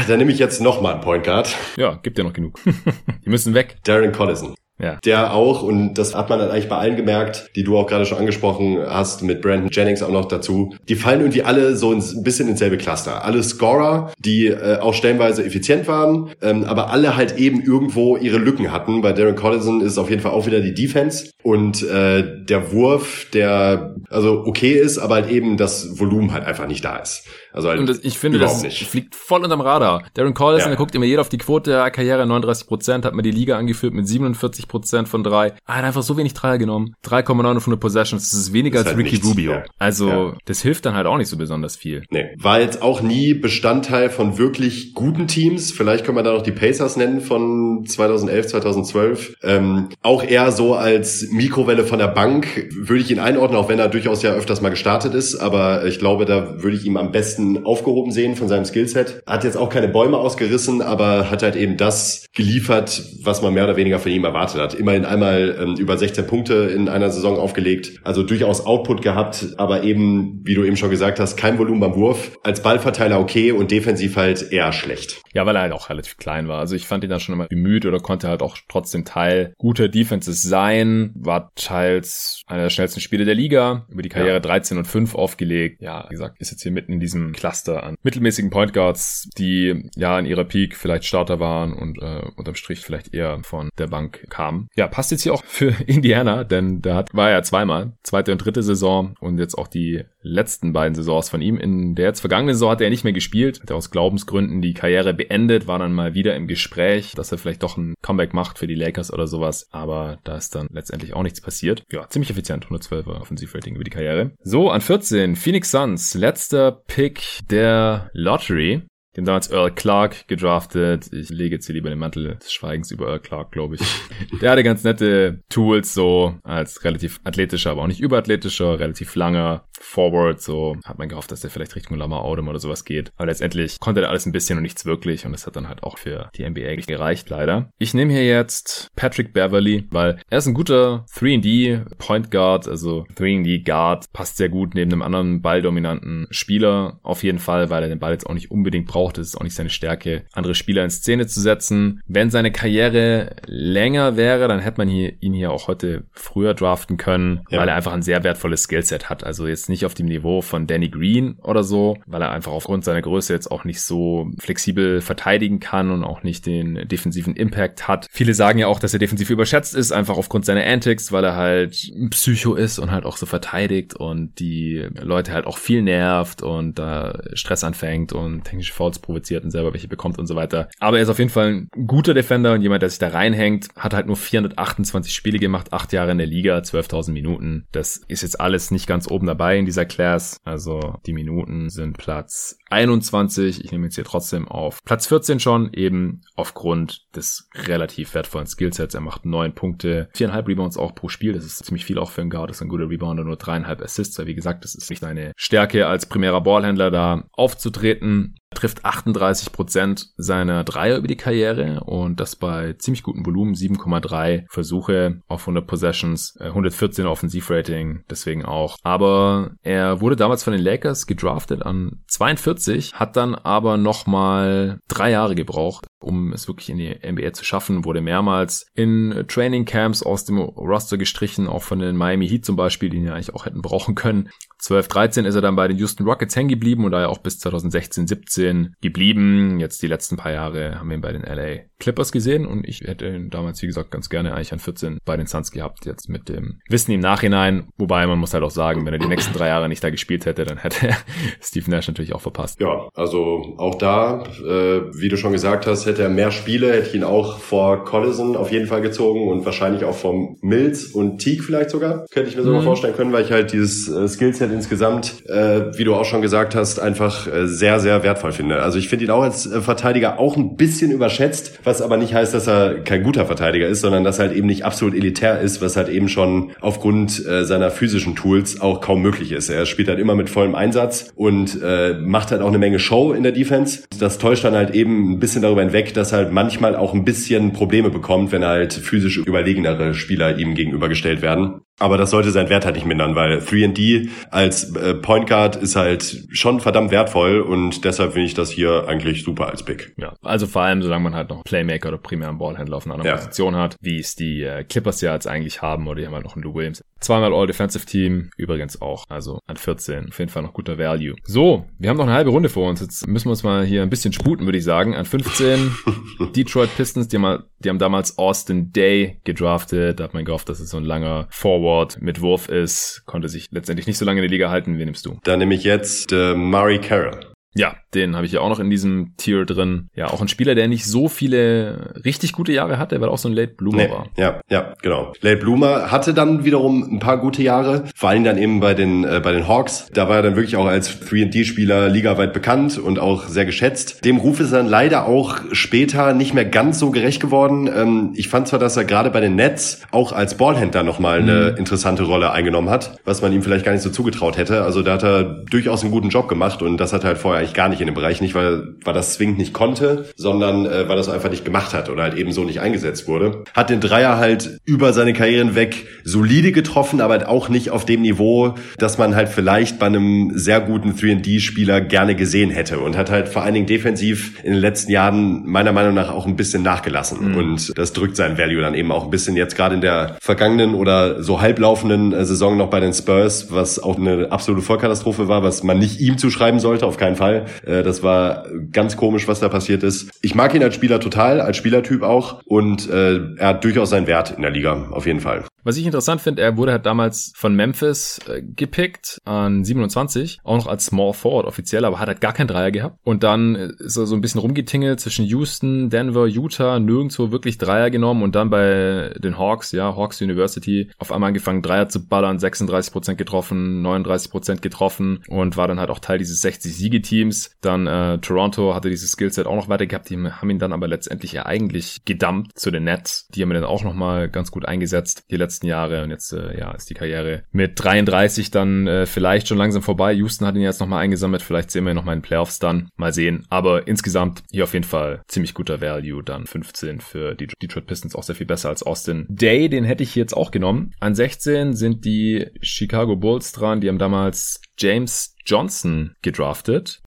Dann 0.09 0.19
nehme 0.19 0.33
ich 0.33 0.41
jetzt 0.41 0.61
nochmal 0.61 0.95
einen 0.95 1.03
Point 1.03 1.23
Guard. 1.23 1.57
Ja, 1.77 2.01
gibt 2.03 2.19
ja 2.19 2.25
noch 2.25 2.33
genug. 2.33 2.59
die 3.25 3.31
müssen 3.31 3.55
weg. 3.55 3.77
Darren 3.85 4.11
Collison. 4.11 4.57
Ja. 4.83 4.99
Der 5.05 5.33
auch, 5.33 5.63
und 5.63 5.95
das 5.95 6.15
hat 6.15 6.29
man 6.29 6.41
dann 6.41 6.51
eigentlich 6.51 6.69
bei 6.69 6.77
allen 6.77 6.97
gemerkt, 6.97 7.51
die 7.55 7.63
du 7.63 7.79
auch 7.79 7.87
gerade 7.87 8.05
schon 8.05 8.19
angesprochen 8.19 8.79
hast, 8.85 9.23
mit 9.23 9.41
Brandon 9.41 9.71
Jennings 9.71 10.03
auch 10.03 10.11
noch 10.11 10.25
dazu, 10.25 10.75
die 10.89 10.97
fallen 10.97 11.21
irgendwie 11.21 11.45
alle 11.45 11.77
so 11.77 11.93
ein 11.93 12.03
bisschen 12.25 12.49
ins 12.49 12.59
selbe 12.59 12.79
Cluster. 12.79 13.25
Alle 13.25 13.43
Scorer, 13.43 14.13
die 14.19 14.49
äh, 14.49 14.79
auch 14.81 14.93
stellenweise 14.93 15.45
effizient 15.45 15.87
waren, 15.87 16.31
ähm, 16.43 16.65
aber 16.65 16.91
alle 16.91 17.17
halt 17.17 17.37
eben 17.39 17.63
irgendwo 17.63 18.17
ihre 18.17 18.39
Lücken 18.39 18.73
hatten. 18.73 19.03
Bei 19.03 19.13
Darren 19.13 19.37
Collison 19.37 19.81
ist 19.81 19.99
auf 19.99 20.11
jeden 20.11 20.21
Fall 20.21 20.33
auch 20.33 20.47
wieder 20.47 20.61
die 20.61 20.75
Defense 20.75 21.31
und 21.43 21.83
äh, 21.85 22.25
der 22.45 22.73
Wurf, 22.73 23.27
der 23.33 23.95
also 24.11 24.45
okay 24.47 24.73
ist, 24.73 24.99
aber 24.99 25.15
halt 25.15 25.31
eben 25.31 25.57
das 25.57 26.01
Volumen 26.01 26.33
halt 26.33 26.45
einfach 26.45 26.67
nicht 26.67 26.85
da 26.85 26.97
ist. 26.97 27.25
Also 27.53 27.69
halt 27.69 27.81
und 27.81 27.89
das, 27.89 28.01
ich 28.03 28.19
finde, 28.19 28.39
das 28.39 28.63
nicht. 28.63 28.87
fliegt 28.89 29.15
voll 29.15 29.45
unterm 29.45 29.61
Radar. 29.61 30.05
Darren 30.15 30.35
Collison, 30.35 30.71
ja. 30.71 30.75
da 30.75 30.75
guckt 30.77 30.95
immer 30.95 31.05
jeder 31.05 31.21
auf 31.21 31.29
die 31.29 31.39
Quote 31.39 31.71
der 31.71 31.91
Karriere, 31.91 32.27
39 32.27 32.67
Prozent, 32.67 33.05
hat 33.05 33.15
mir 33.15 33.23
die 33.23 33.31
Liga 33.31 33.59
angeführt 33.59 33.93
mit 33.93 34.09
47 34.09 34.69
Prozent 34.73 35.07
von 35.07 35.23
drei. 35.23 35.53
Er 35.69 35.77
hat 35.77 35.85
einfach 35.85 36.03
so 36.03 36.17
wenig 36.17 36.33
Dreier 36.33 36.57
genommen. 36.57 36.95
3,9 37.05 37.77
Possessions, 37.77 38.31
das 38.31 38.41
ist 38.41 38.53
weniger 38.55 38.79
das 38.79 38.87
als 38.87 38.97
halt 38.97 39.05
Ricky 39.05 39.17
nichts. 39.17 39.29
Rubio. 39.29 39.53
Ja. 39.53 39.65
Also, 39.79 40.09
ja. 40.09 40.37
das 40.47 40.63
hilft 40.63 40.87
dann 40.87 40.95
halt 40.95 41.07
auch 41.07 41.19
nicht 41.19 41.29
so 41.29 41.37
besonders 41.37 41.77
viel. 41.77 42.05
Nee, 42.11 42.31
war 42.39 42.59
jetzt 42.59 42.81
auch 42.81 43.03
nie 43.03 43.35
Bestandteil 43.35 44.09
von 44.09 44.39
wirklich 44.39 44.95
guten 44.95 45.29
Teams. 45.29 45.73
Vielleicht 45.73 46.07
können 46.07 46.17
wir 46.17 46.23
da 46.23 46.33
noch 46.33 46.43
die 46.43 46.53
Pacers 46.53 46.97
nennen 46.97 47.21
von 47.21 47.85
2011, 47.87 48.47
2012. 48.47 49.35
Ähm, 49.43 49.91
auch 50.01 50.25
eher 50.25 50.51
so 50.53 50.75
als 50.75 51.29
Mikrowelle 51.31 51.85
von 51.85 51.99
der 51.99 52.09
Bank 52.09 52.71
würde 52.75 53.03
ich 53.03 53.11
ihn 53.11 53.19
einordnen, 53.19 53.61
auch 53.61 53.69
wenn 53.69 53.79
er 53.79 53.89
durchaus 53.89 54.23
ja 54.23 54.33
öfters 54.33 54.63
mal 54.63 54.71
gestartet 54.71 55.13
ist. 55.13 55.37
Aber 55.37 55.85
ich 55.85 55.99
glaube, 55.99 56.25
da 56.25 56.63
würde 56.63 56.79
ich 56.79 56.87
ihm 56.87 56.97
am 56.97 57.13
besten 57.13 57.67
aufgehoben 57.67 58.11
sehen 58.11 58.37
von 58.37 58.49
seinem 58.49 58.65
Skillset. 58.65 59.23
Hat 59.27 59.45
jetzt 59.45 59.59
auch 59.59 59.69
keine 59.69 59.89
Bäume 59.89 60.17
ausgerissen, 60.17 60.81
aber 60.81 61.31
hat 61.31 61.43
halt 61.43 61.57
eben 61.57 61.77
das 61.77 62.25
geliefert, 62.33 63.03
was 63.23 63.43
man 63.43 63.53
mehr 63.53 63.65
oder 63.65 63.77
weniger 63.77 63.99
von 63.99 64.11
ihm 64.11 64.25
erwartet 64.25 64.62
hat. 64.63 64.75
Immerhin 64.75 65.05
einmal 65.05 65.57
ähm, 65.61 65.77
über 65.77 65.97
16 65.97 66.27
Punkte 66.27 66.55
in 66.75 66.89
einer 66.89 67.11
Saison 67.11 67.39
aufgelegt, 67.39 68.01
also 68.05 68.23
durchaus 68.23 68.65
Output 68.65 69.03
gehabt, 69.03 69.49
aber 69.59 69.83
eben, 69.83 70.41
wie 70.45 70.55
du 70.55 70.65
eben 70.65 70.77
schon 70.77 70.91
gesagt 70.91 71.21
hast, 71.21 71.37
kein 71.37 71.59
Volumen 71.59 71.81
beim 71.81 71.95
Wurf. 71.95 72.39
Als 72.43 72.63
Ballverteiler 72.63 73.21
okay 73.21 73.53
und 73.53 73.71
defensiv 73.71 74.17
halt 74.17 74.53
eher 74.53 74.73
schlecht. 74.73 75.22
Ja, 75.33 75.47
weil 75.47 75.57
er 75.57 75.63
halt 75.63 75.73
auch 75.73 75.89
relativ 75.89 76.17
klein 76.17 76.49
war. 76.49 76.59
Also 76.59 76.77
ich 76.77 76.87
fand 76.87 77.05
ihn 77.05 77.11
dann 77.11 77.21
schon 77.21 77.35
immer 77.35 77.47
bemüht 77.47 77.87
oder 77.87 78.01
konnte 78.01 78.29
halt 78.29 78.43
auch 78.43 78.57
trotzdem 78.69 79.05
Teil 79.05 79.55
guter 79.59 79.89
Defenses 79.89 80.43
sein, 80.43 81.13
war 81.15 81.53
teils 81.55 82.43
einer 82.47 82.65
der 82.65 82.71
schnellsten 82.71 83.01
Spiele 83.01 83.25
der 83.25 83.35
Liga, 83.35 83.87
über 83.89 84.03
die 84.03 84.09
Karriere 84.09 84.35
ja. 84.35 84.41
13 84.41 84.79
und 84.79 84.87
5 84.87 85.15
aufgelegt. 85.15 85.81
Ja, 85.81 86.07
wie 86.09 86.15
gesagt, 86.15 86.41
ist 86.41 86.51
jetzt 86.51 86.63
hier 86.63 86.73
mitten 86.73 86.93
in 86.93 87.01
diesem 87.01 87.33
Cluster 87.33 87.83
an 87.83 87.97
mittelmäßigen 88.03 88.51
Point 88.51 88.73
Guards, 88.73 89.29
die 89.39 89.91
ja 89.97 90.19
in 90.19 90.27
ihrer 90.27 90.45
Peak 90.45 90.77
vielleicht 90.77 91.05
Starter 91.05 91.41
waren 91.41 91.73
und 91.73 91.99
äh, 92.01 92.23
unterm 92.37 92.55
Strich 92.55 92.81
vielleicht 92.81 93.15
eher 93.15 93.41
von 93.43 93.71
der 93.79 93.87
Bank 93.87 94.27
kamen. 94.29 94.69
Ja, 94.77 94.89
passt 94.89 95.11
jetzt 95.11 95.23
hier 95.23 95.35
auch 95.35 95.45
für 95.45 95.75
Indiana, 95.87 96.45
denn 96.45 96.83
da 96.83 96.97
hat, 96.97 97.15
war 97.15 97.31
er 97.31 97.43
zweimal, 97.43 97.93
zweite 98.03 98.33
und 98.33 98.39
dritte 98.39 98.63
Saison 98.63 99.15
und 99.21 99.39
jetzt 99.39 99.57
auch 99.57 99.69
die 99.69 100.05
letzten 100.23 100.73
beiden 100.73 100.95
Saisons 100.95 101.29
von 101.29 101.43
ihm. 101.43 101.59
In 101.59 101.95
der 101.95 102.07
jetzt 102.07 102.21
vergangenen 102.21 102.55
Saison 102.55 102.71
hat 102.71 102.81
er 102.81 102.91
nicht 102.91 103.05
mehr 103.05 103.13
gespielt, 103.13 103.61
hat 103.61 103.71
er 103.71 103.77
aus 103.77 103.91
Glaubensgründen 103.91 104.63
die 104.63 104.75
Karriere 104.75 105.15
beendet, 105.23 105.67
war 105.67 105.79
dann 105.79 105.93
mal 105.93 106.15
wieder 106.15 106.35
im 106.35 106.47
Gespräch, 106.47 107.13
dass 107.13 107.33
er 107.33 107.39
vielleicht 107.39 107.63
doch 107.63 107.77
ein 107.77 107.95
Comeback 108.03 108.35
macht 108.35 108.59
für 108.59 108.67
die 108.67 108.75
Lakers 108.75 109.13
oder 109.13 109.27
sowas, 109.27 109.69
aber 109.71 110.19
da 110.25 110.37
ist 110.37 110.55
dann 110.55 110.69
letztendlich 110.73 111.15
auch 111.15 111.23
nichts 111.23 111.41
passiert. 111.41 111.85
Ja, 111.93 112.09
ziemlich 112.09 112.31
effizient, 112.31 112.67
112er 112.67 113.21
Offensivrating 113.21 113.75
über 113.75 113.85
die 113.85 113.91
Karriere. 113.91 114.33
So, 114.43 114.71
an 114.71 114.81
14, 114.81 115.37
Phoenix 115.37 115.71
Suns, 115.71 116.15
letzter 116.15 116.73
Pick 116.73 117.23
der 117.51 118.11
Lottery. 118.13 118.83
Den 119.15 119.27
damals 119.27 119.51
Earl 119.51 119.73
Clark 119.73 120.27
gedraftet. 120.27 121.13
Ich 121.13 121.29
lege 121.29 121.57
jetzt 121.57 121.67
hier 121.67 121.75
lieber 121.75 121.91
den 121.91 121.99
Mantel 121.99 122.37
des 122.37 122.51
Schweigens 122.51 122.91
über 122.91 123.09
Earl 123.09 123.21
Clark, 123.21 123.53
glaube 123.53 123.75
ich. 123.75 123.83
Der 124.41 124.53
hatte 124.53 124.63
ganz 124.63 124.85
nette 124.85 125.43
Tools, 125.51 125.93
so 125.93 126.37
als 126.43 126.83
relativ 126.83 127.21
athletischer, 127.23 127.73
aber 127.73 127.83
auch 127.83 127.89
nicht 127.89 128.01
überathletischer, 128.01 128.81
relativ 128.81 129.15
langer 129.15 129.67
Forward, 129.83 130.41
so 130.41 130.77
hat 130.85 130.99
man 130.99 131.09
gehofft, 131.09 131.33
dass 131.33 131.41
der 131.41 131.51
vielleicht 131.51 131.75
Richtung 131.77 131.97
Lamar 131.99 132.25
Odom 132.25 132.49
oder 132.49 132.61
sowas 132.61 132.85
geht. 132.85 133.13
Aber 133.17 133.27
letztendlich 133.27 133.81
konnte 133.81 134.01
er 134.03 134.09
alles 134.09 134.27
ein 134.27 134.33
bisschen 134.33 134.57
und 134.57 134.63
nichts 134.63 134.85
wirklich 134.87 135.27
und 135.27 135.33
das 135.33 135.47
hat 135.47 135.57
dann 135.57 135.69
halt 135.69 135.83
auch 135.83 135.99
für 135.99 136.31
die 136.37 136.49
NBA 136.49 136.77
gereicht, 136.87 137.29
leider. 137.29 137.71
Ich 137.79 137.93
nehme 137.93 138.13
hier 138.13 138.27
jetzt 138.27 138.89
Patrick 138.97 139.33
Beverly, 139.33 139.87
weil 139.91 140.21
er 140.31 140.39
ist 140.39 140.47
ein 140.47 140.55
guter 140.55 141.05
3D 141.15 141.85
Point 141.99 142.31
Guard, 142.31 142.69
also 142.69 143.05
3D 143.17 143.65
Guard, 143.65 144.13
passt 144.13 144.37
sehr 144.37 144.49
gut 144.49 144.75
neben 144.75 144.93
einem 144.93 145.03
anderen 145.03 145.43
balldominanten 145.43 146.27
Spieler 146.31 147.01
auf 147.03 147.23
jeden 147.23 147.39
Fall, 147.39 147.71
weil 147.71 147.83
er 147.83 147.89
den 147.89 147.99
Ball 147.99 148.13
jetzt 148.13 148.27
auch 148.27 148.35
nicht 148.35 148.51
unbedingt 148.51 148.87
braucht. 148.87 149.19
Das 149.19 149.27
ist 149.27 149.37
auch 149.37 149.43
nicht 149.43 149.57
seine 149.57 149.71
Stärke, 149.71 150.25
andere 150.33 150.55
Spieler 150.55 150.85
in 150.85 150.91
Szene 150.91 151.27
zu 151.27 151.41
setzen. 151.41 152.01
Wenn 152.07 152.31
seine 152.31 152.53
Karriere 152.53 153.37
länger 153.47 154.17
wäre, 154.17 154.49
dann 154.49 154.61
hätte 154.61 154.79
man 154.79 154.89
hier, 154.89 155.15
ihn 155.21 155.35
hier 155.35 155.51
auch 155.51 155.69
heute 155.69 156.05
früher 156.13 156.55
draften 156.55 156.97
können, 156.97 157.41
ja. 157.51 157.59
weil 157.59 157.69
er 157.69 157.75
einfach 157.75 157.93
ein 157.93 158.03
sehr 158.03 158.23
wertvolles 158.23 158.63
Skillset 158.65 159.11
hat. 159.11 159.25
Also 159.25 159.47
jetzt 159.47 159.69
nicht 159.73 159.85
auf 159.85 159.95
dem 159.95 160.07
Niveau 160.07 160.41
von 160.41 160.67
Danny 160.67 160.89
Green 160.89 161.35
oder 161.43 161.65
so, 161.65 161.97
weil 162.07 162.23
er 162.23 162.31
einfach 162.31 162.53
aufgrund 162.53 162.85
seiner 162.85 163.03
Größe 163.03 163.33
jetzt 163.33 163.51
auch 163.51 163.65
nicht 163.65 163.81
so 163.81 164.31
flexibel 164.39 165.01
verteidigen 165.01 165.59
kann 165.59 165.91
und 165.91 166.05
auch 166.05 166.23
nicht 166.23 166.47
den 166.47 166.87
defensiven 166.87 167.35
Impact 167.35 167.89
hat. 167.89 168.07
Viele 168.11 168.35
sagen 168.35 168.59
ja 168.59 168.69
auch, 168.69 168.79
dass 168.79 168.93
er 168.93 169.01
defensiv 169.01 169.31
überschätzt 169.31 169.75
ist, 169.75 169.93
einfach 169.93 170.17
aufgrund 170.17 170.45
seiner 170.45 170.65
Antics, 170.65 171.11
weil 171.11 171.25
er 171.25 171.37
halt 171.37 171.91
ein 171.95 172.11
Psycho 172.11 172.55
ist 172.55 172.79
und 172.79 172.93
halt 172.93 173.05
auch 173.05 173.17
so 173.17 173.27
verteidigt 173.27 173.95
und 173.95 174.39
die 174.39 174.87
Leute 175.01 175.33
halt 175.33 175.47
auch 175.47 175.59
viel 175.59 175.83
nervt 175.83 176.43
und 176.43 176.79
da 176.79 177.19
Stress 177.35 177.65
anfängt 177.65 178.13
und 178.13 178.45
technische 178.45 178.73
Fouls 178.73 178.99
provoziert 178.99 179.45
und 179.45 179.51
selber 179.51 179.73
welche 179.73 179.89
bekommt 179.89 180.19
und 180.19 180.27
so 180.27 180.37
weiter. 180.37 180.69
Aber 180.79 180.99
er 180.99 181.03
ist 181.03 181.09
auf 181.09 181.19
jeden 181.19 181.31
Fall 181.31 181.49
ein 181.49 181.69
guter 181.87 182.15
Defender 182.15 182.53
und 182.53 182.63
jemand, 182.63 182.83
der 182.83 182.91
sich 182.91 182.99
da 182.99 183.09
reinhängt, 183.09 183.69
hat 183.77 183.95
halt 183.95 184.07
nur 184.07 184.17
428 184.17 185.15
Spiele 185.15 185.39
gemacht, 185.39 185.73
acht 185.73 185.93
Jahre 185.93 186.13
in 186.13 186.19
der 186.19 186.27
Liga, 186.27 186.59
12.000 186.59 187.13
Minuten. 187.13 187.67
Das 187.73 187.97
ist 188.09 188.23
jetzt 188.23 188.41
alles 188.41 188.71
nicht 188.71 188.87
ganz 188.87 189.11
oben 189.11 189.27
dabei 189.27 189.59
in 189.63 189.67
dieser 189.67 189.87
Class. 189.87 190.41
Also 190.45 190.97
die 191.07 191.13
Minuten 191.13 191.71
sind 191.71 191.97
Platz 191.97 192.59
21. 192.73 193.65
Ich 193.65 193.71
nehme 193.71 193.85
jetzt 193.85 193.95
hier 193.95 194.05
trotzdem 194.05 194.49
auf 194.49 194.81
Platz 194.85 195.07
14 195.07 195.39
schon, 195.41 195.73
eben 195.73 196.23
aufgrund 196.35 197.07
des 197.15 197.49
relativ 197.55 198.15
wertvollen 198.15 198.47
Skillsets. 198.47 198.95
Er 198.95 199.01
macht 199.01 199.27
neun 199.27 199.55
Punkte, 199.55 200.09
viereinhalb 200.15 200.49
Rebounds 200.49 200.79
auch 200.79 200.95
pro 200.95 201.09
Spiel. 201.09 201.35
Das 201.35 201.45
ist 201.45 201.65
ziemlich 201.65 201.85
viel 201.85 201.99
auch 201.99 202.11
für 202.11 202.23
einen 202.23 202.31
Guard. 202.31 202.51
Das 202.51 202.57
ist 202.57 202.63
ein 202.63 202.69
guter 202.69 202.89
Rebounder, 202.89 203.25
nur 203.25 203.37
dreieinhalb 203.37 203.83
Assists. 203.83 204.19
Weil 204.19 204.27
wie 204.27 204.35
gesagt, 204.35 204.65
das 204.65 204.75
ist 204.75 204.91
nicht 204.91 205.01
seine 205.01 205.33
Stärke 205.37 205.87
als 205.87 206.07
primärer 206.07 206.41
Ballhändler 206.41 206.91
da 206.91 207.25
aufzutreten 207.33 208.35
trifft 208.55 208.85
38 208.85 209.53
Prozent 209.53 210.09
seiner 210.17 210.65
Dreier 210.65 210.99
über 210.99 211.09
die 211.09 211.17
Karriere 211.17 211.83
und 211.85 212.21
das 212.21 212.37
bei 212.37 212.75
ziemlich 212.75 213.03
gutem 213.03 213.25
Volumen, 213.27 213.55
7,3 213.55 214.45
Versuche 214.49 215.21
auf 215.27 215.43
100 215.43 215.67
Possessions, 215.67 216.37
114 216.41 217.05
äh, 217.05 217.09
Offensivrating, 217.09 218.05
deswegen 218.11 218.45
auch. 218.45 218.77
Aber 218.83 219.53
er 219.63 220.01
wurde 220.01 220.17
damals 220.17 220.45
von 220.45 220.53
den 220.53 220.63
Lakers 220.63 221.07
gedraftet 221.07 221.63
an 221.63 222.03
42, 222.09 222.62
hat 222.93 223.17
dann 223.17 223.35
aber 223.35 223.77
nochmal 223.77 224.79
drei 224.89 225.11
Jahre 225.11 225.35
gebraucht, 225.35 225.87
um 226.01 226.33
es 226.33 226.49
wirklich 226.49 226.71
in 226.71 226.79
die 226.79 226.95
NBA 227.05 227.33
zu 227.33 227.45
schaffen, 227.45 227.85
wurde 227.85 228.01
mehrmals 228.01 228.67
in 228.75 229.25
Training 229.29 229.65
Camps 229.65 230.03
aus 230.03 230.25
dem 230.25 230.39
Roster 230.39 230.99
gestrichen, 230.99 231.49
auch 231.49 231.63
von 231.63 231.79
den 231.79 231.97
Miami 231.97 232.29
Heat 232.29 232.45
zum 232.45 232.57
Beispiel, 232.57 232.91
die 232.91 232.99
ihn 232.99 233.09
eigentlich 233.09 233.35
auch 233.35 233.47
hätten 233.47 233.63
brauchen 233.63 233.95
können. 233.95 234.31
12, 234.63 234.87
13 234.89 235.25
ist 235.25 235.35
er 235.35 235.41
dann 235.41 235.57
bei 235.57 235.67
den 235.67 235.77
Houston 235.77 236.05
Rockets 236.05 236.37
hängen 236.37 236.49
geblieben 236.49 236.85
und 236.85 236.93
da 236.93 237.01
ja 237.01 237.09
auch 237.09 237.19
bis 237.19 237.41
2016, 237.41 238.07
17 238.07 238.75
geblieben. 238.81 239.59
Jetzt 239.59 239.83
die 239.83 239.89
letzten 239.89 240.17
paar 240.17 240.31
Jahre 240.31 240.79
haben 240.79 240.89
wir 240.89 240.97
ihn 240.97 241.01
bei 241.01 241.11
den 241.11 241.23
LA 241.23 241.65
Clippers 241.81 242.13
gesehen 242.13 242.47
und 242.47 242.67
ich 242.67 242.83
hätte 242.83 243.09
ihn 243.09 243.29
damals, 243.29 243.61
wie 243.63 243.67
gesagt, 243.67 243.91
ganz 243.91 244.09
gerne 244.09 244.35
eigentlich 244.35 244.53
an 244.53 244.61
14 244.61 244.99
bei 245.05 245.17
den 245.17 245.27
Suns 245.27 245.51
gehabt, 245.51 245.85
jetzt 245.85 246.09
mit 246.09 246.29
dem 246.29 246.61
Wissen 246.69 246.93
im 246.93 247.01
Nachhinein. 247.01 247.71
Wobei 247.77 248.07
man 248.07 248.21
muss 248.21 248.35
halt 248.35 248.45
auch 248.45 248.53
sagen, 248.53 248.87
wenn 248.87 248.93
er 248.93 249.01
die 249.01 249.09
nächsten 249.09 249.35
drei 249.35 249.49
Jahre 249.49 249.69
nicht 249.69 249.83
da 249.83 249.91
gespielt 249.91 250.27
hätte, 250.27 250.45
dann 250.45 250.59
hätte 250.59 250.91
er 250.91 250.97
Steve 251.43 251.69
Nash 251.69 251.89
natürlich 251.89 252.15
auch 252.15 252.21
verpasst. 252.21 252.61
Ja, 252.61 252.89
also 252.95 253.57
auch 253.59 253.75
da, 253.75 254.23
äh, 254.47 254.83
wie 254.95 255.09
du 255.09 255.17
schon 255.17 255.33
gesagt 255.33 255.67
hast, 255.67 255.87
hätte 255.87 256.05
er 256.05 256.09
mehr 256.09 256.31
Spiele, 256.31 256.73
hätte 256.73 256.91
ich 256.91 256.95
ihn 256.95 257.03
auch 257.03 257.41
vor 257.41 257.85
Collison 257.85 258.37
auf 258.37 258.53
jeden 258.53 258.69
Fall 258.69 258.81
gezogen 258.81 259.29
und 259.29 259.45
wahrscheinlich 259.45 259.83
auch 259.83 259.97
vom 259.97 260.37
Mills 260.41 260.87
und 260.87 261.19
Teague 261.19 261.43
vielleicht 261.43 261.71
sogar. 261.71 262.07
Könnte 262.13 262.31
ich 262.31 262.37
mir 262.37 262.45
sogar 262.45 262.61
mhm. 262.61 262.67
vorstellen 262.67 262.95
können, 262.95 263.13
weil 263.13 263.25
ich 263.25 263.33
halt 263.33 263.53
dieses 263.53 263.89
äh, 263.89 264.07
Skillset 264.07 264.52
insgesamt, 264.53 265.25
äh, 265.29 265.77
wie 265.77 265.85
du 265.85 265.95
auch 265.95 266.05
schon 266.05 266.23
gesagt 266.23 266.55
hast, 266.55 266.79
einfach 266.79 267.27
äh, 267.27 267.47
sehr, 267.47 267.81
sehr 267.81 268.03
wertvoll 268.03 268.33
finde. 268.33 268.63
Also 268.63 268.79
ich 268.79 268.89
finde 268.89 269.05
ihn 269.07 269.11
auch 269.11 269.23
als 269.23 269.47
äh, 269.47 269.61
Verteidiger 269.61 270.19
auch 270.19 270.37
ein 270.37 270.57
bisschen 270.57 270.91
überschätzt, 270.91 271.61
was 271.65 271.83
aber 271.83 271.97
nicht 271.97 272.15
heißt, 272.15 272.35
dass 272.35 272.47
er 272.47 272.81
kein 272.81 273.03
guter 273.03 273.27
Verteidiger 273.27 273.67
ist, 273.67 273.81
sondern 273.81 274.05
dass 274.05 274.19
er 274.19 274.29
halt 274.29 274.37
eben 274.37 274.47
nicht 274.47 274.65
absolut 274.65 274.95
elitär 274.95 275.41
ist, 275.41 275.63
was 275.63 275.77
halt 275.77 275.89
eben 275.89 276.09
schon 276.09 276.53
aufgrund 276.61 277.25
äh, 277.27 277.45
seiner 277.45 277.71
physischen 277.71 278.15
Tools 278.15 278.61
auch 278.61 278.81
kaum 278.81 279.03
möglich 279.03 279.33
ist. 279.33 279.49
Er 279.49 279.67
spielt 279.67 279.89
halt 279.89 279.99
immer 279.99 280.15
mit 280.15 280.31
vollem 280.31 280.55
Einsatz 280.55 281.13
und 281.17 281.61
äh, 281.63 281.95
macht 281.95 282.31
halt 282.31 282.43
auch 282.43 282.49
eine 282.49 282.59
Menge 282.59 282.79
Show 282.79 283.13
in 283.13 283.23
der 283.23 283.33
Defense. 283.33 283.85
Das 283.99 284.19
täuscht 284.19 284.45
dann 284.45 284.55
halt 284.55 284.75
eben 284.75 285.13
ein 285.13 285.19
bisschen 285.19 285.43
darüber 285.43 285.63
hinweg, 285.63 285.95
dass 285.95 286.13
er 286.13 286.19
halt 286.19 286.33
manchmal 286.33 286.77
auch 286.77 286.95
ein 286.95 287.05
bisschen 287.05 287.53
Probleme 287.53 287.91
bekommt, 287.91 288.33
wenn 288.33 288.45
halt 288.45 288.73
physisch 288.73 289.19
überlegenere 289.19 289.95
Spieler 289.95 290.39
ihm 290.39 290.55
gegenübergestellt 290.55 291.23
werden. 291.23 291.63
Aber 291.79 291.97
das 291.97 292.11
sollte 292.11 292.31
seinen 292.31 292.49
Wert 292.49 292.65
halt 292.65 292.77
nicht 292.77 292.87
mindern, 292.87 293.15
weil 293.17 293.39
3D 293.39 294.09
als 294.31 294.75
äh, 294.77 294.95
Point 294.95 295.29
Guard 295.29 295.57
ist 295.57 295.75
halt 295.75 296.27
schon 296.31 296.61
verdammt 296.61 296.91
wertvoll 296.91 297.41
und 297.41 297.85
deshalb 297.85 298.13
finde 298.13 298.27
ich 298.27 298.35
das 298.35 298.51
hier 298.51 298.87
eigentlich 298.87 299.25
super 299.25 299.49
als 299.49 299.65
Pick. 299.65 299.95
Ja, 299.97 300.15
also 300.23 300.47
vor 300.47 300.63
allem, 300.63 300.83
solange 300.83 301.05
man 301.05 301.15
halt 301.15 301.31
noch 301.31 301.43
Playmaker 301.45 301.89
oder 301.89 301.99
primären 301.99 302.39
Ballhändler 302.39 302.77
auf 302.77 302.85
einer 302.85 302.95
anderen 302.95 303.11
ja. 303.11 303.17
Position 303.17 303.57
hat, 303.57 303.77
wie 303.81 303.99
es 303.99 304.15
die 304.15 304.43
äh, 304.43 304.65
Clippers 304.65 305.01
ja 305.01 305.15
jetzt 305.15 305.27
eigentlich 305.27 305.63
haben 305.63 305.89
oder 305.89 306.01
die 306.01 306.07
haben 306.07 306.15
halt 306.15 306.25
noch 306.25 306.37
einen 306.37 306.45
Lou 306.45 306.55
Williams. 306.55 306.83
Zweimal 307.01 307.33
All-Defensive 307.35 307.85
Team, 307.85 308.31
übrigens 308.37 308.81
auch, 308.81 309.05
also 309.09 309.41
an 309.47 309.57
14, 309.57 310.11
auf 310.11 310.19
jeden 310.21 310.31
Fall 310.31 310.43
noch 310.43 310.53
guter 310.53 310.79
Value. 310.79 311.17
So, 311.25 311.67
wir 311.79 311.91
haben 311.91 311.97
noch 311.97 312.05
eine 312.05 312.15
halbe 312.15 312.31
Runde 312.31 312.49
vor 312.49 312.69
uns, 312.69 312.81
jetzt 312.81 313.09
müssen 313.09 313.27
wir 313.27 313.33
uns 313.33 313.43
mal 313.43 313.65
hier 313.65 313.83
ein 313.83 313.91
bisschen 313.91 314.13
sputen, 314.13 314.47
würde 314.47 314.59
ich 314.59 314.65
sagen. 314.65 314.95
An 314.95 315.05
15 315.05 315.75
Detroit 316.37 316.71
Pistons, 316.77 317.09
die 317.09 317.19
haben, 317.19 317.43
die 317.59 317.71
haben 317.71 317.81
damals 317.81 318.19
Austin 318.19 318.73
Day 318.73 319.19
gedraftet, 319.25 319.99
da 319.99 320.05
hat 320.05 320.15
man 320.15 320.25
gehofft, 320.25 320.49
dass 320.49 320.61
es 320.61 320.71
so 320.71 320.77
ein 320.77 320.85
langer 320.85 321.27
Forward 321.31 321.62
Award 321.63 322.03
mit 322.03 322.21
Wurf 322.21 322.49
ist, 322.49 323.03
konnte 323.07 323.29
sich 323.29 323.49
letztendlich 323.53 323.87
nicht 323.87 323.99
so 323.99 324.05
lange 324.05 324.21
in 324.21 324.23
der 324.23 324.31
Liga 324.31 324.51
halten. 324.51 324.79
Wen 324.79 324.87
nimmst 324.87 325.07
du? 325.07 325.19
Da 325.25 325.37
nehme 325.37 325.55
ich 325.55 325.65
jetzt 325.65 326.13
äh, 326.13 326.35
Murray 326.35 326.81
Carroll. 326.81 327.32
Ja, 327.55 327.75
den 327.95 328.17
habe 328.17 328.25
ich 328.25 328.33
ja 328.33 328.41
auch 328.41 328.49
noch 328.49 328.61
in 328.61 328.71
diesem 328.71 329.15
Tier 329.17 329.45
drin. 329.45 329.89
Ja, 329.95 330.07
auch 330.09 330.23
ein 330.23 330.29
Spieler, 330.29 330.55
der 330.55 330.69
nicht 330.69 330.87
so 330.87 331.09
viele 331.09 331.95
richtig 332.05 332.33
gute 332.33 332.53
Jahre 332.53 332.79
hatte, 332.79 333.01
weil 333.01 333.09
er 333.09 333.13
auch 333.13 333.19
so 333.19 333.29
ein 333.29 333.35
Late 333.35 333.55
Bloomer 333.55 333.77
nee, 333.77 333.91
war. 333.91 334.07
Ja, 334.17 334.41
ja, 334.49 334.75
genau. 334.81 335.13
Late 335.21 335.37
Bloomer 335.37 335.91
hatte 335.91 336.15
dann 336.15 336.45
wiederum 336.45 336.83
ein 336.83 336.99
paar 336.99 337.19
gute 337.19 337.43
Jahre, 337.43 337.85
vor 337.95 338.09
allem 338.09 338.25
dann 338.25 338.39
eben 338.39 338.61
bei 338.61 338.73
den 338.73 339.05
äh, 339.05 339.21
bei 339.23 339.33
den 339.33 339.49
Hawks. 339.49 339.89
Da 339.93 340.09
war 340.09 340.17
er 340.17 340.23
dann 340.23 340.37
wirklich 340.37 340.57
auch 340.57 340.67
als 340.67 341.03
3D-Spieler 341.03 341.89
ligaweit 341.91 342.33
bekannt 342.33 342.79
und 342.79 342.99
auch 342.99 343.25
sehr 343.25 343.45
geschätzt. 343.45 344.05
Dem 344.05 344.17
Ruf 344.17 344.41
ist 344.41 344.53
dann 344.53 344.67
leider 344.67 345.07
auch 345.07 345.39
später 345.53 346.15
nicht 346.15 346.33
mehr 346.33 346.47
ganz 346.47 346.79
so 346.79 346.91
gerecht 346.91 347.21
geworden. 347.21 347.69
Ähm, 347.75 348.13
ich 348.15 348.29
fand 348.29 348.49
zwar, 348.49 348.59
dass 348.59 348.77
er 348.79 348.85
gerade 348.85 349.11
bei 349.11 349.21
den 349.21 349.37
Nets 349.37 349.83
auch 349.91 350.13
als 350.13 350.39
Ballhändler 350.39 350.83
nochmal 350.83 351.21
eine 351.21 351.53
mhm. 351.53 351.59
interessante 351.59 352.05
Rolle 352.05 352.31
eingenommen 352.31 352.71
hat, 352.71 352.99
was 353.05 353.21
man 353.21 353.33
ihm 353.33 353.43
vielleicht 353.43 353.67
gar 353.67 353.73
nicht 353.73 353.83
so 353.83 353.91
zugetraut 353.91 354.39
hätte. 354.39 354.63
Also 354.63 354.83
da 354.83 354.95
hat 354.95 355.05
er 355.05 355.25
durchaus 355.51 355.83
einen 355.83 355.91
guten 355.91 356.09
Job 356.09 356.29
gemacht 356.29 356.63
und 356.63 356.79
das 356.79 356.95
hat 356.95 357.05
halt 357.05 357.19
vorher 357.19 357.42
eigentlich 357.43 357.55
gar 357.55 357.69
nicht 357.69 357.81
in 357.81 357.87
dem 357.87 357.95
Bereich. 357.95 358.21
Nicht, 358.21 358.35
weil, 358.35 358.75
weil 358.85 358.95
das 358.95 359.15
zwingend 359.15 359.39
nicht 359.39 359.53
konnte, 359.53 360.07
sondern 360.17 360.67
äh, 360.67 360.89
weil 360.89 360.97
das 360.97 361.09
einfach 361.09 361.31
nicht 361.31 361.45
gemacht 361.45 361.75
hat 361.75 361.89
oder 361.89 362.05
halt 362.05 362.15
eben 362.15 362.33
so 362.33 362.45
nicht 362.45 362.61
eingesetzt 362.61 363.09
wurde. 363.09 363.45
Hat 363.55 363.71
den 363.71 363.81
Dreier 363.81 364.17
halt 364.17 364.61
über 364.65 364.93
seine 364.93 365.13
Karrieren 365.13 365.55
weg 365.55 365.87
solide 366.05 366.53
getroffen, 366.53 367.01
aber 367.01 367.15
halt 367.15 367.27
auch 367.27 367.49
nicht 367.49 367.71
auf 367.71 367.85
dem 367.85 368.03
Niveau, 368.03 368.55
dass 368.79 368.99
man 368.99 369.15
halt 369.15 369.29
vielleicht 369.29 369.79
bei 369.79 369.87
einem 369.87 370.33
sehr 370.35 370.61
guten 370.61 370.93
3D-Spieler 370.93 371.81
gerne 371.81 372.15
gesehen 372.15 372.51
hätte 372.51 372.81
und 372.81 372.97
hat 372.97 373.11
halt 373.11 373.29
vor 373.29 373.43
allen 373.43 373.55
Dingen 373.55 373.67
defensiv 373.67 374.43
in 374.43 374.53
den 374.53 374.61
letzten 374.61 374.91
Jahren 374.91 375.45
meiner 375.47 375.73
Meinung 375.73 375.95
nach 375.95 376.11
auch 376.11 376.27
ein 376.27 376.37
bisschen 376.37 376.63
nachgelassen. 376.63 377.31
Mhm. 377.31 377.37
Und 377.37 377.79
das 377.79 377.93
drückt 377.93 378.17
sein 378.17 378.39
Value 378.39 378.61
dann 378.61 378.75
eben 378.75 378.93
auch 378.93 379.05
ein 379.05 379.11
bisschen 379.11 379.37
jetzt 379.37 379.57
gerade 379.57 379.75
in 379.75 379.81
der 379.81 380.17
vergangenen 380.21 380.75
oder 380.75 381.23
so 381.23 381.41
halblaufenden 381.41 382.13
äh, 382.13 382.25
Saison 382.25 382.57
noch 382.57 382.71
bei 382.71 382.81
den 382.81 382.93
Spurs, 382.93 383.51
was 383.51 383.83
auch 383.83 383.99
eine 383.99 384.31
absolute 384.31 384.65
Vollkatastrophe 384.65 385.29
war, 385.29 385.43
was 385.43 385.63
man 385.63 385.79
nicht 385.79 386.01
ihm 386.01 386.19
zuschreiben 386.19 386.61
sollte, 386.61 386.87
auf 386.87 386.97
keinen 386.97 387.17
Fall. 387.17 387.32
Äh, 387.65 387.83
das 387.83 388.03
war 388.03 388.47
ganz 388.73 388.97
komisch, 388.97 389.29
was 389.29 389.41
da 389.41 389.49
passiert 389.49 389.83
ist. 389.83 390.11
Ich 390.23 390.35
mag 390.35 390.55
ihn 390.55 390.63
als 390.63 390.75
Spieler 390.75 391.01
total, 391.01 391.41
als 391.41 391.57
Spielertyp 391.57 392.03
auch 392.03 392.43
und 392.45 392.89
äh, 392.89 393.21
er 393.37 393.49
hat 393.49 393.65
durchaus 393.65 393.91
seinen 393.91 394.07
Wert 394.07 394.33
in 394.37 394.43
der 394.43 394.51
Liga, 394.51 394.89
auf 394.91 395.07
jeden 395.07 395.21
Fall. 395.21 395.45
Was 395.65 395.77
ich 395.77 395.87
interessant 395.87 396.21
finde, 396.21 396.43
er 396.43 396.57
wurde 396.57 396.73
halt 396.73 396.87
damals 396.87 397.33
von 397.37 397.55
Memphis 397.55 398.19
äh, 398.29 398.43
gepickt 398.43 399.19
an 399.25 399.65
27, 399.65 400.41
auch 400.43 400.57
noch 400.57 400.67
als 400.67 400.87
Small 400.87 401.13
Forward 401.13 401.47
offiziell, 401.47 401.85
aber 401.85 402.01
hat 402.01 402.09
halt 402.09 402.21
gar 402.21 402.33
keinen 402.33 402.49
Dreier 402.49 402.71
gehabt. 402.71 402.99
Und 403.05 403.23
dann 403.23 403.55
ist 403.55 403.97
er 403.97 404.07
so 404.07 404.15
ein 404.17 404.21
bisschen 404.21 404.41
rumgetingelt 404.41 405.01
zwischen 405.01 405.25
Houston, 405.25 405.91
Denver, 405.91 406.27
Utah, 406.27 406.81
nirgendwo 406.81 407.31
wirklich 407.31 407.59
Dreier 407.59 407.91
genommen 407.91 408.23
und 408.23 408.35
dann 408.35 408.51
bei 408.51 409.15
den 409.23 409.39
Hawks, 409.39 409.73
ja, 409.73 409.95
Hawks 409.95 410.21
University, 410.21 410.91
auf 410.99 411.13
einmal 411.13 411.29
angefangen 411.29 411.63
Dreier 411.63 411.89
zu 411.89 412.07
ballern, 412.07 412.39
36% 412.39 413.15
getroffen, 413.15 413.87
39% 413.87 414.61
getroffen 414.61 415.23
und 415.29 415.57
war 415.57 415.69
dann 415.69 415.79
halt 415.79 415.91
auch 415.91 416.01
Teil 416.01 416.19
dieses 416.19 416.43
60-Siege-Teams. 416.45 417.57
Dann 417.61 417.87
äh, 417.87 418.19
Toronto 418.19 418.75
hatte 418.75 418.91
dieses 418.91 419.13
Skillset 419.13 419.47
auch 419.47 419.57
noch 419.57 419.69
weiter 419.69 419.87
gehabt, 419.87 420.11
die 420.11 420.17
haben 420.17 420.51
ihn 420.51 420.59
dann 420.59 420.73
aber 420.73 420.89
letztendlich 420.89 421.33
ja 421.33 421.47
eigentlich 421.47 422.05
gedumpt 422.05 422.59
zu 422.59 422.71
den 422.71 422.85
Nets. 422.85 423.29
Die 423.35 423.43
haben 423.43 423.51
ihn 423.51 423.55
dann 423.55 423.65
auch 423.65 423.85
nochmal 423.85 424.29
ganz 424.29 424.51
gut 424.51 424.67
eingesetzt. 424.67 425.25
Die 425.31 425.37
letzten 425.53 425.67
Jahre 425.67 426.03
und 426.03 426.11
jetzt 426.11 426.33
äh, 426.33 426.59
ja 426.59 426.71
ist 426.73 426.89
die 426.89 426.95
Karriere 426.95 427.43
mit 427.53 427.73
33 427.77 428.51
dann 428.51 428.87
äh, 428.87 429.07
vielleicht 429.07 429.49
schon 429.49 429.59
langsam 429.59 429.83
vorbei. 429.83 430.13
Houston 430.15 430.47
hat 430.47 430.55
ihn 430.55 430.63
jetzt 430.63 430.81
nochmal 430.81 431.03
eingesammelt, 431.03 431.43
vielleicht 431.43 431.71
sehen 431.71 431.85
wir 431.85 431.95
nochmal 431.95 432.17
in 432.17 432.23
Playoffs 432.23 432.59
dann. 432.59 432.89
Mal 432.97 433.13
sehen. 433.13 433.45
Aber 433.51 433.87
insgesamt 433.87 434.43
hier 434.51 434.65
auf 434.65 434.73
jeden 434.73 434.85
Fall 434.85 435.23
ziemlich 435.29 435.55
guter 435.55 435.81
Value. 435.81 436.23
Dann 436.23 436.47
15 436.47 437.01
für 437.01 437.35
die 437.35 437.49
Detroit 437.61 437.87
Pistons 437.87 438.17
auch 438.17 438.23
sehr 438.23 438.37
viel 438.37 438.47
besser 438.47 438.71
als 438.71 438.83
Austin 438.83 439.27
Day. 439.29 439.69
Den 439.69 439.85
hätte 439.85 440.03
ich 440.03 440.15
jetzt 440.15 440.35
auch 440.35 440.51
genommen. 440.51 440.93
An 441.01 441.15
16 441.15 441.75
sind 441.75 442.05
die 442.05 442.47
Chicago 442.63 443.17
Bulls 443.17 443.53
dran. 443.53 443.81
Die 443.81 443.89
haben 443.89 443.99
damals 443.99 444.61
James 444.79 445.37
Johnson 445.45 446.15
gedraftet. 446.23 447.02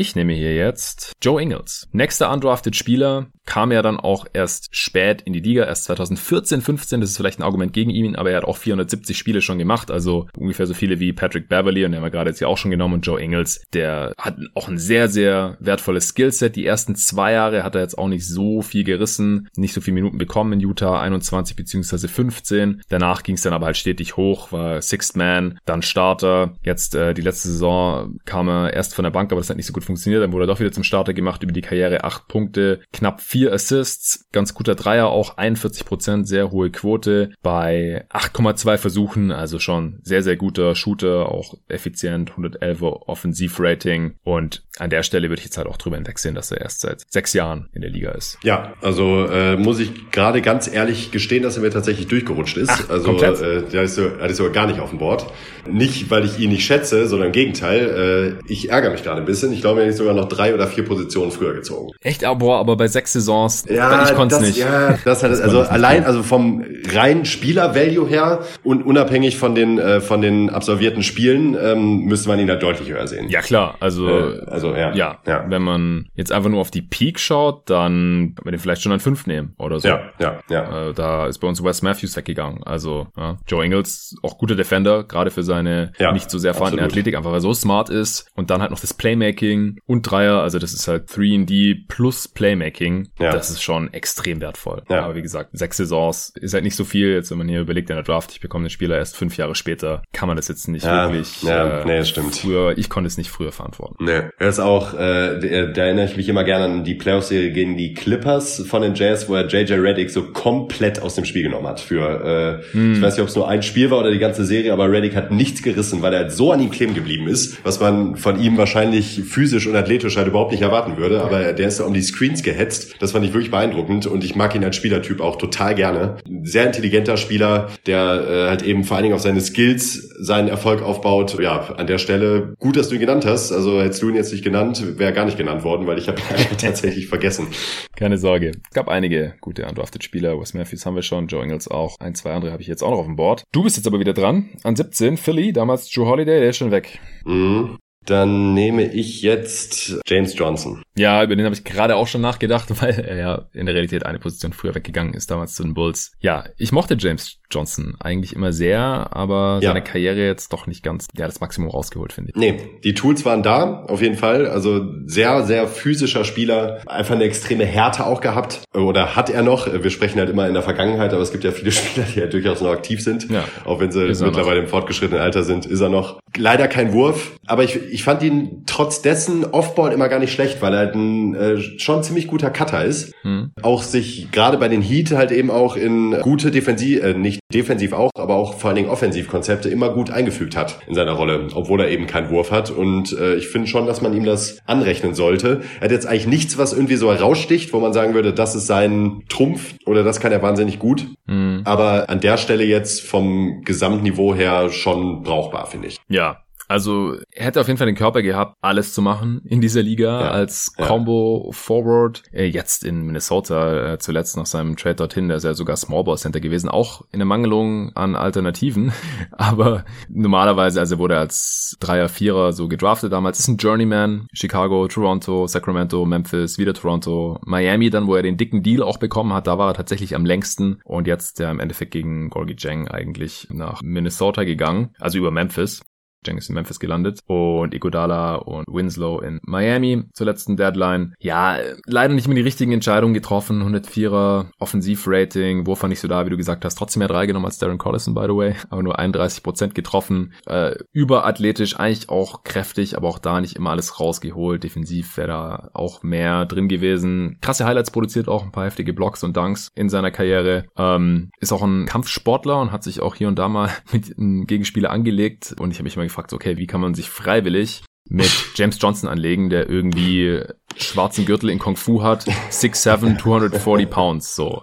Ich 0.00 0.16
nehme 0.16 0.32
hier 0.32 0.54
jetzt 0.54 1.12
Joe 1.20 1.42
Ingles. 1.42 1.86
Nächster 1.92 2.32
undrafted 2.32 2.74
Spieler, 2.74 3.26
kam 3.50 3.72
ja 3.72 3.82
dann 3.82 3.98
auch 3.98 4.26
erst 4.32 4.68
spät 4.70 5.22
in 5.22 5.32
die 5.32 5.40
Liga, 5.40 5.64
erst 5.64 5.86
2014, 5.86 6.60
15, 6.60 7.00
das 7.00 7.10
ist 7.10 7.16
vielleicht 7.16 7.40
ein 7.40 7.42
Argument 7.42 7.72
gegen 7.72 7.90
ihn, 7.90 8.14
aber 8.14 8.30
er 8.30 8.36
hat 8.36 8.44
auch 8.44 8.56
470 8.56 9.18
Spiele 9.18 9.42
schon 9.42 9.58
gemacht, 9.58 9.90
also 9.90 10.28
ungefähr 10.36 10.68
so 10.68 10.72
viele 10.72 11.00
wie 11.00 11.12
Patrick 11.12 11.48
Beverly 11.48 11.84
und 11.84 11.90
den 11.90 11.96
haben 11.96 12.04
wir 12.04 12.12
gerade 12.12 12.30
jetzt 12.30 12.38
ja 12.38 12.46
auch 12.46 12.58
schon 12.58 12.70
genommen 12.70 12.94
und 12.94 13.06
Joe 13.06 13.20
Ingles, 13.20 13.64
der 13.72 14.14
hat 14.18 14.36
auch 14.54 14.68
ein 14.68 14.78
sehr, 14.78 15.08
sehr 15.08 15.56
wertvolles 15.58 16.06
Skillset. 16.08 16.54
Die 16.54 16.64
ersten 16.64 16.94
zwei 16.94 17.32
Jahre 17.32 17.64
hat 17.64 17.74
er 17.74 17.80
jetzt 17.80 17.98
auch 17.98 18.06
nicht 18.06 18.24
so 18.24 18.62
viel 18.62 18.84
gerissen, 18.84 19.48
nicht 19.56 19.74
so 19.74 19.80
viele 19.80 19.96
Minuten 19.96 20.18
bekommen 20.18 20.52
in 20.52 20.60
Utah, 20.60 21.00
21 21.00 21.56
beziehungsweise 21.56 22.06
15. 22.06 22.82
Danach 22.88 23.24
ging 23.24 23.34
es 23.34 23.42
dann 23.42 23.52
aber 23.52 23.66
halt 23.66 23.76
stetig 23.76 24.16
hoch, 24.16 24.52
war 24.52 24.80
Sixth 24.80 25.16
Man, 25.16 25.58
dann 25.64 25.82
Starter. 25.82 26.54
Jetzt 26.62 26.94
äh, 26.94 27.14
die 27.14 27.22
letzte 27.22 27.48
Saison 27.48 28.16
kam 28.26 28.48
er 28.48 28.72
erst 28.72 28.94
von 28.94 29.02
der 29.02 29.10
Bank, 29.10 29.32
aber 29.32 29.40
das 29.40 29.50
hat 29.50 29.56
nicht 29.56 29.66
so 29.66 29.72
gut 29.72 29.82
funktioniert. 29.90 30.22
Dann 30.22 30.32
wurde 30.32 30.44
er 30.44 30.48
doch 30.48 30.60
wieder 30.60 30.72
zum 30.72 30.84
Starter 30.84 31.14
gemacht 31.14 31.42
über 31.42 31.52
die 31.52 31.60
Karriere, 31.60 32.04
acht 32.04 32.28
Punkte, 32.28 32.80
knapp 32.92 33.20
vier 33.20 33.52
Assists, 33.52 34.28
ganz 34.32 34.54
guter 34.54 34.74
Dreier, 34.74 35.08
auch 35.08 35.36
41 35.36 35.84
Prozent, 35.84 36.28
sehr 36.28 36.50
hohe 36.50 36.70
Quote 36.70 37.30
bei 37.42 38.06
8,2 38.10 38.78
Versuchen, 38.78 39.32
also 39.32 39.58
schon 39.58 40.00
sehr, 40.02 40.22
sehr 40.22 40.36
guter 40.36 40.74
Shooter, 40.74 41.30
auch 41.30 41.54
effizient, 41.68 42.30
111 42.30 42.82
Offensivrating 42.82 44.14
und 44.22 44.62
an 44.78 44.90
der 44.90 45.02
Stelle 45.02 45.28
würde 45.28 45.40
ich 45.40 45.44
jetzt 45.44 45.58
halt 45.58 45.66
auch 45.66 45.76
drüber 45.76 45.96
hinwegsehen, 45.96 46.34
dass 46.34 46.50
er 46.50 46.60
erst 46.62 46.80
seit 46.80 47.04
sechs 47.10 47.34
Jahren 47.34 47.68
in 47.72 47.82
der 47.82 47.90
Liga 47.90 48.12
ist. 48.12 48.38
Ja, 48.42 48.72
also 48.80 49.26
äh, 49.26 49.56
muss 49.56 49.78
ich 49.78 50.10
gerade 50.10 50.40
ganz 50.40 50.72
ehrlich 50.72 51.10
gestehen, 51.10 51.42
dass 51.42 51.56
er 51.56 51.62
mir 51.62 51.70
tatsächlich 51.70 52.06
durchgerutscht 52.06 52.56
ist. 52.56 52.70
Ach, 52.70 52.88
also 52.88 53.16
äh, 53.18 53.62
der 53.70 53.82
ist, 53.82 53.96
so, 53.96 54.08
der 54.08 54.26
ist 54.26 54.38
sogar 54.38 54.52
gar 54.52 54.66
nicht 54.66 54.80
auf 54.80 54.90
dem 54.90 54.98
Board. 54.98 55.26
Nicht, 55.70 56.10
weil 56.10 56.24
ich 56.24 56.38
ihn 56.38 56.50
nicht 56.50 56.64
schätze, 56.64 57.06
sondern 57.06 57.28
im 57.28 57.32
Gegenteil. 57.32 58.38
Äh, 58.48 58.52
ich 58.52 58.70
ärgere 58.70 58.90
mich 58.90 59.02
gerade 59.02 59.20
ein 59.20 59.26
bisschen. 59.26 59.52
Ich 59.52 59.60
glaube, 59.60 59.69
er 59.78 59.86
ist 59.86 59.98
sogar 59.98 60.14
noch 60.14 60.28
drei 60.28 60.54
oder 60.54 60.66
vier 60.66 60.84
Positionen 60.84 61.30
früher 61.30 61.54
gezogen. 61.54 61.90
Echt, 62.00 62.24
aber, 62.24 62.38
boah, 62.38 62.58
aber 62.60 62.76
bei 62.76 62.88
sechs 62.88 63.12
Saisons, 63.12 63.64
ja, 63.68 64.04
ich 64.04 64.14
konnte 64.14 64.36
es 64.36 64.40
nicht. 64.40 64.58
Ja, 64.58 64.98
das 65.04 65.22
hat, 65.22 65.30
das 65.30 65.40
also 65.40 65.60
allein, 65.62 66.04
also 66.04 66.22
vom 66.22 66.64
reinen 66.92 67.24
Spieler-Value 67.24 68.08
her 68.08 68.40
und 68.62 68.84
unabhängig 68.84 69.36
von 69.36 69.54
den 69.54 69.78
äh, 69.78 70.00
von 70.00 70.20
den 70.20 70.50
absolvierten 70.50 71.02
Spielen 71.02 71.56
ähm, 71.60 72.04
müsste 72.04 72.28
man 72.28 72.38
ihn 72.38 72.46
da 72.46 72.56
deutlich 72.56 72.88
höher 72.88 73.06
sehen. 73.06 73.28
Ja 73.28 73.40
klar, 73.40 73.76
also 73.80 74.08
äh, 74.08 74.40
also 74.46 74.74
ja, 74.74 74.94
ja, 74.94 75.18
ja, 75.26 75.44
wenn 75.48 75.62
man 75.62 76.06
jetzt 76.14 76.32
einfach 76.32 76.50
nur 76.50 76.60
auf 76.60 76.70
die 76.70 76.82
Peak 76.82 77.18
schaut, 77.18 77.68
dann 77.70 78.34
kann 78.34 78.44
man 78.44 78.52
den 78.52 78.60
vielleicht 78.60 78.82
schon 78.82 78.92
an 78.92 79.00
fünf 79.00 79.26
nehmen 79.26 79.54
oder 79.58 79.80
so. 79.80 79.88
Ja, 79.88 80.00
ja, 80.18 80.40
ja. 80.48 80.88
Äh, 80.88 80.94
da 80.94 81.26
ist 81.26 81.38
bei 81.38 81.48
uns 81.48 81.62
Wes 81.62 81.82
Matthews 81.82 82.16
weggegangen. 82.16 82.62
Also 82.64 83.08
ja, 83.16 83.38
Joe 83.46 83.64
Ingles, 83.64 84.16
auch 84.22 84.38
guter 84.38 84.56
Defender, 84.56 85.04
gerade 85.04 85.30
für 85.30 85.42
seine 85.42 85.92
ja, 85.98 86.12
nicht 86.12 86.30
so 86.30 86.38
sehr 86.38 86.54
vorhandene 86.54 86.86
Athletik, 86.86 87.16
einfach 87.16 87.30
weil 87.30 87.38
er 87.38 87.42
so 87.42 87.54
smart 87.54 87.90
ist 87.90 88.30
und 88.34 88.50
dann 88.50 88.60
halt 88.60 88.70
noch 88.70 88.80
das 88.80 88.94
Playmaking 88.94 89.59
und 89.86 90.02
Dreier, 90.02 90.42
also 90.42 90.58
das 90.58 90.72
ist 90.72 90.88
halt 90.88 91.08
3D 91.08 91.86
plus 91.88 92.28
Playmaking. 92.28 93.08
Ja. 93.18 93.32
Das 93.32 93.50
ist 93.50 93.62
schon 93.62 93.92
extrem 93.92 94.40
wertvoll. 94.40 94.82
Ja. 94.88 95.04
Aber 95.04 95.14
wie 95.14 95.22
gesagt, 95.22 95.50
sechs 95.52 95.76
Saisons 95.76 96.32
ist 96.40 96.54
halt 96.54 96.64
nicht 96.64 96.76
so 96.76 96.84
viel. 96.84 97.12
Jetzt, 97.12 97.30
wenn 97.30 97.38
man 97.38 97.48
hier 97.48 97.60
überlegt 97.60 97.90
in 97.90 97.96
der 97.96 98.02
Draft, 98.04 98.32
ich 98.32 98.40
bekomme 98.40 98.64
den 98.64 98.70
Spieler 98.70 98.96
erst 98.96 99.16
fünf 99.16 99.36
Jahre 99.36 99.54
später, 99.54 100.02
kann 100.12 100.28
man 100.28 100.36
das 100.36 100.48
jetzt 100.48 100.68
nicht 100.68 100.84
ja, 100.84 101.08
wirklich 101.08 101.42
ja, 101.42 101.80
äh, 101.80 101.84
nee, 101.84 102.04
stimmt. 102.04 102.36
früher, 102.36 102.76
ich 102.76 102.88
konnte 102.88 103.08
es 103.08 103.16
nicht 103.16 103.30
früher 103.30 103.52
verantworten. 103.52 104.04
Nee. 104.04 104.22
Er 104.38 104.48
ist 104.48 104.58
auch, 104.58 104.94
äh, 104.94 105.70
da 105.72 105.82
erinnere 105.82 106.06
ich 106.06 106.16
mich 106.16 106.28
immer 106.28 106.44
gerne 106.44 106.64
an 106.64 106.84
die 106.84 106.94
Playoff-Serie 106.94 107.52
gegen 107.52 107.76
die 107.76 107.94
Clippers 107.94 108.64
von 108.66 108.82
den 108.82 108.94
Jazz, 108.94 109.28
wo 109.28 109.34
er 109.34 109.46
JJ 109.46 109.74
Reddick 109.74 110.10
so 110.10 110.24
komplett 110.32 111.00
aus 111.02 111.14
dem 111.14 111.24
Spiel 111.24 111.42
genommen 111.42 111.66
hat 111.66 111.80
für, 111.80 112.62
äh, 112.62 112.72
hm. 112.72 112.94
ich 112.94 113.02
weiß 113.02 113.14
nicht, 113.14 113.22
ob 113.22 113.28
es 113.28 113.36
nur 113.36 113.48
ein 113.48 113.62
Spiel 113.62 113.90
war 113.90 113.98
oder 113.98 114.10
die 114.10 114.18
ganze 114.18 114.44
Serie, 114.44 114.72
aber 114.72 114.90
Reddick 114.90 115.16
hat 115.16 115.30
nichts 115.30 115.62
gerissen, 115.62 116.02
weil 116.02 116.14
er 116.14 116.30
so 116.30 116.52
an 116.52 116.60
ihm 116.60 116.70
kleben 116.70 116.94
geblieben 116.94 117.28
ist, 117.28 117.64
was 117.64 117.80
man 117.80 118.16
von 118.16 118.40
ihm 118.40 118.56
wahrscheinlich 118.56 119.22
physisch 119.24 119.49
und 119.66 119.76
athletisch 119.76 120.16
halt 120.16 120.28
überhaupt 120.28 120.52
nicht 120.52 120.62
erwarten 120.62 120.96
würde, 120.96 121.22
aber 121.22 121.52
der 121.52 121.68
ist 121.68 121.78
ja 121.78 121.84
um 121.84 121.94
die 121.94 122.02
Screens 122.02 122.42
gehetzt. 122.42 122.96
Das 123.00 123.12
fand 123.12 123.24
ich 123.24 123.32
wirklich 123.32 123.50
beeindruckend 123.50 124.06
und 124.06 124.24
ich 124.24 124.34
mag 124.36 124.54
ihn 124.54 124.64
als 124.64 124.76
Spielertyp 124.76 125.20
auch 125.20 125.36
total 125.36 125.74
gerne. 125.74 126.16
Sehr 126.42 126.66
intelligenter 126.66 127.16
Spieler, 127.16 127.68
der 127.86 127.98
äh, 127.98 128.48
halt 128.48 128.62
eben 128.62 128.84
vor 128.84 128.96
allen 128.96 129.04
Dingen 129.04 129.14
auf 129.14 129.22
seine 129.22 129.40
Skills 129.40 130.10
seinen 130.18 130.48
Erfolg 130.48 130.82
aufbaut. 130.82 131.38
Ja, 131.40 131.74
an 131.76 131.86
der 131.86 131.98
Stelle 131.98 132.54
gut, 132.58 132.76
dass 132.76 132.88
du 132.88 132.94
ihn 132.94 133.00
genannt 133.00 133.24
hast. 133.24 133.52
Also 133.52 133.80
hättest 133.80 134.02
du 134.02 134.08
ihn 134.08 134.14
jetzt 134.14 134.32
nicht 134.32 134.44
genannt, 134.44 134.98
wäre 134.98 135.12
gar 135.12 135.24
nicht 135.24 135.38
genannt 135.38 135.64
worden, 135.64 135.86
weil 135.86 135.98
ich 135.98 136.08
habe 136.08 136.20
ihn 136.50 136.58
tatsächlich 136.58 137.08
vergessen. 137.08 137.48
Keine 137.96 138.18
Sorge. 138.18 138.52
Es 138.68 138.74
gab 138.74 138.88
einige 138.88 139.34
gute 139.40 139.66
undrafted 139.66 140.04
Spieler. 140.04 140.38
Wes 140.40 140.54
Matthews 140.54 140.86
haben 140.86 140.94
wir 140.94 141.02
schon, 141.02 141.26
Joe 141.26 141.42
Ingles 141.42 141.68
auch. 141.68 141.96
Ein, 142.00 142.14
zwei 142.14 142.32
andere 142.32 142.52
habe 142.52 142.62
ich 142.62 142.68
jetzt 142.68 142.82
auch 142.82 142.90
noch 142.90 142.98
auf 142.98 143.06
dem 143.06 143.16
Board. 143.16 143.44
Du 143.52 143.62
bist 143.62 143.76
jetzt 143.76 143.86
aber 143.86 144.00
wieder 144.00 144.12
dran. 144.12 144.50
An 144.62 144.76
17, 144.76 145.16
Philly, 145.16 145.52
damals 145.52 145.90
Drew 145.90 146.06
Holiday, 146.06 146.40
der 146.40 146.50
ist 146.50 146.56
schon 146.56 146.70
weg. 146.70 146.98
Mhm. 147.24 147.78
Dann 148.06 148.54
nehme 148.54 148.84
ich 148.84 149.22
jetzt 149.22 150.00
James 150.06 150.36
Johnson. 150.36 150.82
Ja, 150.96 151.22
über 151.22 151.36
den 151.36 151.44
habe 151.44 151.54
ich 151.54 151.64
gerade 151.64 151.96
auch 151.96 152.06
schon 152.06 152.20
nachgedacht, 152.20 152.68
weil 152.82 152.98
er 152.98 153.16
ja 153.16 153.48
in 153.52 153.66
der 153.66 153.74
Realität 153.74 154.06
eine 154.06 154.18
Position 154.18 154.52
früher 154.52 154.74
weggegangen 154.74 155.14
ist, 155.14 155.30
damals 155.30 155.54
zu 155.54 155.62
den 155.62 155.74
Bulls. 155.74 156.12
Ja, 156.20 156.44
ich 156.56 156.72
mochte 156.72 156.96
James 156.98 157.40
Johnson 157.50 157.96
eigentlich 158.00 158.34
immer 158.34 158.52
sehr, 158.52 159.08
aber 159.10 159.58
ja. 159.62 159.70
seine 159.70 159.82
Karriere 159.82 160.24
jetzt 160.24 160.52
doch 160.52 160.66
nicht 160.66 160.82
ganz, 160.82 161.08
ja, 161.16 161.26
das 161.26 161.40
Maximum 161.40 161.70
rausgeholt, 161.70 162.12
finde 162.12 162.30
ich. 162.30 162.36
Nee, 162.36 162.78
die 162.84 162.94
Tools 162.94 163.24
waren 163.24 163.42
da, 163.42 163.84
auf 163.84 164.00
jeden 164.02 164.16
Fall. 164.16 164.46
Also 164.46 164.84
sehr, 165.06 165.44
sehr 165.44 165.66
physischer 165.66 166.24
Spieler, 166.24 166.80
einfach 166.86 167.14
eine 167.14 167.24
extreme 167.24 167.64
Härte 167.64 168.06
auch 168.06 168.20
gehabt. 168.20 168.60
Oder 168.74 169.16
hat 169.16 169.30
er 169.30 169.42
noch. 169.42 169.66
Wir 169.66 169.90
sprechen 169.90 170.18
halt 170.18 170.30
immer 170.30 170.46
in 170.46 170.54
der 170.54 170.62
Vergangenheit, 170.62 171.12
aber 171.12 171.22
es 171.22 171.32
gibt 171.32 171.44
ja 171.44 171.50
viele 171.50 171.72
Spieler, 171.72 172.06
die 172.06 172.16
ja 172.16 172.22
halt 172.22 172.32
durchaus 172.32 172.60
noch 172.60 172.70
aktiv 172.70 173.02
sind. 173.02 173.30
Ja. 173.30 173.44
Auch 173.64 173.80
wenn 173.80 173.90
sie 173.90 174.00
mittlerweile 174.00 174.56
noch. 174.56 174.64
im 174.64 174.68
fortgeschrittenen 174.68 175.22
Alter 175.22 175.42
sind, 175.42 175.66
ist 175.66 175.80
er 175.80 175.88
noch. 175.88 176.20
Leider 176.36 176.68
kein 176.68 176.92
Wurf, 176.92 177.36
aber 177.46 177.64
ich, 177.64 177.76
ich 177.90 177.99
fand 178.04 178.22
ihn 178.22 178.64
trotz 178.66 179.02
dessen 179.02 179.44
Offball 179.44 179.92
immer 179.92 180.08
gar 180.08 180.18
nicht 180.18 180.32
schlecht, 180.32 180.62
weil 180.62 180.72
er 180.72 180.78
halt 180.78 180.94
ein 180.94 181.34
äh, 181.34 181.58
schon 181.78 182.02
ziemlich 182.02 182.26
guter 182.26 182.50
Cutter 182.50 182.84
ist. 182.84 183.12
Hm. 183.22 183.52
Auch 183.62 183.82
sich 183.82 184.30
gerade 184.30 184.58
bei 184.58 184.68
den 184.68 184.82
Heat 184.82 185.12
halt 185.12 185.30
eben 185.30 185.50
auch 185.50 185.76
in 185.76 186.16
gute 186.22 186.50
Defensiv, 186.50 187.02
äh, 187.02 187.14
nicht 187.14 187.40
defensiv 187.52 187.92
auch, 187.92 188.10
aber 188.16 188.36
auch 188.36 188.54
vor 188.54 188.68
allen 188.68 188.76
Dingen 188.76 188.88
Offensivkonzepte 188.88 189.68
immer 189.68 189.90
gut 189.90 190.10
eingefügt 190.10 190.56
hat 190.56 190.78
in 190.86 190.94
seiner 190.94 191.12
Rolle, 191.12 191.48
obwohl 191.54 191.80
er 191.80 191.90
eben 191.90 192.06
keinen 192.06 192.30
Wurf 192.30 192.50
hat. 192.50 192.70
Und 192.70 193.12
äh, 193.12 193.34
ich 193.34 193.48
finde 193.48 193.68
schon, 193.68 193.86
dass 193.86 194.00
man 194.00 194.14
ihm 194.14 194.24
das 194.24 194.58
anrechnen 194.66 195.14
sollte. 195.14 195.62
Er 195.80 195.84
hat 195.84 195.90
jetzt 195.90 196.06
eigentlich 196.06 196.26
nichts, 196.26 196.58
was 196.58 196.72
irgendwie 196.72 196.96
so 196.96 197.12
heraussticht, 197.12 197.72
wo 197.72 197.80
man 197.80 197.92
sagen 197.92 198.14
würde, 198.14 198.32
das 198.32 198.54
ist 198.54 198.66
sein 198.66 199.22
Trumpf 199.28 199.74
oder 199.86 200.04
das 200.04 200.20
kann 200.20 200.32
er 200.32 200.42
wahnsinnig 200.42 200.78
gut. 200.78 201.06
Mhm. 201.26 201.62
Aber 201.64 202.08
an 202.08 202.20
der 202.20 202.36
Stelle 202.36 202.64
jetzt 202.64 203.02
vom 203.02 203.62
Gesamtniveau 203.64 204.34
her 204.34 204.70
schon 204.70 205.22
brauchbar, 205.22 205.66
finde 205.66 205.88
ich. 205.88 205.98
Ja, 206.08 206.42
also 206.70 207.16
er 207.32 207.46
hätte 207.46 207.60
auf 207.60 207.66
jeden 207.66 207.78
Fall 207.78 207.88
den 207.88 207.96
Körper 207.96 208.22
gehabt, 208.22 208.56
alles 208.60 208.94
zu 208.94 209.02
machen 209.02 209.42
in 209.44 209.60
dieser 209.60 209.82
Liga 209.82 210.20
ja, 210.20 210.30
als 210.30 210.72
Combo 210.76 211.46
ja. 211.46 211.52
Forward. 211.52 212.22
Äh, 212.32 212.44
jetzt 212.44 212.84
in 212.84 213.02
Minnesota, 213.02 213.94
äh, 213.94 213.98
zuletzt 213.98 214.36
nach 214.36 214.46
seinem 214.46 214.76
Trade 214.76 214.94
dorthin, 214.94 215.26
der 215.26 215.38
ist 215.38 215.42
ja 215.42 215.54
sogar 215.54 215.76
Small 215.76 216.04
Ball 216.04 216.16
Center 216.16 216.38
gewesen, 216.38 216.68
auch 216.68 217.02
in 217.10 217.18
der 217.18 217.26
Mangelung 217.26 217.90
an 217.96 218.14
Alternativen. 218.14 218.92
Aber 219.32 219.84
normalerweise, 220.08 220.78
also 220.78 221.00
wurde 221.00 221.14
er 221.14 221.20
als 221.20 221.76
Dreier, 221.80 222.08
Vierer 222.08 222.52
so 222.52 222.68
gedraftet 222.68 223.12
damals. 223.12 223.40
Ist 223.40 223.48
ein 223.48 223.56
Journeyman. 223.56 224.28
Chicago, 224.32 224.86
Toronto, 224.86 225.48
Sacramento, 225.48 226.06
Memphis, 226.06 226.56
wieder 226.56 226.72
Toronto, 226.72 227.40
Miami 227.44 227.90
dann, 227.90 228.06
wo 228.06 228.14
er 228.14 228.22
den 228.22 228.36
dicken 228.36 228.62
Deal 228.62 228.84
auch 228.84 228.98
bekommen 228.98 229.32
hat. 229.32 229.48
Da 229.48 229.58
war 229.58 229.70
er 229.70 229.74
tatsächlich 229.74 230.14
am 230.14 230.24
längsten 230.24 230.80
und 230.84 231.08
jetzt 231.08 231.40
der 231.40 231.50
im 231.50 231.58
Endeffekt 231.58 231.90
gegen 231.90 232.30
Gorgie 232.30 232.54
Jang 232.56 232.86
eigentlich 232.86 233.48
nach 233.50 233.82
Minnesota 233.82 234.44
gegangen, 234.44 234.90
also 235.00 235.18
über 235.18 235.32
Memphis. 235.32 235.82
Jeng 236.26 236.36
ist 236.36 236.50
in 236.50 236.54
Memphis 236.54 236.78
gelandet 236.78 237.20
und 237.26 237.74
Iguodala 237.74 238.36
und 238.36 238.66
Winslow 238.68 239.20
in 239.20 239.40
Miami 239.42 240.04
zur 240.12 240.26
letzten 240.26 240.56
Deadline. 240.56 241.14
Ja, 241.18 241.56
leider 241.86 242.12
nicht 242.12 242.28
mehr 242.28 242.34
die 242.34 242.42
richtigen 242.42 242.72
Entscheidungen 242.72 243.14
getroffen. 243.14 243.62
104er 243.62 244.46
Offensivrating, 244.58 245.66
Wurf 245.66 245.82
war 245.82 245.88
nicht 245.88 246.00
so 246.00 246.08
da, 246.08 246.26
wie 246.26 246.30
du 246.30 246.36
gesagt 246.36 246.64
hast. 246.64 246.74
Trotzdem 246.74 247.00
mehr 247.00 247.08
drei 247.08 247.24
genommen 247.24 247.46
als 247.46 247.58
Darren 247.58 247.78
Collison, 247.78 248.14
by 248.14 248.24
the 248.24 248.36
way. 248.36 248.54
Aber 248.68 248.82
nur 248.82 248.98
31% 248.98 249.72
getroffen. 249.72 250.34
Äh, 250.46 250.74
überathletisch, 250.92 251.78
eigentlich 251.78 252.10
auch 252.10 252.44
kräftig, 252.44 252.96
aber 252.98 253.08
auch 253.08 253.18
da 253.18 253.40
nicht 253.40 253.56
immer 253.56 253.70
alles 253.70 253.98
rausgeholt. 253.98 254.62
Defensiv 254.62 255.16
wäre 255.16 255.28
da 255.28 255.70
auch 255.72 256.02
mehr 256.02 256.44
drin 256.44 256.68
gewesen. 256.68 257.38
Krasse 257.40 257.64
Highlights 257.64 257.90
produziert 257.90 258.28
auch, 258.28 258.44
ein 258.44 258.52
paar 258.52 258.66
heftige 258.66 258.92
Blocks 258.92 259.24
und 259.24 259.36
Dunks 259.36 259.70
in 259.74 259.88
seiner 259.88 260.10
Karriere. 260.10 260.66
Ähm, 260.76 261.30
ist 261.40 261.52
auch 261.52 261.62
ein 261.62 261.86
Kampfsportler 261.86 262.60
und 262.60 262.72
hat 262.72 262.82
sich 262.82 263.00
auch 263.00 263.14
hier 263.14 263.28
und 263.28 263.38
da 263.38 263.48
mal 263.48 263.70
mit 263.92 264.18
einem 264.18 264.46
Gegenspieler 264.46 264.90
angelegt. 264.90 265.54
Und 265.58 265.70
ich 265.70 265.78
habe 265.78 265.84
mich 265.84 265.96
mal 265.96 266.09
gefragt, 266.10 266.32
okay, 266.32 266.56
wie 266.56 266.66
kann 266.66 266.80
man 266.80 266.94
sich 266.94 267.08
freiwillig 267.08 267.82
mit 268.08 268.30
James 268.54 268.78
Johnson 268.80 269.08
anlegen, 269.08 269.50
der 269.50 269.68
irgendwie 269.68 270.42
schwarzen 270.76 271.24
Gürtel 271.24 271.50
in 271.50 271.58
Kung 271.58 271.76
Fu 271.76 272.02
hat, 272.02 272.26
6'7", 272.50 273.18
240 273.18 273.90
Pounds, 273.90 274.34
so. 274.34 274.62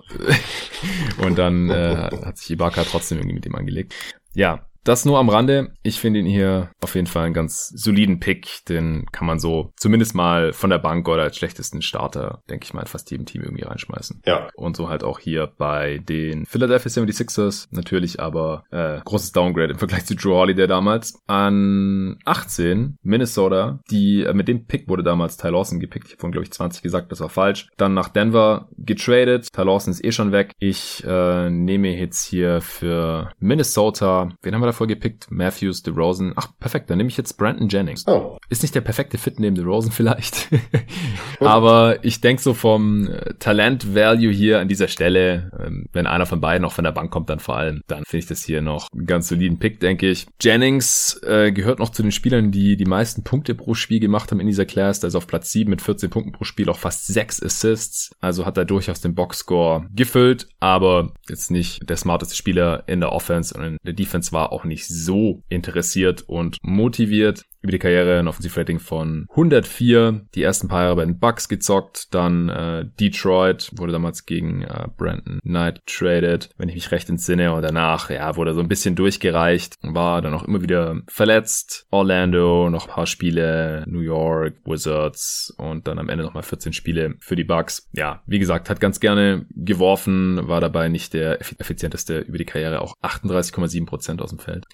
Und 1.18 1.38
dann 1.38 1.70
äh, 1.70 2.10
hat 2.26 2.38
sich 2.38 2.52
Ibaka 2.52 2.84
trotzdem 2.84 3.18
irgendwie 3.18 3.36
mit 3.36 3.46
ihm 3.46 3.56
angelegt. 3.56 3.94
Ja, 4.34 4.67
das 4.88 5.06
nur 5.06 5.20
am 5.20 5.30
Rande. 5.30 5.72
Ich 5.84 6.00
finde 6.00 6.20
ihn 6.20 6.26
hier 6.26 6.72
auf 6.82 6.96
jeden 6.96 7.08
Fall 7.08 7.26
einen 7.26 7.34
ganz 7.34 7.70
soliden 7.70 8.20
Pick. 8.20 8.66
Den 8.70 9.06
kann 9.12 9.28
man 9.28 9.40
so 9.40 9.72
zumindest 9.76 10.16
mal 10.16 10.54
von 10.54 10.70
der 10.70 10.78
Bank 10.78 11.08
oder 11.08 11.24
als 11.24 11.38
schlechtesten 11.38 11.82
Starter, 11.82 12.42
denke 12.50 12.66
ich 12.66 12.74
mal, 12.74 12.82
in 12.82 12.88
fast 12.88 13.12
jedem 13.12 13.26
Team 13.26 13.44
irgendwie 13.44 13.64
reinschmeißen. 13.64 14.22
Ja. 14.26 14.50
Und 14.56 14.78
so 14.78 14.90
halt 14.90 15.04
auch 15.04 15.20
hier 15.20 15.52
bei 15.58 16.00
den 16.00 16.46
Philadelphia 16.46 16.90
76ers. 16.90 17.68
Natürlich 17.72 18.20
aber 18.20 18.64
äh, 18.72 19.00
großes 19.04 19.32
Downgrade 19.32 19.74
im 19.74 19.80
Vergleich 19.80 20.06
zu 20.06 20.16
Drew 20.16 20.36
Holiday 20.36 20.68
damals. 20.68 21.20
An 21.28 22.18
18 22.26 22.98
Minnesota. 23.02 23.80
Die 23.92 24.24
äh, 24.24 24.34
Mit 24.34 24.48
dem 24.48 24.66
Pick 24.68 24.88
wurde 24.88 25.04
damals 25.04 25.38
Ty 25.38 25.50
Lawson 25.50 25.80
gepickt. 25.80 26.08
Ich 26.08 26.14
habe 26.14 26.22
von, 26.22 26.32
glaube 26.32 26.46
ich, 26.46 26.52
20 26.52 26.82
gesagt, 26.82 27.12
das 27.12 27.20
war 27.20 27.30
falsch. 27.30 27.68
Dann 27.78 27.94
nach 27.94 28.10
Denver 28.10 28.70
getradet. 28.78 29.52
Ty 29.52 29.64
Lawson 29.64 29.92
ist 29.92 30.04
eh 30.04 30.12
schon 30.12 30.32
weg. 30.32 30.54
Ich 30.60 31.04
äh, 31.06 31.50
nehme 31.50 31.90
jetzt 31.98 32.26
hier 32.26 32.62
für 32.62 33.32
Minnesota. 33.40 34.30
Wen 34.42 34.54
haben 34.54 34.62
wir 34.62 34.68
da 34.68 34.77
davor 34.78 34.88
gepickt. 34.88 35.28
Matthews, 35.32 35.82
DeRozan. 35.82 36.34
Ach, 36.36 36.50
perfekt. 36.60 36.90
Dann 36.90 36.98
nehme 36.98 37.10
ich 37.10 37.18
jetzt 37.18 37.34
Brandon 37.38 37.68
Jennings. 37.68 38.06
Oh. 38.08 38.38
Ist 38.50 38.62
nicht 38.62 38.76
der 38.76 38.82
perfekte 38.82 39.18
Fit 39.18 39.40
neben 39.40 39.56
DeRozan 39.56 39.92
vielleicht. 39.92 40.50
Aber 41.40 42.04
ich 42.06 42.22
denke 42.22 42.42
so 42.42 42.54
vom 42.54 43.08
äh, 43.08 43.34
Talent-Value 43.40 44.32
hier 44.32 44.60
an 44.60 44.68
dieser 44.68 44.88
Stelle, 44.88 45.52
ähm, 45.60 45.88
wenn 45.94 46.06
einer 46.06 46.28
von 46.28 46.42
beiden 46.42 46.66
auch 46.66 46.72
von 46.72 46.84
der 46.84 46.92
Bank 46.92 47.12
kommt, 47.12 47.30
dann 47.30 47.40
vor 47.40 47.58
allem, 47.58 47.82
dann 47.88 48.04
finde 48.06 48.20
ich 48.20 48.28
das 48.28 48.44
hier 48.44 48.62
noch 48.62 48.88
einen 48.94 49.06
ganz 49.06 49.28
soliden 49.28 49.58
Pick, 49.58 49.80
denke 49.80 50.10
ich. 50.10 50.28
Jennings 50.40 51.20
äh, 51.24 51.52
gehört 51.52 51.80
noch 51.80 51.90
zu 51.90 52.04
den 52.04 52.12
Spielern, 52.12 52.52
die 52.52 52.78
die 52.78 52.86
meisten 52.86 53.24
Punkte 53.24 53.56
pro 53.56 53.74
Spiel 53.74 54.00
gemacht 54.00 54.32
haben 54.32 54.40
in 54.40 54.48
dieser 54.48 54.66
Class. 54.66 55.00
Da 55.00 55.08
ist 55.08 55.16
auf 55.16 55.28
Platz 55.28 55.52
7 55.52 55.70
mit 55.70 55.82
14 55.82 56.10
Punkten 56.10 56.32
pro 56.32 56.44
Spiel 56.44 56.70
auch 56.70 56.78
fast 56.78 57.08
6 57.08 57.42
Assists. 57.42 58.12
Also 58.20 58.46
hat 58.46 58.58
er 58.58 58.66
durchaus 58.66 59.02
den 59.02 59.16
Boxscore 59.16 59.88
gefüllt, 59.94 60.48
aber 60.60 61.14
jetzt 61.28 61.50
nicht 61.50 61.90
der 61.90 61.98
smarteste 61.98 62.36
Spieler 62.36 62.84
in 62.88 63.00
der 63.00 63.12
Offense 63.12 63.58
und 63.58 63.64
in 63.64 63.78
der 63.84 63.94
Defense 63.94 64.32
war 64.32 64.52
auch 64.52 64.64
nicht 64.68 64.88
so 64.88 65.44
interessiert 65.50 66.24
und 66.28 66.58
motiviert 66.62 67.46
über 67.68 67.74
die 67.74 67.80
Karriere 67.80 68.20
ein 68.20 68.30
Offensivrating 68.30 68.80
von 68.80 69.28
104. 69.32 70.22
Die 70.34 70.42
ersten 70.42 70.70
paar 70.70 70.84
Jahre 70.84 70.96
bei 70.96 71.06
den 71.06 71.20
Bucks 71.20 71.50
gezockt, 71.50 72.14
dann 72.14 72.48
äh, 72.48 72.86
Detroit, 72.98 73.72
wurde 73.76 73.92
damals 73.92 74.26
gegen 74.26 74.64
äh, 74.64 74.88
Brandon 74.96 75.40
Knight 75.44 75.82
traded, 75.86 76.50
wenn 76.58 76.70
ich 76.70 76.76
mich 76.76 76.92
recht 76.92 77.10
entsinne. 77.10 77.54
Und 77.54 77.64
danach, 77.64 78.10
ja, 78.10 78.38
wurde 78.38 78.54
so 78.54 78.62
ein 78.62 78.70
bisschen 78.70 78.96
durchgereicht, 78.96 79.76
war 79.82 80.22
dann 80.22 80.34
auch 80.34 80.44
immer 80.44 80.62
wieder 80.62 81.02
verletzt. 81.08 81.88
Orlando, 81.92 82.70
noch 82.70 82.88
ein 82.88 82.94
paar 82.94 83.06
Spiele, 83.06 83.84
New 83.86 84.00
York, 84.00 84.56
Wizards 84.64 85.54
und 85.58 85.88
dann 85.88 86.00
am 86.00 86.08
Ende 86.08 86.24
nochmal 86.24 86.44
14 86.44 86.72
Spiele 86.72 87.16
für 87.20 87.36
die 87.36 87.44
Bucks. 87.44 87.90
Ja, 87.92 88.22
wie 88.28 88.40
gesagt, 88.40 88.70
hat 88.70 88.80
ganz 88.80 89.02
gerne 89.02 89.46
geworfen, 89.52 90.48
war 90.48 90.62
dabei 90.62 90.88
nicht 90.88 91.14
der 91.14 91.42
effizienteste 91.42 92.20
über 92.20 92.38
die 92.38 92.46
Karriere, 92.46 92.82
auch 92.82 92.96
38,7% 93.02 94.22
aus 94.22 94.30
dem 94.30 94.40
Feld. 94.40 94.66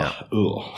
Ja. 0.00 0.26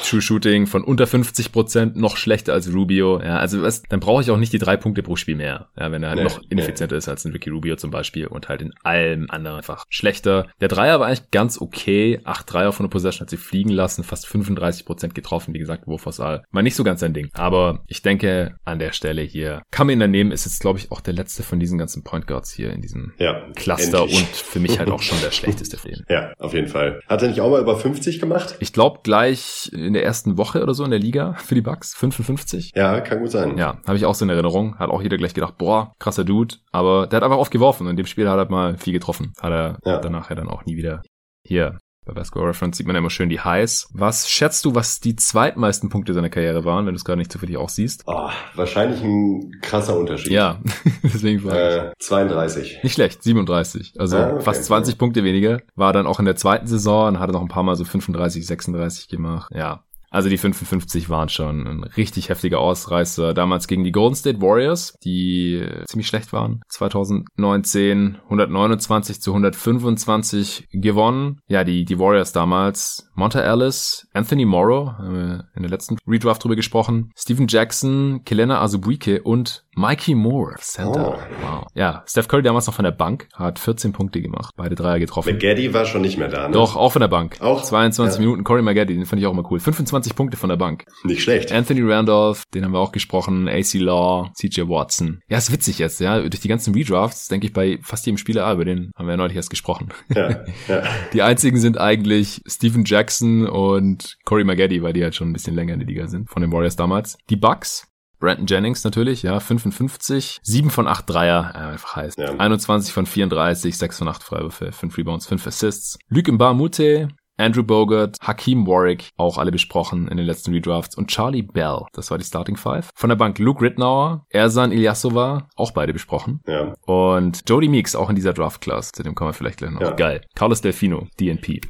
True 0.02 0.20
Shooting 0.20 0.66
von 0.66 0.84
unter 0.84 1.06
50 1.14 1.52
Prozent, 1.52 1.96
noch 1.96 2.16
schlechter 2.16 2.54
als 2.54 2.74
Rubio. 2.74 3.20
Ja, 3.22 3.38
also 3.38 3.62
was, 3.62 3.84
dann 3.84 4.00
brauche 4.00 4.20
ich 4.20 4.32
auch 4.32 4.36
nicht 4.36 4.52
die 4.52 4.58
drei 4.58 4.76
Punkte 4.76 5.04
pro 5.04 5.14
Spiel 5.14 5.36
mehr. 5.36 5.68
Ja, 5.78 5.92
wenn 5.92 6.02
er 6.02 6.08
halt 6.08 6.18
nee, 6.18 6.24
noch 6.24 6.40
ineffizienter 6.48 6.96
nee. 6.96 6.98
ist 6.98 7.08
als 7.08 7.24
ein 7.24 7.30
Ricky 7.30 7.50
Rubio 7.50 7.76
zum 7.76 7.92
Beispiel 7.92 8.26
und 8.26 8.48
halt 8.48 8.62
in 8.62 8.74
allem 8.82 9.30
anderen 9.30 9.58
einfach 9.58 9.84
schlechter. 9.90 10.48
Der 10.60 10.66
Dreier 10.66 10.98
war 10.98 11.06
eigentlich 11.06 11.30
ganz 11.30 11.60
okay. 11.60 12.20
Acht 12.24 12.52
Dreier 12.52 12.72
von 12.72 12.86
der 12.86 12.90
Possession 12.90 13.20
hat 13.20 13.30
sie 13.30 13.36
fliegen 13.36 13.70
lassen, 13.70 14.02
fast 14.02 14.26
35 14.26 14.84
Prozent 14.84 15.14
getroffen. 15.14 15.54
Wie 15.54 15.60
gesagt, 15.60 15.86
Wurfauswahl 15.86 16.42
war 16.50 16.62
nicht 16.62 16.74
so 16.74 16.82
ganz 16.82 16.98
sein 16.98 17.14
Ding. 17.14 17.28
Aber 17.32 17.84
ich 17.86 18.02
denke, 18.02 18.56
an 18.64 18.80
der 18.80 18.90
Stelle 18.90 19.22
hier 19.22 19.62
kann 19.70 19.86
man 19.86 19.94
ihn 19.94 20.00
dann 20.00 20.10
nehmen. 20.10 20.32
Ist 20.32 20.46
jetzt, 20.46 20.58
glaube 20.58 20.80
ich, 20.80 20.90
auch 20.90 21.00
der 21.00 21.14
letzte 21.14 21.44
von 21.44 21.60
diesen 21.60 21.78
ganzen 21.78 22.02
Point 22.02 22.26
Guards 22.26 22.50
hier 22.50 22.72
in 22.72 22.82
diesem 22.82 23.12
ja, 23.18 23.40
Cluster 23.54 24.00
endlich. 24.00 24.18
und 24.18 24.28
für 24.28 24.58
mich 24.58 24.80
halt 24.80 24.90
auch 24.90 25.02
schon 25.02 25.20
der 25.20 25.30
schlechteste 25.30 25.76
von 25.76 25.92
denen. 25.92 26.06
Ja, 26.08 26.32
auf 26.40 26.54
jeden 26.54 26.66
Fall. 26.66 27.00
Hat 27.06 27.22
er 27.22 27.28
nicht 27.28 27.40
auch 27.40 27.50
mal 27.50 27.60
über 27.60 27.76
50 27.76 28.18
gemacht? 28.18 28.56
Ich 28.58 28.72
glaube 28.72 29.00
gleich 29.04 29.70
in 29.72 29.92
der 29.92 30.04
ersten 30.04 30.36
Woche 30.38 30.62
oder 30.62 30.74
so 30.74 30.84
in 30.84 30.90
der 30.94 31.00
Liga 31.00 31.34
für 31.34 31.54
die 31.54 31.60
Bucks, 31.60 31.94
55. 31.94 32.72
Ja, 32.74 33.00
kann 33.00 33.20
gut 33.20 33.30
sein. 33.30 33.58
Ja, 33.58 33.78
habe 33.86 33.96
ich 33.96 34.06
auch 34.06 34.14
so 34.14 34.24
in 34.24 34.30
Erinnerung. 34.30 34.78
Hat 34.78 34.90
auch 34.90 35.02
jeder 35.02 35.16
gleich 35.16 35.34
gedacht, 35.34 35.58
boah, 35.58 35.92
krasser 35.98 36.24
Dude. 36.24 36.56
Aber 36.72 37.06
der 37.06 37.18
hat 37.18 37.24
einfach 37.24 37.38
oft 37.38 37.50
geworfen 37.50 37.84
und 37.84 37.90
in 37.90 37.96
dem 37.96 38.06
Spiel 38.06 38.28
hat 38.28 38.38
er 38.38 38.50
mal 38.50 38.76
viel 38.76 38.92
getroffen. 38.92 39.32
Hat 39.40 39.52
er 39.52 39.78
ja. 39.84 39.98
danach 39.98 40.30
ja 40.30 40.36
dann 40.36 40.48
auch 40.48 40.64
nie 40.64 40.76
wieder 40.76 41.02
hier 41.46 41.78
bei 42.04 42.12
Basketball 42.12 42.48
Reference 42.48 42.76
sieht 42.76 42.86
man 42.86 42.94
ja 42.94 43.00
immer 43.00 43.10
schön 43.10 43.30
die 43.30 43.40
Highs. 43.40 43.88
Was 43.92 44.28
schätzt 44.28 44.64
du, 44.64 44.74
was 44.74 45.00
die 45.00 45.16
zweitmeisten 45.16 45.88
Punkte 45.88 46.12
seiner 46.12 46.28
Karriere 46.28 46.64
waren, 46.64 46.86
wenn 46.86 46.92
du 46.92 46.98
es 46.98 47.04
gerade 47.04 47.18
nicht 47.18 47.32
zufällig 47.32 47.56
auch 47.56 47.70
siehst? 47.70 48.02
Oh, 48.06 48.28
wahrscheinlich 48.54 49.02
ein 49.02 49.52
krasser 49.62 49.98
Unterschied. 49.98 50.30
Ja, 50.30 50.60
deswegen 51.02 51.42
war 51.44 51.56
äh, 51.56 51.92
32. 51.98 52.80
Nicht 52.82 52.94
schlecht, 52.94 53.22
37. 53.22 53.94
Also 53.98 54.18
ah, 54.18 54.32
okay, 54.34 54.42
fast 54.42 54.64
20 54.64 54.94
okay. 54.94 54.98
Punkte 54.98 55.24
weniger. 55.24 55.60
War 55.74 55.92
dann 55.92 56.06
auch 56.06 56.18
in 56.18 56.26
der 56.26 56.36
zweiten 56.36 56.66
Saison 56.66 57.08
und 57.08 57.20
hatte 57.20 57.32
noch 57.32 57.40
ein 57.40 57.48
paar 57.48 57.62
Mal 57.62 57.76
so 57.76 57.84
35, 57.84 58.46
36 58.46 59.08
gemacht. 59.08 59.50
Ja, 59.54 59.84
also 60.14 60.28
die 60.28 60.38
55 60.38 61.08
waren 61.08 61.28
schon 61.28 61.66
ein 61.66 61.82
richtig 61.82 62.28
heftiger 62.28 62.60
Ausreißer. 62.60 63.34
Damals 63.34 63.66
gegen 63.66 63.82
die 63.82 63.90
Golden 63.90 64.14
State 64.14 64.40
Warriors, 64.40 64.94
die 65.04 65.66
ziemlich 65.86 66.06
schlecht 66.06 66.32
waren. 66.32 66.60
2019 66.68 68.18
129 68.22 69.20
zu 69.20 69.32
125 69.32 70.68
gewonnen. 70.70 71.40
Ja, 71.48 71.64
die, 71.64 71.84
die 71.84 71.98
Warriors 71.98 72.32
damals. 72.32 73.10
Monta 73.14 73.40
Ellis, 73.40 74.06
Anthony 74.12 74.44
Morrow, 74.44 74.92
haben 74.92 75.14
wir 75.14 75.48
in 75.56 75.62
der 75.62 75.70
letzten 75.70 75.96
Redraft 76.06 76.44
drüber 76.44 76.56
gesprochen. 76.56 77.10
Steven 77.16 77.48
Jackson, 77.48 78.22
Kelena 78.24 78.62
Azubuike 78.62 79.20
und 79.22 79.63
Mikey 79.76 80.14
Moore, 80.14 80.56
Center. 80.60 81.18
Oh. 81.18 81.44
Wow. 81.44 81.66
Ja, 81.74 82.04
Steph 82.06 82.28
Curry 82.28 82.42
damals 82.42 82.66
noch 82.66 82.74
von 82.74 82.84
der 82.84 82.92
Bank, 82.92 83.28
hat 83.34 83.58
14 83.58 83.92
Punkte 83.92 84.20
gemacht, 84.20 84.54
beide 84.56 84.74
Dreier 84.74 84.98
getroffen. 84.98 85.32
McGaddy 85.32 85.74
war 85.74 85.84
schon 85.86 86.02
nicht 86.02 86.18
mehr 86.18 86.28
da, 86.28 86.48
ne? 86.48 86.54
Doch, 86.54 86.76
auch 86.76 86.92
von 86.92 87.00
der 87.00 87.08
Bank. 87.08 87.36
Auch? 87.40 87.62
22 87.62 88.16
ja. 88.16 88.20
Minuten, 88.20 88.44
Corey 88.44 88.62
McGaddy, 88.62 88.94
den 88.94 89.06
fand 89.06 89.20
ich 89.20 89.26
auch 89.26 89.32
immer 89.32 89.50
cool. 89.50 89.60
25 89.60 90.14
Punkte 90.14 90.36
von 90.36 90.48
der 90.48 90.56
Bank. 90.56 90.84
Nicht 91.02 91.22
schlecht. 91.22 91.52
Anthony 91.52 91.82
Randolph, 91.82 92.44
den 92.54 92.64
haben 92.64 92.72
wir 92.72 92.80
auch 92.80 92.92
gesprochen, 92.92 93.48
AC 93.48 93.74
Law, 93.74 94.30
CJ 94.34 94.62
Watson. 94.62 95.20
Ja, 95.28 95.38
ist 95.38 95.52
witzig 95.52 95.78
jetzt, 95.78 96.00
ja. 96.00 96.20
Durch 96.20 96.40
die 96.40 96.48
ganzen 96.48 96.74
Redrafts 96.74 97.28
denke 97.28 97.46
ich 97.46 97.52
bei 97.52 97.78
fast 97.82 98.06
jedem 98.06 98.18
Spieler, 98.18 98.46
ah, 98.46 98.54
über 98.54 98.64
den 98.64 98.90
haben 98.96 99.06
wir 99.06 99.12
ja 99.12 99.16
neulich 99.16 99.36
erst 99.36 99.50
gesprochen. 99.50 99.88
Ja, 100.14 100.44
ja. 100.68 100.82
Die 101.12 101.22
einzigen 101.22 101.58
sind 101.58 101.78
eigentlich 101.78 102.42
Steven 102.46 102.84
Jackson 102.84 103.46
und 103.46 104.16
Corey 104.24 104.44
McGaddy, 104.44 104.82
weil 104.82 104.92
die 104.92 105.02
halt 105.02 105.14
schon 105.14 105.30
ein 105.30 105.32
bisschen 105.32 105.54
länger 105.54 105.74
in 105.74 105.80
der 105.80 105.88
Liga 105.88 106.06
sind, 106.06 106.28
von 106.30 106.42
den 106.42 106.52
Warriors 106.52 106.76
damals. 106.76 107.16
Die 107.30 107.36
Bucks, 107.36 107.86
Brandon 108.24 108.46
Jennings 108.46 108.82
natürlich, 108.84 109.22
ja, 109.22 109.38
55, 109.38 110.40
7 110.42 110.70
von 110.70 110.88
8 110.88 111.10
Dreier, 111.10 111.52
äh, 111.54 111.58
einfach 111.72 111.96
heißt. 111.96 112.18
Ja. 112.18 112.30
21 112.38 112.94
von 112.94 113.04
34, 113.04 113.76
6 113.76 113.98
von 113.98 114.08
8 114.08 114.22
Freiwürfe, 114.22 114.72
5 114.72 114.96
Rebounds, 114.96 115.26
5 115.26 115.46
Assists. 115.46 115.98
Luke 116.08 116.32
Mbamute, 116.32 117.08
Andrew 117.36 117.62
Bogart, 117.64 118.16
Hakeem 118.22 118.66
Warwick, 118.66 119.10
auch 119.16 119.38
alle 119.38 119.50
besprochen 119.50 120.08
in 120.08 120.16
den 120.16 120.26
letzten 120.26 120.52
Redrafts 120.52 120.96
und 120.96 121.08
Charlie 121.08 121.42
Bell, 121.42 121.82
das 121.92 122.10
war 122.10 122.18
die 122.18 122.24
Starting 122.24 122.56
Five. 122.56 122.90
Von 122.94 123.08
der 123.08 123.16
Bank 123.16 123.38
Luke 123.38 123.60
Rittenauer, 123.60 124.24
Ersan 124.30 124.72
Ilyasova, 124.72 125.48
auch 125.56 125.72
beide 125.72 125.92
besprochen. 125.92 126.40
Ja. 126.46 126.74
Und 126.86 127.42
Jody 127.48 127.68
Meeks, 127.68 127.96
auch 127.96 128.08
in 128.08 128.16
dieser 128.16 128.32
Draft-Class, 128.32 128.92
zu 128.92 129.02
dem 129.02 129.14
kommen 129.14 129.30
wir 129.30 129.34
vielleicht 129.34 129.58
gleich 129.58 129.72
noch. 129.72 129.80
Ja. 129.80 129.90
Geil. 129.92 130.20
Carlos 130.34 130.60
Delfino, 130.60 131.08
DNP. 131.20 131.60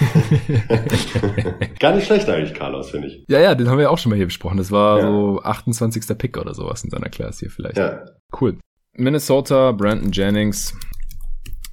Gar 1.78 1.94
nicht 1.94 2.06
schlecht 2.06 2.28
eigentlich, 2.28 2.54
Carlos, 2.54 2.90
finde 2.90 3.08
ich. 3.08 3.24
Ja, 3.28 3.40
ja, 3.40 3.54
den 3.54 3.68
haben 3.68 3.78
wir 3.78 3.90
auch 3.90 3.98
schon 3.98 4.10
mal 4.10 4.16
hier 4.16 4.26
besprochen. 4.26 4.58
Das 4.58 4.70
war 4.70 4.98
ja. 4.98 5.06
so 5.06 5.40
28. 5.42 6.18
Pick 6.18 6.36
oder 6.38 6.54
sowas 6.54 6.84
in 6.84 6.90
seiner 6.90 7.08
Class 7.08 7.38
hier 7.40 7.50
vielleicht. 7.50 7.78
Ja. 7.78 8.04
Cool. 8.38 8.58
Minnesota, 8.96 9.72
Brandon 9.72 10.10
Jennings, 10.12 10.76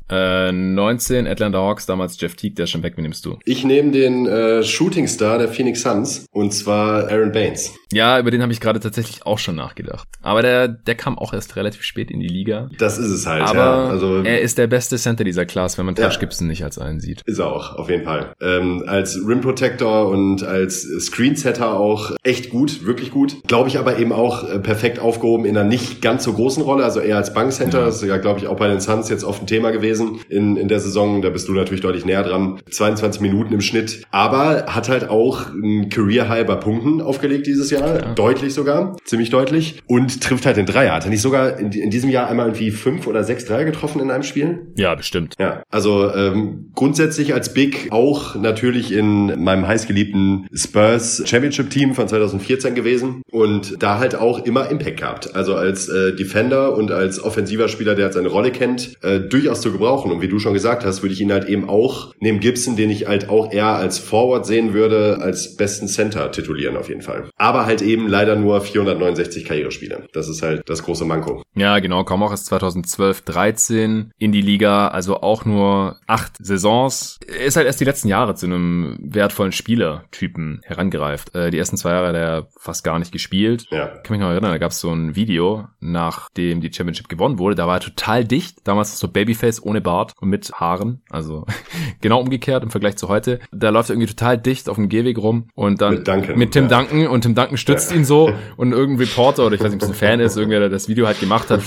äh, 0.10 0.52
19 0.52 1.28
Atlanta 1.28 1.60
Hawks, 1.60 1.86
damals 1.86 2.20
Jeff 2.20 2.36
Teague, 2.36 2.56
der 2.56 2.64
ist 2.64 2.72
schon 2.72 2.84
weg, 2.84 2.94
wie 2.98 3.02
nimmst 3.02 3.26
du? 3.26 3.38
Ich 3.46 3.64
nehme 3.64 3.92
den 3.92 4.26
äh, 4.28 4.64
Shooting 4.64 5.08
Star 5.08 5.38
der 5.38 5.50
Phoenix 5.50 5.82
Suns 5.82 6.26
und 6.32 6.54
zwar 6.54 7.10
Aaron 7.10 7.32
Baines. 7.32 7.74
Ja, 7.92 8.20
über 8.20 8.32
den 8.32 8.42
habe 8.42 8.52
ich 8.52 8.60
gerade 8.60 8.80
tatsächlich 8.80 9.26
auch 9.26 9.40
schon 9.40 9.56
nachgedacht. 9.56 10.08
Aber 10.22 10.42
der, 10.42 10.68
der 10.68 10.96
kam 10.96 11.18
auch 11.18 11.34
erst 11.34 11.56
relativ 11.56 11.84
spät 11.84 12.12
in 12.12 12.20
die 12.20 12.28
Liga. 12.28 12.70
Das 12.78 12.98
ist 12.98 13.10
es 13.10 13.26
halt, 13.26 13.44
Aber 13.44 13.60
ja. 13.60 13.88
Also, 13.88 14.24
er 14.24 14.42
ist 14.42 14.58
der 14.58 14.68
beste 14.68 14.98
Center 14.98 15.24
dieser 15.24 15.46
Class, 15.46 15.78
wenn 15.78 15.86
man 15.86 15.96
Tash 15.96 16.16
ja. 16.16 16.20
Gibson 16.20 16.48
nicht 16.48 16.64
als 16.64 16.78
einen 16.78 17.00
sieht. 17.00 17.22
Ist 17.26 17.40
er 17.40 17.48
auch, 17.48 17.76
auf 17.76 17.90
jeden 17.90 18.04
Fall. 18.04 18.34
Ähm, 18.42 18.84
als 18.86 19.18
Rim 19.26 19.42
Protector 19.42 20.10
und 20.10 20.44
als 20.44 20.82
Screen 21.00 21.36
Setter 21.36 21.80
auch 21.80 22.12
echt 22.24 22.50
gut, 22.50 22.86
wirklich 22.86 23.12
gut. 23.12 23.38
Glaube 23.48 23.70
ich 23.70 23.78
aber 23.78 23.98
eben 24.00 24.12
auch 24.12 24.44
äh, 24.48 24.60
perfekt 24.60 25.00
aufgehoben 25.00 25.46
in 25.46 25.58
einer 25.58 25.68
nicht 25.68 26.02
ganz 26.02 26.24
so 26.24 26.34
großen 26.34 26.64
Rolle, 26.64 26.84
also 26.84 27.00
eher 27.00 27.18
als 27.18 27.34
Bankcenter. 27.34 27.80
Ja. 27.80 27.86
Das 27.86 28.02
ist 28.02 28.08
ja, 28.08 28.18
glaube 28.18 28.40
ich, 28.40 28.48
auch 28.48 28.58
bei 28.58 28.68
den 28.68 28.82
Suns 28.82 29.10
jetzt 29.10 29.24
oft 29.24 29.42
ein 29.42 29.48
Thema 29.48 29.72
gewesen 29.72 29.97
gewesen 29.98 30.20
in, 30.30 30.58
in 30.58 30.68
der 30.68 30.80
Saison. 30.80 31.22
Da 31.22 31.30
bist 31.30 31.48
du 31.48 31.54
natürlich 31.54 31.82
deutlich 31.82 32.06
näher 32.06 32.24
dran. 32.24 32.60
22 32.70 33.22
Minuten 33.22 33.54
im 33.54 33.62
Schnitt. 33.62 34.04
Aber 34.12 34.66
hat 34.68 34.90
halt 34.90 35.10
auch 35.10 35.52
ein 35.54 35.90
Career 35.90 36.30
High 36.30 36.46
bei 36.46 36.56
Punkten 36.56 37.02
aufgelegt 37.02 37.48
dieses 37.48 37.70
Jahr. 37.72 37.96
Ja. 37.96 38.14
Deutlich 38.14 38.54
sogar. 38.54 38.98
Ziemlich 39.06 39.30
deutlich. 39.30 39.82
Und 39.88 40.22
trifft 40.22 40.46
halt 40.46 40.58
den 40.58 40.66
Dreier. 40.66 40.94
Hat 40.94 41.06
er 41.06 41.10
nicht 41.10 41.22
sogar 41.22 41.58
in, 41.60 41.72
in 41.72 41.90
diesem 41.90 42.10
Jahr 42.10 42.30
einmal 42.30 42.48
irgendwie 42.48 42.72
fünf 42.72 43.08
oder 43.08 43.24
sechs 43.24 43.46
Dreier 43.46 43.66
getroffen 43.66 44.02
in 44.02 44.12
einem 44.12 44.24
Spiel? 44.24 44.68
Ja, 44.76 44.96
bestimmt. 44.96 45.36
Ja. 45.40 45.64
Also 45.70 46.14
ähm, 46.14 46.72
grundsätzlich 46.76 47.34
als 47.34 47.54
Big 47.54 47.88
auch 47.92 48.36
natürlich 48.36 48.92
in 48.92 49.44
meinem 49.44 49.68
heißgeliebten 49.68 50.48
Spurs 50.54 51.24
Championship 51.26 51.70
Team 51.70 51.96
von 51.96 52.08
2014 52.08 52.76
gewesen. 52.76 53.22
Und 53.32 53.82
da 53.82 54.00
halt 54.00 54.16
auch 54.16 54.46
immer 54.46 54.70
Impact 54.70 54.98
gehabt. 54.98 55.36
Also 55.36 55.56
als 55.56 55.90
äh, 55.90 56.16
Defender 56.16 56.76
und 56.76 56.92
als 56.92 57.22
offensiver 57.22 57.68
Spieler, 57.68 57.96
der 57.96 58.06
halt 58.06 58.14
seine 58.14 58.28
Rolle 58.28 58.52
kennt, 58.52 58.94
äh, 59.04 59.20
durchaus 59.20 59.62
zu 59.62 59.72
gebrauchen. 59.72 59.87
Und 59.96 60.22
wie 60.22 60.28
du 60.28 60.40
schon 60.40 60.54
gesagt 60.54 60.86
hast, 60.86 61.02
würde 61.02 61.14
ich 61.14 61.22
ihn 61.22 61.32
halt 61.32 61.48
eben 61.48 61.70
auch 61.70 62.14
neben 62.20 62.40
Gibson, 62.40 62.76
den 62.76 62.90
ich 62.90 63.08
halt 63.08 63.30
auch 63.30 63.52
eher 63.52 63.68
als 63.68 64.00
Forward 64.00 64.46
sehen 64.46 64.74
würde, 64.74 65.20
als 65.22 65.56
besten 65.56 65.88
Center 65.88 66.32
titulieren 66.32 66.78
auf 66.78 66.90
jeden 66.90 67.02
Fall. 67.02 67.30
Aber 67.38 67.66
halt 67.66 67.82
eben 67.82 68.08
leider 68.08 68.36
nur 68.36 68.62
469 68.62 69.46
Karrierespiele. 69.46 70.08
Das 70.14 70.28
ist 70.28 70.42
halt 70.42 70.64
das 70.66 70.84
große 70.84 71.06
Manko. 71.06 71.44
Ja, 71.56 71.80
genau. 71.80 72.04
Kaum 72.04 72.24
auch 72.24 72.32
erst 72.32 72.48
2012, 72.48 73.22
13 73.22 74.12
in 74.18 74.32
die 74.32 74.42
Liga. 74.42 74.90
Also 74.90 75.22
auch 75.22 75.46
nur 75.46 75.98
acht 76.08 76.34
Saisons. 76.40 77.20
Ist 77.46 77.56
halt 77.56 77.68
erst 77.68 77.80
die 77.80 77.86
letzten 77.86 78.08
Jahre 78.08 78.36
zu 78.36 78.46
einem 78.46 78.98
wertvollen 79.02 79.52
Spielertypen 79.52 80.62
herangereift. 80.64 81.36
Äh, 81.36 81.52
die 81.52 81.58
ersten 81.58 81.78
zwei 81.78 81.92
Jahre 81.92 82.08
hat 82.08 82.16
er 82.16 82.48
fast 82.60 82.84
gar 82.84 83.00
nicht 83.00 83.12
gespielt. 83.12 83.66
Ja. 83.70 83.96
Ich 83.96 84.04
kann 84.04 84.18
mich 84.18 84.22
noch 84.22 84.30
erinnern, 84.30 84.52
da 84.52 84.58
gab 84.58 84.72
es 84.72 84.80
so 84.80 84.92
ein 84.92 85.16
Video, 85.16 85.68
nachdem 85.80 86.62
die 86.62 86.72
Championship 86.72 87.10
gewonnen 87.10 87.40
wurde. 87.40 87.56
Da 87.56 87.68
war 87.68 87.78
er 87.78 87.82
total 87.82 88.26
dicht. 88.26 88.60
Damals 88.66 88.98
so 89.00 89.08
Babyface 89.08 89.64
ohne 89.64 89.77
Bart 89.82 90.14
und 90.20 90.30
mit 90.30 90.52
Haaren. 90.54 91.02
Also 91.10 91.46
genau 92.02 92.20
umgekehrt 92.20 92.64
im 92.64 92.70
Vergleich 92.70 92.98
zu 92.98 93.08
heute. 93.08 93.40
Da 93.52 93.70
läuft 93.70 93.90
er 93.90 93.96
irgendwie 93.96 94.14
total 94.14 94.38
dicht 94.38 94.70
auf 94.70 94.76
dem 94.76 94.90
Gehweg 94.90 95.18
rum 95.18 95.50
und 95.56 95.82
dann 95.82 95.96
mit, 95.96 96.08
Duncan, 96.08 96.38
mit 96.38 96.52
Tim 96.52 96.68
ja. 96.70 96.80
Duncan 96.80 97.08
und 97.08 97.22
Tim 97.22 97.36
Duncan 97.36 97.58
stützt 97.58 97.92
ja. 97.92 97.98
ihn 97.98 98.06
so 98.06 98.32
und 98.58 98.72
irgendein 98.72 99.08
Reporter 99.08 99.46
oder 99.46 99.56
ich 99.56 99.62
weiß 99.62 99.72
nicht, 99.72 99.84
ob 99.84 99.90
es 99.90 99.90
ein 99.90 99.96
Fan 99.96 100.20
ist, 100.20 100.38
irgendwer, 100.38 100.60
der 100.60 100.70
das 100.70 100.88
Video 100.88 101.08
halt 101.08 101.20
gemacht 101.20 101.50
hat, 101.50 101.62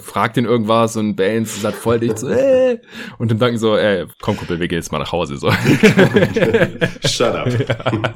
fragt 0.00 0.36
ihn 0.36 0.44
irgendwas 0.44 0.96
und 0.96 1.16
Baines 1.16 1.56
ist 1.56 1.64
halt 1.64 1.74
voll 1.74 2.00
dicht 2.00 2.18
so, 2.18 2.28
äh. 2.28 2.78
und 3.18 3.28
Tim 3.28 3.38
Duncan 3.38 3.58
so, 3.58 3.76
ey, 3.76 4.06
komm 4.20 4.36
Kumpel, 4.36 4.60
wir 4.60 4.68
gehen 4.68 4.78
jetzt 4.78 4.92
mal 4.92 4.98
nach 4.98 5.12
Hause 5.12 5.36
so. 5.36 5.50
Shut 7.08 7.34
up. 7.34 7.48
Ja. 7.48 8.12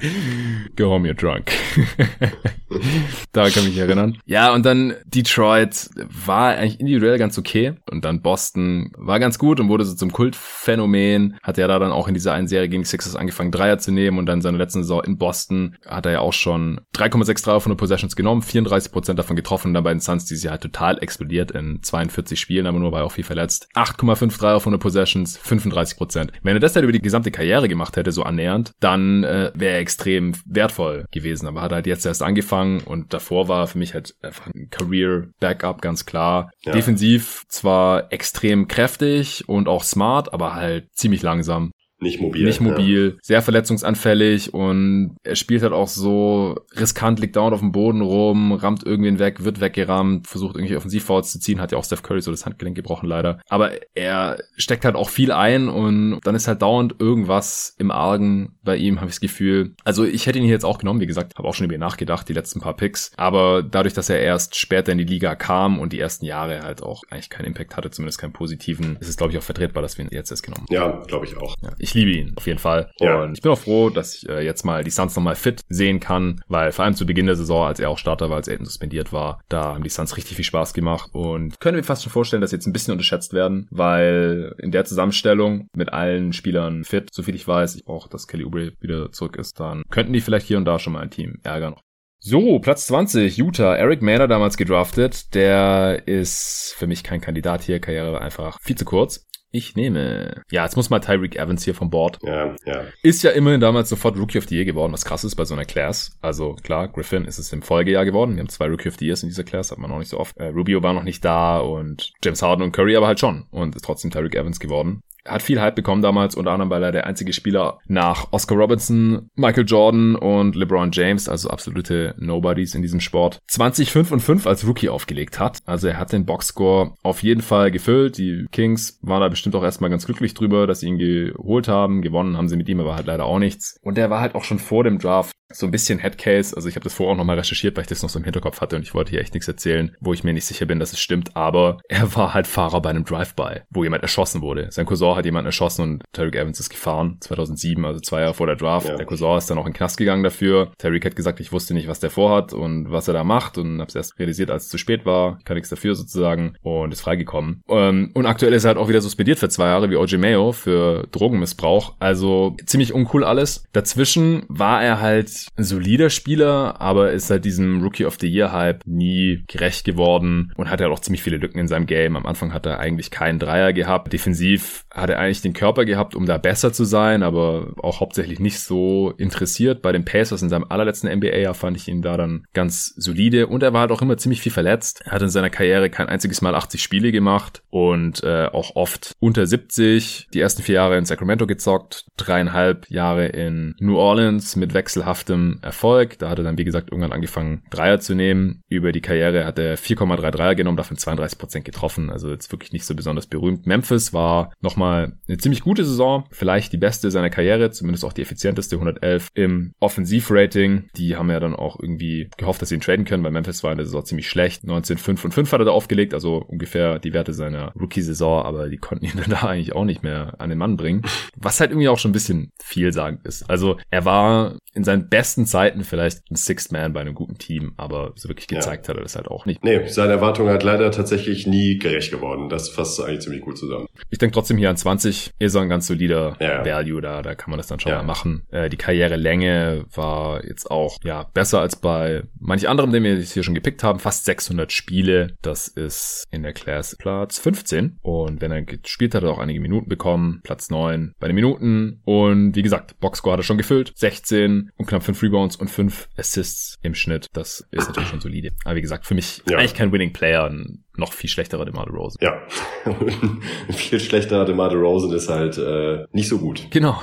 Go 0.77 0.91
home, 0.91 1.09
you're 1.09 1.15
drunk. 1.15 1.53
da 3.33 3.49
kann 3.49 3.63
ich 3.63 3.71
mich 3.71 3.79
erinnern. 3.79 4.19
Ja, 4.27 4.53
und 4.53 4.67
dann 4.67 4.95
Detroit 5.05 5.89
war 6.27 6.57
eigentlich 6.57 6.81
individuell 6.81 7.19
ganz 7.19 7.39
okay 7.39 7.75
und 7.91 8.05
dann 8.05 8.23
Boston 8.23 8.93
war 8.97 9.21
ganz 9.21 9.36
gut 9.39 9.61
und 9.61 9.69
wurde 9.69 9.85
so 9.85 9.95
zum 9.95 10.13
Kultphänomen. 10.13 11.39
Hat 11.43 11.59
ja 11.59 11.69
da 11.69 11.79
dann 11.79 11.93
auch 11.93 12.09
in 12.09 12.15
dieser 12.15 12.33
einen 12.33 12.49
Serie 12.49 12.69
gegen 12.69 12.83
die 12.83 12.89
Sixers 12.89 13.17
angefangen, 13.17 13.51
Dreier 13.51 13.79
zu 13.79 13.93
nehmen 13.93 14.19
und 14.19 14.27
dann 14.27 14.41
seine 14.41 14.59
letzten 14.59 14.83
Saison 14.83 15.03
in 15.05 15.19
Boston 15.19 15.77
hat 15.87 16.07
er 16.07 16.13
ja 16.13 16.21
auch 16.21 16.33
schon 16.33 16.81
3,6 16.95 17.45
Dreier 17.45 17.61
von 17.61 17.73
den 17.73 17.77
Possessions 17.77 18.17
genommen, 18.17 18.43
34 18.43 18.93
Prozent 18.93 19.19
davon 19.19 19.37
getroffen 19.37 19.69
und 19.69 19.75
dann 19.75 19.85
bei 19.85 19.93
den 19.93 20.01
Suns 20.01 20.25
dieses 20.27 20.45
Jahr 20.45 20.53
halt 20.53 20.63
total 20.63 21.03
explodiert 21.03 21.51
in 21.51 21.83
42 21.83 22.39
Spielen, 22.39 22.67
aber 22.67 22.79
nur 22.79 22.93
war 22.93 23.01
er 23.01 23.07
auch 23.07 23.13
viel 23.13 23.25
verletzt. 23.25 23.69
8,5 23.75 24.39
Dreier 24.39 24.61
von 24.61 24.73
den 24.73 24.81
Possessions, 24.81 25.37
35 25.37 25.97
Prozent. 25.97 26.33
Wenn 26.43 26.57
er 26.57 26.61
das 26.61 26.75
halt 26.75 26.85
über 26.85 26.93
die 26.93 27.03
gesamte 27.03 27.31
Karriere 27.31 27.69
gemacht 27.69 27.97
hätte, 27.97 28.13
so 28.13 28.23
annähernd, 28.23 28.73
dann 28.81 29.25
äh, 29.25 29.53
wäre 29.55 29.75
er 29.75 29.81
extrem 29.81 30.35
wertvoll 30.45 31.07
gewesen. 31.11 31.47
Aber 31.47 31.63
hat 31.63 31.73
halt 31.73 31.87
jetzt 31.87 32.07
erst 32.07 32.23
angefangen 32.23 32.81
und 32.81 33.13
davor 33.13 33.49
war 33.49 33.67
für 33.67 33.79
mich 33.79 33.95
halt 33.95 34.15
einfach 34.23 34.47
ein 34.47 34.69
Career 34.71 35.29
Backup, 35.41 35.83
ganz 35.83 36.07
klar. 36.07 36.51
Ja. 36.63 36.73
Defensiv 36.73 37.45
zwar 37.49 38.13
extrem 38.13 38.69
kräftig 38.69 39.26
und 39.47 39.69
auch 39.69 39.85
smart, 39.85 40.33
aber 40.33 40.55
halt 40.55 40.89
ziemlich 40.95 41.23
langsam. 41.23 41.73
Nicht 41.99 42.21
mobil. 42.21 42.45
Nicht 42.45 42.61
mobil, 42.61 43.13
ja. 43.15 43.21
sehr 43.23 43.43
verletzungsanfällig 43.43 44.53
und 44.53 45.17
er 45.23 45.35
spielt 45.35 45.63
halt 45.63 45.73
auch 45.73 45.89
so 45.89 46.61
riskant, 46.79 47.21
liegt 47.21 47.37
dauernd 47.37 47.55
auf 47.55 47.61
dem 47.61 47.73
Boden 47.73 48.03
rum, 48.03 48.53
rammt 48.53 48.85
irgendwen 48.85 49.19
weg, 49.19 49.45
wird 49.45 49.61
weggerammt, 49.61 50.27
versucht 50.27 50.57
irgendwie 50.57 50.77
Offensivfouls 50.77 51.33
zu 51.33 51.41
ziehen, 51.41 51.59
hat 51.59 51.73
ja 51.73 51.79
auch 51.79 51.85
Steph 51.85 52.03
Curry 52.03 52.21
so 52.21 52.31
das 52.31 52.45
Handgelenk 52.45 52.77
gebrochen 52.77 53.09
leider. 53.09 53.41
Aber 53.49 53.73
er 53.95 54.39
steckt 54.57 54.85
halt 54.85 54.95
auch 54.95 55.09
viel 55.09 55.33
ein 55.33 55.69
und 55.69 56.21
dann 56.23 56.35
ist 56.35 56.49
halt 56.49 56.61
dauernd 56.61 56.97
irgendwas 56.99 57.75
im 57.79 57.91
Argen 57.91 58.57
bei 58.63 58.77
ihm, 58.77 58.97
habe 58.97 59.07
ich 59.07 59.15
das 59.15 59.21
Gefühl. 59.21 59.75
Also 59.85 60.05
ich 60.05 60.27
hätte 60.27 60.39
ihn 60.39 60.45
hier 60.45 60.53
jetzt 60.53 60.67
auch 60.67 60.79
genommen, 60.79 61.01
wie 61.01 61.07
gesagt, 61.07 61.33
habe 61.39 61.49
auch 61.49 61.55
schon 61.55 61.65
über 61.65 61.75
ihn 61.75 61.81
nachgedacht, 61.81 62.29
die 62.29 62.35
letzten 62.35 62.61
paar 62.61 62.77
Picks. 62.77 63.13
Aber 63.17 63.63
dadurch, 63.63 63.95
dass 63.95 64.11
er 64.11 64.21
erst 64.21 64.57
später 64.57 64.93
in 64.93 64.99
die 64.99 65.05
Liga 65.05 65.35
kam 65.35 65.79
und 65.79 65.95
die 65.95 65.99
ersten 65.99 66.27
Jahre 66.27 66.61
halt 66.61 66.83
auch 66.83 67.05
eigentlich 67.09 67.31
keinen 67.31 67.47
Impact 67.47 67.75
hatte, 67.75 67.91
zumindest 67.91 68.19
keinen 68.19 68.35
positiven, 68.35 68.97
ist 69.01 69.09
es 69.09 69.17
glaube 69.17 69.33
ich 69.33 69.39
auch 69.39 69.43
vertretbar, 69.43 69.83
dass 69.83 69.97
wir 69.97 70.05
ihn 70.05 70.11
jetzt 70.13 70.31
erst 70.31 70.43
genommen 70.43 70.67
haben. 70.69 70.75
Ja, 70.75 71.03
glaube 71.07 71.25
ich 71.25 71.39
auch. 71.39 71.55
Ja 71.63 71.71
ich 71.87 71.95
liebe 71.95 72.11
ihn 72.11 72.33
auf 72.37 72.47
jeden 72.47 72.59
Fall. 72.59 72.91
Ja. 72.99 73.23
Und 73.23 73.35
ich 73.35 73.43
bin 73.43 73.53
auch 73.53 73.59
froh, 73.59 73.91
dass 73.91 74.17
ich 74.17 74.29
äh, 74.29 74.45
jetzt 74.45 74.65
mal 74.65 74.83
die 74.83 74.91
Suns 74.91 75.15
nochmal 75.15 75.37
fit 75.37 75.63
sehen 75.69 76.01
kann, 76.01 76.41
weil 76.49 76.73
vor 76.73 76.85
allem 76.85 76.95
zu 76.95 77.07
Beginn 77.07 77.27
der 77.27 77.37
Saison, 77.37 77.67
als 77.67 77.79
er 77.79 77.91
auch 77.91 77.99
Starter 77.99 78.29
war, 78.29 78.37
als 78.37 78.49
Aiden 78.49 78.67
suspendiert 78.67 79.13
war, 79.13 79.41
da 79.49 79.75
haben 79.75 79.85
die 79.85 79.91
Suns 79.91 80.17
richtig 80.17 80.37
viel 80.37 80.45
Spaß 80.45 80.75
gemacht 80.75 81.11
und 81.13 81.61
können 81.61 81.77
wir 81.77 81.85
fast 81.85 82.03
schon 82.03 82.13
vorstellen, 82.13 82.41
dass 82.41 82.51
sie 82.51 82.57
jetzt 82.57 82.67
ein 82.67 82.73
bisschen 82.73 82.93
unterschätzt 82.93 83.33
werden, 83.33 83.69
weil 83.71 84.55
in 84.59 84.73
der 84.73 84.85
Zusammenstellung 84.85 85.69
mit 85.77 85.93
allen 85.93 86.33
Spielern 86.33 86.83
fit, 86.85 87.09
soviel 87.13 87.37
ich 87.37 87.47
weiß, 87.47 87.77
ich 87.77 87.87
auch, 87.87 88.09
dass 88.09 88.27
Kelly 88.27 88.45
Oubre 88.45 88.73
wieder 88.81 89.13
zurück 89.13 89.37
ist, 89.37 89.61
dann 89.61 89.85
könnten 89.89 90.13
die 90.13 90.21
vielleicht 90.21 90.47
hier 90.47 90.59
und 90.59 90.65
da 90.65 90.81
schon 90.81 90.93
mal 90.93 91.01
ein 91.01 91.11
Team 91.11 91.39
ärgern. 91.45 91.77
So, 92.19 92.59
Platz 92.59 92.87
20, 92.87 93.37
Utah. 93.37 93.77
Eric 93.77 94.03
Manor 94.03 94.27
damals 94.27 94.57
gedraftet. 94.57 95.35
Der 95.35 96.07
ist 96.07 96.75
für 96.77 96.87
mich 96.87 97.05
kein 97.05 97.21
Kandidat 97.21 97.63
hier. 97.63 97.79
Karriere 97.79 98.21
einfach 98.21 98.59
viel 98.61 98.77
zu 98.77 98.85
kurz. 98.85 99.27
Ich 99.53 99.77
nehme. 99.77 100.43
Ja, 100.51 100.65
jetzt 100.65 100.77
muss 100.77 100.91
mal 100.91 100.99
Tyreek 100.99 101.37
Evans 101.37 101.65
hier 101.65 101.75
vom 101.75 101.89
Board. 101.89 102.19
Ja, 102.23 102.57
ja. 102.67 102.85
Ist 103.03 103.23
ja 103.23 103.31
immerhin 103.31 103.61
damals 103.61 103.89
sofort 103.89 104.19
Rookie 104.19 104.39
of 104.39 104.47
the 104.49 104.57
Year 104.57 104.65
geworden, 104.65 104.93
was 104.93 105.05
krass 105.05 105.25
ist 105.25 105.37
bei 105.37 105.45
so 105.45 105.55
einer 105.55 105.65
Class. 105.65 106.19
Also 106.21 106.55
klar, 106.55 106.89
Griffin 106.89 107.25
ist 107.25 107.39
es 107.39 107.53
im 107.53 107.63
Folgejahr 107.63 108.05
geworden. 108.05 108.35
Wir 108.35 108.41
haben 108.41 108.49
zwei 108.49 108.67
Rookie 108.67 108.89
of 108.89 108.97
the 108.99 109.07
Years 109.07 109.23
in 109.23 109.29
dieser 109.29 109.45
Class, 109.45 109.71
hat 109.71 109.79
man 109.79 109.91
noch 109.91 109.99
nicht 109.99 110.11
so 110.11 110.19
oft. 110.19 110.37
Äh, 110.37 110.49
Rubio 110.49 110.83
war 110.83 110.93
noch 110.93 111.05
nicht 111.05 111.25
da 111.25 111.59
und 111.59 112.13
James 112.23 112.43
Harden 112.43 112.65
und 112.65 112.73
Curry 112.73 112.97
aber 112.97 113.07
halt 113.07 113.21
schon. 113.21 113.47
Und 113.51 113.77
ist 113.77 113.85
trotzdem 113.85 114.11
Tyreek 114.11 114.35
Evans 114.35 114.61
geworden 114.61 115.01
hat 115.27 115.43
viel 115.43 115.61
Hype 115.61 115.75
bekommen 115.75 116.03
damals, 116.03 116.35
unter 116.35 116.53
anderem, 116.53 116.71
weil 116.71 116.83
er 116.83 116.93
der 116.93 117.07
einzige 117.07 117.33
Spieler 117.33 117.79
nach 117.87 118.29
Oscar 118.33 118.57
Robinson, 118.57 119.29
Michael 119.35 119.65
Jordan 119.67 120.17
und 120.17 120.57
LeBron 120.57 120.91
James, 120.93 121.29
also 121.29 121.51
absolute 121.51 122.15
Nobodies 122.19 122.75
in 122.75 122.83
diesem 122.83 123.01
Sport, 123.01 123.39
20, 123.49 123.91
5 123.91 124.13
und 124.13 124.21
5 124.21 124.47
als 124.47 124.67
Rookie 124.67 124.89
aufgelegt 124.89 125.39
hat. 125.39 125.59
Also 125.67 125.89
er 125.89 125.99
hat 125.99 126.13
den 126.13 126.27
Boxscore 126.27 126.95
auf 127.03 127.23
jeden 127.23 127.43
Fall 127.43 127.71
gefüllt. 127.71 128.19
Die 128.19 128.47
Kings 128.53 128.99
waren 129.03 129.21
da 129.21 129.29
bestimmt 129.29 129.55
auch 129.55 129.63
erstmal 129.63 129.91
ganz 129.91 130.07
glücklich 130.07 130.35
drüber, 130.35 130.67
dass 130.67 130.81
sie 130.81 130.89
ihn 130.89 130.99
geholt 130.99 131.69
haben. 131.69 132.03
Gewonnen 132.03 132.37
haben 132.37 132.49
sie 132.49 132.57
mit 132.57 132.69
ihm 132.69 132.81
aber 132.81 132.97
halt 132.97 133.07
leider 133.07 133.25
auch 133.25 133.39
nichts. 133.39 133.79
Und 133.83 133.99
er 133.99 134.11
war 134.11 134.21
halt 134.21 134.35
auch 134.35 134.45
schon 134.45 134.59
vor 134.59 134.85
dem 134.85 134.99
Draft 134.99 135.36
so 135.53 135.67
ein 135.67 135.71
bisschen 135.71 135.99
Headcase. 135.99 136.57
Also 136.57 136.69
ich 136.69 136.75
habe 136.75 136.85
das 136.85 136.95
vorher 136.95 137.15
auch 137.15 137.19
nochmal 137.19 137.39
recherchiert, 137.39 137.77
weil 137.77 137.83
ich 137.83 137.89
das 137.89 138.03
noch 138.03 138.11
so 138.11 138.19
im 138.19 138.25
Hinterkopf 138.25 138.61
hatte 138.61 138.77
und 138.77 138.83
ich 138.83 138.95
wollte 138.95 139.11
hier 139.11 139.21
echt 139.21 139.35
nichts 139.35 139.49
erzählen, 139.49 139.95
wo 140.01 140.13
ich 140.13 140.25
mir 140.25 140.33
nicht 140.33 140.45
sicher 140.45 140.67
bin, 140.67 140.79
dass 140.79 140.93
es 140.93 141.01
stimmt. 141.01 141.37
Aber 141.37 141.79
er 141.89 142.15
war 142.17 142.35
halt 142.35 142.47
Fahrer 142.47 142.83
bei 142.83 142.91
einem 142.91 143.05
Drive-By, 143.05 143.63
wo 143.71 143.85
jemand 143.85 144.03
erschossen 144.03 144.43
wurde. 144.43 144.69
Sein 144.71 144.87
Cousin 144.87 145.15
hat 145.15 145.25
jemanden 145.25 145.47
erschossen 145.47 145.83
und 145.83 146.05
Tarek 146.13 146.37
Evans 146.37 146.61
ist 146.61 146.71
gefahren. 146.71 147.19
2007, 147.21 147.85
also 147.85 148.01
zwei 148.01 148.21
Jahre 148.23 148.35
vor 148.35 148.47
der 148.47 148.57
Draft. 148.57 148.89
Ja. 148.89 148.97
Der 148.97 149.07
Cousin 149.07 149.39
ist 149.39 149.49
dann 149.49 149.59
auch 149.59 149.67
in 149.67 149.73
den 149.73 149.77
Knast 149.77 149.97
gegangen 149.97 150.23
dafür. 150.23 150.73
Tarek 150.79 151.05
hat 151.05 151.17
gesagt, 151.17 151.41
ich 151.41 151.53
wusste 151.53 151.75
nicht, 151.75 151.89
was 151.89 152.01
der 152.01 152.11
vorhat 152.11 152.53
und 152.53 152.91
was 152.91 153.09
er 153.09 153.15
da 153.15 153.25
macht 153.25 153.59
und 153.59 153.81
habe 153.81 153.89
es 153.89 153.95
erst 153.95 154.19
realisiert, 154.19 154.51
als 154.51 154.65
es 154.65 154.71
zu 154.71 154.79
spät 154.79 155.07
war. 155.07 155.37
Ich 155.39 155.45
kann 155.45 155.55
nichts 155.55 155.71
dafür 155.71 155.95
sozusagen 155.95 156.57
und 156.63 156.93
ist 156.93 157.01
freigekommen. 157.01 157.63
Ähm, 157.69 158.11
und 158.15 158.27
aktuell 158.27 158.53
ist 158.53 158.65
er 158.65 158.69
halt 158.69 158.79
auch 158.79 158.89
wieder 158.89 159.01
suspendiert 159.01 159.39
für 159.39 159.49
zwei 159.49 159.67
Jahre 159.67 159.91
wie 159.91 159.97
OJ 159.97 160.17
Mayo 160.17 160.53
für 160.53 161.07
Drogenmissbrauch. 161.13 161.95
Also 161.99 162.57
ziemlich 162.67 162.93
uncool 162.93 163.25
alles. 163.25 163.65
Dazwischen 163.73 164.45
war 164.49 164.83
er 164.83 165.01
halt 165.01 165.36
ein 165.57 165.65
solider 165.65 166.11
Spieler, 166.11 166.81
aber 166.81 167.13
ist 167.13 167.31
halt 167.31 167.45
diesem 167.45 167.83
Rookie 167.83 168.07
of 168.07 168.17
the 168.21 168.29
Year 168.29 168.53
Hype 168.53 168.83
nie 168.87 169.45
gerecht 169.47 169.85
geworden 169.85 170.53
und 170.57 170.71
hat 170.71 170.81
ja 170.81 170.87
halt 170.87 170.97
auch 170.97 171.03
ziemlich 171.03 171.23
viele 171.23 171.37
Lücken 171.37 171.59
in 171.59 171.69
seinem 171.69 171.87
Game. 171.87 172.17
Am 172.17 172.27
Anfang 172.27 172.53
hat 172.53 172.67
er 172.67 172.79
eigentlich 172.79 173.11
keinen 173.11 173.39
Dreier 173.39 173.73
gehabt. 173.73 174.13
Defensiv 174.13 174.85
hat 174.91 175.11
er 175.11 175.19
eigentlich 175.19 175.43
den 175.43 175.53
Körper 175.53 175.85
gehabt, 175.85 176.15
um 176.15 176.27
da 176.27 176.39
besser 176.39 176.73
zu 176.73 176.85
sein, 176.85 177.23
aber 177.23 177.75
auch 177.83 178.01
hauptsächlich 178.01 178.41
nicht 178.41 178.61
so 178.61 179.13
interessiert. 179.19 179.83
Bei 179.83 179.93
den 179.93 180.05
Pacers 180.05 180.43
in 180.43 180.49
seinem 180.49 180.67
allerletzten 180.69 181.13
NBA-Jahr 181.13 181.55
fand 181.55 181.77
ich 181.77 181.89
ihn 181.89 182.03
da 182.03 182.17
dann 182.17 182.45
ganz 182.53 182.95
solide 182.97 183.47
und 183.47 183.63
er 183.63 183.73
war 183.73 183.83
halt 183.83 183.93
auch 183.93 184.03
immer 184.03 184.17
ziemlich 184.17 184.41
viel 184.41 184.53
verletzt. 184.53 185.03
Er 185.05 185.13
hat 185.13 185.23
in 185.23 185.29
seiner 185.29 185.51
Karriere 185.51 185.91
kein 185.91 186.09
einziges 186.09 186.41
Mal 186.41 186.55
80 186.55 186.83
Spiele 186.83 187.13
gemacht 187.13 187.63
und 187.71 188.23
äh, 188.23 188.47
auch 188.47 188.77
oft 188.77 189.13
unter 189.21 189.47
70. 189.47 190.29
Die 190.33 190.41
ersten 190.41 190.63
vier 190.63 190.77
Jahre 190.77 190.99
in 190.99 191.05
Sacramento 191.05 191.47
gezockt, 191.47 192.07
dreieinhalb 192.17 192.89
Jahre 192.91 193.27
in 193.27 193.75
New 193.79 193.97
Orleans 193.97 194.57
mit 194.57 194.75
wechselhaften 194.75 195.26
dauerhaftem 195.27 195.59
Erfolg. 195.63 196.19
Da 196.19 196.31
hat 196.31 196.39
er 196.39 196.45
dann, 196.45 196.59
wie 196.59 196.65
gesagt, 196.65 196.91
irgendwann 196.91 197.13
angefangen, 197.13 197.63
Dreier 197.71 198.01
zu 198.01 198.15
nehmen. 198.15 198.63
Über 198.69 198.93
die 198.93 199.01
Karriere 199.01 199.45
hat 199.45 199.59
er 199.59 199.77
4,3 199.77 200.31
Dreier 200.31 200.55
genommen, 200.55 200.77
davon 200.77 200.97
32 200.97 201.39
Prozent 201.39 201.65
getroffen. 201.65 202.11
Also 202.11 202.31
jetzt 202.31 202.51
wirklich 202.53 202.73
nicht 202.73 202.85
so 202.85 202.95
besonders 202.95 203.27
berühmt. 203.27 203.67
Memphis 203.67 204.13
war 204.13 204.53
nochmal 204.61 205.17
eine 205.29 205.39
ziemlich 205.39 205.63
gute 205.63 205.85
Saison. 205.85 206.25
Vielleicht 206.31 206.73
die 206.73 206.79
beste 206.79 207.11
seiner 207.11 207.31
Karriere, 207.31 207.71
zumindest 207.71 208.05
auch 208.05 208.13
die 208.13 208.23
effizienteste, 208.23 208.77
111 208.77 209.29
im 209.35 209.73
Offensivrating. 209.81 210.89
Die 210.97 211.17
haben 211.17 211.31
ja 211.31 211.41
dann 211.41 211.55
auch 211.55 211.79
irgendwie 211.81 212.31
gehofft, 212.37 212.63
dass 212.63 212.71
sie 212.71 212.77
ihn 212.77 212.81
traden 212.81 213.05
können, 213.05 213.25
weil 213.25 213.33
Memphis 213.33 213.63
war 213.63 213.73
in 213.73 213.79
der 213.79 213.87
Saison 213.87 214.05
ziemlich 214.05 214.29
schlecht. 214.29 214.65
19, 214.65 214.99
5 214.99 215.25
und 215.25 215.33
5 215.33 215.53
hat 215.53 215.61
er 215.61 215.67
da 215.67 215.71
aufgelegt, 215.73 216.15
also 216.15 216.37
ungefähr 216.37 216.99
die 216.99 217.13
Werte 217.13 217.33
seiner 217.33 217.73
Rookie-Saison, 217.79 218.45
aber 218.45 218.69
die 218.69 218.79
konnten 218.79 219.05
ihn 219.05 219.13
dann 219.17 219.31
da 219.31 219.47
eigentlich 219.47 219.75
auch 219.75 219.85
nicht 219.85 220.03
mehr 220.03 220.35
an 220.39 220.51
den 220.51 220.59
Mann 220.59 220.77
bringen. 220.77 221.03
Was 221.37 221.61
halt 221.61 221.71
irgendwie 221.71 221.89
auch 221.89 221.99
schon 221.99 222.11
ein 222.11 222.13
bisschen 222.13 222.51
vielsagend 222.63 223.27
ist. 223.27 223.49
Also 223.49 223.77
er 223.91 224.05
war 224.05 224.57
in 224.77 224.85
seinen 224.85 225.09
besten 225.17 225.47
Zeiten 225.47 225.83
vielleicht 225.83 226.31
ein 226.31 226.37
Sixth 226.37 226.73
Man 226.73 226.93
bei 226.93 227.01
einem 227.01 227.15
guten 227.15 227.39
Team, 227.39 227.73
aber 227.79 228.13
so 228.17 228.29
wirklich 228.29 228.49
gezeigt 228.49 228.87
ja. 228.87 228.91
hat 228.91 228.99
er 228.99 229.03
das 229.03 229.17
halt 229.17 229.29
auch 229.29 229.47
nicht. 229.47 229.65
Nee, 229.65 229.87
seine 229.89 230.13
Erwartung 230.13 230.49
hat 230.51 230.63
leider 230.63 230.91
tatsächlich 230.91 231.47
nie 231.47 231.79
gerecht 231.79 232.11
geworden. 232.11 232.51
Das 232.51 232.69
fasst 232.69 233.01
eigentlich 233.01 233.21
ziemlich 233.21 233.41
gut 233.41 233.57
zusammen. 233.57 233.87
Ich 234.11 234.19
denke 234.19 234.35
trotzdem 234.35 234.59
hier 234.59 234.69
an 234.69 234.77
20 234.77 235.33
ist 235.39 235.53
so 235.53 235.59
ein 235.59 235.71
ganz 235.71 235.87
solider 235.87 236.37
ja. 236.39 236.65
Value 236.67 237.01
da, 237.01 237.23
da 237.23 237.35
kann 237.35 237.51
man 237.51 237.57
das 237.57 237.67
dann 237.67 237.81
schon 237.81 237.93
ja. 237.93 237.99
mal 237.99 238.05
machen. 238.05 238.43
Äh, 238.51 238.69
die 238.69 238.77
Karrierelänge 238.77 239.87
war 239.95 240.45
jetzt 240.45 240.71
auch 240.71 240.99
ja 241.03 241.25
besser 241.33 241.61
als 241.61 241.77
bei 241.77 242.25
manch 242.39 242.69
anderem, 242.69 242.93
den 242.93 243.03
wir 243.03 243.17
hier 243.17 243.43
schon 243.43 243.55
gepickt 243.55 243.83
haben. 243.83 243.99
Fast 243.99 244.27
600 244.27 244.71
Spiele. 244.71 245.37
Das 245.41 245.67
ist 245.67 246.25
in 246.31 246.43
der 246.43 246.53
Class 246.53 246.95
Platz 246.99 247.39
15. 247.39 247.97
Und 248.03 248.43
wenn 248.43 248.53
er 248.53 248.63
gespielt 248.63 249.15
hat, 249.15 249.23
hat 249.23 249.29
er 249.29 249.33
auch 249.33 249.39
einige 249.39 249.61
Minuten 249.61 249.89
bekommen. 249.89 250.41
Platz 250.43 250.69
9 250.69 251.15
bei 251.19 251.29
den 251.29 251.35
Minuten. 251.35 252.03
Und 252.05 252.55
wie 252.55 252.63
gesagt, 252.63 253.01
Boxscore 253.01 253.33
hat 253.33 253.41
er 253.41 253.45
schon 253.45 253.57
gefüllt. 253.57 253.93
16 253.95 254.71
und 254.77 254.87
knapp 254.87 255.06
5 255.07 255.23
Rebounds 255.23 255.57
und 255.57 255.71
5 255.71 256.09
Assists 256.17 256.77
im 256.83 256.95
Schnitt. 256.95 257.29
Das 257.33 257.67
ist 257.71 257.89
natürlich 257.89 258.09
schon 258.09 258.21
solide. 258.21 258.51
Aber 258.65 258.75
wie 258.75 258.83
gesagt, 258.83 259.07
für 259.07 259.15
mich 259.15 259.43
ja. 259.49 259.59
eigentlich 259.59 259.75
kein 259.75 259.93
Winning 259.93 260.13
Player. 260.13 260.45
Ein 260.45 260.85
noch 260.97 261.13
viel 261.13 261.31
schlechterer 261.31 261.65
DeMar 261.65 261.87
DeRozan. 261.87 262.19
Ja, 262.21 262.43
ein 262.85 263.75
viel 263.75 264.01
schlechterer 264.01 264.45
DeMar 264.45 264.71
DeRozan 264.71 265.13
ist 265.13 265.29
halt 265.29 265.59
äh, 265.59 266.05
nicht 266.13 266.29
so 266.29 266.39
gut. 266.39 266.67
Genau. 266.71 267.01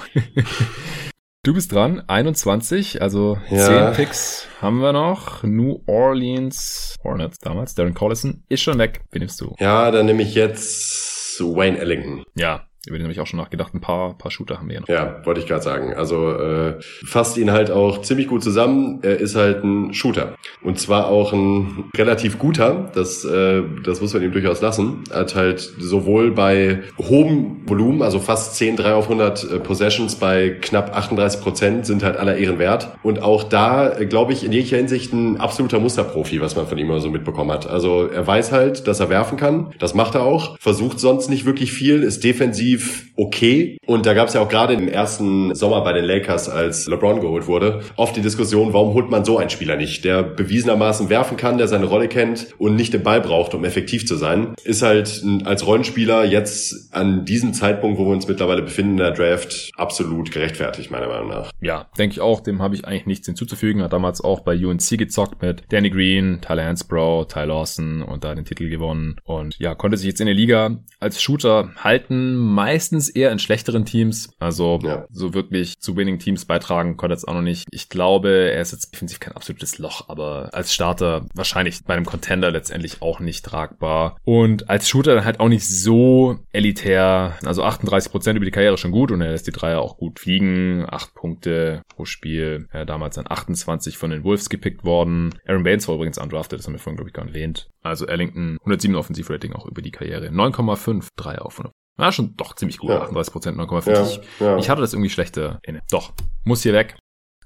Du 1.46 1.54
bist 1.54 1.74
dran, 1.74 2.02
21, 2.08 3.02
also 3.02 3.38
ja. 3.50 3.94
10 3.94 3.96
Picks 3.98 4.48
haben 4.62 4.80
wir 4.80 4.94
noch. 4.94 5.44
New 5.44 5.84
Orleans 5.88 6.96
Hornets 7.04 7.38
damals, 7.40 7.76
Darren 7.76 7.94
Collison 7.94 8.46
ist 8.48 8.62
schon 8.62 8.80
weg. 8.80 9.02
Wen 9.12 9.20
nimmst 9.20 9.42
du? 9.42 9.54
Ja, 9.60 9.92
dann 9.92 10.06
nehme 10.06 10.24
ich 10.24 10.36
jetzt 10.36 11.42
Wayne 11.42 11.80
Ellington. 11.80 12.24
Ja, 12.36 12.66
über 12.86 12.98
den 12.98 13.06
habe 13.06 13.14
ich 13.14 13.22
auch 13.22 13.28
schon 13.28 13.40
nachgedacht. 13.40 13.74
Ein 13.74 13.80
paar, 13.80 14.18
paar 14.18 14.30
Shooter 14.30 14.58
haben 14.58 14.68
wir 14.68 14.76
ja 14.76 14.82
noch. 14.82 14.90
Ja, 14.90 15.26
wollte 15.26 15.40
ich 15.40 15.48
gerade 15.48 15.64
sagen. 15.64 15.94
Also 15.94 16.32
äh, 16.32 16.82
fasst 17.06 17.38
ihn 17.38 17.50
halt 17.52 17.72
auch 17.72 18.02
ziemlich 18.02 18.28
gut 18.28 18.44
zusammen. 18.44 19.00
Er 19.04 19.20
ist 19.22 19.36
halt 19.36 19.64
ein 19.64 19.94
Shooter. 19.94 20.36
Und 20.62 20.80
zwar 20.80 21.08
auch 21.08 21.32
ein 21.32 21.86
relativ 21.96 22.38
guter. 22.38 22.92
Das, 22.94 23.24
äh, 23.24 23.62
das 23.86 24.02
muss 24.02 24.14
man 24.14 24.22
ihm 24.22 24.34
durchaus 24.34 24.60
lassen. 24.60 25.06
Er 25.12 25.22
hat 25.22 25.34
halt 25.34 25.62
sowohl 25.62 26.32
bei 26.32 26.82
hohem 26.98 27.62
Volumen, 27.66 28.02
also 28.02 28.20
fast 28.20 28.56
10, 28.58 28.76
3 28.76 28.94
auf 28.96 29.06
100 29.06 29.44
äh, 29.44 29.60
Possessions 29.60 30.16
bei 30.16 30.50
knapp 30.50 30.94
38 30.94 31.40
Prozent 31.40 31.86
sind 31.86 32.04
halt 32.04 32.18
aller 32.18 32.36
Ehren 32.36 32.60
wert. 32.60 32.98
Und 33.02 33.22
auch 33.22 33.44
da, 33.44 33.98
äh, 33.98 34.06
glaube 34.06 34.34
ich, 34.34 34.44
in 34.44 34.52
jeglicher 34.52 34.78
Hinsicht 34.78 35.14
ein 35.14 35.38
absoluter 35.38 35.80
Musterprofi, 35.80 36.42
was 36.42 36.58
man 36.58 36.68
von 36.68 36.78
ihm 36.78 36.88
immer 36.88 37.00
so 37.00 37.10
mitbekommen 37.10 37.52
hat. 37.52 37.66
Also 37.66 38.08
er 38.08 38.28
weiß 38.28 38.52
halt, 38.52 38.90
dass 38.90 39.00
er 39.00 39.10
werfen 39.10 39.38
kann. 39.38 39.74
Das 39.80 39.94
macht 39.94 40.16
er 40.16 40.24
auch. 40.24 40.58
Versucht 40.60 41.00
sonst 41.00 41.30
nicht 41.30 41.46
wirklich 41.46 41.72
viel, 41.72 42.04
ist 42.04 42.26
defensiv 42.26 42.73
defensiv 42.74 43.14
okay. 43.16 43.78
Und 43.86 44.06
da 44.06 44.14
gab 44.14 44.28
es 44.28 44.34
ja 44.34 44.42
auch 44.42 44.50
gerade 44.50 44.74
im 44.74 44.88
ersten 44.88 45.54
Sommer 45.56 45.84
bei 45.84 45.94
den 45.94 46.06
Lakers, 46.06 46.50
als 46.50 46.88
LeBron 46.88 47.22
geholt 47.22 47.48
wurde, 47.48 47.82
oft 47.96 48.16
die 48.16 48.22
Diskussion, 48.22 48.74
warum 48.74 48.94
holt 48.94 49.10
man 49.10 49.24
so 49.24 49.38
einen 49.38 49.50
Spieler 49.50 49.76
nicht, 49.76 50.04
der 50.06 50.24
bewiesenermaßen 50.24 51.10
werfen 51.10 51.38
kann, 51.38 51.58
der 51.58 51.68
seine 51.68 51.86
Rolle 51.86 52.08
kennt 52.08 52.48
und 52.58 52.76
nicht 52.76 52.94
den 52.94 53.04
Ball 53.04 53.22
braucht, 53.22 53.54
um 53.54 53.66
effektiv 53.66 54.08
zu 54.08 54.16
sein. 54.16 54.56
Ist 54.64 54.82
halt 54.82 55.24
als 55.46 55.68
Rollenspieler 55.68 56.26
jetzt 56.26 56.94
an 56.94 57.26
diesem 57.26 57.54
Zeitpunkt, 57.54 58.00
wo 58.00 58.06
wir 58.06 58.14
uns 58.14 58.28
mittlerweile 58.28 58.62
befinden 58.62 58.94
in 58.94 58.98
der 58.98 59.12
Draft, 59.12 59.72
absolut 59.76 60.32
gerechtfertigt, 60.32 60.92
meiner 60.92 61.08
Meinung 61.08 61.30
nach. 61.30 61.52
Ja, 61.62 61.88
denke 61.98 62.14
ich 62.14 62.22
auch. 62.22 62.42
Dem 62.42 62.62
habe 62.62 62.76
ich 62.76 62.86
eigentlich 62.86 63.06
nichts 63.06 63.28
hinzuzufügen. 63.28 63.84
Hat 63.84 63.94
damals 63.94 64.22
auch 64.22 64.42
bei 64.42 64.56
UNC 64.56 64.98
gezockt 64.98 65.42
mit 65.42 65.64
Danny 65.70 65.90
Green, 65.90 66.40
Tyler 66.42 66.66
Hansbrough, 66.66 67.28
Ty 67.28 67.46
Lawson 67.46 68.02
und 68.02 68.24
da 68.24 68.34
den 68.34 68.46
Titel 68.46 68.70
gewonnen. 68.70 69.18
Und 69.24 69.58
ja, 69.60 69.76
konnte 69.76 69.98
sich 69.98 70.08
jetzt 70.08 70.22
in 70.22 70.28
der 70.28 70.36
Liga 70.36 70.78
als 71.00 71.22
Shooter 71.22 71.72
halten 71.78 72.36
meistens 72.64 73.10
eher 73.10 73.32
in 73.34 73.40
schlechteren 73.40 73.84
Teams. 73.84 74.30
Also 74.40 74.80
ja. 74.84 75.06
so 75.10 75.34
wirklich 75.34 75.80
zu 75.80 75.98
Winning 75.98 76.18
Teams 76.18 76.46
beitragen 76.46 76.96
konnte 76.96 77.14
jetzt 77.14 77.28
auch 77.28 77.34
noch 77.34 77.42
nicht. 77.42 77.68
Ich 77.72 77.90
glaube, 77.90 78.52
er 78.52 78.62
ist 78.62 78.72
jetzt 78.72 78.94
defensiv 78.94 79.20
kein 79.20 79.36
absolutes 79.36 79.80
Loch, 79.80 80.08
aber 80.08 80.50
als 80.54 80.74
Starter 80.74 81.26
wahrscheinlich 81.34 81.84
bei 81.84 81.94
einem 81.94 82.06
Contender 82.06 82.52
letztendlich 82.52 83.02
auch 83.02 83.20
nicht 83.20 83.44
tragbar. 83.44 84.16
Und 84.24 84.70
als 84.70 84.88
Shooter 84.88 85.16
dann 85.16 85.26
halt 85.26 85.42
auch 85.42 85.50
nicht 85.50 85.68
so 85.68 86.40
elitär. 86.54 87.36
Also 87.44 87.64
38 87.64 88.12
Prozent 88.12 88.38
über 88.38 88.46
die 88.46 88.52
Karriere 88.52 88.78
schon 88.78 88.92
gut 88.92 89.12
und 89.12 89.20
er 89.20 89.32
lässt 89.32 89.48
die 89.48 89.52
Dreier 89.52 89.82
auch 89.82 89.98
gut 89.98 90.20
fliegen. 90.20 90.86
Acht 90.90 91.14
Punkte 91.16 91.82
pro 91.90 92.06
Spiel. 92.06 92.68
Er 92.72 92.86
damals 92.86 93.16
dann 93.16 93.26
28 93.28 93.98
von 93.98 94.10
den 94.10 94.24
Wolves 94.24 94.48
gepickt 94.48 94.86
worden. 94.86 95.36
Aaron 95.46 95.64
Baines 95.64 95.88
war 95.90 95.96
übrigens 95.96 96.18
undrafted, 96.18 96.60
das 96.60 96.66
haben 96.66 96.74
wir 96.74 96.80
vorhin, 96.80 96.96
glaube 96.96 97.10
ich, 97.10 97.14
gar 97.14 97.26
nicht 97.26 97.36
erwähnt. 97.36 97.70
Also 97.82 98.08
Ellington 98.08 98.58
107 98.62 98.96
Offensivrating 98.96 99.52
auch 99.52 99.66
über 99.66 99.82
die 99.82 99.92
Karriere. 99.92 100.28
9,5 100.28 101.10
Dreier 101.18 101.46
auf 101.46 101.60
100 101.60 101.74
ja, 102.00 102.12
schon 102.12 102.36
doch 102.36 102.56
ziemlich 102.56 102.78
gut. 102.78 102.90
Ja. 102.90 103.02
38 103.02 103.32
Prozent, 103.32 103.58
9,5. 103.58 103.92
Ja, 103.92 104.04
ich, 104.04 104.20
ja. 104.40 104.58
ich 104.58 104.70
hatte 104.70 104.82
das 104.82 104.94
irgendwie 104.94 105.10
schlechter 105.10 105.60
inne. 105.64 105.82
Doch, 105.92 106.14
muss 106.44 106.64
hier 106.64 106.74
weg. 106.74 106.98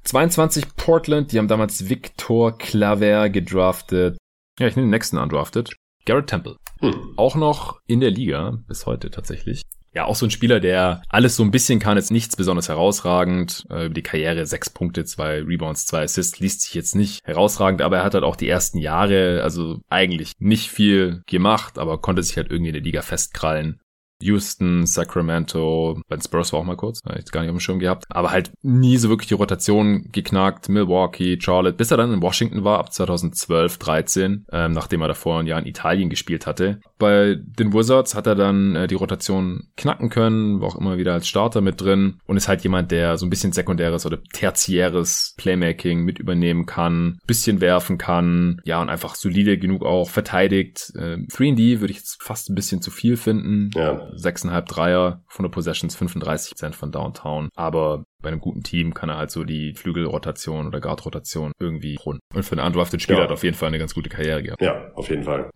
22 0.04 0.76
Portland, 0.78 1.32
die 1.32 1.38
haben 1.38 1.50
damals 1.50 1.90
Victor 1.90 2.58
Claver 2.58 3.30
gedraftet. 3.30 4.18
Ja, 4.60 4.68
ich 4.68 4.76
nehme 4.76 4.88
den 4.88 4.92
nächsten 4.92 5.18
undrafted. 5.18 5.76
Garrett 6.06 6.28
Temple. 6.28 6.56
Hm. 6.80 7.14
Auch 7.18 7.36
noch 7.36 7.80
in 7.88 8.00
der 8.00 8.12
Liga, 8.12 8.60
bis 8.68 8.86
heute 8.86 9.12
tatsächlich. 9.12 9.64
Ja, 9.94 10.06
auch 10.06 10.16
so 10.16 10.26
ein 10.26 10.32
Spieler, 10.32 10.60
der 10.60 11.02
alles 11.10 11.36
so 11.36 11.44
ein 11.44 11.52
bisschen 11.52 11.80
kann, 11.80 11.98
jetzt 11.98 12.12
nichts 12.12 12.36
besonders 12.36 12.70
herausragend. 12.70 13.66
Äh, 13.70 13.86
über 13.86 13.94
die 13.96 14.04
Karriere 14.04 14.46
sechs 14.46 14.70
Punkte, 14.70 15.06
zwei 15.06 15.42
Rebounds, 15.42 15.88
zwei 15.88 16.04
Assists, 16.04 16.40
liest 16.40 16.62
sich 16.62 16.74
jetzt 16.76 16.96
nicht 16.96 17.26
herausragend, 17.26 17.82
aber 17.82 17.98
er 17.98 18.04
hat 18.04 18.14
halt 18.14 18.24
auch 18.24 18.36
die 18.36 18.48
ersten 18.48 18.78
Jahre, 18.78 19.42
also 19.44 19.80
eigentlich 19.90 20.34
nicht 20.40 20.70
viel 20.70 21.24
gemacht, 21.26 21.80
aber 21.80 22.00
konnte 22.00 22.22
sich 22.24 22.38
halt 22.38 22.52
irgendwie 22.52 22.70
in 22.70 22.76
der 22.76 22.84
Liga 22.84 23.02
festkrallen. 23.02 23.82
Houston, 24.22 24.86
Sacramento, 24.86 26.00
bei 26.08 26.16
den 26.16 26.22
Spurs 26.22 26.54
war 26.54 26.60
auch 26.60 26.66
mal 26.66 26.76
kurz, 26.76 27.02
habe 27.06 27.20
ich 27.20 27.32
gar 27.32 27.42
nicht 27.42 27.50
auf 27.50 27.56
dem 27.56 27.60
Schirm 27.60 27.80
gehabt, 27.80 28.06
aber 28.10 28.32
halt 28.32 28.52
nie 28.62 28.98
so 28.98 29.10
wirklich 29.10 29.28
die 29.28 29.36
Rotation 29.36 30.10
geknackt, 30.12 30.70
Milwaukee, 30.70 31.38
Charlotte, 31.40 31.78
bis 31.78 31.92
er 31.92 31.98
dann 31.98 32.14
in 32.14 32.22
Washington 32.22 32.64
war 32.64 32.80
ab 32.80 32.92
2012, 32.92 33.78
13, 33.78 34.46
ähm, 34.52 34.72
nachdem 34.72 35.02
er 35.02 35.08
davor 35.08 35.40
ein 35.40 35.48
Jahr 35.48 35.60
in 35.60 35.68
Italien 35.68 36.10
gespielt 36.10 36.48
hatte. 36.48 36.80
Bei 36.98 37.36
den 37.40 37.74
Wizards 37.74 38.16
hat 38.16 38.28
er 38.28 38.36
dann 38.36 38.76
äh, 38.76 38.88
die 38.88 38.96
Rotation 38.96 39.68
knacken 39.76 40.10
können, 40.10 40.62
war 40.62 40.70
auch 40.70 40.76
immer 40.76 40.98
wieder 40.98 41.14
als 41.14 41.28
Starter 41.28 41.62
mit 41.62 41.80
drin 41.80 42.20
und 42.26 42.38
ist 42.38 42.48
halt 42.48 42.64
jemand, 42.64 42.92
der 42.92 43.18
so 43.18 43.26
ein 43.26 43.30
bisschen 43.30 43.52
sekundäres 43.52 44.06
oder 44.06 44.22
tertiäres 44.34 45.36
Playmaking 45.38 46.04
mit 46.04 46.20
übernehmen 46.20 46.66
kann, 46.66 47.20
bisschen 47.28 47.62
werfen 47.62 47.98
kann, 47.98 48.62
ja 48.66 48.82
und 48.82 48.90
einfach 48.90 49.16
solide 49.16 49.58
genug 49.58 49.84
auch 49.84 50.10
verteidigt. 50.10 50.92
Äh, 50.96 51.18
3D 51.32 51.80
würde 51.82 51.92
ich 51.92 51.98
jetzt 51.98 52.24
fast 52.24 52.50
ein 52.50 52.56
bisschen 52.56 52.82
zu 52.82 52.92
viel 52.92 53.18
finden. 53.18 53.70
Ja 53.76 54.07
6,5 54.16 54.62
Dreier 54.62 55.24
von 55.28 55.44
der 55.44 55.50
Possessions, 55.50 55.96
35 55.96 56.52
Prozent 56.52 56.76
von 56.76 56.92
Downtown. 56.92 57.50
Aber 57.56 58.04
bei 58.22 58.30
einem 58.30 58.40
guten 58.40 58.64
Team 58.64 58.94
kann 58.94 59.10
er 59.10 59.18
halt 59.18 59.32
so 59.32 59.44
die 59.44 59.74
Flügelrotation 59.74 60.68
oder 60.68 60.80
Guardrotation 60.80 61.52
irgendwie 61.60 61.98
runden. 62.04 62.22
Und 62.34 62.44
für 62.44 62.58
einen 62.58 62.66
undrafted 62.66 63.02
Spieler 63.02 63.20
ja. 63.20 63.24
hat 63.26 63.32
auf 63.32 63.44
jeden 63.44 63.56
Fall 63.56 63.68
eine 63.68 63.80
ganz 63.80 63.94
gute 63.94 64.10
Karriere 64.10 64.44
gehabt. 64.44 64.62
Ja, 64.62 64.92
auf 64.96 65.10
jeden 65.10 65.24
Fall. 65.24 65.50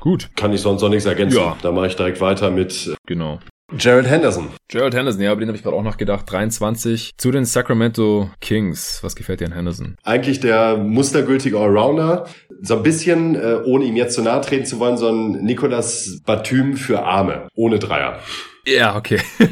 Gut. 0.00 0.30
Kann 0.36 0.52
ich 0.52 0.60
sonst 0.60 0.82
noch 0.82 0.88
nichts 0.88 1.06
ergänzen. 1.06 1.38
Ja. 1.38 1.56
Da 1.62 1.72
mache 1.72 1.88
ich 1.88 1.96
direkt 1.96 2.20
weiter 2.20 2.50
mit 2.50 2.86
äh, 2.86 2.94
genau. 3.06 3.40
Jared 3.76 4.06
Henderson. 4.06 4.48
Jared 4.70 4.94
Henderson, 4.94 5.20
ja, 5.20 5.30
über 5.30 5.40
den 5.40 5.48
habe 5.48 5.56
ich 5.56 5.62
gerade 5.62 5.76
auch 5.76 5.82
noch 5.82 5.98
gedacht. 5.98 6.24
23 6.30 7.18
zu 7.18 7.30
den 7.30 7.44
Sacramento 7.44 8.30
Kings. 8.40 9.00
Was 9.02 9.14
gefällt 9.14 9.40
dir 9.40 9.46
an 9.46 9.52
Henderson? 9.52 9.96
Eigentlich 10.04 10.40
der 10.40 10.78
mustergültige 10.78 11.58
Allrounder. 11.58 12.26
So 12.62 12.76
ein 12.76 12.82
bisschen, 12.82 13.34
äh, 13.34 13.60
ohne 13.66 13.84
ihm 13.84 13.94
jetzt 13.94 14.14
zu 14.14 14.22
nahe 14.22 14.40
treten 14.40 14.64
zu 14.64 14.78
wollen, 14.80 14.96
so 14.96 15.08
ein 15.08 15.44
Nicolas 15.44 16.20
Batum 16.24 16.76
für 16.76 17.02
Arme. 17.02 17.48
Ohne 17.54 17.78
Dreier. 17.78 18.20
Ja, 18.68 18.96
okay. 18.96 19.20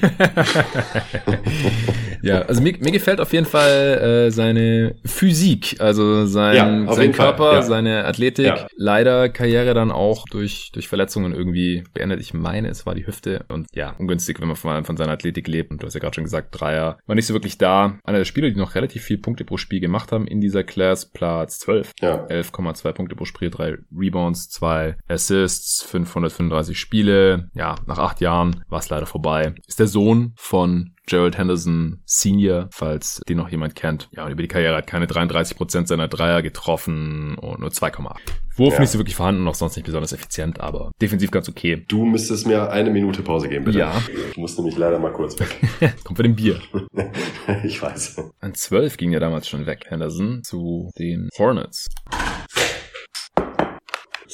ja, 2.23 2.43
also 2.43 2.61
mir, 2.61 2.75
mir 2.81 2.93
gefällt 2.93 3.21
auf 3.21 3.33
jeden 3.33 3.47
Fall 3.47 4.27
äh, 4.27 4.31
seine 4.31 4.97
Physik, 5.05 5.77
also 5.81 6.27
sein, 6.27 6.57
ja, 6.87 6.93
sein 6.93 7.13
Körper, 7.13 7.55
ja. 7.55 7.63
seine 7.63 8.05
Athletik. 8.05 8.47
Ja. 8.47 8.67
Leider 8.77 9.29
Karriere 9.29 9.75
dann 9.75 9.91
auch 9.91 10.25
durch, 10.31 10.71
durch 10.73 10.89
Verletzungen 10.89 11.35
irgendwie 11.35 11.85
beendet. 11.95 12.21
Ich 12.21 12.35
meine, 12.35 12.69
es 12.69 12.85
war 12.85 12.95
die 12.95 13.07
Hüfte 13.07 13.45
und 13.49 13.67
ja, 13.75 13.95
ungünstig, 13.99 14.41
wenn 14.41 14.49
man 14.49 14.57
von, 14.57 14.85
von 14.85 14.97
seiner 14.97 15.13
Athletik 15.13 15.49
lebt. 15.49 15.71
Und 15.71 15.83
du 15.83 15.87
hast 15.87 15.95
ja 15.95 16.01
gerade 16.01 16.15
schon 16.15 16.25
gesagt, 16.25 16.49
Dreier 16.59 16.99
war 17.07 17.15
nicht 17.15 17.27
so 17.27 17.35
wirklich 17.35 17.59
da. 17.59 17.99
Einer 18.05 18.19
der 18.19 18.25
Spieler, 18.25 18.51
die 18.51 18.57
noch 18.57 18.75
relativ 18.75 19.03
viel 19.03 19.19
Punkte 19.19 19.45
pro 19.45 19.57
Spiel 19.57 19.81
gemacht 19.81 20.13
haben 20.13 20.27
in 20.27 20.41
dieser 20.41 20.65
Class, 20.65 21.07
Platz 21.07 21.59
12. 21.61 21.93
Ja. 22.01 22.27
11,2 22.27 22.93
Punkte 22.93 23.17
pro 23.17 23.25
Spiel, 23.25 23.51
drei 23.51 23.77
Rebounds, 23.97 24.51
zwei 24.51 24.97
Assists, 25.09 25.83
535 25.83 26.79
Spiele. 26.79 27.51
Ja, 27.55 27.77
nach 27.87 27.99
acht 27.99 28.21
Jahren 28.21 28.65
war 28.69 28.81
es 28.81 28.91
leider 28.91 29.06
gerade 29.07 29.11
vorbei. 29.11 29.55
Ist 29.67 29.79
der 29.79 29.87
Sohn 29.87 30.33
von 30.37 30.93
Gerald 31.07 31.39
Henderson 31.39 32.01
Senior, 32.05 32.69
falls 32.73 33.21
den 33.29 33.39
noch 33.39 33.49
jemand 33.49 33.77
kennt. 33.77 34.09
Ja, 34.11 34.25
und 34.25 34.33
über 34.33 34.43
die 34.43 34.49
Karriere 34.49 34.77
hat 34.77 34.89
keine 34.89 35.07
33% 35.07 35.87
seiner 35.87 36.09
Dreier 36.09 36.43
getroffen 36.43 37.39
und 37.39 37.61
nur 37.61 37.71
2,8. 37.71 38.17
Wurf 38.57 38.75
ja. 38.75 38.81
nicht 38.81 38.91
so 38.91 38.99
wirklich 38.99 39.15
vorhanden, 39.15 39.45
noch 39.45 39.55
sonst 39.55 39.77
nicht 39.77 39.85
besonders 39.85 40.13
effizient, 40.13 40.61
aber 40.61 40.91
defensiv 41.01 41.31
ganz 41.31 41.49
okay. 41.49 41.85
Du 41.87 42.05
müsstest 42.05 42.47
mir 42.47 42.71
eine 42.71 42.91
Minute 42.91 43.23
Pause 43.23 43.49
geben, 43.49 43.67
bitte. 43.67 43.79
Ja. 43.79 44.03
Ich 44.31 44.37
muss 44.37 44.57
nämlich 44.57 44.77
leider 44.77 44.99
mal 44.99 45.13
kurz 45.13 45.39
weg. 45.39 45.61
Kommt 46.05 46.17
für 46.17 46.23
den 46.23 46.35
Bier. 46.35 46.59
ich 47.65 47.81
weiß. 47.81 48.33
An 48.41 48.55
12 48.55 48.97
ging 48.97 49.13
ja 49.13 49.21
damals 49.21 49.49
schon 49.49 49.67
weg, 49.67 49.85
Henderson, 49.89 50.43
zu 50.43 50.91
den 50.99 51.29
Hornets. 51.39 51.87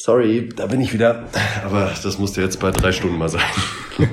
Sorry, 0.05 0.49
da 0.49 0.67
bin 0.67 0.81
ich 0.81 0.93
wieder. 0.93 1.29
Aber 1.65 1.93
das 2.03 2.19
musste 2.19 2.43
jetzt 2.43 2.59
bei 2.59 2.73
drei 2.73 2.91
Stunden 2.91 3.19
mal 3.19 3.29
sein. 3.29 3.45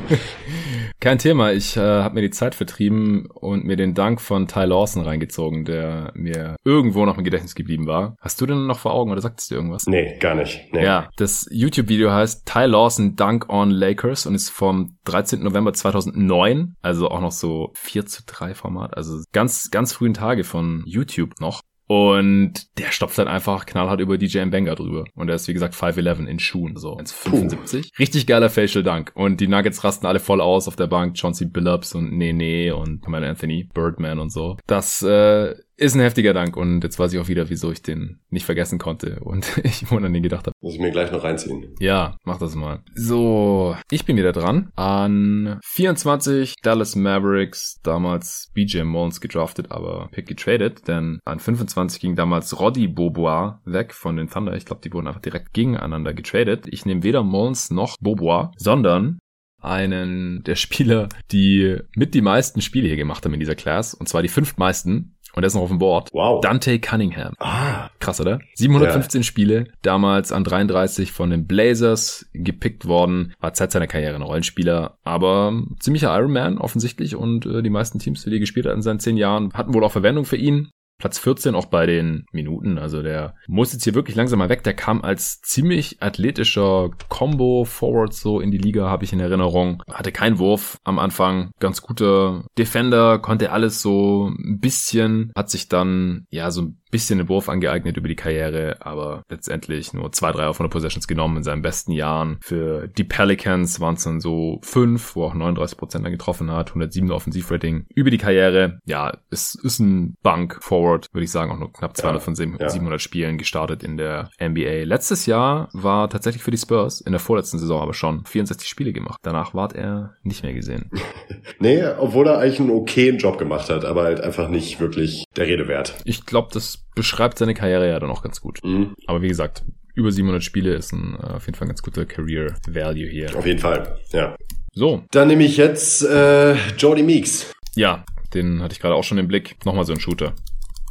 Kein 0.99 1.17
Thema. 1.17 1.51
Ich 1.51 1.77
äh, 1.77 1.79
habe 1.79 2.13
mir 2.13 2.21
die 2.21 2.29
Zeit 2.29 2.53
vertrieben 2.53 3.25
und 3.25 3.65
mir 3.65 3.75
den 3.75 3.95
Dank 3.95 4.21
von 4.21 4.47
Ty 4.47 4.65
Lawson 4.65 5.01
reingezogen, 5.01 5.65
der 5.65 6.11
mir 6.13 6.57
irgendwo 6.63 7.07
noch 7.07 7.17
im 7.17 7.23
Gedächtnis 7.23 7.55
geblieben 7.55 7.87
war. 7.87 8.15
Hast 8.19 8.39
du 8.39 8.45
denn 8.45 8.67
noch 8.67 8.77
vor 8.77 8.93
Augen 8.93 9.11
oder 9.11 9.21
sagt 9.21 9.39
es 9.39 9.47
dir 9.47 9.55
irgendwas? 9.55 9.87
Nee, 9.87 10.19
gar 10.19 10.35
nicht. 10.35 10.61
Nee. 10.73 10.83
Ja, 10.83 11.09
das 11.15 11.47
YouTube-Video 11.49 12.11
heißt 12.11 12.45
Ty 12.45 12.65
Lawson 12.65 13.15
Dunk 13.15 13.49
on 13.49 13.71
Lakers 13.71 14.27
und 14.27 14.35
ist 14.35 14.51
vom 14.51 14.99
13. 15.05 15.41
November 15.41 15.73
2009, 15.73 16.75
also 16.83 17.09
auch 17.09 17.21
noch 17.21 17.31
so 17.31 17.71
4 17.73 18.05
zu 18.05 18.21
3 18.27 18.53
Format, 18.53 18.95
also 18.95 19.23
ganz, 19.31 19.71
ganz 19.71 19.91
frühen 19.91 20.13
Tage 20.13 20.43
von 20.43 20.83
YouTube 20.85 21.39
noch. 21.39 21.61
Und 21.91 22.77
der 22.77 22.91
stopft 22.91 23.17
dann 23.17 23.27
einfach 23.27 23.65
knallhart 23.65 23.99
über 23.99 24.19
DJ 24.19 24.45
Banger 24.45 24.75
drüber. 24.75 25.05
Und 25.15 25.27
er 25.27 25.33
ist, 25.33 25.47
wie 25.47 25.53
gesagt, 25.53 25.73
5'11 25.73 26.27
in 26.27 26.37
Schuhen, 26.37 26.75
so 26.77 26.95
1,75. 26.97 27.97
Richtig 27.97 28.27
geiler 28.27 28.51
Facial 28.51 28.83
Dunk. 28.83 29.11
Und 29.15 29.41
die 29.41 29.47
Nuggets 29.47 29.83
rasten 29.83 30.05
alle 30.05 30.19
voll 30.19 30.39
aus 30.39 30.67
auf 30.67 30.75
der 30.75 30.85
Bank. 30.85 31.17
Chauncey 31.17 31.47
Billups 31.47 31.95
und 31.95 32.15
Nene 32.15 32.75
und 32.75 33.01
Kamala 33.01 33.27
Anthony, 33.27 33.67
Birdman 33.73 34.19
und 34.19 34.31
so. 34.31 34.57
Das 34.67 35.01
äh, 35.01 35.55
ist 35.80 35.95
ein 35.95 36.01
heftiger 36.01 36.34
Dank 36.34 36.57
und 36.57 36.84
jetzt 36.84 36.99
weiß 36.99 37.13
ich 37.13 37.19
auch 37.19 37.27
wieder, 37.30 37.49
wieso 37.49 37.71
ich 37.71 37.82
den 37.82 38.19
nicht 38.30 38.45
vergessen 38.45 38.80
konnte 38.80 39.19
und 39.21 39.57
ich 39.63 39.89
immer 39.89 40.03
an 40.03 40.13
den 40.13 40.23
gedacht 40.23 40.45
habe. 40.47 40.55
Muss 40.61 40.73
ich 40.73 40.80
mir 40.80 40.91
gleich 40.91 41.11
noch 41.11 41.23
reinziehen. 41.23 41.76
Ja, 41.80 42.18
mach 42.26 42.38
das 42.38 42.56
mal. 42.56 42.84
So, 42.95 43.76
ich 43.89 44.06
bin 44.06 44.18
wieder 44.18 44.34
dran. 44.34 44.72
An 44.76 45.60
24 45.64 46.56
Dallas 46.61 46.95
Mavericks, 46.95 47.80
damals 47.81 48.51
BJ 48.53 48.84
Mullins 48.84 49.22
gedraftet, 49.22 49.72
aber 49.72 50.10
Pick 50.11 50.27
getradet, 50.27 50.88
denn 50.88 51.19
an 51.26 51.39
25 51.39 52.01
ging 52.01 52.15
damals 52.15 52.60
Roddy 52.60 52.88
Bobois 52.88 53.61
weg 53.65 53.93
von 53.93 54.18
den 54.18 54.30
Thunder. 54.30 54.56
Ich 54.56 54.65
glaube, 54.65 54.81
die 54.84 54.91
wurden 54.91 55.07
einfach 55.07 55.22
direkt 55.22 55.53
gegeneinander 55.53 56.14
getradet. 56.14 56.65
Ich 56.68 56.85
nehme 56.85 57.03
weder 57.03 57.23
Mullins 57.23 57.72
noch 57.72 57.95
Bobois, 57.99 58.51
sondern 58.57 59.19
einen 59.61 60.43
der 60.43 60.56
Spieler, 60.56 61.10
die 61.31 61.77
mit 61.95 62.14
die 62.14 62.22
meisten 62.22 62.61
Spiele 62.61 62.88
hier 62.88 62.97
gemacht 62.97 63.26
haben 63.26 63.34
in 63.34 63.39
dieser 63.39 63.56
Class, 63.56 63.93
und 63.93 64.07
zwar 64.07 64.22
die 64.22 64.30
fünf 64.30 64.57
meisten, 64.57 65.15
und 65.34 65.41
der 65.41 65.47
ist 65.47 65.56
noch 65.56 65.61
auf 65.61 65.69
dem 65.69 65.80
Board. 65.80 66.10
Wow. 66.14 66.41
Dante 66.41 66.80
Cunningham. 66.80 67.34
Ah. 67.39 67.89
Krass, 67.99 68.19
oder? 68.22 68.39
715 68.56 69.22
ja. 69.22 69.23
Spiele, 69.23 69.68
damals 69.81 70.31
an 70.31 70.43
33 70.43 71.11
von 71.11 71.30
den 71.30 71.47
Blazers 71.47 72.27
gepickt 72.34 72.85
worden, 72.85 73.34
war 73.39 73.53
Zeit 73.53 73.72
seiner 73.72 73.88
Karriere 73.88 74.15
ein 74.15 74.22
Rollenspieler, 74.22 74.97
aber 75.03 75.53
ziemlicher 75.80 76.15
Ironman 76.15 76.57
offensichtlich 76.57 77.15
und 77.15 77.45
äh, 77.45 77.61
die 77.61 77.69
meisten 77.69 77.99
Teams, 77.99 78.23
für 78.23 78.30
die 78.30 78.38
er 78.38 78.41
gespielt 78.41 78.65
hat 78.65 78.73
in 78.73 78.81
seinen 78.81 78.99
zehn 78.99 79.18
Jahren, 79.18 79.53
hatten 79.53 79.73
wohl 79.73 79.84
auch 79.84 79.91
Verwendung 79.91 80.26
für 80.26 80.38
ihn. 80.38 80.69
Platz 80.99 81.17
14 81.17 81.55
auch 81.55 81.65
bei 81.65 81.85
den 81.85 82.26
Minuten. 82.31 82.77
Also 82.77 83.01
der 83.01 83.35
muss 83.47 83.73
jetzt 83.73 83.85
hier 83.85 83.95
wirklich 83.95 84.15
langsam 84.15 84.39
mal 84.39 84.49
weg. 84.49 84.63
Der 84.63 84.73
kam 84.73 85.01
als 85.01 85.41
ziemlich 85.41 86.01
athletischer 86.01 86.89
Combo-Forward 87.07 88.13
so 88.13 88.39
in 88.39 88.51
die 88.51 88.57
Liga, 88.57 88.89
habe 88.89 89.05
ich 89.05 89.13
in 89.13 89.19
Erinnerung. 89.19 89.81
Hatte 89.89 90.11
keinen 90.11 90.39
Wurf 90.39 90.77
am 90.84 90.99
Anfang. 90.99 91.51
Ganz 91.59 91.81
guter 91.81 92.45
Defender, 92.57 93.17
konnte 93.19 93.51
alles 93.51 93.81
so 93.81 94.27
ein 94.27 94.59
bisschen, 94.59 95.31
hat 95.35 95.49
sich 95.49 95.69
dann 95.69 96.27
ja 96.30 96.51
so 96.51 96.63
ein 96.63 96.80
bisschen 96.91 97.20
den 97.20 97.30
Wurf 97.30 97.49
angeeignet 97.49 97.98
über 97.98 98.07
die 98.07 98.16
Karriere, 98.16 98.78
aber 98.80 99.24
letztendlich 99.30 99.94
nur 99.94 100.11
zwei, 100.11 100.32
drei 100.32 100.48
auf 100.48 100.57
100 100.57 100.72
Possessions 100.72 101.07
genommen 101.07 101.38
in 101.38 101.44
seinen 101.44 101.61
besten 101.61 101.91
Jahren. 101.91 102.38
Für 102.41 102.88
die 102.88 103.03
Pelicans 103.03 103.80
waren 103.80 103.95
es 103.95 104.03
dann 104.03 104.20
so 104.20 104.60
fünf, 104.64 105.16
wo 105.16 105.26
auch 105.26 105.34
39 105.34 105.78
Prozent 105.78 106.06
dann 106.06 106.11
getroffen 106.11 106.52
hat, 106.52 106.70
107 106.70 107.11
Offensivrating 107.11 107.86
über 107.94 108.10
die 108.10 108.18
Karriere. 108.18 108.80
Ja, 108.86 109.18
es 109.30 109.56
ist 109.56 109.80
ein 109.80 110.16
Bank-Forward, 110.24 111.07
würde 111.14 111.24
ich 111.24 111.32
sagen, 111.32 111.52
auch 111.52 111.60
nur 111.60 111.72
knapp 111.72 111.95
200 111.95 112.22
ja, 112.22 112.26
von 112.26 112.36
700 112.36 112.72
ja. 112.72 112.99
Spielen 112.99 113.38
gestartet 113.38 113.84
in 113.84 113.98
der 113.98 114.30
NBA. 114.41 114.84
Letztes 114.84 115.26
Jahr 115.26 115.70
war 115.74 116.10
tatsächlich 116.10 116.44
für 116.44 116.52
die 116.52 116.57
Spurs, 116.57 117.02
in 117.02 117.11
der 117.11 117.20
vorletzten 117.20 117.60
Saison 117.60 117.82
aber 117.82 117.94
schon, 117.94 118.26
64 118.26 118.68
Spiele 118.68 118.94
gemacht. 118.94 119.20
Danach 119.22 119.53
ward 119.53 119.74
er 119.74 120.16
nicht 120.24 120.44
mehr 120.44 120.53
gesehen. 120.53 120.90
nee, 121.60 121.84
obwohl 121.86 122.28
er 122.28 122.40
eigentlich 122.40 122.60
einen 122.60 122.72
okayen 122.72 123.18
Job 123.18 123.38
gemacht 123.38 123.70
hat, 123.70 123.86
aber 123.86 124.03
halt 124.03 124.22
einfach 124.22 124.49
nicht 124.49 124.80
wirklich 124.80 125.26
der 125.36 125.48
Rede 125.48 125.68
wert. 125.68 125.95
Ich 126.06 126.26
glaube, 126.26 126.49
das 126.53 126.78
beschreibt 126.95 127.38
seine 127.38 127.53
Karriere 127.53 127.88
ja 127.88 127.99
dann 127.99 128.10
auch 128.10 128.22
ganz 128.22 128.41
gut. 128.41 128.60
Mhm. 128.64 128.95
Aber 129.07 129.22
wie 129.22 129.27
gesagt, 129.27 129.64
über 129.95 130.11
700 130.11 130.43
Spiele 130.43 130.73
ist 130.73 130.91
ein, 130.93 131.18
äh, 131.22 131.34
auf 131.34 131.45
jeden 131.45 131.57
Fall 131.57 131.68
ein 131.68 131.69
ganz 131.69 131.81
guter 131.81 132.06
Career 132.06 132.56
Value 132.68 133.07
hier. 133.07 133.35
Auf 133.35 133.45
jeden 133.45 133.60
Fall, 133.60 133.99
ja. 134.11 134.35
So. 134.73 135.03
Dann 135.11 135.27
nehme 135.27 135.43
ich 135.43 135.57
jetzt 135.57 136.03
äh, 136.03 136.56
Jordy 136.77 137.03
Meeks. 137.03 137.51
Ja, 137.76 138.06
den 138.34 138.61
hatte 138.61 138.73
ich 138.73 138.80
gerade 138.80 138.95
auch 138.95 139.03
schon 139.03 139.18
im 139.18 139.27
Blick. 139.27 139.57
Nochmal 139.65 139.85
so 139.85 139.93
ein 139.93 139.99
Shooter. 139.99 140.34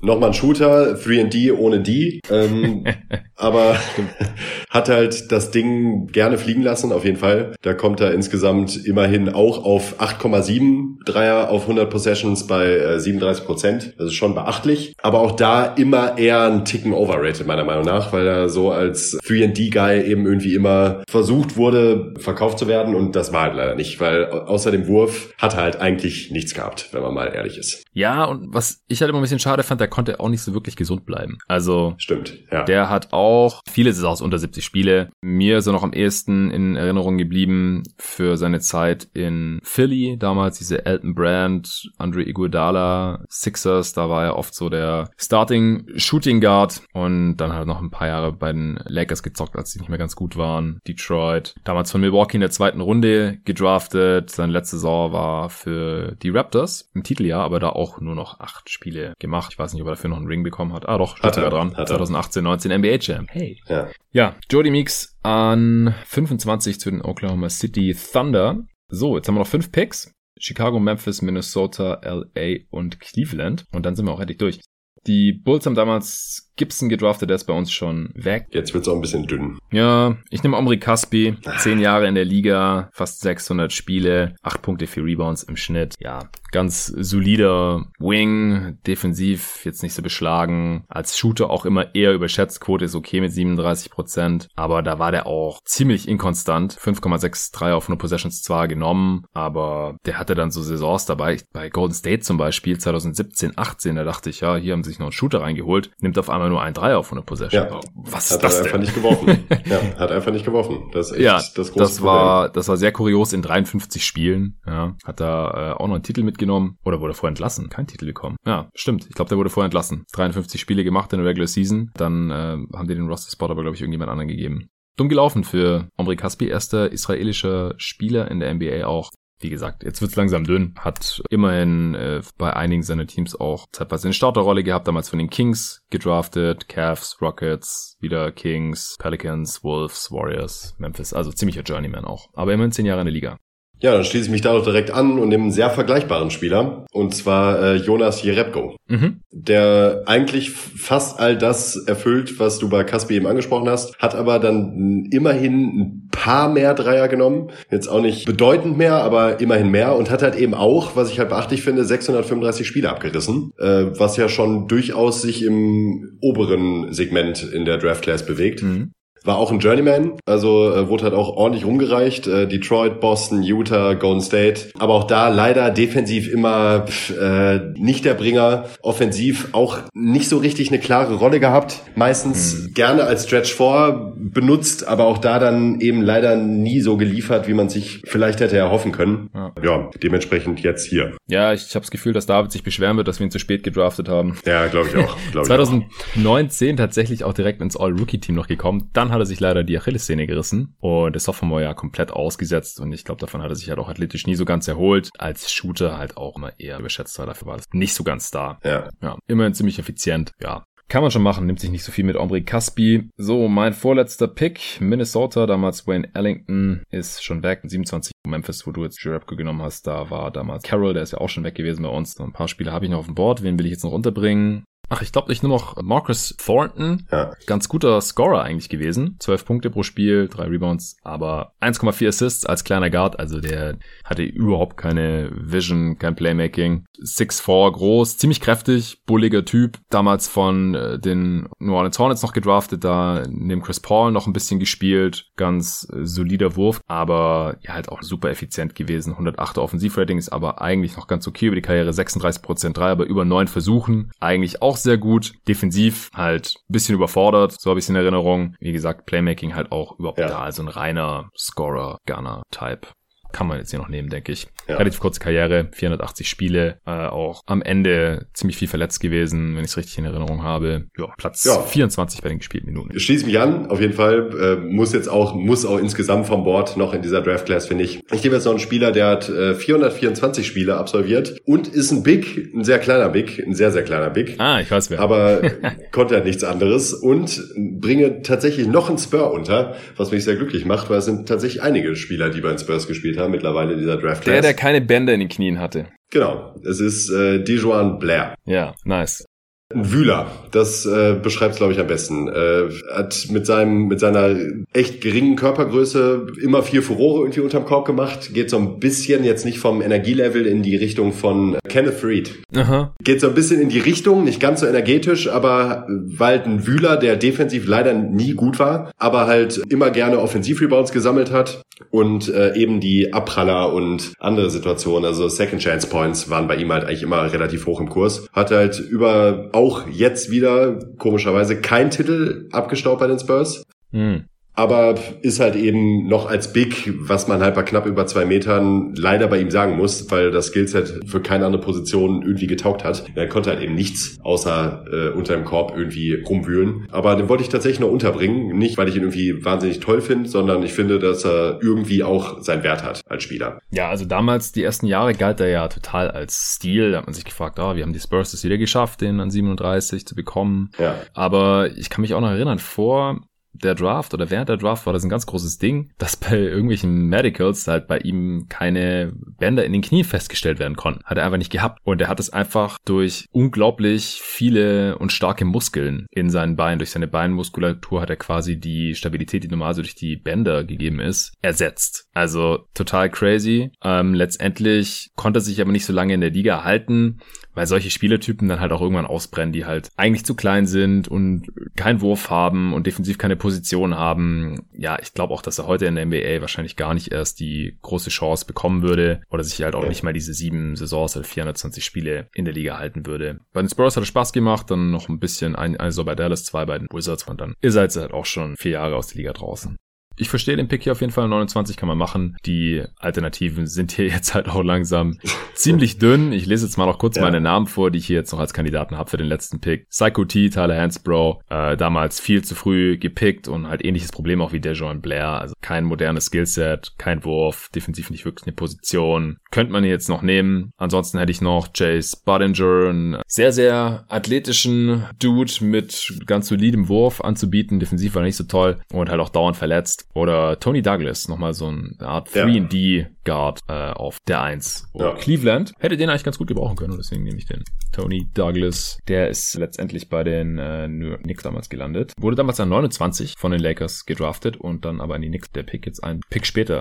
Nochmal 0.00 0.30
ein 0.30 0.34
Shooter, 0.34 0.94
3D 0.94 1.52
ohne 1.52 1.80
D. 1.80 2.20
Ähm, 2.30 2.84
aber 3.38 3.76
hat 4.70 4.88
halt 4.88 5.30
das 5.32 5.50
Ding 5.50 6.08
gerne 6.08 6.38
fliegen 6.38 6.62
lassen, 6.62 6.92
auf 6.92 7.04
jeden 7.04 7.16
Fall. 7.16 7.54
Da 7.62 7.74
kommt 7.74 8.00
er 8.00 8.12
insgesamt 8.12 8.84
immerhin 8.84 9.28
auch 9.28 9.64
auf 9.64 10.00
8,7 10.00 11.04
Dreier 11.04 11.50
auf 11.50 11.62
100 11.62 11.88
Possessions 11.88 12.46
bei 12.46 12.66
äh, 12.66 13.00
37 13.00 13.44
Prozent. 13.44 13.94
Das 13.98 14.08
ist 14.08 14.14
schon 14.14 14.34
beachtlich. 14.34 14.94
Aber 15.00 15.20
auch 15.20 15.32
da 15.32 15.64
immer 15.64 16.18
eher 16.18 16.42
ein 16.44 16.64
Ticken 16.64 16.92
overrated, 16.92 17.46
meiner 17.46 17.64
Meinung 17.64 17.84
nach, 17.84 18.12
weil 18.12 18.26
er 18.26 18.48
so 18.48 18.72
als 18.72 19.18
3D-Guy 19.24 20.02
eben 20.02 20.26
irgendwie 20.26 20.54
immer 20.54 21.02
versucht 21.08 21.56
wurde, 21.56 22.14
verkauft 22.18 22.58
zu 22.58 22.68
werden. 22.68 22.94
Und 22.94 23.14
das 23.14 23.32
war 23.32 23.42
halt 23.44 23.54
leider 23.54 23.74
nicht, 23.74 24.00
weil 24.00 24.26
außer 24.26 24.70
dem 24.70 24.88
Wurf 24.88 25.32
hat 25.38 25.54
er 25.54 25.62
halt 25.62 25.80
eigentlich 25.80 26.30
nichts 26.30 26.54
gehabt, 26.54 26.88
wenn 26.92 27.02
man 27.02 27.14
mal 27.14 27.32
ehrlich 27.32 27.56
ist. 27.56 27.84
Ja, 27.92 28.24
und 28.24 28.52
was 28.52 28.82
ich 28.88 29.00
halt 29.00 29.08
immer 29.08 29.18
ein 29.18 29.22
bisschen 29.22 29.38
schade 29.38 29.62
fand, 29.62 29.80
der 29.80 29.88
konnte 29.88 30.20
auch 30.20 30.28
nicht 30.28 30.42
so 30.42 30.54
wirklich 30.54 30.76
gesund 30.76 31.06
bleiben. 31.06 31.38
Also 31.46 31.94
stimmt. 31.98 32.38
Ja. 32.50 32.64
Der 32.64 32.90
hat 32.90 33.12
auch 33.12 33.27
viele 33.68 33.92
Saisons 33.92 34.20
unter 34.20 34.38
70 34.38 34.64
Spiele. 34.64 35.10
Mir 35.20 35.58
ist 35.58 35.66
er 35.66 35.72
noch 35.72 35.82
am 35.82 35.92
ehesten 35.92 36.50
in 36.50 36.76
Erinnerung 36.76 37.18
geblieben 37.18 37.82
für 37.98 38.36
seine 38.36 38.60
Zeit 38.60 39.08
in 39.14 39.60
Philly 39.62 40.16
damals 40.18 40.58
diese 40.58 40.84
Elton 40.86 41.14
Brand, 41.14 41.90
Andre 41.98 42.22
Iguodala, 42.22 43.24
Sixers. 43.28 43.92
Da 43.92 44.08
war 44.08 44.24
er 44.24 44.36
oft 44.36 44.54
so 44.54 44.68
der 44.68 45.10
Starting 45.16 45.86
Shooting 45.96 46.40
Guard 46.40 46.82
und 46.92 47.36
dann 47.36 47.52
halt 47.52 47.66
noch 47.66 47.80
ein 47.80 47.90
paar 47.90 48.08
Jahre 48.08 48.32
bei 48.32 48.52
den 48.52 48.78
Lakers 48.84 49.22
gezockt, 49.22 49.56
als 49.56 49.72
sie 49.72 49.78
nicht 49.78 49.88
mehr 49.88 49.98
ganz 49.98 50.16
gut 50.16 50.36
waren. 50.36 50.80
Detroit. 50.86 51.54
Damals 51.64 51.90
von 51.90 52.00
Milwaukee 52.00 52.36
in 52.36 52.40
der 52.40 52.50
zweiten 52.50 52.80
Runde 52.80 53.38
gedraftet. 53.44 54.30
Seine 54.30 54.52
letzte 54.52 54.76
Saison 54.76 55.12
war 55.12 55.50
für 55.50 56.16
die 56.22 56.30
Raptors 56.30 56.90
im 56.94 57.02
Titeljahr, 57.02 57.44
aber 57.44 57.60
da 57.60 57.70
auch 57.70 58.00
nur 58.00 58.14
noch 58.14 58.40
acht 58.40 58.70
Spiele 58.70 59.14
gemacht. 59.18 59.52
Ich 59.52 59.58
weiß 59.58 59.72
nicht, 59.72 59.82
ob 59.82 59.88
er 59.88 59.92
dafür 59.92 60.10
noch 60.10 60.18
einen 60.18 60.26
Ring 60.26 60.42
bekommen 60.42 60.72
hat. 60.72 60.88
Ah 60.88 60.98
doch, 60.98 61.16
steht 61.16 61.34
sogar 61.34 61.50
dran. 61.50 61.74
2018, 61.74 62.44
19 62.44 62.72
NBA 62.80 62.98
Champ. 62.98 63.17
Hey. 63.28 63.60
Ja. 63.68 63.90
Ja, 64.12 64.36
Jody 64.50 64.70
Meeks 64.70 65.18
an 65.22 65.94
25 66.06 66.80
zu 66.80 66.90
den 66.90 67.02
Oklahoma 67.02 67.50
City 67.50 67.94
Thunder. 67.94 68.64
So, 68.90 69.16
jetzt 69.16 69.28
haben 69.28 69.34
wir 69.34 69.40
noch 69.40 69.46
fünf 69.46 69.72
Picks. 69.72 70.12
Chicago, 70.38 70.78
Memphis, 70.78 71.20
Minnesota, 71.22 72.00
LA 72.04 72.64
und 72.70 73.00
Cleveland. 73.00 73.64
Und 73.72 73.84
dann 73.84 73.96
sind 73.96 74.06
wir 74.06 74.12
auch 74.12 74.20
endlich 74.20 74.38
durch. 74.38 74.60
Die 75.06 75.32
Bulls 75.32 75.66
haben 75.66 75.74
damals 75.74 76.47
Gibson 76.58 76.88
gedraftet, 76.88 77.30
der 77.30 77.36
ist 77.36 77.44
bei 77.44 77.54
uns 77.54 77.72
schon 77.72 78.10
weg. 78.14 78.48
Jetzt 78.50 78.74
wird's 78.74 78.88
auch 78.88 78.94
ein 78.94 79.00
bisschen 79.00 79.26
dünn. 79.26 79.58
Ja, 79.70 80.16
ich 80.30 80.42
nehme 80.42 80.56
Omri 80.56 80.78
Caspi, 80.78 81.36
zehn 81.58 81.80
Jahre 81.80 82.06
in 82.06 82.14
der 82.14 82.24
Liga, 82.24 82.90
fast 82.92 83.20
600 83.20 83.72
Spiele, 83.72 84.34
acht 84.42 84.60
Punkte, 84.62 84.86
vier 84.86 85.04
Rebounds 85.04 85.42
im 85.42 85.56
Schnitt. 85.56 85.94
Ja, 86.00 86.28
ganz 86.50 86.86
solider 86.86 87.86
Wing, 87.98 88.78
defensiv 88.86 89.64
jetzt 89.64 89.82
nicht 89.82 89.94
so 89.94 90.02
beschlagen. 90.02 90.84
Als 90.88 91.16
Shooter 91.18 91.50
auch 91.50 91.64
immer 91.64 91.94
eher 91.94 92.12
überschätzt. 92.12 92.60
Quote 92.60 92.84
ist 92.84 92.94
okay 92.94 93.20
mit 93.20 93.32
37 93.32 93.90
Prozent, 93.90 94.48
aber 94.56 94.82
da 94.82 94.98
war 94.98 95.12
der 95.12 95.26
auch 95.26 95.60
ziemlich 95.64 96.08
inkonstant. 96.08 96.74
5,63 96.74 97.72
auf 97.72 97.84
100 97.84 98.00
Possessions 98.00 98.42
zwar 98.42 98.68
genommen, 98.68 99.24
aber 99.32 99.96
der 100.04 100.18
hatte 100.18 100.34
dann 100.34 100.50
so 100.50 100.62
Saisons 100.62 101.06
dabei. 101.06 101.38
Bei 101.52 101.68
Golden 101.68 101.94
State 101.94 102.20
zum 102.20 102.36
Beispiel 102.36 102.78
2017, 102.78 103.52
18, 103.56 103.96
da 103.96 104.04
dachte 104.04 104.30
ich, 104.30 104.40
ja, 104.40 104.56
hier 104.56 104.72
haben 104.72 104.82
sie 104.82 104.90
sich 104.90 104.98
noch 104.98 105.06
einen 105.06 105.12
Shooter 105.12 105.42
reingeholt, 105.42 105.90
nimmt 106.00 106.18
auf 106.18 106.30
einmal 106.30 106.47
mal 106.48 106.54
nur 106.54 106.62
ein 106.62 106.74
Dreier 106.74 106.98
auf 106.98 107.06
100 107.06 107.26
Possession. 107.26 107.64
Ja. 107.64 107.80
Was 107.94 108.26
ist 108.26 108.32
hat 108.32 108.44
das 108.44 108.58
er 108.58 108.64
einfach 108.64 108.78
nicht 108.78 108.94
geworfen. 108.94 109.46
ja, 109.66 109.80
hat 109.98 110.10
einfach 110.10 110.32
nicht 110.32 110.44
geworfen. 110.44 110.90
Das 110.92 111.10
ist 111.10 111.16
echt 111.16 111.24
ja, 111.24 111.36
das 111.36 111.72
große 111.72 111.78
das 111.78 112.02
war, 112.02 112.48
das 112.48 112.68
war 112.68 112.76
sehr 112.76 112.92
kurios 112.92 113.32
in 113.32 113.42
53 113.42 114.04
Spielen. 114.04 114.60
Ja, 114.66 114.96
hat 115.04 115.20
da 115.20 115.72
äh, 115.72 115.72
auch 115.74 115.86
noch 115.86 115.94
einen 115.94 116.02
Titel 116.02 116.22
mitgenommen 116.22 116.76
oder 116.84 117.00
wurde 117.00 117.14
vorher 117.14 117.30
entlassen, 117.30 117.68
kein 117.68 117.86
Titel 117.86 118.06
bekommen. 118.06 118.36
Ja, 118.46 118.68
stimmt. 118.74 119.06
Ich 119.08 119.14
glaube, 119.14 119.28
der 119.28 119.38
wurde 119.38 119.50
vorher 119.50 119.66
entlassen. 119.66 120.04
53 120.12 120.60
Spiele 120.60 120.84
gemacht 120.84 121.12
in 121.12 121.18
der 121.18 121.28
Regular 121.28 121.48
Season. 121.48 121.90
Dann 121.94 122.30
äh, 122.30 122.56
haben 122.76 122.88
die 122.88 122.94
den 122.94 123.08
Roster 123.08 123.30
Spot 123.30 123.46
aber 123.46 123.62
glaube 123.62 123.76
ich 123.76 123.82
irgendjemand 123.82 124.10
anderen 124.10 124.28
gegeben. 124.28 124.68
Dumm 124.96 125.08
gelaufen 125.08 125.44
für 125.44 125.88
Omri 125.96 126.16
Kaspi, 126.16 126.48
erster 126.48 126.90
israelischer 126.90 127.74
Spieler 127.76 128.30
in 128.30 128.40
der 128.40 128.52
NBA 128.52 128.84
auch. 128.84 129.12
Wie 129.40 129.50
gesagt, 129.50 129.84
jetzt 129.84 130.00
wird's 130.00 130.16
langsam 130.16 130.44
dünn. 130.44 130.74
Hat 130.78 131.22
immerhin 131.30 131.94
äh, 131.94 132.22
bei 132.36 132.54
einigen 132.54 132.82
seiner 132.82 133.06
Teams 133.06 133.38
auch 133.38 133.66
zeitweise 133.72 134.08
eine 134.08 134.14
Starterrolle 134.14 134.64
gehabt, 134.64 134.88
damals 134.88 135.08
von 135.08 135.18
den 135.18 135.30
Kings 135.30 135.82
gedraftet, 135.90 136.68
Cavs, 136.68 137.20
Rockets, 137.20 137.96
wieder 138.00 138.32
Kings, 138.32 138.96
Pelicans, 138.98 139.62
Wolves, 139.62 140.10
Warriors, 140.10 140.74
Memphis. 140.78 141.12
Also 141.12 141.32
ziemlicher 141.32 141.62
Journeyman 141.62 142.04
auch. 142.04 142.28
Aber 142.34 142.52
immerhin 142.52 142.72
zehn 142.72 142.86
Jahre 142.86 143.00
in 143.00 143.06
der 143.06 143.14
Liga. 143.14 143.38
Ja, 143.80 143.92
dann 143.92 144.04
schließe 144.04 144.26
ich 144.26 144.30
mich 144.30 144.40
da 144.40 144.52
doch 144.52 144.64
direkt 144.64 144.90
an 144.90 145.18
und 145.18 145.28
nehme 145.28 145.44
einen 145.44 145.52
sehr 145.52 145.70
vergleichbaren 145.70 146.30
Spieler, 146.30 146.84
und 146.92 147.14
zwar 147.14 147.62
äh, 147.62 147.76
Jonas 147.76 148.22
Jerebko, 148.22 148.76
mhm. 148.88 149.20
der 149.30 150.02
eigentlich 150.06 150.50
fast 150.50 151.20
all 151.20 151.38
das 151.38 151.76
erfüllt, 151.76 152.38
was 152.40 152.58
du 152.58 152.68
bei 152.68 152.82
Caspi 152.82 153.14
eben 153.14 153.26
angesprochen 153.26 153.68
hast, 153.68 153.96
hat 153.98 154.14
aber 154.14 154.40
dann 154.40 155.06
immerhin 155.12 155.52
ein 155.52 156.08
paar 156.10 156.48
mehr 156.48 156.74
Dreier 156.74 157.06
genommen, 157.06 157.50
jetzt 157.70 157.86
auch 157.86 158.00
nicht 158.00 158.26
bedeutend 158.26 158.76
mehr, 158.76 158.94
aber 158.94 159.40
immerhin 159.40 159.70
mehr 159.70 159.94
und 159.94 160.10
hat 160.10 160.22
halt 160.22 160.34
eben 160.34 160.54
auch, 160.54 160.96
was 160.96 161.10
ich 161.10 161.20
halt 161.20 161.28
beachtlich 161.28 161.62
finde, 161.62 161.84
635 161.84 162.66
Spiele 162.66 162.90
abgerissen, 162.90 163.52
äh, 163.58 163.86
was 163.96 164.16
ja 164.16 164.28
schon 164.28 164.66
durchaus 164.66 165.22
sich 165.22 165.44
im 165.44 166.18
oberen 166.20 166.92
Segment 166.92 167.44
in 167.44 167.64
der 167.64 167.78
Draft 167.78 168.02
Class 168.02 168.26
bewegt. 168.26 168.62
Mhm. 168.62 168.92
War 169.24 169.38
auch 169.38 169.50
ein 169.50 169.58
Journeyman, 169.58 170.12
also 170.26 170.72
äh, 170.72 170.88
wurde 170.88 171.04
halt 171.04 171.14
auch 171.14 171.36
ordentlich 171.36 171.64
rumgereicht. 171.64 172.26
Äh, 172.26 172.46
Detroit, 172.46 173.00
Boston, 173.00 173.42
Utah, 173.42 173.94
Golden 173.94 174.20
State. 174.20 174.70
Aber 174.78 174.94
auch 174.94 175.04
da 175.04 175.28
leider 175.28 175.70
defensiv 175.70 176.32
immer 176.32 176.86
äh, 177.20 177.58
nicht 177.76 178.04
der 178.04 178.14
Bringer. 178.14 178.64
Offensiv 178.82 179.48
auch 179.52 179.78
nicht 179.94 180.28
so 180.28 180.38
richtig 180.38 180.68
eine 180.68 180.78
klare 180.78 181.14
Rolle 181.14 181.40
gehabt. 181.40 181.82
Meistens 181.94 182.54
mhm. 182.54 182.74
gerne 182.74 183.04
als 183.04 183.24
Stretch 183.24 183.54
4 183.54 184.12
benutzt, 184.16 184.86
aber 184.86 185.06
auch 185.06 185.18
da 185.18 185.38
dann 185.38 185.80
eben 185.80 186.02
leider 186.02 186.36
nie 186.36 186.80
so 186.80 186.96
geliefert, 186.96 187.48
wie 187.48 187.54
man 187.54 187.68
sich 187.68 188.02
vielleicht 188.04 188.40
hätte 188.40 188.56
erhoffen 188.56 188.92
können. 188.92 189.30
Ja, 189.34 189.52
ja 189.62 189.90
dementsprechend 190.02 190.60
jetzt 190.60 190.86
hier. 190.86 191.16
Ja, 191.28 191.52
ich 191.52 191.74
habe 191.74 191.80
das 191.80 191.90
Gefühl, 191.90 192.12
dass 192.12 192.26
David 192.26 192.52
sich 192.52 192.62
beschweren 192.62 192.96
wird, 192.96 193.08
dass 193.08 193.18
wir 193.18 193.26
ihn 193.26 193.30
zu 193.30 193.38
spät 193.38 193.62
gedraftet 193.62 194.08
haben. 194.08 194.38
Ja, 194.46 194.66
glaube 194.66 194.88
ich 194.88 194.96
auch. 194.96 195.16
Glaub 195.32 195.44
2019 195.44 196.68
ich 196.68 196.74
auch. 196.74 196.76
tatsächlich 196.88 197.24
auch 197.24 197.32
direkt 197.32 197.60
ins 197.60 197.76
All-Rookie-Team 197.76 198.34
noch 198.34 198.46
gekommen. 198.46 198.90
Dann 198.92 199.07
hat 199.10 199.20
er 199.20 199.26
sich 199.26 199.40
leider 199.40 199.64
die 199.64 199.78
Achillessehne 199.78 200.26
gerissen 200.26 200.74
und 200.80 201.14
das 201.14 201.24
Sophomore 201.24 201.62
ja 201.62 201.74
komplett 201.74 202.10
ausgesetzt 202.12 202.80
und 202.80 202.92
ich 202.92 203.04
glaube, 203.04 203.20
davon 203.20 203.42
hat 203.42 203.50
er 203.50 203.56
sich 203.56 203.68
halt 203.68 203.78
auch 203.78 203.88
athletisch 203.88 204.26
nie 204.26 204.34
so 204.34 204.44
ganz 204.44 204.68
erholt. 204.68 205.10
Als 205.18 205.52
Shooter 205.52 205.98
halt 205.98 206.16
auch 206.16 206.36
immer 206.36 206.58
eher 206.58 206.78
überschätzt 206.78 207.18
war. 207.18 207.26
Dafür 207.26 207.48
war 207.48 207.56
das 207.56 207.66
nicht 207.72 207.94
so 207.94 208.04
ganz 208.04 208.30
da. 208.30 208.58
Ja. 208.64 208.88
ja. 209.02 209.18
Immerhin 209.26 209.54
ziemlich 209.54 209.78
effizient. 209.78 210.32
Ja. 210.40 210.64
Kann 210.88 211.02
man 211.02 211.10
schon 211.10 211.22
machen, 211.22 211.44
nimmt 211.44 211.60
sich 211.60 211.70
nicht 211.70 211.84
so 211.84 211.92
viel 211.92 212.04
mit 212.04 212.16
Omri 212.16 212.44
Caspi. 212.44 213.10
So, 213.18 213.46
mein 213.48 213.74
vorletzter 213.74 214.26
Pick, 214.26 214.80
Minnesota, 214.80 215.44
damals 215.44 215.86
Wayne 215.86 216.08
Ellington, 216.14 216.82
ist 216.90 217.22
schon 217.22 217.42
weg. 217.42 217.60
27 217.62 218.10
Memphis, 218.26 218.66
wo 218.66 218.72
du 218.72 218.84
jetzt 218.84 219.04
Jerebko 219.04 219.36
genommen 219.36 219.60
hast, 219.60 219.86
da 219.86 220.08
war 220.08 220.30
damals 220.30 220.62
Carroll, 220.62 220.94
der 220.94 221.02
ist 221.02 221.12
ja 221.12 221.18
auch 221.18 221.28
schon 221.28 221.44
weg 221.44 221.56
gewesen 221.56 221.82
bei 221.82 221.90
uns. 221.90 222.18
Ein 222.18 222.32
paar 222.32 222.48
Spiele 222.48 222.72
habe 222.72 222.86
ich 222.86 222.90
noch 222.90 223.00
auf 223.00 223.06
dem 223.06 223.14
Board. 223.14 223.42
Wen 223.42 223.58
will 223.58 223.66
ich 223.66 223.72
jetzt 223.72 223.84
noch 223.84 223.92
runterbringen? 223.92 224.64
Ach, 224.90 225.02
ich 225.02 225.12
glaube, 225.12 225.32
ich 225.32 225.42
nur 225.42 225.52
noch 225.52 225.80
Marcus 225.82 226.34
Thornton. 226.38 227.06
Ja. 227.12 227.32
Ganz 227.46 227.68
guter 227.68 228.00
Scorer 228.00 228.42
eigentlich 228.42 228.68
gewesen. 228.68 229.16
12 229.18 229.44
Punkte 229.44 229.70
pro 229.70 229.82
Spiel, 229.82 230.28
3 230.28 230.44
Rebounds, 230.44 230.96
aber 231.02 231.52
1,4 231.60 232.08
Assists 232.08 232.46
als 232.46 232.64
kleiner 232.64 232.88
Guard. 232.88 233.18
Also 233.18 233.40
der 233.40 233.76
hatte 234.08 234.22
überhaupt 234.22 234.76
keine 234.76 235.30
Vision, 235.32 235.98
kein 235.98 236.16
Playmaking. 236.16 236.84
6'4 237.02 237.72
groß, 237.72 238.16
ziemlich 238.16 238.40
kräftig, 238.40 239.04
bulliger 239.06 239.44
Typ. 239.44 239.78
Damals 239.90 240.28
von 240.28 240.74
äh, 240.74 240.98
den 240.98 241.48
New 241.58 241.74
Orleans 241.74 241.98
Hornets 241.98 242.22
noch 242.22 242.32
gedraftet, 242.32 242.84
da 242.84 243.24
neben 243.28 243.62
Chris 243.62 243.80
Paul 243.80 244.12
noch 244.12 244.26
ein 244.26 244.32
bisschen 244.32 244.58
gespielt. 244.58 245.30
Ganz 245.36 245.86
äh, 245.92 246.04
solider 246.04 246.56
Wurf, 246.56 246.80
aber 246.86 247.56
ja 247.62 247.74
halt 247.74 247.88
auch 247.88 248.02
super 248.02 248.30
effizient 248.30 248.74
gewesen. 248.74 249.14
108er 249.14 249.60
Offensivrating 249.60 250.18
ist 250.18 250.30
aber 250.30 250.60
eigentlich 250.60 250.96
noch 250.96 251.06
ganz 251.06 251.26
okay 251.28 251.46
über 251.46 251.56
die 251.56 251.62
Karriere. 251.62 251.90
36% 251.90 252.72
3, 252.72 252.90
aber 252.90 253.04
über 253.04 253.24
9 253.24 253.48
Versuchen. 253.48 254.10
Eigentlich 254.20 254.62
auch 254.62 254.76
sehr 254.76 254.98
gut. 254.98 255.34
Defensiv 255.46 256.10
halt 256.14 256.56
ein 256.68 256.72
bisschen 256.72 256.94
überfordert, 256.94 257.60
so 257.60 257.70
habe 257.70 257.78
ich 257.78 257.84
es 257.84 257.88
in 257.88 257.96
Erinnerung. 257.96 258.54
Wie 258.60 258.72
gesagt, 258.72 259.06
Playmaking 259.06 259.54
halt 259.54 259.72
auch 259.72 259.98
überhaupt 259.98 260.18
ja. 260.18 260.28
da, 260.28 260.40
also 260.40 260.62
ein 260.62 260.68
reiner 260.68 261.30
Scorer, 261.36 261.98
Gunner-Type 262.06 262.88
kann 263.32 263.46
man 263.46 263.58
jetzt 263.58 263.70
hier 263.70 263.78
noch 263.78 263.88
nehmen, 263.88 264.08
denke 264.08 264.32
ich. 264.32 264.48
Ja. 264.68 264.76
Relativ 264.76 265.00
kurze 265.00 265.20
Karriere, 265.20 265.68
480 265.72 266.28
Spiele, 266.28 266.78
äh, 266.86 266.90
auch 266.90 267.42
am 267.46 267.62
Ende 267.62 268.26
ziemlich 268.34 268.56
viel 268.56 268.68
verletzt 268.68 269.00
gewesen, 269.00 269.56
wenn 269.56 269.64
ich 269.64 269.70
es 269.70 269.76
richtig 269.76 269.98
in 269.98 270.04
Erinnerung 270.04 270.42
habe. 270.42 270.86
Ja, 270.98 271.06
Platz 271.16 271.44
ja. 271.44 271.60
24 271.60 272.20
bei 272.20 272.28
den 272.28 272.38
gespielten 272.38 272.66
Minuten. 272.66 272.98
Schließe 272.98 273.26
mich 273.26 273.38
an, 273.38 273.66
auf 273.66 273.80
jeden 273.80 273.94
Fall. 273.94 274.30
Äh, 274.38 274.56
muss 274.56 274.92
jetzt 274.92 275.08
auch, 275.08 275.34
muss 275.34 275.64
auch 275.64 275.78
insgesamt 275.78 276.26
vom 276.26 276.44
Board 276.44 276.76
noch 276.76 276.92
in 276.92 277.02
dieser 277.02 277.22
Draft 277.22 277.46
Class, 277.46 277.66
finde 277.66 277.84
ich. 277.84 278.00
Ich 278.12 278.22
nehme 278.22 278.36
jetzt 278.36 278.44
noch 278.44 278.52
einen 278.52 278.60
Spieler, 278.60 278.92
der 278.92 279.06
hat 279.06 279.28
äh, 279.28 279.54
424 279.54 280.46
Spiele 280.46 280.76
absolviert 280.76 281.40
und 281.44 281.68
ist 281.68 281.90
ein 281.90 282.02
Big, 282.02 282.52
ein 282.54 282.64
sehr 282.64 282.78
kleiner 282.78 283.08
Big, 283.08 283.38
ein 283.38 283.54
sehr, 283.54 283.70
sehr 283.70 283.82
kleiner 283.82 284.10
Big. 284.10 284.36
Ah, 284.38 284.60
ich 284.60 284.70
weiß 284.70 284.90
wer. 284.90 285.00
Aber 285.00 285.40
konnte 285.92 286.14
halt 286.14 286.24
nichts 286.24 286.44
anderes 286.44 286.92
und 286.94 287.42
bringe 287.56 288.22
tatsächlich 288.22 288.66
noch 288.66 288.88
einen 288.88 288.98
Spur 288.98 289.32
unter, 289.32 289.76
was 289.96 290.10
mich 290.10 290.24
sehr 290.24 290.36
glücklich 290.36 290.64
macht, 290.64 290.90
weil 290.90 290.98
es 290.98 291.04
sind 291.04 291.28
tatsächlich 291.28 291.62
einige 291.62 291.96
Spieler, 291.96 292.30
die 292.30 292.40
bei 292.40 292.50
den 292.50 292.58
Spurs 292.58 292.86
gespielt 292.86 293.17
haben 293.18 293.30
mittlerweile 293.30 293.76
dieser 293.76 293.96
Draft 293.96 294.22
Class. 294.22 294.34
Der, 294.34 294.42
der 294.42 294.54
keine 294.54 294.80
Bänder 294.80 295.14
in 295.14 295.20
den 295.20 295.28
Knien 295.28 295.58
hatte. 295.58 295.86
Genau, 296.10 296.54
es 296.64 296.80
ist 296.80 297.10
äh, 297.10 297.42
Dijon 297.44 297.98
Blair. 297.98 298.34
Ja, 298.46 298.74
nice. 298.84 299.26
Ein 299.74 299.92
Wühler, 299.92 300.28
das 300.50 300.86
äh, 300.86 301.14
beschreibt 301.22 301.52
es, 301.52 301.58
glaube 301.58 301.74
ich, 301.74 301.78
am 301.78 301.86
besten. 301.86 302.26
Äh, 302.26 302.70
hat 302.90 303.26
mit 303.30 303.44
seinem 303.44 303.86
mit 303.88 304.00
seiner 304.00 304.34
echt 304.72 305.02
geringen 305.02 305.36
Körpergröße 305.36 306.28
immer 306.40 306.62
viel 306.62 306.80
Furore 306.80 307.20
irgendwie 307.24 307.40
unterm 307.40 307.66
Korb 307.66 307.84
gemacht. 307.84 308.32
Geht 308.32 308.48
so 308.48 308.56
ein 308.56 308.78
bisschen 308.80 309.24
jetzt 309.24 309.44
nicht 309.44 309.58
vom 309.58 309.82
Energielevel 309.82 310.46
in 310.46 310.62
die 310.62 310.74
Richtung 310.74 311.12
von 311.12 311.58
Kenneth 311.68 312.02
Reed. 312.02 312.38
Aha. 312.56 312.94
Geht 313.04 313.20
so 313.20 313.28
ein 313.28 313.34
bisschen 313.34 313.60
in 313.60 313.68
die 313.68 313.78
Richtung, 313.78 314.24
nicht 314.24 314.40
ganz 314.40 314.60
so 314.60 314.66
energetisch, 314.66 315.28
aber 315.28 315.86
weil 315.86 316.40
ein 316.40 316.66
Wühler, 316.66 316.96
der 316.96 317.16
defensiv 317.16 317.66
leider 317.66 317.92
nie 317.92 318.32
gut 318.32 318.58
war, 318.58 318.90
aber 318.96 319.26
halt 319.26 319.60
immer 319.68 319.90
gerne 319.90 320.18
Offensivrebounds 320.18 320.92
gesammelt 320.92 321.30
hat 321.30 321.60
und 321.90 322.28
äh, 322.28 322.54
eben 322.54 322.80
die 322.80 323.12
Abpraller 323.12 323.72
und 323.72 324.14
andere 324.18 324.48
Situationen, 324.48 325.04
also 325.04 325.28
Second 325.28 325.60
Chance 325.60 325.88
Points 325.88 326.30
waren 326.30 326.46
bei 326.46 326.56
ihm 326.56 326.72
halt 326.72 326.84
eigentlich 326.84 327.02
immer 327.02 327.30
relativ 327.30 327.66
hoch 327.66 327.80
im 327.80 327.90
Kurs. 327.90 328.26
Hat 328.32 328.50
halt 328.50 328.80
über 328.80 329.50
auch 329.58 329.88
jetzt 329.88 330.30
wieder 330.30 330.78
komischerweise 330.96 331.60
kein 331.60 331.90
Titel 331.90 332.48
abgestaubt 332.52 333.00
bei 333.00 333.08
den 333.08 333.18
Spurs. 333.18 333.64
Hm 333.92 334.24
aber 334.58 334.96
ist 335.22 335.38
halt 335.38 335.54
eben 335.54 336.08
noch 336.08 336.28
als 336.28 336.52
Big, 336.52 336.92
was 336.98 337.28
man 337.28 337.40
halt 337.40 337.54
bei 337.54 337.62
knapp 337.62 337.86
über 337.86 338.06
zwei 338.06 338.24
Metern 338.24 338.92
leider 338.96 339.28
bei 339.28 339.38
ihm 339.38 339.52
sagen 339.52 339.76
muss, 339.76 340.10
weil 340.10 340.32
das 340.32 340.48
Skillset 340.48 341.04
für 341.06 341.20
keine 341.20 341.46
andere 341.46 341.62
Position 341.62 342.22
irgendwie 342.22 342.48
getaugt 342.48 342.82
hat. 342.82 343.04
Er 343.14 343.28
konnte 343.28 343.50
halt 343.50 343.62
eben 343.62 343.76
nichts 343.76 344.18
außer 344.20 344.84
äh, 344.90 345.08
unter 345.16 345.36
dem 345.36 345.44
Korb 345.44 345.74
irgendwie 345.76 346.14
rumwühlen. 346.14 346.88
Aber 346.90 347.14
den 347.14 347.28
wollte 347.28 347.44
ich 347.44 347.50
tatsächlich 347.50 347.78
noch 347.78 347.90
unterbringen. 347.90 348.58
Nicht, 348.58 348.76
weil 348.78 348.88
ich 348.88 348.96
ihn 348.96 349.02
irgendwie 349.02 349.44
wahnsinnig 349.44 349.78
toll 349.78 350.00
finde, 350.00 350.28
sondern 350.28 350.64
ich 350.64 350.72
finde, 350.72 350.98
dass 350.98 351.24
er 351.24 351.60
irgendwie 351.62 352.02
auch 352.02 352.42
seinen 352.42 352.64
Wert 352.64 352.82
hat 352.82 353.02
als 353.08 353.22
Spieler. 353.22 353.60
Ja, 353.70 353.90
also 353.90 354.06
damals, 354.06 354.50
die 354.50 354.64
ersten 354.64 354.86
Jahre 354.86 355.14
galt 355.14 355.38
er 355.38 355.50
ja 355.50 355.68
total 355.68 356.10
als 356.10 356.54
Stil. 356.56 356.90
Da 356.90 356.98
hat 356.98 357.06
man 357.06 357.14
sich 357.14 357.24
gefragt, 357.24 357.60
ah, 357.60 357.70
oh, 357.70 357.76
wir 357.76 357.84
haben 357.84 357.92
die 357.92 358.00
Spurs 358.00 358.34
es 358.34 358.42
wieder 358.42 358.58
geschafft, 358.58 359.02
den 359.02 359.20
an 359.20 359.30
37 359.30 360.04
zu 360.04 360.16
bekommen. 360.16 360.72
Ja. 360.80 360.96
Aber 361.14 361.70
ich 361.76 361.90
kann 361.90 362.02
mich 362.02 362.14
auch 362.14 362.20
noch 362.20 362.30
erinnern, 362.30 362.58
vor 362.58 363.20
der 363.62 363.74
Draft 363.74 364.14
oder 364.14 364.30
während 364.30 364.48
der 364.48 364.56
Draft 364.56 364.86
war 364.86 364.92
das 364.92 365.04
ein 365.04 365.08
ganz 365.08 365.26
großes 365.26 365.58
Ding, 365.58 365.90
dass 365.98 366.16
bei 366.16 366.36
irgendwelchen 366.38 367.08
Medicals 367.08 367.66
halt 367.66 367.86
bei 367.86 367.98
ihm 367.98 368.46
keine 368.48 369.12
Bänder 369.38 369.64
in 369.64 369.72
den 369.72 369.82
Knien 369.82 370.04
festgestellt 370.04 370.58
werden 370.58 370.76
konnten. 370.76 371.04
Hat 371.04 371.18
er 371.18 371.24
einfach 371.24 371.38
nicht 371.38 371.52
gehabt. 371.52 371.80
Und 371.84 372.00
er 372.00 372.08
hat 372.08 372.20
es 372.20 372.30
einfach 372.30 372.78
durch 372.84 373.26
unglaublich 373.32 374.20
viele 374.22 374.98
und 374.98 375.12
starke 375.12 375.44
Muskeln 375.44 376.06
in 376.10 376.30
seinen 376.30 376.56
Beinen, 376.56 376.78
durch 376.78 376.90
seine 376.90 377.08
Beinmuskulatur 377.08 378.00
hat 378.00 378.10
er 378.10 378.16
quasi 378.16 378.58
die 378.58 378.94
Stabilität, 378.94 379.44
die 379.44 379.48
normalerweise 379.48 379.82
durch 379.82 379.94
die 379.94 380.16
Bänder 380.16 380.64
gegeben 380.64 381.00
ist, 381.00 381.32
ersetzt. 381.42 382.08
Also 382.14 382.66
total 382.74 383.10
crazy. 383.10 383.70
Ähm, 383.82 384.14
letztendlich 384.14 385.10
konnte 385.16 385.38
er 385.38 385.42
sich 385.42 385.60
aber 385.60 385.72
nicht 385.72 385.84
so 385.84 385.92
lange 385.92 386.14
in 386.14 386.20
der 386.20 386.30
Liga 386.30 386.64
halten 386.64 387.20
weil 387.58 387.66
solche 387.66 387.90
Spielertypen 387.90 388.48
dann 388.48 388.60
halt 388.60 388.70
auch 388.70 388.80
irgendwann 388.80 389.04
ausbrennen, 389.04 389.52
die 389.52 389.64
halt 389.64 389.90
eigentlich 389.96 390.24
zu 390.24 390.36
klein 390.36 390.68
sind 390.68 391.08
und 391.08 391.48
keinen 391.74 392.00
Wurf 392.00 392.30
haben 392.30 392.72
und 392.72 392.86
defensiv 392.86 393.18
keine 393.18 393.34
Position 393.34 393.96
haben. 393.96 394.68
Ja, 394.72 394.96
ich 395.02 395.12
glaube 395.12 395.34
auch, 395.34 395.42
dass 395.42 395.58
er 395.58 395.66
heute 395.66 395.86
in 395.86 395.96
der 395.96 396.06
NBA 396.06 396.40
wahrscheinlich 396.40 396.76
gar 396.76 396.94
nicht 396.94 397.10
erst 397.10 397.40
die 397.40 397.76
große 397.82 398.10
Chance 398.10 398.46
bekommen 398.46 398.82
würde 398.82 399.22
oder 399.28 399.42
sich 399.42 399.60
halt 399.60 399.74
auch 399.74 399.88
nicht 399.88 400.04
mal 400.04 400.12
diese 400.12 400.34
sieben 400.34 400.76
Saisons, 400.76 401.16
also 401.16 401.28
420 401.28 401.84
Spiele 401.84 402.28
in 402.32 402.44
der 402.44 402.54
Liga 402.54 402.78
halten 402.78 403.06
würde. 403.06 403.40
Bei 403.52 403.60
den 403.60 403.68
Spurs 403.68 403.96
hat 403.96 404.02
es 404.02 404.08
Spaß 404.08 404.32
gemacht, 404.32 404.70
dann 404.70 404.92
noch 404.92 405.08
ein 405.08 405.18
bisschen, 405.18 405.56
ein, 405.56 405.76
also 405.78 406.04
bei 406.04 406.14
Dallas, 406.14 406.44
zwei 406.44 406.64
bei 406.64 406.78
den 406.78 406.86
Wizards 406.92 407.24
und 407.24 407.40
dann 407.40 407.54
ist 407.60 407.74
er 407.74 407.82
jetzt 407.82 407.96
halt 407.96 408.12
auch 408.12 408.24
schon 408.24 408.56
vier 408.56 408.72
Jahre 408.72 408.94
aus 408.94 409.08
der 409.08 409.16
Liga 409.16 409.32
draußen. 409.32 409.78
Ich 410.18 410.28
verstehe 410.28 410.56
den 410.56 410.68
Pick 410.68 410.82
hier 410.82 410.92
auf 410.92 411.00
jeden 411.00 411.12
Fall. 411.12 411.28
29 411.28 411.76
kann 411.76 411.88
man 411.88 411.98
machen. 411.98 412.36
Die 412.44 412.82
Alternativen 412.98 413.66
sind 413.66 413.92
hier 413.92 414.06
jetzt 414.08 414.34
halt 414.34 414.48
auch 414.48 414.62
langsam 414.62 415.18
ziemlich 415.54 415.98
dünn. 415.98 416.32
Ich 416.32 416.46
lese 416.46 416.66
jetzt 416.66 416.76
mal 416.76 416.86
noch 416.86 416.98
kurz 416.98 417.16
ja. 417.16 417.22
meine 417.22 417.40
Namen 417.40 417.66
vor, 417.66 417.90
die 417.90 417.98
ich 417.98 418.06
hier 418.06 418.16
jetzt 418.16 418.32
noch 418.32 418.40
als 418.40 418.52
Kandidaten 418.52 418.96
habe 418.96 419.10
für 419.10 419.16
den 419.16 419.26
letzten 419.26 419.60
Pick. 419.60 419.88
Psycho 419.88 420.24
T, 420.24 420.50
Tyler 420.50 420.80
Hansbrough, 420.80 421.38
äh, 421.48 421.76
damals 421.76 422.20
viel 422.20 422.42
zu 422.42 422.54
früh 422.54 422.98
gepickt 422.98 423.48
und 423.48 423.68
halt 423.68 423.84
ähnliches 423.84 424.12
Problem 424.12 424.40
auch 424.40 424.52
wie 424.52 424.60
Dejoin 424.60 425.00
Blair. 425.00 425.40
Also 425.40 425.54
kein 425.60 425.84
modernes 425.84 426.26
Skillset, 426.26 426.94
kein 426.98 427.24
Wurf, 427.24 427.70
defensiv 427.74 428.10
nicht 428.10 428.24
wirklich 428.24 428.46
eine 428.46 428.56
Position. 428.56 429.38
Könnte 429.50 429.72
man 429.72 429.84
jetzt 429.84 430.08
noch 430.08 430.22
nehmen. 430.22 430.72
Ansonsten 430.76 431.18
hätte 431.18 431.32
ich 431.32 431.40
noch 431.40 431.72
Chase 431.72 432.16
Budinger, 432.24 432.88
einen 432.88 433.22
sehr, 433.26 433.52
sehr 433.52 434.04
athletischen 434.08 435.04
Dude 435.18 435.52
mit 435.60 436.14
ganz 436.26 436.48
solidem 436.48 436.88
Wurf 436.88 437.20
anzubieten. 437.20 437.80
Defensiv 437.80 438.14
war 438.14 438.22
nicht 438.22 438.36
so 438.36 438.44
toll 438.44 438.78
und 438.92 439.10
halt 439.10 439.20
auch 439.20 439.28
dauernd 439.28 439.56
verletzt. 439.56 440.07
Oder 440.14 440.58
Tony 440.58 440.82
Douglas, 440.82 441.28
nochmal 441.28 441.54
so 441.54 441.68
eine 441.68 441.94
Art 442.00 442.28
3D 442.30 443.06
Guard 443.24 443.60
äh, 443.68 443.90
auf 443.90 444.18
der 444.26 444.42
1. 444.42 444.88
Und 444.92 445.04
ja. 445.04 445.14
Cleveland 445.14 445.72
hätte 445.78 445.96
den 445.96 446.08
eigentlich 446.08 446.24
ganz 446.24 446.38
gut 446.38 446.48
gebrauchen 446.48 446.76
können 446.76 446.92
und 446.92 446.98
deswegen 446.98 447.24
nehme 447.24 447.38
ich 447.38 447.46
den. 447.46 447.62
Tony 447.92 448.28
Douglas, 448.34 448.98
der 449.06 449.28
ist 449.28 449.54
letztendlich 449.54 450.08
bei 450.08 450.24
den 450.24 450.58
äh, 450.58 450.88
New 450.88 451.08
York 451.08 451.22
Knicks 451.22 451.42
damals 451.42 451.68
gelandet. 451.68 452.12
Wurde 452.18 452.36
damals 452.36 452.58
an 452.60 452.68
29 452.68 453.34
von 453.38 453.52
den 453.52 453.60
Lakers 453.60 454.06
gedraftet 454.06 454.56
und 454.56 454.84
dann 454.84 455.00
aber 455.00 455.16
in 455.16 455.22
die 455.22 455.28
Knicks 455.28 455.50
der 455.52 455.62
Pick 455.62 455.86
jetzt 455.86 456.02
ein 456.02 456.20
Pick 456.30 456.46
später 456.46 456.80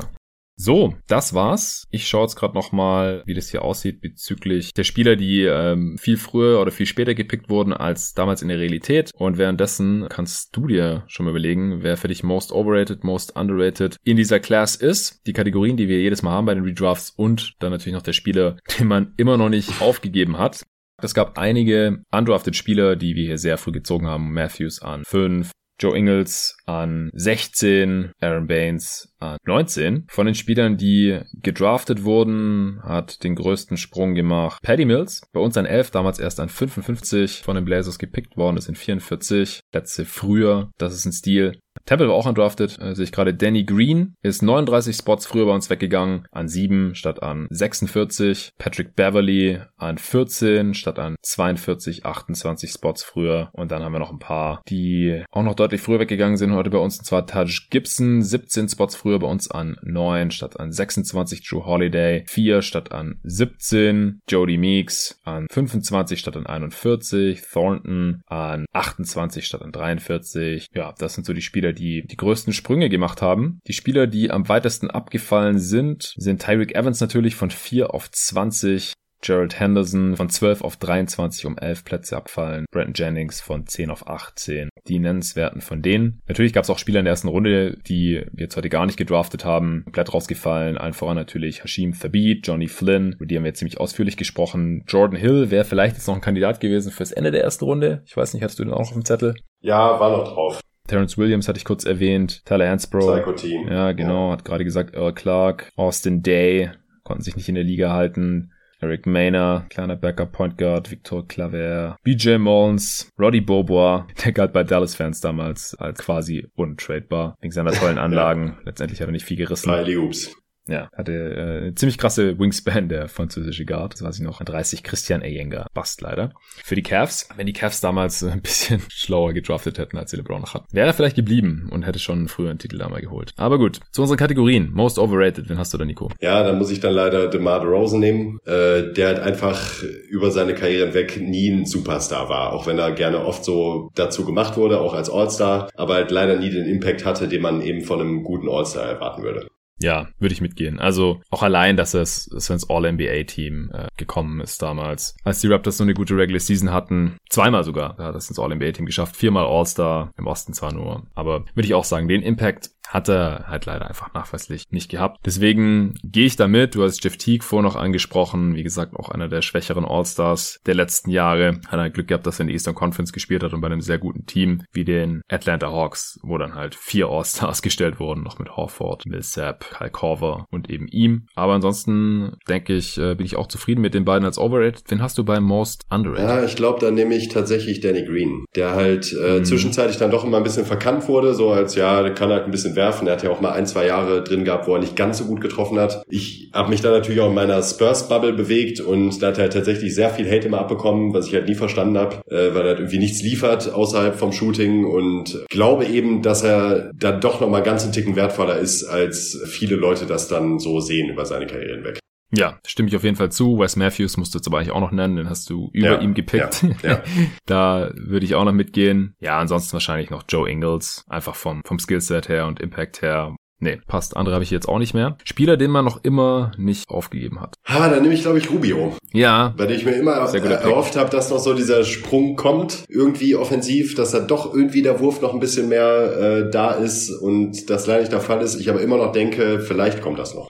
so, 0.59 0.95
das 1.05 1.35
war's. 1.35 1.85
Ich 1.91 2.07
schaue 2.07 2.23
jetzt 2.23 2.35
gerade 2.35 2.55
nochmal, 2.55 3.21
wie 3.27 3.35
das 3.35 3.51
hier 3.51 3.61
aussieht 3.61 4.01
bezüglich 4.01 4.73
der 4.73 4.85
Spieler, 4.85 5.15
die 5.15 5.43
ähm, 5.43 5.99
viel 5.99 6.17
früher 6.17 6.59
oder 6.59 6.71
viel 6.71 6.88
später 6.88 7.13
gepickt 7.13 7.47
wurden 7.47 7.73
als 7.73 8.15
damals 8.15 8.41
in 8.41 8.47
der 8.47 8.57
Realität. 8.57 9.11
Und 9.13 9.38
währenddessen 9.38 10.07
kannst 10.09 10.57
du 10.57 10.65
dir 10.65 11.03
schon 11.07 11.25
mal 11.25 11.29
überlegen, 11.29 11.84
wer 11.84 11.95
für 11.95 12.07
dich 12.07 12.23
most 12.23 12.51
overrated, 12.51 13.03
most 13.03 13.35
underrated 13.35 13.97
in 14.03 14.17
dieser 14.17 14.39
Class 14.39 14.75
ist. 14.75 15.21
Die 15.27 15.34
Kategorien, 15.34 15.77
die 15.77 15.89
wir 15.89 16.01
jedes 16.01 16.23
Mal 16.23 16.31
haben 16.31 16.47
bei 16.47 16.55
den 16.55 16.63
Redrafts 16.63 17.11
und 17.11 17.53
dann 17.59 17.71
natürlich 17.71 17.95
noch 17.95 18.01
der 18.01 18.13
Spieler, 18.13 18.57
den 18.79 18.88
man 18.88 19.13
immer 19.17 19.38
noch 19.38 19.49
nicht 19.49 19.79
aufgegeben 19.79 20.39
hat. 20.39 20.63
Es 20.99 21.13
gab 21.13 21.38
einige 21.38 22.01
undrafted 22.11 22.55
Spieler, 22.55 22.95
die 22.95 23.15
wir 23.15 23.27
hier 23.27 23.38
sehr 23.38 23.59
früh 23.59 23.71
gezogen 23.71 24.07
haben. 24.07 24.34
Matthews 24.34 24.81
an 24.81 25.03
5, 25.05 25.51
Joe 25.79 25.95
Ingles 25.95 26.57
an 26.65 27.11
16, 27.13 28.13
Aaron 28.19 28.47
Baines 28.47 29.13
19. 29.45 30.06
Von 30.10 30.26
den 30.26 30.35
Spielern, 30.35 30.77
die 30.77 31.19
gedraftet 31.34 32.03
wurden, 32.03 32.80
hat 32.84 33.23
den 33.23 33.35
größten 33.35 33.77
Sprung 33.77 34.15
gemacht 34.15 34.61
Paddy 34.61 34.85
Mills. 34.85 35.22
Bei 35.34 35.39
uns 35.39 35.57
an 35.57 35.65
11, 35.65 35.91
damals 35.91 36.19
erst 36.19 36.39
an 36.39 36.49
55. 36.49 37.41
Von 37.44 37.56
den 37.56 37.65
Blazers 37.65 37.99
gepickt 37.99 38.38
worden, 38.38 38.56
das 38.56 38.65
sind 38.65 38.77
44. 38.77 39.61
Letzte 39.73 40.06
früher, 40.06 40.72
das 40.77 40.95
ist 40.95 41.06
ein 41.06 41.11
Stil. 41.11 41.60
Temple 41.85 42.10
war 42.10 42.15
auch 42.15 42.26
undrafted, 42.26 42.80
äh, 42.80 42.95
sehe 42.95 43.06
ich 43.06 43.11
gerade. 43.11 43.34
Danny 43.34 43.64
Green 43.64 44.15
ist 44.22 44.41
39 44.41 44.95
Spots 44.95 45.26
früher 45.26 45.45
bei 45.45 45.53
uns 45.53 45.69
weggegangen, 45.69 46.27
an 46.31 46.48
7 46.48 46.95
statt 46.95 47.23
an 47.23 47.48
46. 47.49 48.52
Patrick 48.57 48.95
Beverly 48.95 49.61
an 49.77 49.98
14 49.98 50.73
statt 50.73 50.99
an 50.99 51.15
42, 51.22 52.06
28 52.06 52.72
Spots 52.72 53.03
früher. 53.03 53.49
Und 53.53 53.72
dann 53.72 53.84
haben 53.84 53.94
wir 53.94 53.99
noch 53.99 54.11
ein 54.11 54.19
paar, 54.19 54.61
die 54.68 55.23
auch 55.31 55.44
noch 55.44 55.56
deutlich 55.56 55.81
früher 55.81 55.99
weggegangen 55.99 56.38
sind 56.38 56.53
heute 56.53 56.69
bei 56.69 56.77
uns. 56.77 56.99
Und 56.99 57.06
zwar 57.06 57.26
Taj 57.26 57.68
Gibson, 57.69 58.22
17 58.22 58.69
Spots 58.69 58.95
früher 58.95 59.06
bei 59.19 59.27
uns 59.27 59.49
an 59.49 59.77
9 59.81 60.31
statt 60.31 60.59
an 60.59 60.71
26. 60.71 61.47
Drew 61.47 61.65
Holiday, 61.65 62.23
4 62.27 62.61
statt 62.61 62.91
an 62.91 63.19
17. 63.23 64.19
Jody 64.29 64.57
Meeks 64.57 65.19
an 65.23 65.47
25 65.49 66.19
statt 66.19 66.35
an 66.38 66.45
41. 66.45 67.41
Thornton 67.41 68.21
an 68.27 68.65
28 68.73 69.45
statt 69.45 69.61
an 69.61 69.71
43. 69.71 70.67
Ja, 70.73 70.93
das 70.97 71.13
sind 71.13 71.25
so 71.25 71.34
die 71.34 71.41
Spieler, 71.41 71.73
die 71.73 72.05
die 72.05 72.17
größten 72.17 72.53
Sprünge 72.53 72.89
gemacht 72.89 73.21
haben. 73.21 73.59
Die 73.67 73.73
Spieler, 73.73 74.07
die 74.07 74.31
am 74.31 74.47
weitesten 74.49 74.89
abgefallen 74.89 75.59
sind, 75.59 76.13
sind 76.17 76.41
Tyreek 76.41 76.75
Evans 76.75 77.01
natürlich 77.01 77.35
von 77.35 77.49
4 77.49 77.93
auf 77.93 78.11
20, 78.11 78.93
Gerald 79.22 79.60
Henderson 79.60 80.15
von 80.15 80.30
12 80.30 80.61
auf 80.61 80.77
23 80.77 81.45
um 81.45 81.57
11 81.57 81.84
Plätze 81.84 82.18
abfallen. 82.18 82.65
Brandon 82.72 82.94
Jennings 82.94 83.41
von 83.41 83.65
10 83.65 83.89
auf 83.89 84.07
18. 84.07 84.69
Die 84.88 84.99
nennenswerten 84.99 85.61
von 85.61 85.81
denen. 85.81 86.22
Natürlich 86.27 86.53
gab 86.53 86.64
es 86.64 86.69
auch 86.69 86.80
Spieler 86.80 86.99
in 86.99 87.06
der 87.06 87.11
ersten 87.11 87.27
Runde, 87.27 87.77
die 87.88 88.26
wir 88.31 88.44
jetzt 88.44 88.56
heute 88.56 88.69
gar 88.69 88.85
nicht 88.85 88.98
gedraftet 88.98 89.44
haben. 89.44 89.81
Komplett 89.85 90.14
rausgefallen. 90.14 90.77
Allen 90.77 90.94
voran 90.94 91.15
natürlich 91.15 91.64
Hashim 91.64 91.98
Thabit, 91.98 92.45
Johnny 92.48 92.68
Flynn. 92.68 93.14
Über 93.14 93.26
die 93.26 93.35
haben 93.35 93.44
wir 93.44 93.49
jetzt 93.49 93.60
ziemlich 93.60 93.80
ausführlich 93.80 94.18
gesprochen. 94.18 94.84
Jordan 94.88 95.19
Hill 95.19 95.52
wäre 95.52 95.65
vielleicht 95.65 95.95
jetzt 95.95 96.07
noch 96.07 96.15
ein 96.15 96.22
Kandidat 96.22 96.60
gewesen 96.60 96.91
fürs 96.91 97.11
Ende 97.11 97.31
der 97.31 97.44
ersten 97.44 97.65
Runde. 97.65 98.03
Ich 98.06 98.15
weiß 98.15 98.34
nicht, 98.34 98.44
hattest 98.44 98.60
du 98.60 98.64
den 98.64 98.73
auch 98.73 98.80
auf 98.80 98.94
dem 98.94 99.06
Zettel? 99.06 99.35
Ja, 99.61 99.99
war 99.99 100.15
noch 100.15 100.34
drauf. 100.34 100.61
Terence 100.88 101.18
Williams 101.18 101.48
hatte 101.48 101.57
ich 101.57 101.65
kurz 101.65 101.85
erwähnt. 101.85 102.45
Tyler 102.45 102.69
Hansbrough. 102.69 103.15
Psycho 103.15 103.34
Team. 103.34 103.68
Ja, 103.68 103.91
genau. 103.91 104.27
Ja. 104.27 104.34
Hat 104.34 104.45
gerade 104.45 104.64
gesagt, 104.64 104.95
Earl 104.95 105.14
Clark, 105.14 105.69
Austin 105.76 106.22
Day 106.22 106.72
konnten 107.03 107.23
sich 107.23 107.35
nicht 107.35 107.49
in 107.49 107.56
der 107.56 107.64
Liga 107.64 107.91
halten. 107.91 108.52
Eric 108.79 109.05
Maynor, 109.07 109.65
kleiner 109.69 109.95
Backup 109.95 110.31
Point 110.31 110.57
Guard, 110.57 110.91
Victor 110.91 111.27
Claver, 111.27 111.97
BJ 112.03 112.37
Mullins, 112.37 113.09
Roddy 113.19 113.41
Bobois, 113.41 114.05
der 114.23 114.31
galt 114.31 114.53
bei 114.53 114.63
Dallas-Fans 114.63 115.19
damals 115.21 115.73
als 115.75 115.99
quasi 115.99 116.47
untradebar, 116.55 117.35
wegen 117.41 117.51
seiner 117.51 117.71
tollen 117.71 117.97
Anlagen. 117.97 118.47
ja. 118.47 118.57
Letztendlich 118.65 119.01
hat 119.01 119.07
er 119.09 119.13
nicht 119.13 119.25
viel 119.25 119.37
gerissen. 119.37 119.63
Smiley 119.69 119.97
Oops. 119.97 120.35
Ja, 120.68 120.89
hatte 120.95 121.11
äh, 121.14 121.57
eine 121.64 121.76
ziemlich 121.76 121.98
krasse 121.98 122.38
Wingspan, 122.39 122.89
der 122.89 123.07
französische 123.07 123.65
Guard. 123.65 123.94
Das 123.94 124.03
weiß 124.03 124.18
ich 124.18 124.23
noch. 124.23 124.41
30 124.41 124.84
Christian 124.84 125.22
Eyenger. 125.22 125.68
Bast 125.73 126.02
leider. 126.02 126.34
Für 126.64 126.76
die 126.76 126.84
Cavs, 126.84 127.30
wenn 127.35 127.48
die 127.48 127.53
Cavs 127.53 127.81
damals 127.81 128.23
ein 128.23 128.41
bisschen 128.41 128.81
schlauer 128.89 129.34
gedraftet 129.34 129.77
hätten, 129.77 129.98
als 129.98 130.11
sie 130.11 130.18
LeBron 130.18 130.41
noch 130.41 130.53
hatten, 130.53 130.65
wäre 130.72 130.88
er 130.88 130.94
vielleicht 130.94 131.15
geblieben 131.15 131.69
und 131.72 131.84
hätte 131.84 131.99
schon 131.99 132.27
früher 132.27 132.49
einen 132.49 132.60
Titel 132.60 132.77
damals 132.77 133.02
geholt. 133.02 133.34
Aber 133.38 133.57
gut, 133.57 133.80
zu 133.91 134.02
unseren 134.02 134.18
Kategorien. 134.18 134.72
Most 134.73 134.99
overrated, 134.99 135.49
wen 135.49 135.57
hast 135.57 135.73
du 135.73 135.77
da, 135.77 135.85
Nico? 135.85 136.11
Ja, 136.19 136.44
dann 136.44 136.57
muss 136.57 136.72
ich 136.72 136.80
dann 136.80 136.94
leider 136.94 137.27
DeMar 137.30 137.61
DeRozan 137.61 137.99
nehmen. 137.99 138.39
Äh, 138.45 138.94
der 138.94 139.07
halt 139.07 139.19
einfach 139.19 139.84
über 140.10 140.31
seine 140.31 140.56
Karriere 140.56 140.88
hinweg 140.88 141.19
nie 141.19 141.49
ein 141.49 141.65
Superstar 141.65 142.30
war. 142.30 142.53
Auch 142.53 142.68
wenn 142.68 142.80
er 142.80 142.91
gerne 142.91 143.26
oft 143.26 143.44
so 143.44 143.91
dazu 143.95 144.26
gemacht 144.26 144.57
wurde, 144.57 144.80
auch 144.80 144.94
als 144.94 145.10
All-Star. 145.10 145.69
Aber 145.76 145.95
halt 145.95 146.11
leider 146.11 146.38
nie 146.38 146.49
den 146.49 146.65
Impact 146.65 147.06
hatte, 147.06 147.27
den 147.27 147.41
man 147.41 147.61
eben 147.61 147.81
von 147.81 148.02
einem 148.02 148.23
guten 148.23 148.49
All-Star 148.49 148.85
erwarten 148.85 149.23
würde. 149.23 149.48
Ja, 149.79 150.07
würde 150.19 150.33
ich 150.33 150.41
mitgehen. 150.41 150.79
Also 150.79 151.21
auch 151.29 151.43
allein, 151.43 151.77
dass 151.77 151.93
es, 151.93 152.25
dass 152.25 152.49
ins 152.49 152.69
All-NBA-Team 152.69 153.71
äh, 153.73 153.87
gekommen 153.95 154.41
ist 154.41 154.61
damals. 154.61 155.15
Als 155.23 155.41
die 155.41 155.47
Raptors 155.47 155.77
so 155.77 155.83
eine 155.83 155.93
gute 155.93 156.15
Regular 156.15 156.39
Season 156.39 156.71
hatten, 156.71 157.17
zweimal 157.29 157.63
sogar, 157.63 157.95
da 157.95 158.05
hat 158.05 158.15
es 158.15 158.29
ins 158.29 158.39
All-NBA-Team 158.39 158.85
geschafft, 158.85 159.15
viermal 159.15 159.45
All-Star, 159.45 160.11
im 160.17 160.27
Osten 160.27 160.53
zwar 160.53 160.73
nur. 160.73 161.05
Aber 161.13 161.45
würde 161.53 161.67
ich 161.67 161.75
auch 161.75 161.83
sagen, 161.83 162.07
den 162.07 162.23
Impact 162.23 162.71
hat 162.88 163.09
er 163.09 163.45
halt 163.47 163.65
leider 163.65 163.88
einfach 163.88 164.14
nachweislich 164.14 164.64
nicht 164.69 164.89
gehabt. 164.89 165.19
Deswegen 165.26 165.95
gehe 166.03 166.26
ich 166.26 166.35
damit. 166.35 166.76
Du 166.76 166.84
hast 166.84 167.03
Jeff 167.03 167.18
Teague 167.18 167.43
vor 167.43 167.61
noch 167.61 167.76
angesprochen. 167.76 168.55
Wie 168.55 168.64
gesagt, 168.64 168.95
auch 168.95 169.09
einer 169.09 169.27
der 169.27 169.41
schwächeren 169.41 169.85
All-Stars 169.85 170.59
der 170.65 170.76
letzten 170.76 171.11
Jahre. 171.11 171.59
Hat 171.68 171.80
er 171.80 171.89
Glück 171.89 172.07
gehabt, 172.07 172.26
dass 172.26 172.39
er 172.39 172.41
in 172.41 172.47
der 172.47 172.53
Eastern 172.53 172.76
Conference 172.76 173.11
gespielt 173.11 173.43
hat 173.43 173.53
und 173.53 173.61
bei 173.61 173.68
einem 173.68 173.81
sehr 173.81 173.97
guten 173.97 174.26
Team 174.26 174.64
wie 174.72 174.85
den 174.85 175.22
Atlanta 175.30 175.72
Hawks, 175.72 176.18
wo 176.23 176.38
dann 176.38 176.55
halt 176.55 176.76
vier 176.76 177.07
All-Stars 177.07 177.61
gestellt 177.68 177.99
wurden, 177.99 178.23
noch 178.23 178.39
mit 178.39 178.55
Horford, 178.55 179.05
Millsap, 179.05 179.65
Kyle 179.77 179.91
Korver 179.91 180.45
und 180.49 180.69
eben 180.69 180.88
ihm. 180.88 181.27
Aber 181.35 181.53
ansonsten 181.53 182.38
denke 182.47 182.73
ich, 182.73 182.97
äh, 182.97 183.15
bin 183.15 183.26
ich 183.26 183.35
auch 183.35 183.47
zufrieden 183.47 183.81
mit 183.81 183.93
den 183.93 184.05
beiden 184.05 184.26
als 184.26 184.38
Overrated. 184.38 184.84
Wen 184.88 185.01
hast 185.01 185.18
du 185.18 185.23
beim 185.23 185.43
Most 185.43 185.84
Underrated? 185.89 186.23
Ja, 186.23 186.43
ich 186.45 186.55
glaube, 186.55 186.80
da 186.80 186.91
nehme 186.91 187.15
ich 187.15 187.30
tatsächlich 187.30 187.81
Danny 187.81 188.05
Green, 188.05 188.45
der 188.55 188.72
halt 188.72 189.14
äh, 189.14 189.39
mhm. 189.39 189.45
zwischenzeitlich 189.45 189.97
dann 189.97 190.11
doch 190.11 190.23
immer 190.23 190.38
ein 190.38 190.43
bisschen 190.43 190.65
verkannt 190.65 191.07
wurde, 191.07 191.34
so 191.34 191.51
als 191.51 191.76
ja, 191.76 192.01
der 192.01 192.14
kann 192.14 192.30
halt 192.30 192.45
ein 192.45 192.51
bisschen 192.51 192.76
werfen. 192.77 193.07
Er 193.07 193.13
hat 193.13 193.23
ja 193.23 193.29
auch 193.29 193.41
mal 193.41 193.51
ein, 193.51 193.65
zwei 193.65 193.85
Jahre 193.85 194.23
drin 194.23 194.45
gehabt, 194.45 194.67
wo 194.67 194.75
er 194.75 194.79
nicht 194.79 194.95
ganz 194.95 195.17
so 195.17 195.25
gut 195.25 195.41
getroffen 195.41 195.77
hat. 195.77 196.03
Ich 196.07 196.49
habe 196.53 196.69
mich 196.69 196.79
da 196.79 196.91
natürlich 196.91 197.19
auch 197.19 197.27
in 197.27 197.35
meiner 197.35 197.61
Spurs-Bubble 197.61 198.31
bewegt 198.31 198.79
und 198.79 199.21
da 199.21 199.27
hat 199.27 199.37
er 199.37 199.43
halt 199.43 199.53
tatsächlich 199.53 199.93
sehr 199.93 200.09
viel 200.09 200.25
Hate 200.25 200.47
immer 200.47 200.59
abbekommen, 200.59 201.13
was 201.13 201.27
ich 201.27 201.33
halt 201.33 201.49
nie 201.49 201.55
verstanden 201.55 201.97
habe, 201.97 202.21
äh, 202.29 202.55
weil 202.55 202.61
er 202.61 202.67
halt 202.69 202.79
irgendwie 202.79 202.99
nichts 202.99 203.21
liefert 203.21 203.73
außerhalb 203.73 204.15
vom 204.15 204.31
Shooting 204.31 204.85
und 204.85 205.45
glaube 205.49 205.85
eben, 205.85 206.21
dass 206.21 206.43
er 206.43 206.91
da 206.95 207.11
doch 207.11 207.41
nochmal 207.41 207.63
ganz 207.63 207.83
einen 207.83 207.91
Ticken 207.91 208.15
wertvoller 208.15 208.57
ist, 208.57 208.85
als 208.85 209.41
viele 209.45 209.75
Leute 209.75 210.05
das 210.05 210.27
dann 210.29 210.59
so 210.59 210.79
sehen 210.79 211.09
über 211.09 211.25
seine 211.25 211.47
Karriere 211.47 211.75
hinweg. 211.75 211.99
Ja, 212.31 212.59
stimme 212.65 212.89
ich 212.89 212.95
auf 212.95 213.03
jeden 213.03 213.15
Fall 213.15 213.31
zu. 213.31 213.57
Wes 213.57 213.77
Matthews 213.77 214.17
musst 214.17 214.33
du 214.33 214.39
jetzt 214.39 214.47
aber 214.47 214.57
eigentlich 214.57 214.71
auch 214.71 214.81
noch 214.81 214.91
nennen, 214.91 215.15
den 215.15 215.29
hast 215.29 215.49
du 215.49 215.69
über 215.71 215.93
ja, 215.93 215.99
ihm 215.99 216.13
gepickt. 216.13 216.63
Ja, 216.83 216.89
ja. 216.89 217.03
da 217.45 217.91
würde 217.95 218.25
ich 218.25 218.35
auch 218.35 218.43
noch 218.43 218.51
mitgehen. 218.51 219.15
Ja, 219.19 219.39
ansonsten 219.39 219.73
wahrscheinlich 219.73 220.09
noch 220.09 220.23
Joe 220.27 220.49
Ingles, 220.49 221.05
einfach 221.07 221.35
vom, 221.35 221.61
vom 221.65 221.79
Skillset 221.79 222.27
her 222.27 222.47
und 222.47 222.59
Impact 222.59 223.01
her. 223.01 223.35
Nee, 223.59 223.79
passt. 223.88 224.15
Andere 224.15 224.35
habe 224.35 224.43
ich 224.43 224.51
jetzt 224.51 224.69
auch 224.69 224.77
nicht 224.77 224.93
mehr. 224.93 225.17
Spieler, 225.23 225.57
den 225.57 225.71
man 225.71 225.84
noch 225.84 226.03
immer 226.03 226.51
nicht 226.57 226.89
aufgegeben 226.89 227.41
hat. 227.41 227.55
Ha, 227.65 227.89
dann 227.89 228.03
nehme 228.03 228.13
ich, 228.13 228.21
glaube 228.21 228.38
ich, 228.38 228.51
Rubio. 228.51 228.95
Ja. 229.13 229.53
Bei 229.57 229.65
dem 229.65 229.77
ich 229.77 229.85
mir 229.85 229.93
immer 229.93 230.11
erhofft 230.11 230.95
habe, 230.95 231.09
dass 231.09 231.31
noch 231.31 231.39
so 231.39 231.53
dieser 231.55 231.84
Sprung 231.84 232.35
kommt, 232.35 232.84
irgendwie 232.88 233.35
offensiv, 233.35 233.95
dass 233.95 234.11
da 234.11 234.19
doch 234.19 234.53
irgendwie 234.53 234.84
der 234.84 234.99
Wurf 234.99 235.21
noch 235.21 235.34
ein 235.34 235.39
bisschen 235.39 235.69
mehr 235.69 236.45
äh, 236.47 236.51
da 236.51 236.71
ist 236.71 237.09
und 237.09 237.69
das 237.69 237.88
leider 237.88 238.01
nicht 238.01 238.11
der 238.11 238.21
Fall 238.21 238.41
ist. 238.41 238.59
Ich 238.59 238.69
aber 238.69 238.81
immer 238.81 238.97
noch 238.97 239.11
denke, 239.11 239.59
vielleicht 239.59 240.01
kommt 240.01 240.19
das 240.19 240.35
noch. 240.35 240.49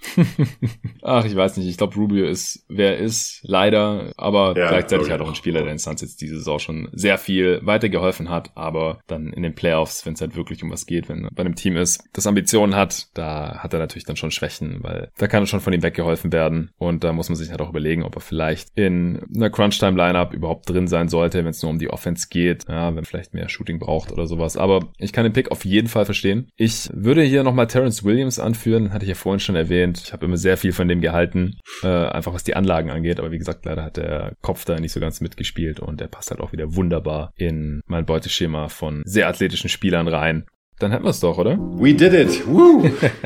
Ach, 1.01 1.23
ich 1.23 1.35
weiß 1.35 1.55
nicht. 1.57 1.67
Ich 1.67 1.77
glaube, 1.77 1.95
Rubio 1.95 2.25
ist, 2.25 2.65
wer 2.67 2.97
ist, 2.97 3.39
leider, 3.43 4.11
aber 4.17 4.57
ja, 4.57 4.67
gleichzeitig 4.67 5.09
halt 5.09 5.21
auch 5.21 5.29
ein 5.29 5.35
Spieler, 5.35 5.63
der 5.63 5.71
in 5.71 5.79
Suns 5.79 6.01
jetzt 6.01 6.19
diese 6.19 6.37
Saison 6.37 6.59
schon 6.59 6.89
sehr 6.91 7.17
viel 7.17 7.61
weitergeholfen 7.63 8.29
hat, 8.29 8.51
aber 8.55 8.99
dann 9.07 9.31
in 9.31 9.43
den 9.43 9.55
Playoffs, 9.55 10.05
wenn 10.05 10.13
es 10.13 10.21
halt 10.21 10.35
wirklich 10.35 10.61
um 10.63 10.71
was 10.71 10.85
geht, 10.85 11.07
wenn 11.07 11.23
er 11.23 11.31
bei 11.31 11.41
einem 11.41 11.55
Team 11.55 11.77
ist, 11.77 12.03
das 12.11 12.27
Ambitionen 12.27 12.75
hat, 12.75 12.96
da 13.13 13.59
hat 13.59 13.73
er 13.73 13.79
natürlich 13.79 14.05
dann 14.05 14.15
schon 14.15 14.31
Schwächen, 14.31 14.79
weil 14.81 15.09
da 15.17 15.27
kann 15.27 15.47
schon 15.47 15.61
von 15.61 15.73
ihm 15.73 15.83
weggeholfen 15.83 16.31
werden 16.31 16.71
und 16.77 17.03
da 17.03 17.13
muss 17.13 17.29
man 17.29 17.35
sich 17.35 17.49
halt 17.49 17.61
auch 17.61 17.69
überlegen, 17.69 18.03
ob 18.03 18.15
er 18.15 18.21
vielleicht 18.21 18.69
in 18.75 19.25
einer 19.35 19.49
Crunch-Time-Lineup 19.49 20.33
überhaupt 20.33 20.69
drin 20.69 20.87
sein 20.87 21.09
sollte, 21.09 21.39
wenn 21.39 21.51
es 21.51 21.61
nur 21.61 21.71
um 21.71 21.79
die 21.79 21.89
Offense 21.89 22.27
geht, 22.29 22.65
ja, 22.67 22.95
wenn 22.95 23.05
vielleicht 23.05 23.33
mehr 23.33 23.49
Shooting 23.49 23.79
braucht 23.79 24.11
oder 24.11 24.27
sowas, 24.27 24.57
aber 24.57 24.91
ich 24.97 25.13
kann 25.13 25.23
den 25.23 25.33
Pick 25.33 25.51
auf 25.51 25.65
jeden 25.65 25.87
Fall 25.87 26.05
verstehen. 26.05 26.49
Ich 26.55 26.89
würde 26.93 27.23
hier 27.23 27.43
nochmal 27.43 27.67
Terrence 27.67 28.03
Williams 28.03 28.39
anführen, 28.39 28.93
hatte 28.93 29.05
ich 29.05 29.09
ja 29.09 29.15
vorhin 29.15 29.39
schon 29.39 29.55
erwähnt. 29.55 30.01
Ich 30.03 30.13
habe 30.13 30.25
immer 30.25 30.37
sehr 30.37 30.57
viel 30.57 30.71
von 30.71 30.87
dem 30.87 31.01
gehalten, 31.01 31.57
äh, 31.83 31.87
einfach 31.87 32.33
was 32.33 32.43
die 32.43 32.55
Anlagen 32.55 32.89
angeht, 32.89 33.19
aber 33.19 33.31
wie 33.31 33.37
gesagt, 33.37 33.65
leider 33.65 33.83
hat 33.83 33.97
der 33.97 34.33
Kopf 34.41 34.65
da 34.65 34.79
nicht 34.79 34.91
so 34.91 34.99
ganz 34.99 35.21
mitgespielt 35.21 35.79
und 35.79 35.99
der 35.99 36.07
passt 36.07 36.31
halt 36.31 36.41
auch 36.41 36.51
wieder 36.51 36.75
wunderbar 36.75 37.31
in 37.35 37.81
mein 37.85 38.05
Beuteschema 38.05 38.69
von 38.69 39.01
sehr 39.05 39.27
athletischen 39.27 39.69
Spielern 39.69 40.07
rein. 40.07 40.45
Dann 40.79 40.91
hätten 40.91 41.05
wir 41.05 41.09
es 41.09 41.19
doch, 41.19 41.39
oder? 41.39 41.57
We 41.57 41.91
did 41.91 42.13
it! 42.13 42.43
Woo! 42.45 42.83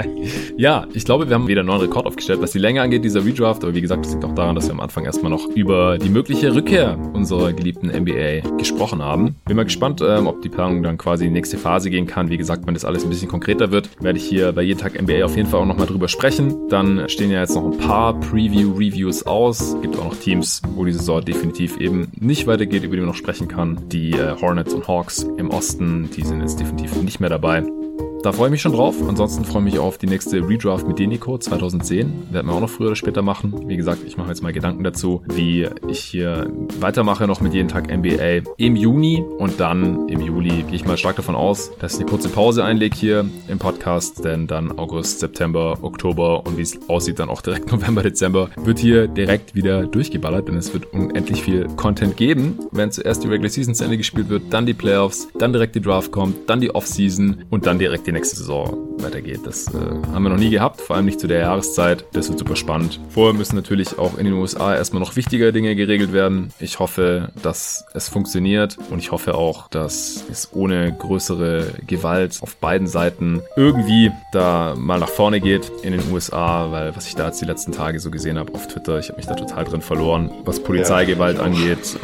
ja, 0.57 0.87
ich 0.93 1.03
glaube, 1.03 1.27
wir 1.27 1.35
haben 1.35 1.49
wieder 1.49 1.59
einen 1.59 1.67
neuen 1.67 1.81
Rekord 1.81 2.05
aufgestellt, 2.05 2.41
was 2.41 2.51
die 2.51 2.59
Länge 2.59 2.81
angeht, 2.81 3.03
dieser 3.03 3.25
Redraft. 3.25 3.65
Aber 3.65 3.75
wie 3.75 3.81
gesagt, 3.81 4.05
das 4.05 4.13
liegt 4.13 4.23
auch 4.23 4.33
daran, 4.33 4.55
dass 4.55 4.67
wir 4.67 4.71
am 4.71 4.79
Anfang 4.79 5.03
erstmal 5.03 5.29
noch 5.29 5.49
über 5.49 5.97
die 5.97 6.07
mögliche 6.07 6.55
Rückkehr 6.55 6.97
unserer 7.11 7.51
geliebten 7.51 7.89
NBA 7.89 8.57
gesprochen 8.57 9.03
haben. 9.03 9.35
Bin 9.43 9.57
mal 9.57 9.65
gespannt, 9.65 10.01
ähm, 10.01 10.27
ob 10.27 10.41
die 10.41 10.47
Planung 10.47 10.81
dann 10.81 10.97
quasi 10.97 11.25
in 11.25 11.31
die 11.33 11.39
nächste 11.39 11.57
Phase 11.57 11.89
gehen 11.89 12.07
kann. 12.07 12.29
Wie 12.29 12.37
gesagt, 12.37 12.65
wenn 12.67 12.73
das 12.73 12.85
alles 12.85 13.03
ein 13.03 13.09
bisschen 13.09 13.27
konkreter 13.27 13.69
wird, 13.69 13.89
werde 14.01 14.17
ich 14.17 14.23
hier 14.23 14.53
bei 14.53 14.61
jeden 14.61 14.79
Tag 14.79 15.01
NBA 15.01 15.25
auf 15.25 15.35
jeden 15.35 15.49
Fall 15.49 15.59
auch 15.59 15.65
nochmal 15.65 15.87
drüber 15.87 16.07
sprechen. 16.07 16.69
Dann 16.69 17.09
stehen 17.09 17.31
ja 17.31 17.41
jetzt 17.41 17.55
noch 17.55 17.65
ein 17.65 17.77
paar 17.77 18.17
Preview-Reviews 18.17 19.23
aus. 19.23 19.75
Gibt 19.81 19.99
auch 19.99 20.05
noch 20.05 20.15
Teams, 20.15 20.61
wo 20.75 20.85
die 20.85 20.93
Saison 20.93 21.19
definitiv 21.19 21.81
eben 21.81 22.13
nicht 22.17 22.47
weitergeht, 22.47 22.85
über 22.85 22.95
die 22.95 23.01
man 23.01 23.09
noch 23.09 23.15
sprechen 23.15 23.49
kann. 23.49 23.77
Die 23.89 24.11
äh, 24.11 24.37
Hornets 24.39 24.73
und 24.73 24.87
Hawks 24.87 25.27
im 25.35 25.49
Osten, 25.49 26.09
die 26.15 26.23
sind 26.23 26.39
jetzt 26.39 26.57
definitiv 26.57 26.95
nicht 27.01 27.19
mehr 27.19 27.29
dabei 27.29 27.40
dabei. 27.41 28.10
Da 28.23 28.31
freue 28.31 28.49
ich 28.49 28.51
mich 28.51 28.61
schon 28.61 28.73
drauf. 28.73 28.95
Ansonsten 29.07 29.43
freue 29.45 29.63
ich 29.63 29.73
mich 29.73 29.79
auf 29.79 29.97
die 29.97 30.05
nächste 30.05 30.47
Redraft 30.47 30.87
mit 30.87 30.99
Denico 30.99 31.39
2010. 31.39 32.27
Werden 32.29 32.47
wir 32.47 32.53
auch 32.53 32.59
noch 32.59 32.69
früher 32.69 32.87
oder 32.87 32.95
später 32.95 33.23
machen. 33.23 33.67
Wie 33.67 33.77
gesagt, 33.77 34.01
ich 34.05 34.15
mache 34.15 34.29
jetzt 34.29 34.43
mal 34.43 34.53
Gedanken 34.53 34.83
dazu, 34.83 35.23
wie 35.33 35.67
ich 35.87 35.99
hier 35.99 36.47
weitermache 36.79 37.25
noch 37.25 37.41
mit 37.41 37.55
jeden 37.55 37.67
Tag 37.67 37.91
NBA 37.91 38.53
im 38.57 38.75
Juni 38.75 39.23
und 39.39 39.59
dann 39.59 40.07
im 40.07 40.21
Juli 40.21 40.61
gehe 40.63 40.75
ich 40.75 40.85
mal 40.85 40.97
stark 40.97 41.15
davon 41.15 41.33
aus, 41.33 41.71
dass 41.79 41.95
ich 41.95 42.01
eine 42.01 42.09
kurze 42.09 42.29
Pause 42.29 42.63
einlege 42.63 42.95
hier 42.95 43.25
im 43.47 43.57
Podcast, 43.57 44.23
denn 44.23 44.45
dann 44.45 44.77
August, 44.77 45.19
September, 45.19 45.79
Oktober 45.81 46.45
und 46.45 46.57
wie 46.57 46.61
es 46.61 46.77
aussieht, 46.89 47.17
dann 47.17 47.29
auch 47.29 47.41
direkt 47.41 47.71
November, 47.71 48.03
Dezember 48.03 48.51
wird 48.55 48.77
hier 48.77 49.07
direkt 49.07 49.55
wieder 49.55 49.87
durchgeballert, 49.87 50.47
denn 50.47 50.57
es 50.57 50.75
wird 50.75 50.93
unendlich 50.93 51.41
viel 51.41 51.65
Content 51.75 52.17
geben. 52.17 52.59
Wenn 52.71 52.91
zuerst 52.91 53.23
die 53.23 53.29
Regular 53.29 53.49
Season 53.49 53.73
zu 53.73 53.83
Ende 53.83 53.97
gespielt 53.97 54.29
wird, 54.29 54.43
dann 54.51 54.67
die 54.67 54.75
Playoffs, 54.75 55.27
dann 55.39 55.53
direkt 55.53 55.73
die 55.73 55.81
Draft 55.81 56.11
kommt, 56.11 56.47
dann 56.47 56.61
die 56.61 56.75
Offseason 56.75 57.45
und 57.49 57.65
dann 57.65 57.79
direkt 57.79 58.05
die 58.05 58.10
die 58.11 58.17
nächste 58.17 58.35
Saison 58.35 58.77
weitergeht. 58.97 59.41
Das 59.45 59.67
äh, 59.73 59.77
haben 59.77 60.23
wir 60.23 60.29
noch 60.29 60.37
nie 60.37 60.49
gehabt, 60.49 60.81
vor 60.81 60.95
allem 60.95 61.05
nicht 61.05 61.19
zu 61.19 61.27
der 61.27 61.39
Jahreszeit. 61.39 62.05
Das 62.11 62.29
wird 62.29 62.39
super 62.39 62.55
spannend. 62.55 62.99
Vorher 63.09 63.33
müssen 63.33 63.55
natürlich 63.55 63.97
auch 63.97 64.17
in 64.17 64.25
den 64.25 64.33
USA 64.33 64.75
erstmal 64.75 65.01
noch 65.01 65.15
wichtige 65.15 65.51
Dinge 65.53 65.75
geregelt 65.75 66.11
werden. 66.11 66.51
Ich 66.59 66.79
hoffe, 66.79 67.31
dass 67.41 67.85
es 67.93 68.09
funktioniert 68.09 68.77
und 68.89 68.99
ich 68.99 69.11
hoffe 69.11 69.35
auch, 69.35 69.69
dass 69.69 70.25
es 70.29 70.49
ohne 70.53 70.93
größere 70.93 71.73
Gewalt 71.87 72.39
auf 72.41 72.57
beiden 72.57 72.87
Seiten 72.87 73.41
irgendwie 73.55 74.11
da 74.33 74.75
mal 74.77 74.99
nach 74.99 75.09
vorne 75.09 75.39
geht 75.39 75.71
in 75.83 75.93
den 75.93 76.11
USA, 76.11 76.71
weil 76.71 76.95
was 76.95 77.07
ich 77.07 77.15
da 77.15 77.27
jetzt 77.27 77.41
die 77.41 77.45
letzten 77.45 77.71
Tage 77.71 77.99
so 77.99 78.11
gesehen 78.11 78.37
habe 78.37 78.53
auf 78.53 78.67
Twitter, 78.67 78.99
ich 78.99 79.07
habe 79.07 79.17
mich 79.17 79.27
da 79.27 79.35
total 79.35 79.63
drin 79.63 79.81
verloren, 79.81 80.29
was 80.43 80.61
Polizeigewalt 80.61 81.37
ja. 81.37 81.43
angeht 81.43 81.97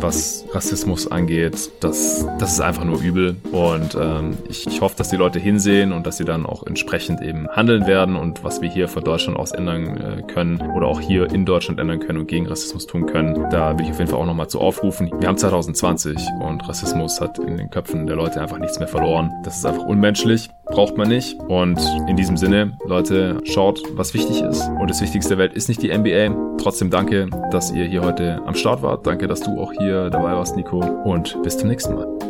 was 0.00 0.44
Rassismus 0.52 1.10
angeht, 1.10 1.70
das, 1.80 2.26
das 2.38 2.52
ist 2.52 2.60
einfach 2.60 2.84
nur 2.84 3.00
übel. 3.00 3.36
Und 3.52 3.96
ähm, 4.00 4.36
ich, 4.48 4.66
ich 4.66 4.80
hoffe, 4.80 4.96
dass 4.96 5.10
die 5.10 5.16
Leute 5.16 5.38
hinsehen 5.38 5.92
und 5.92 6.06
dass 6.06 6.16
sie 6.18 6.24
dann 6.24 6.46
auch 6.46 6.66
entsprechend 6.66 7.20
eben 7.20 7.48
handeln 7.48 7.86
werden 7.86 8.16
und 8.16 8.44
was 8.44 8.60
wir 8.60 8.68
hier 8.68 8.88
von 8.88 9.04
Deutschland 9.04 9.38
aus 9.38 9.52
ändern 9.52 9.96
äh, 9.96 10.22
können 10.32 10.60
oder 10.76 10.86
auch 10.86 11.00
hier 11.00 11.30
in 11.32 11.44
Deutschland 11.44 11.80
ändern 11.80 12.00
können 12.00 12.18
und 12.18 12.28
gegen 12.28 12.46
Rassismus 12.46 12.86
tun 12.86 13.06
können. 13.06 13.46
Da 13.50 13.78
will 13.78 13.84
ich 13.84 13.90
auf 13.90 13.98
jeden 13.98 14.10
Fall 14.10 14.20
auch 14.20 14.26
nochmal 14.26 14.48
zu 14.48 14.60
aufrufen. 14.60 15.10
Wir 15.18 15.28
haben 15.28 15.38
2020 15.38 16.16
und 16.40 16.68
Rassismus 16.68 17.20
hat 17.20 17.38
in 17.38 17.56
den 17.56 17.70
Köpfen 17.70 18.06
der 18.06 18.16
Leute 18.16 18.40
einfach 18.40 18.58
nichts 18.58 18.78
mehr 18.78 18.88
verloren. 18.88 19.32
Das 19.44 19.58
ist 19.58 19.66
einfach 19.66 19.84
unmenschlich, 19.84 20.50
braucht 20.66 20.96
man 20.96 21.08
nicht. 21.08 21.38
Und 21.40 21.80
in 22.08 22.16
diesem 22.16 22.36
Sinne, 22.36 22.76
Leute, 22.86 23.40
schaut, 23.44 23.82
was 23.92 24.14
wichtig 24.14 24.42
ist. 24.42 24.68
Und 24.80 24.90
das 24.90 25.00
Wichtigste 25.00 25.30
der 25.30 25.38
Welt 25.38 25.54
ist 25.54 25.68
nicht 25.68 25.82
die 25.82 25.96
NBA. 25.96 26.56
Trotzdem 26.58 26.90
danke, 26.90 27.28
dass 27.50 27.70
ihr 27.70 27.84
hier 27.84 28.02
heute 28.02 28.40
am 28.46 28.54
Start 28.54 28.82
wart. 28.82 29.06
Danke, 29.06 29.26
dass 29.26 29.40
du 29.40 29.60
auch 29.60 29.72
hier 29.72 29.87
dabei 29.88 30.32
warst, 30.32 30.56
Nico. 30.56 30.78
Und 30.78 31.40
bis 31.42 31.58
zum 31.58 31.68
nächsten 31.68 31.94
Mal. 31.94 32.27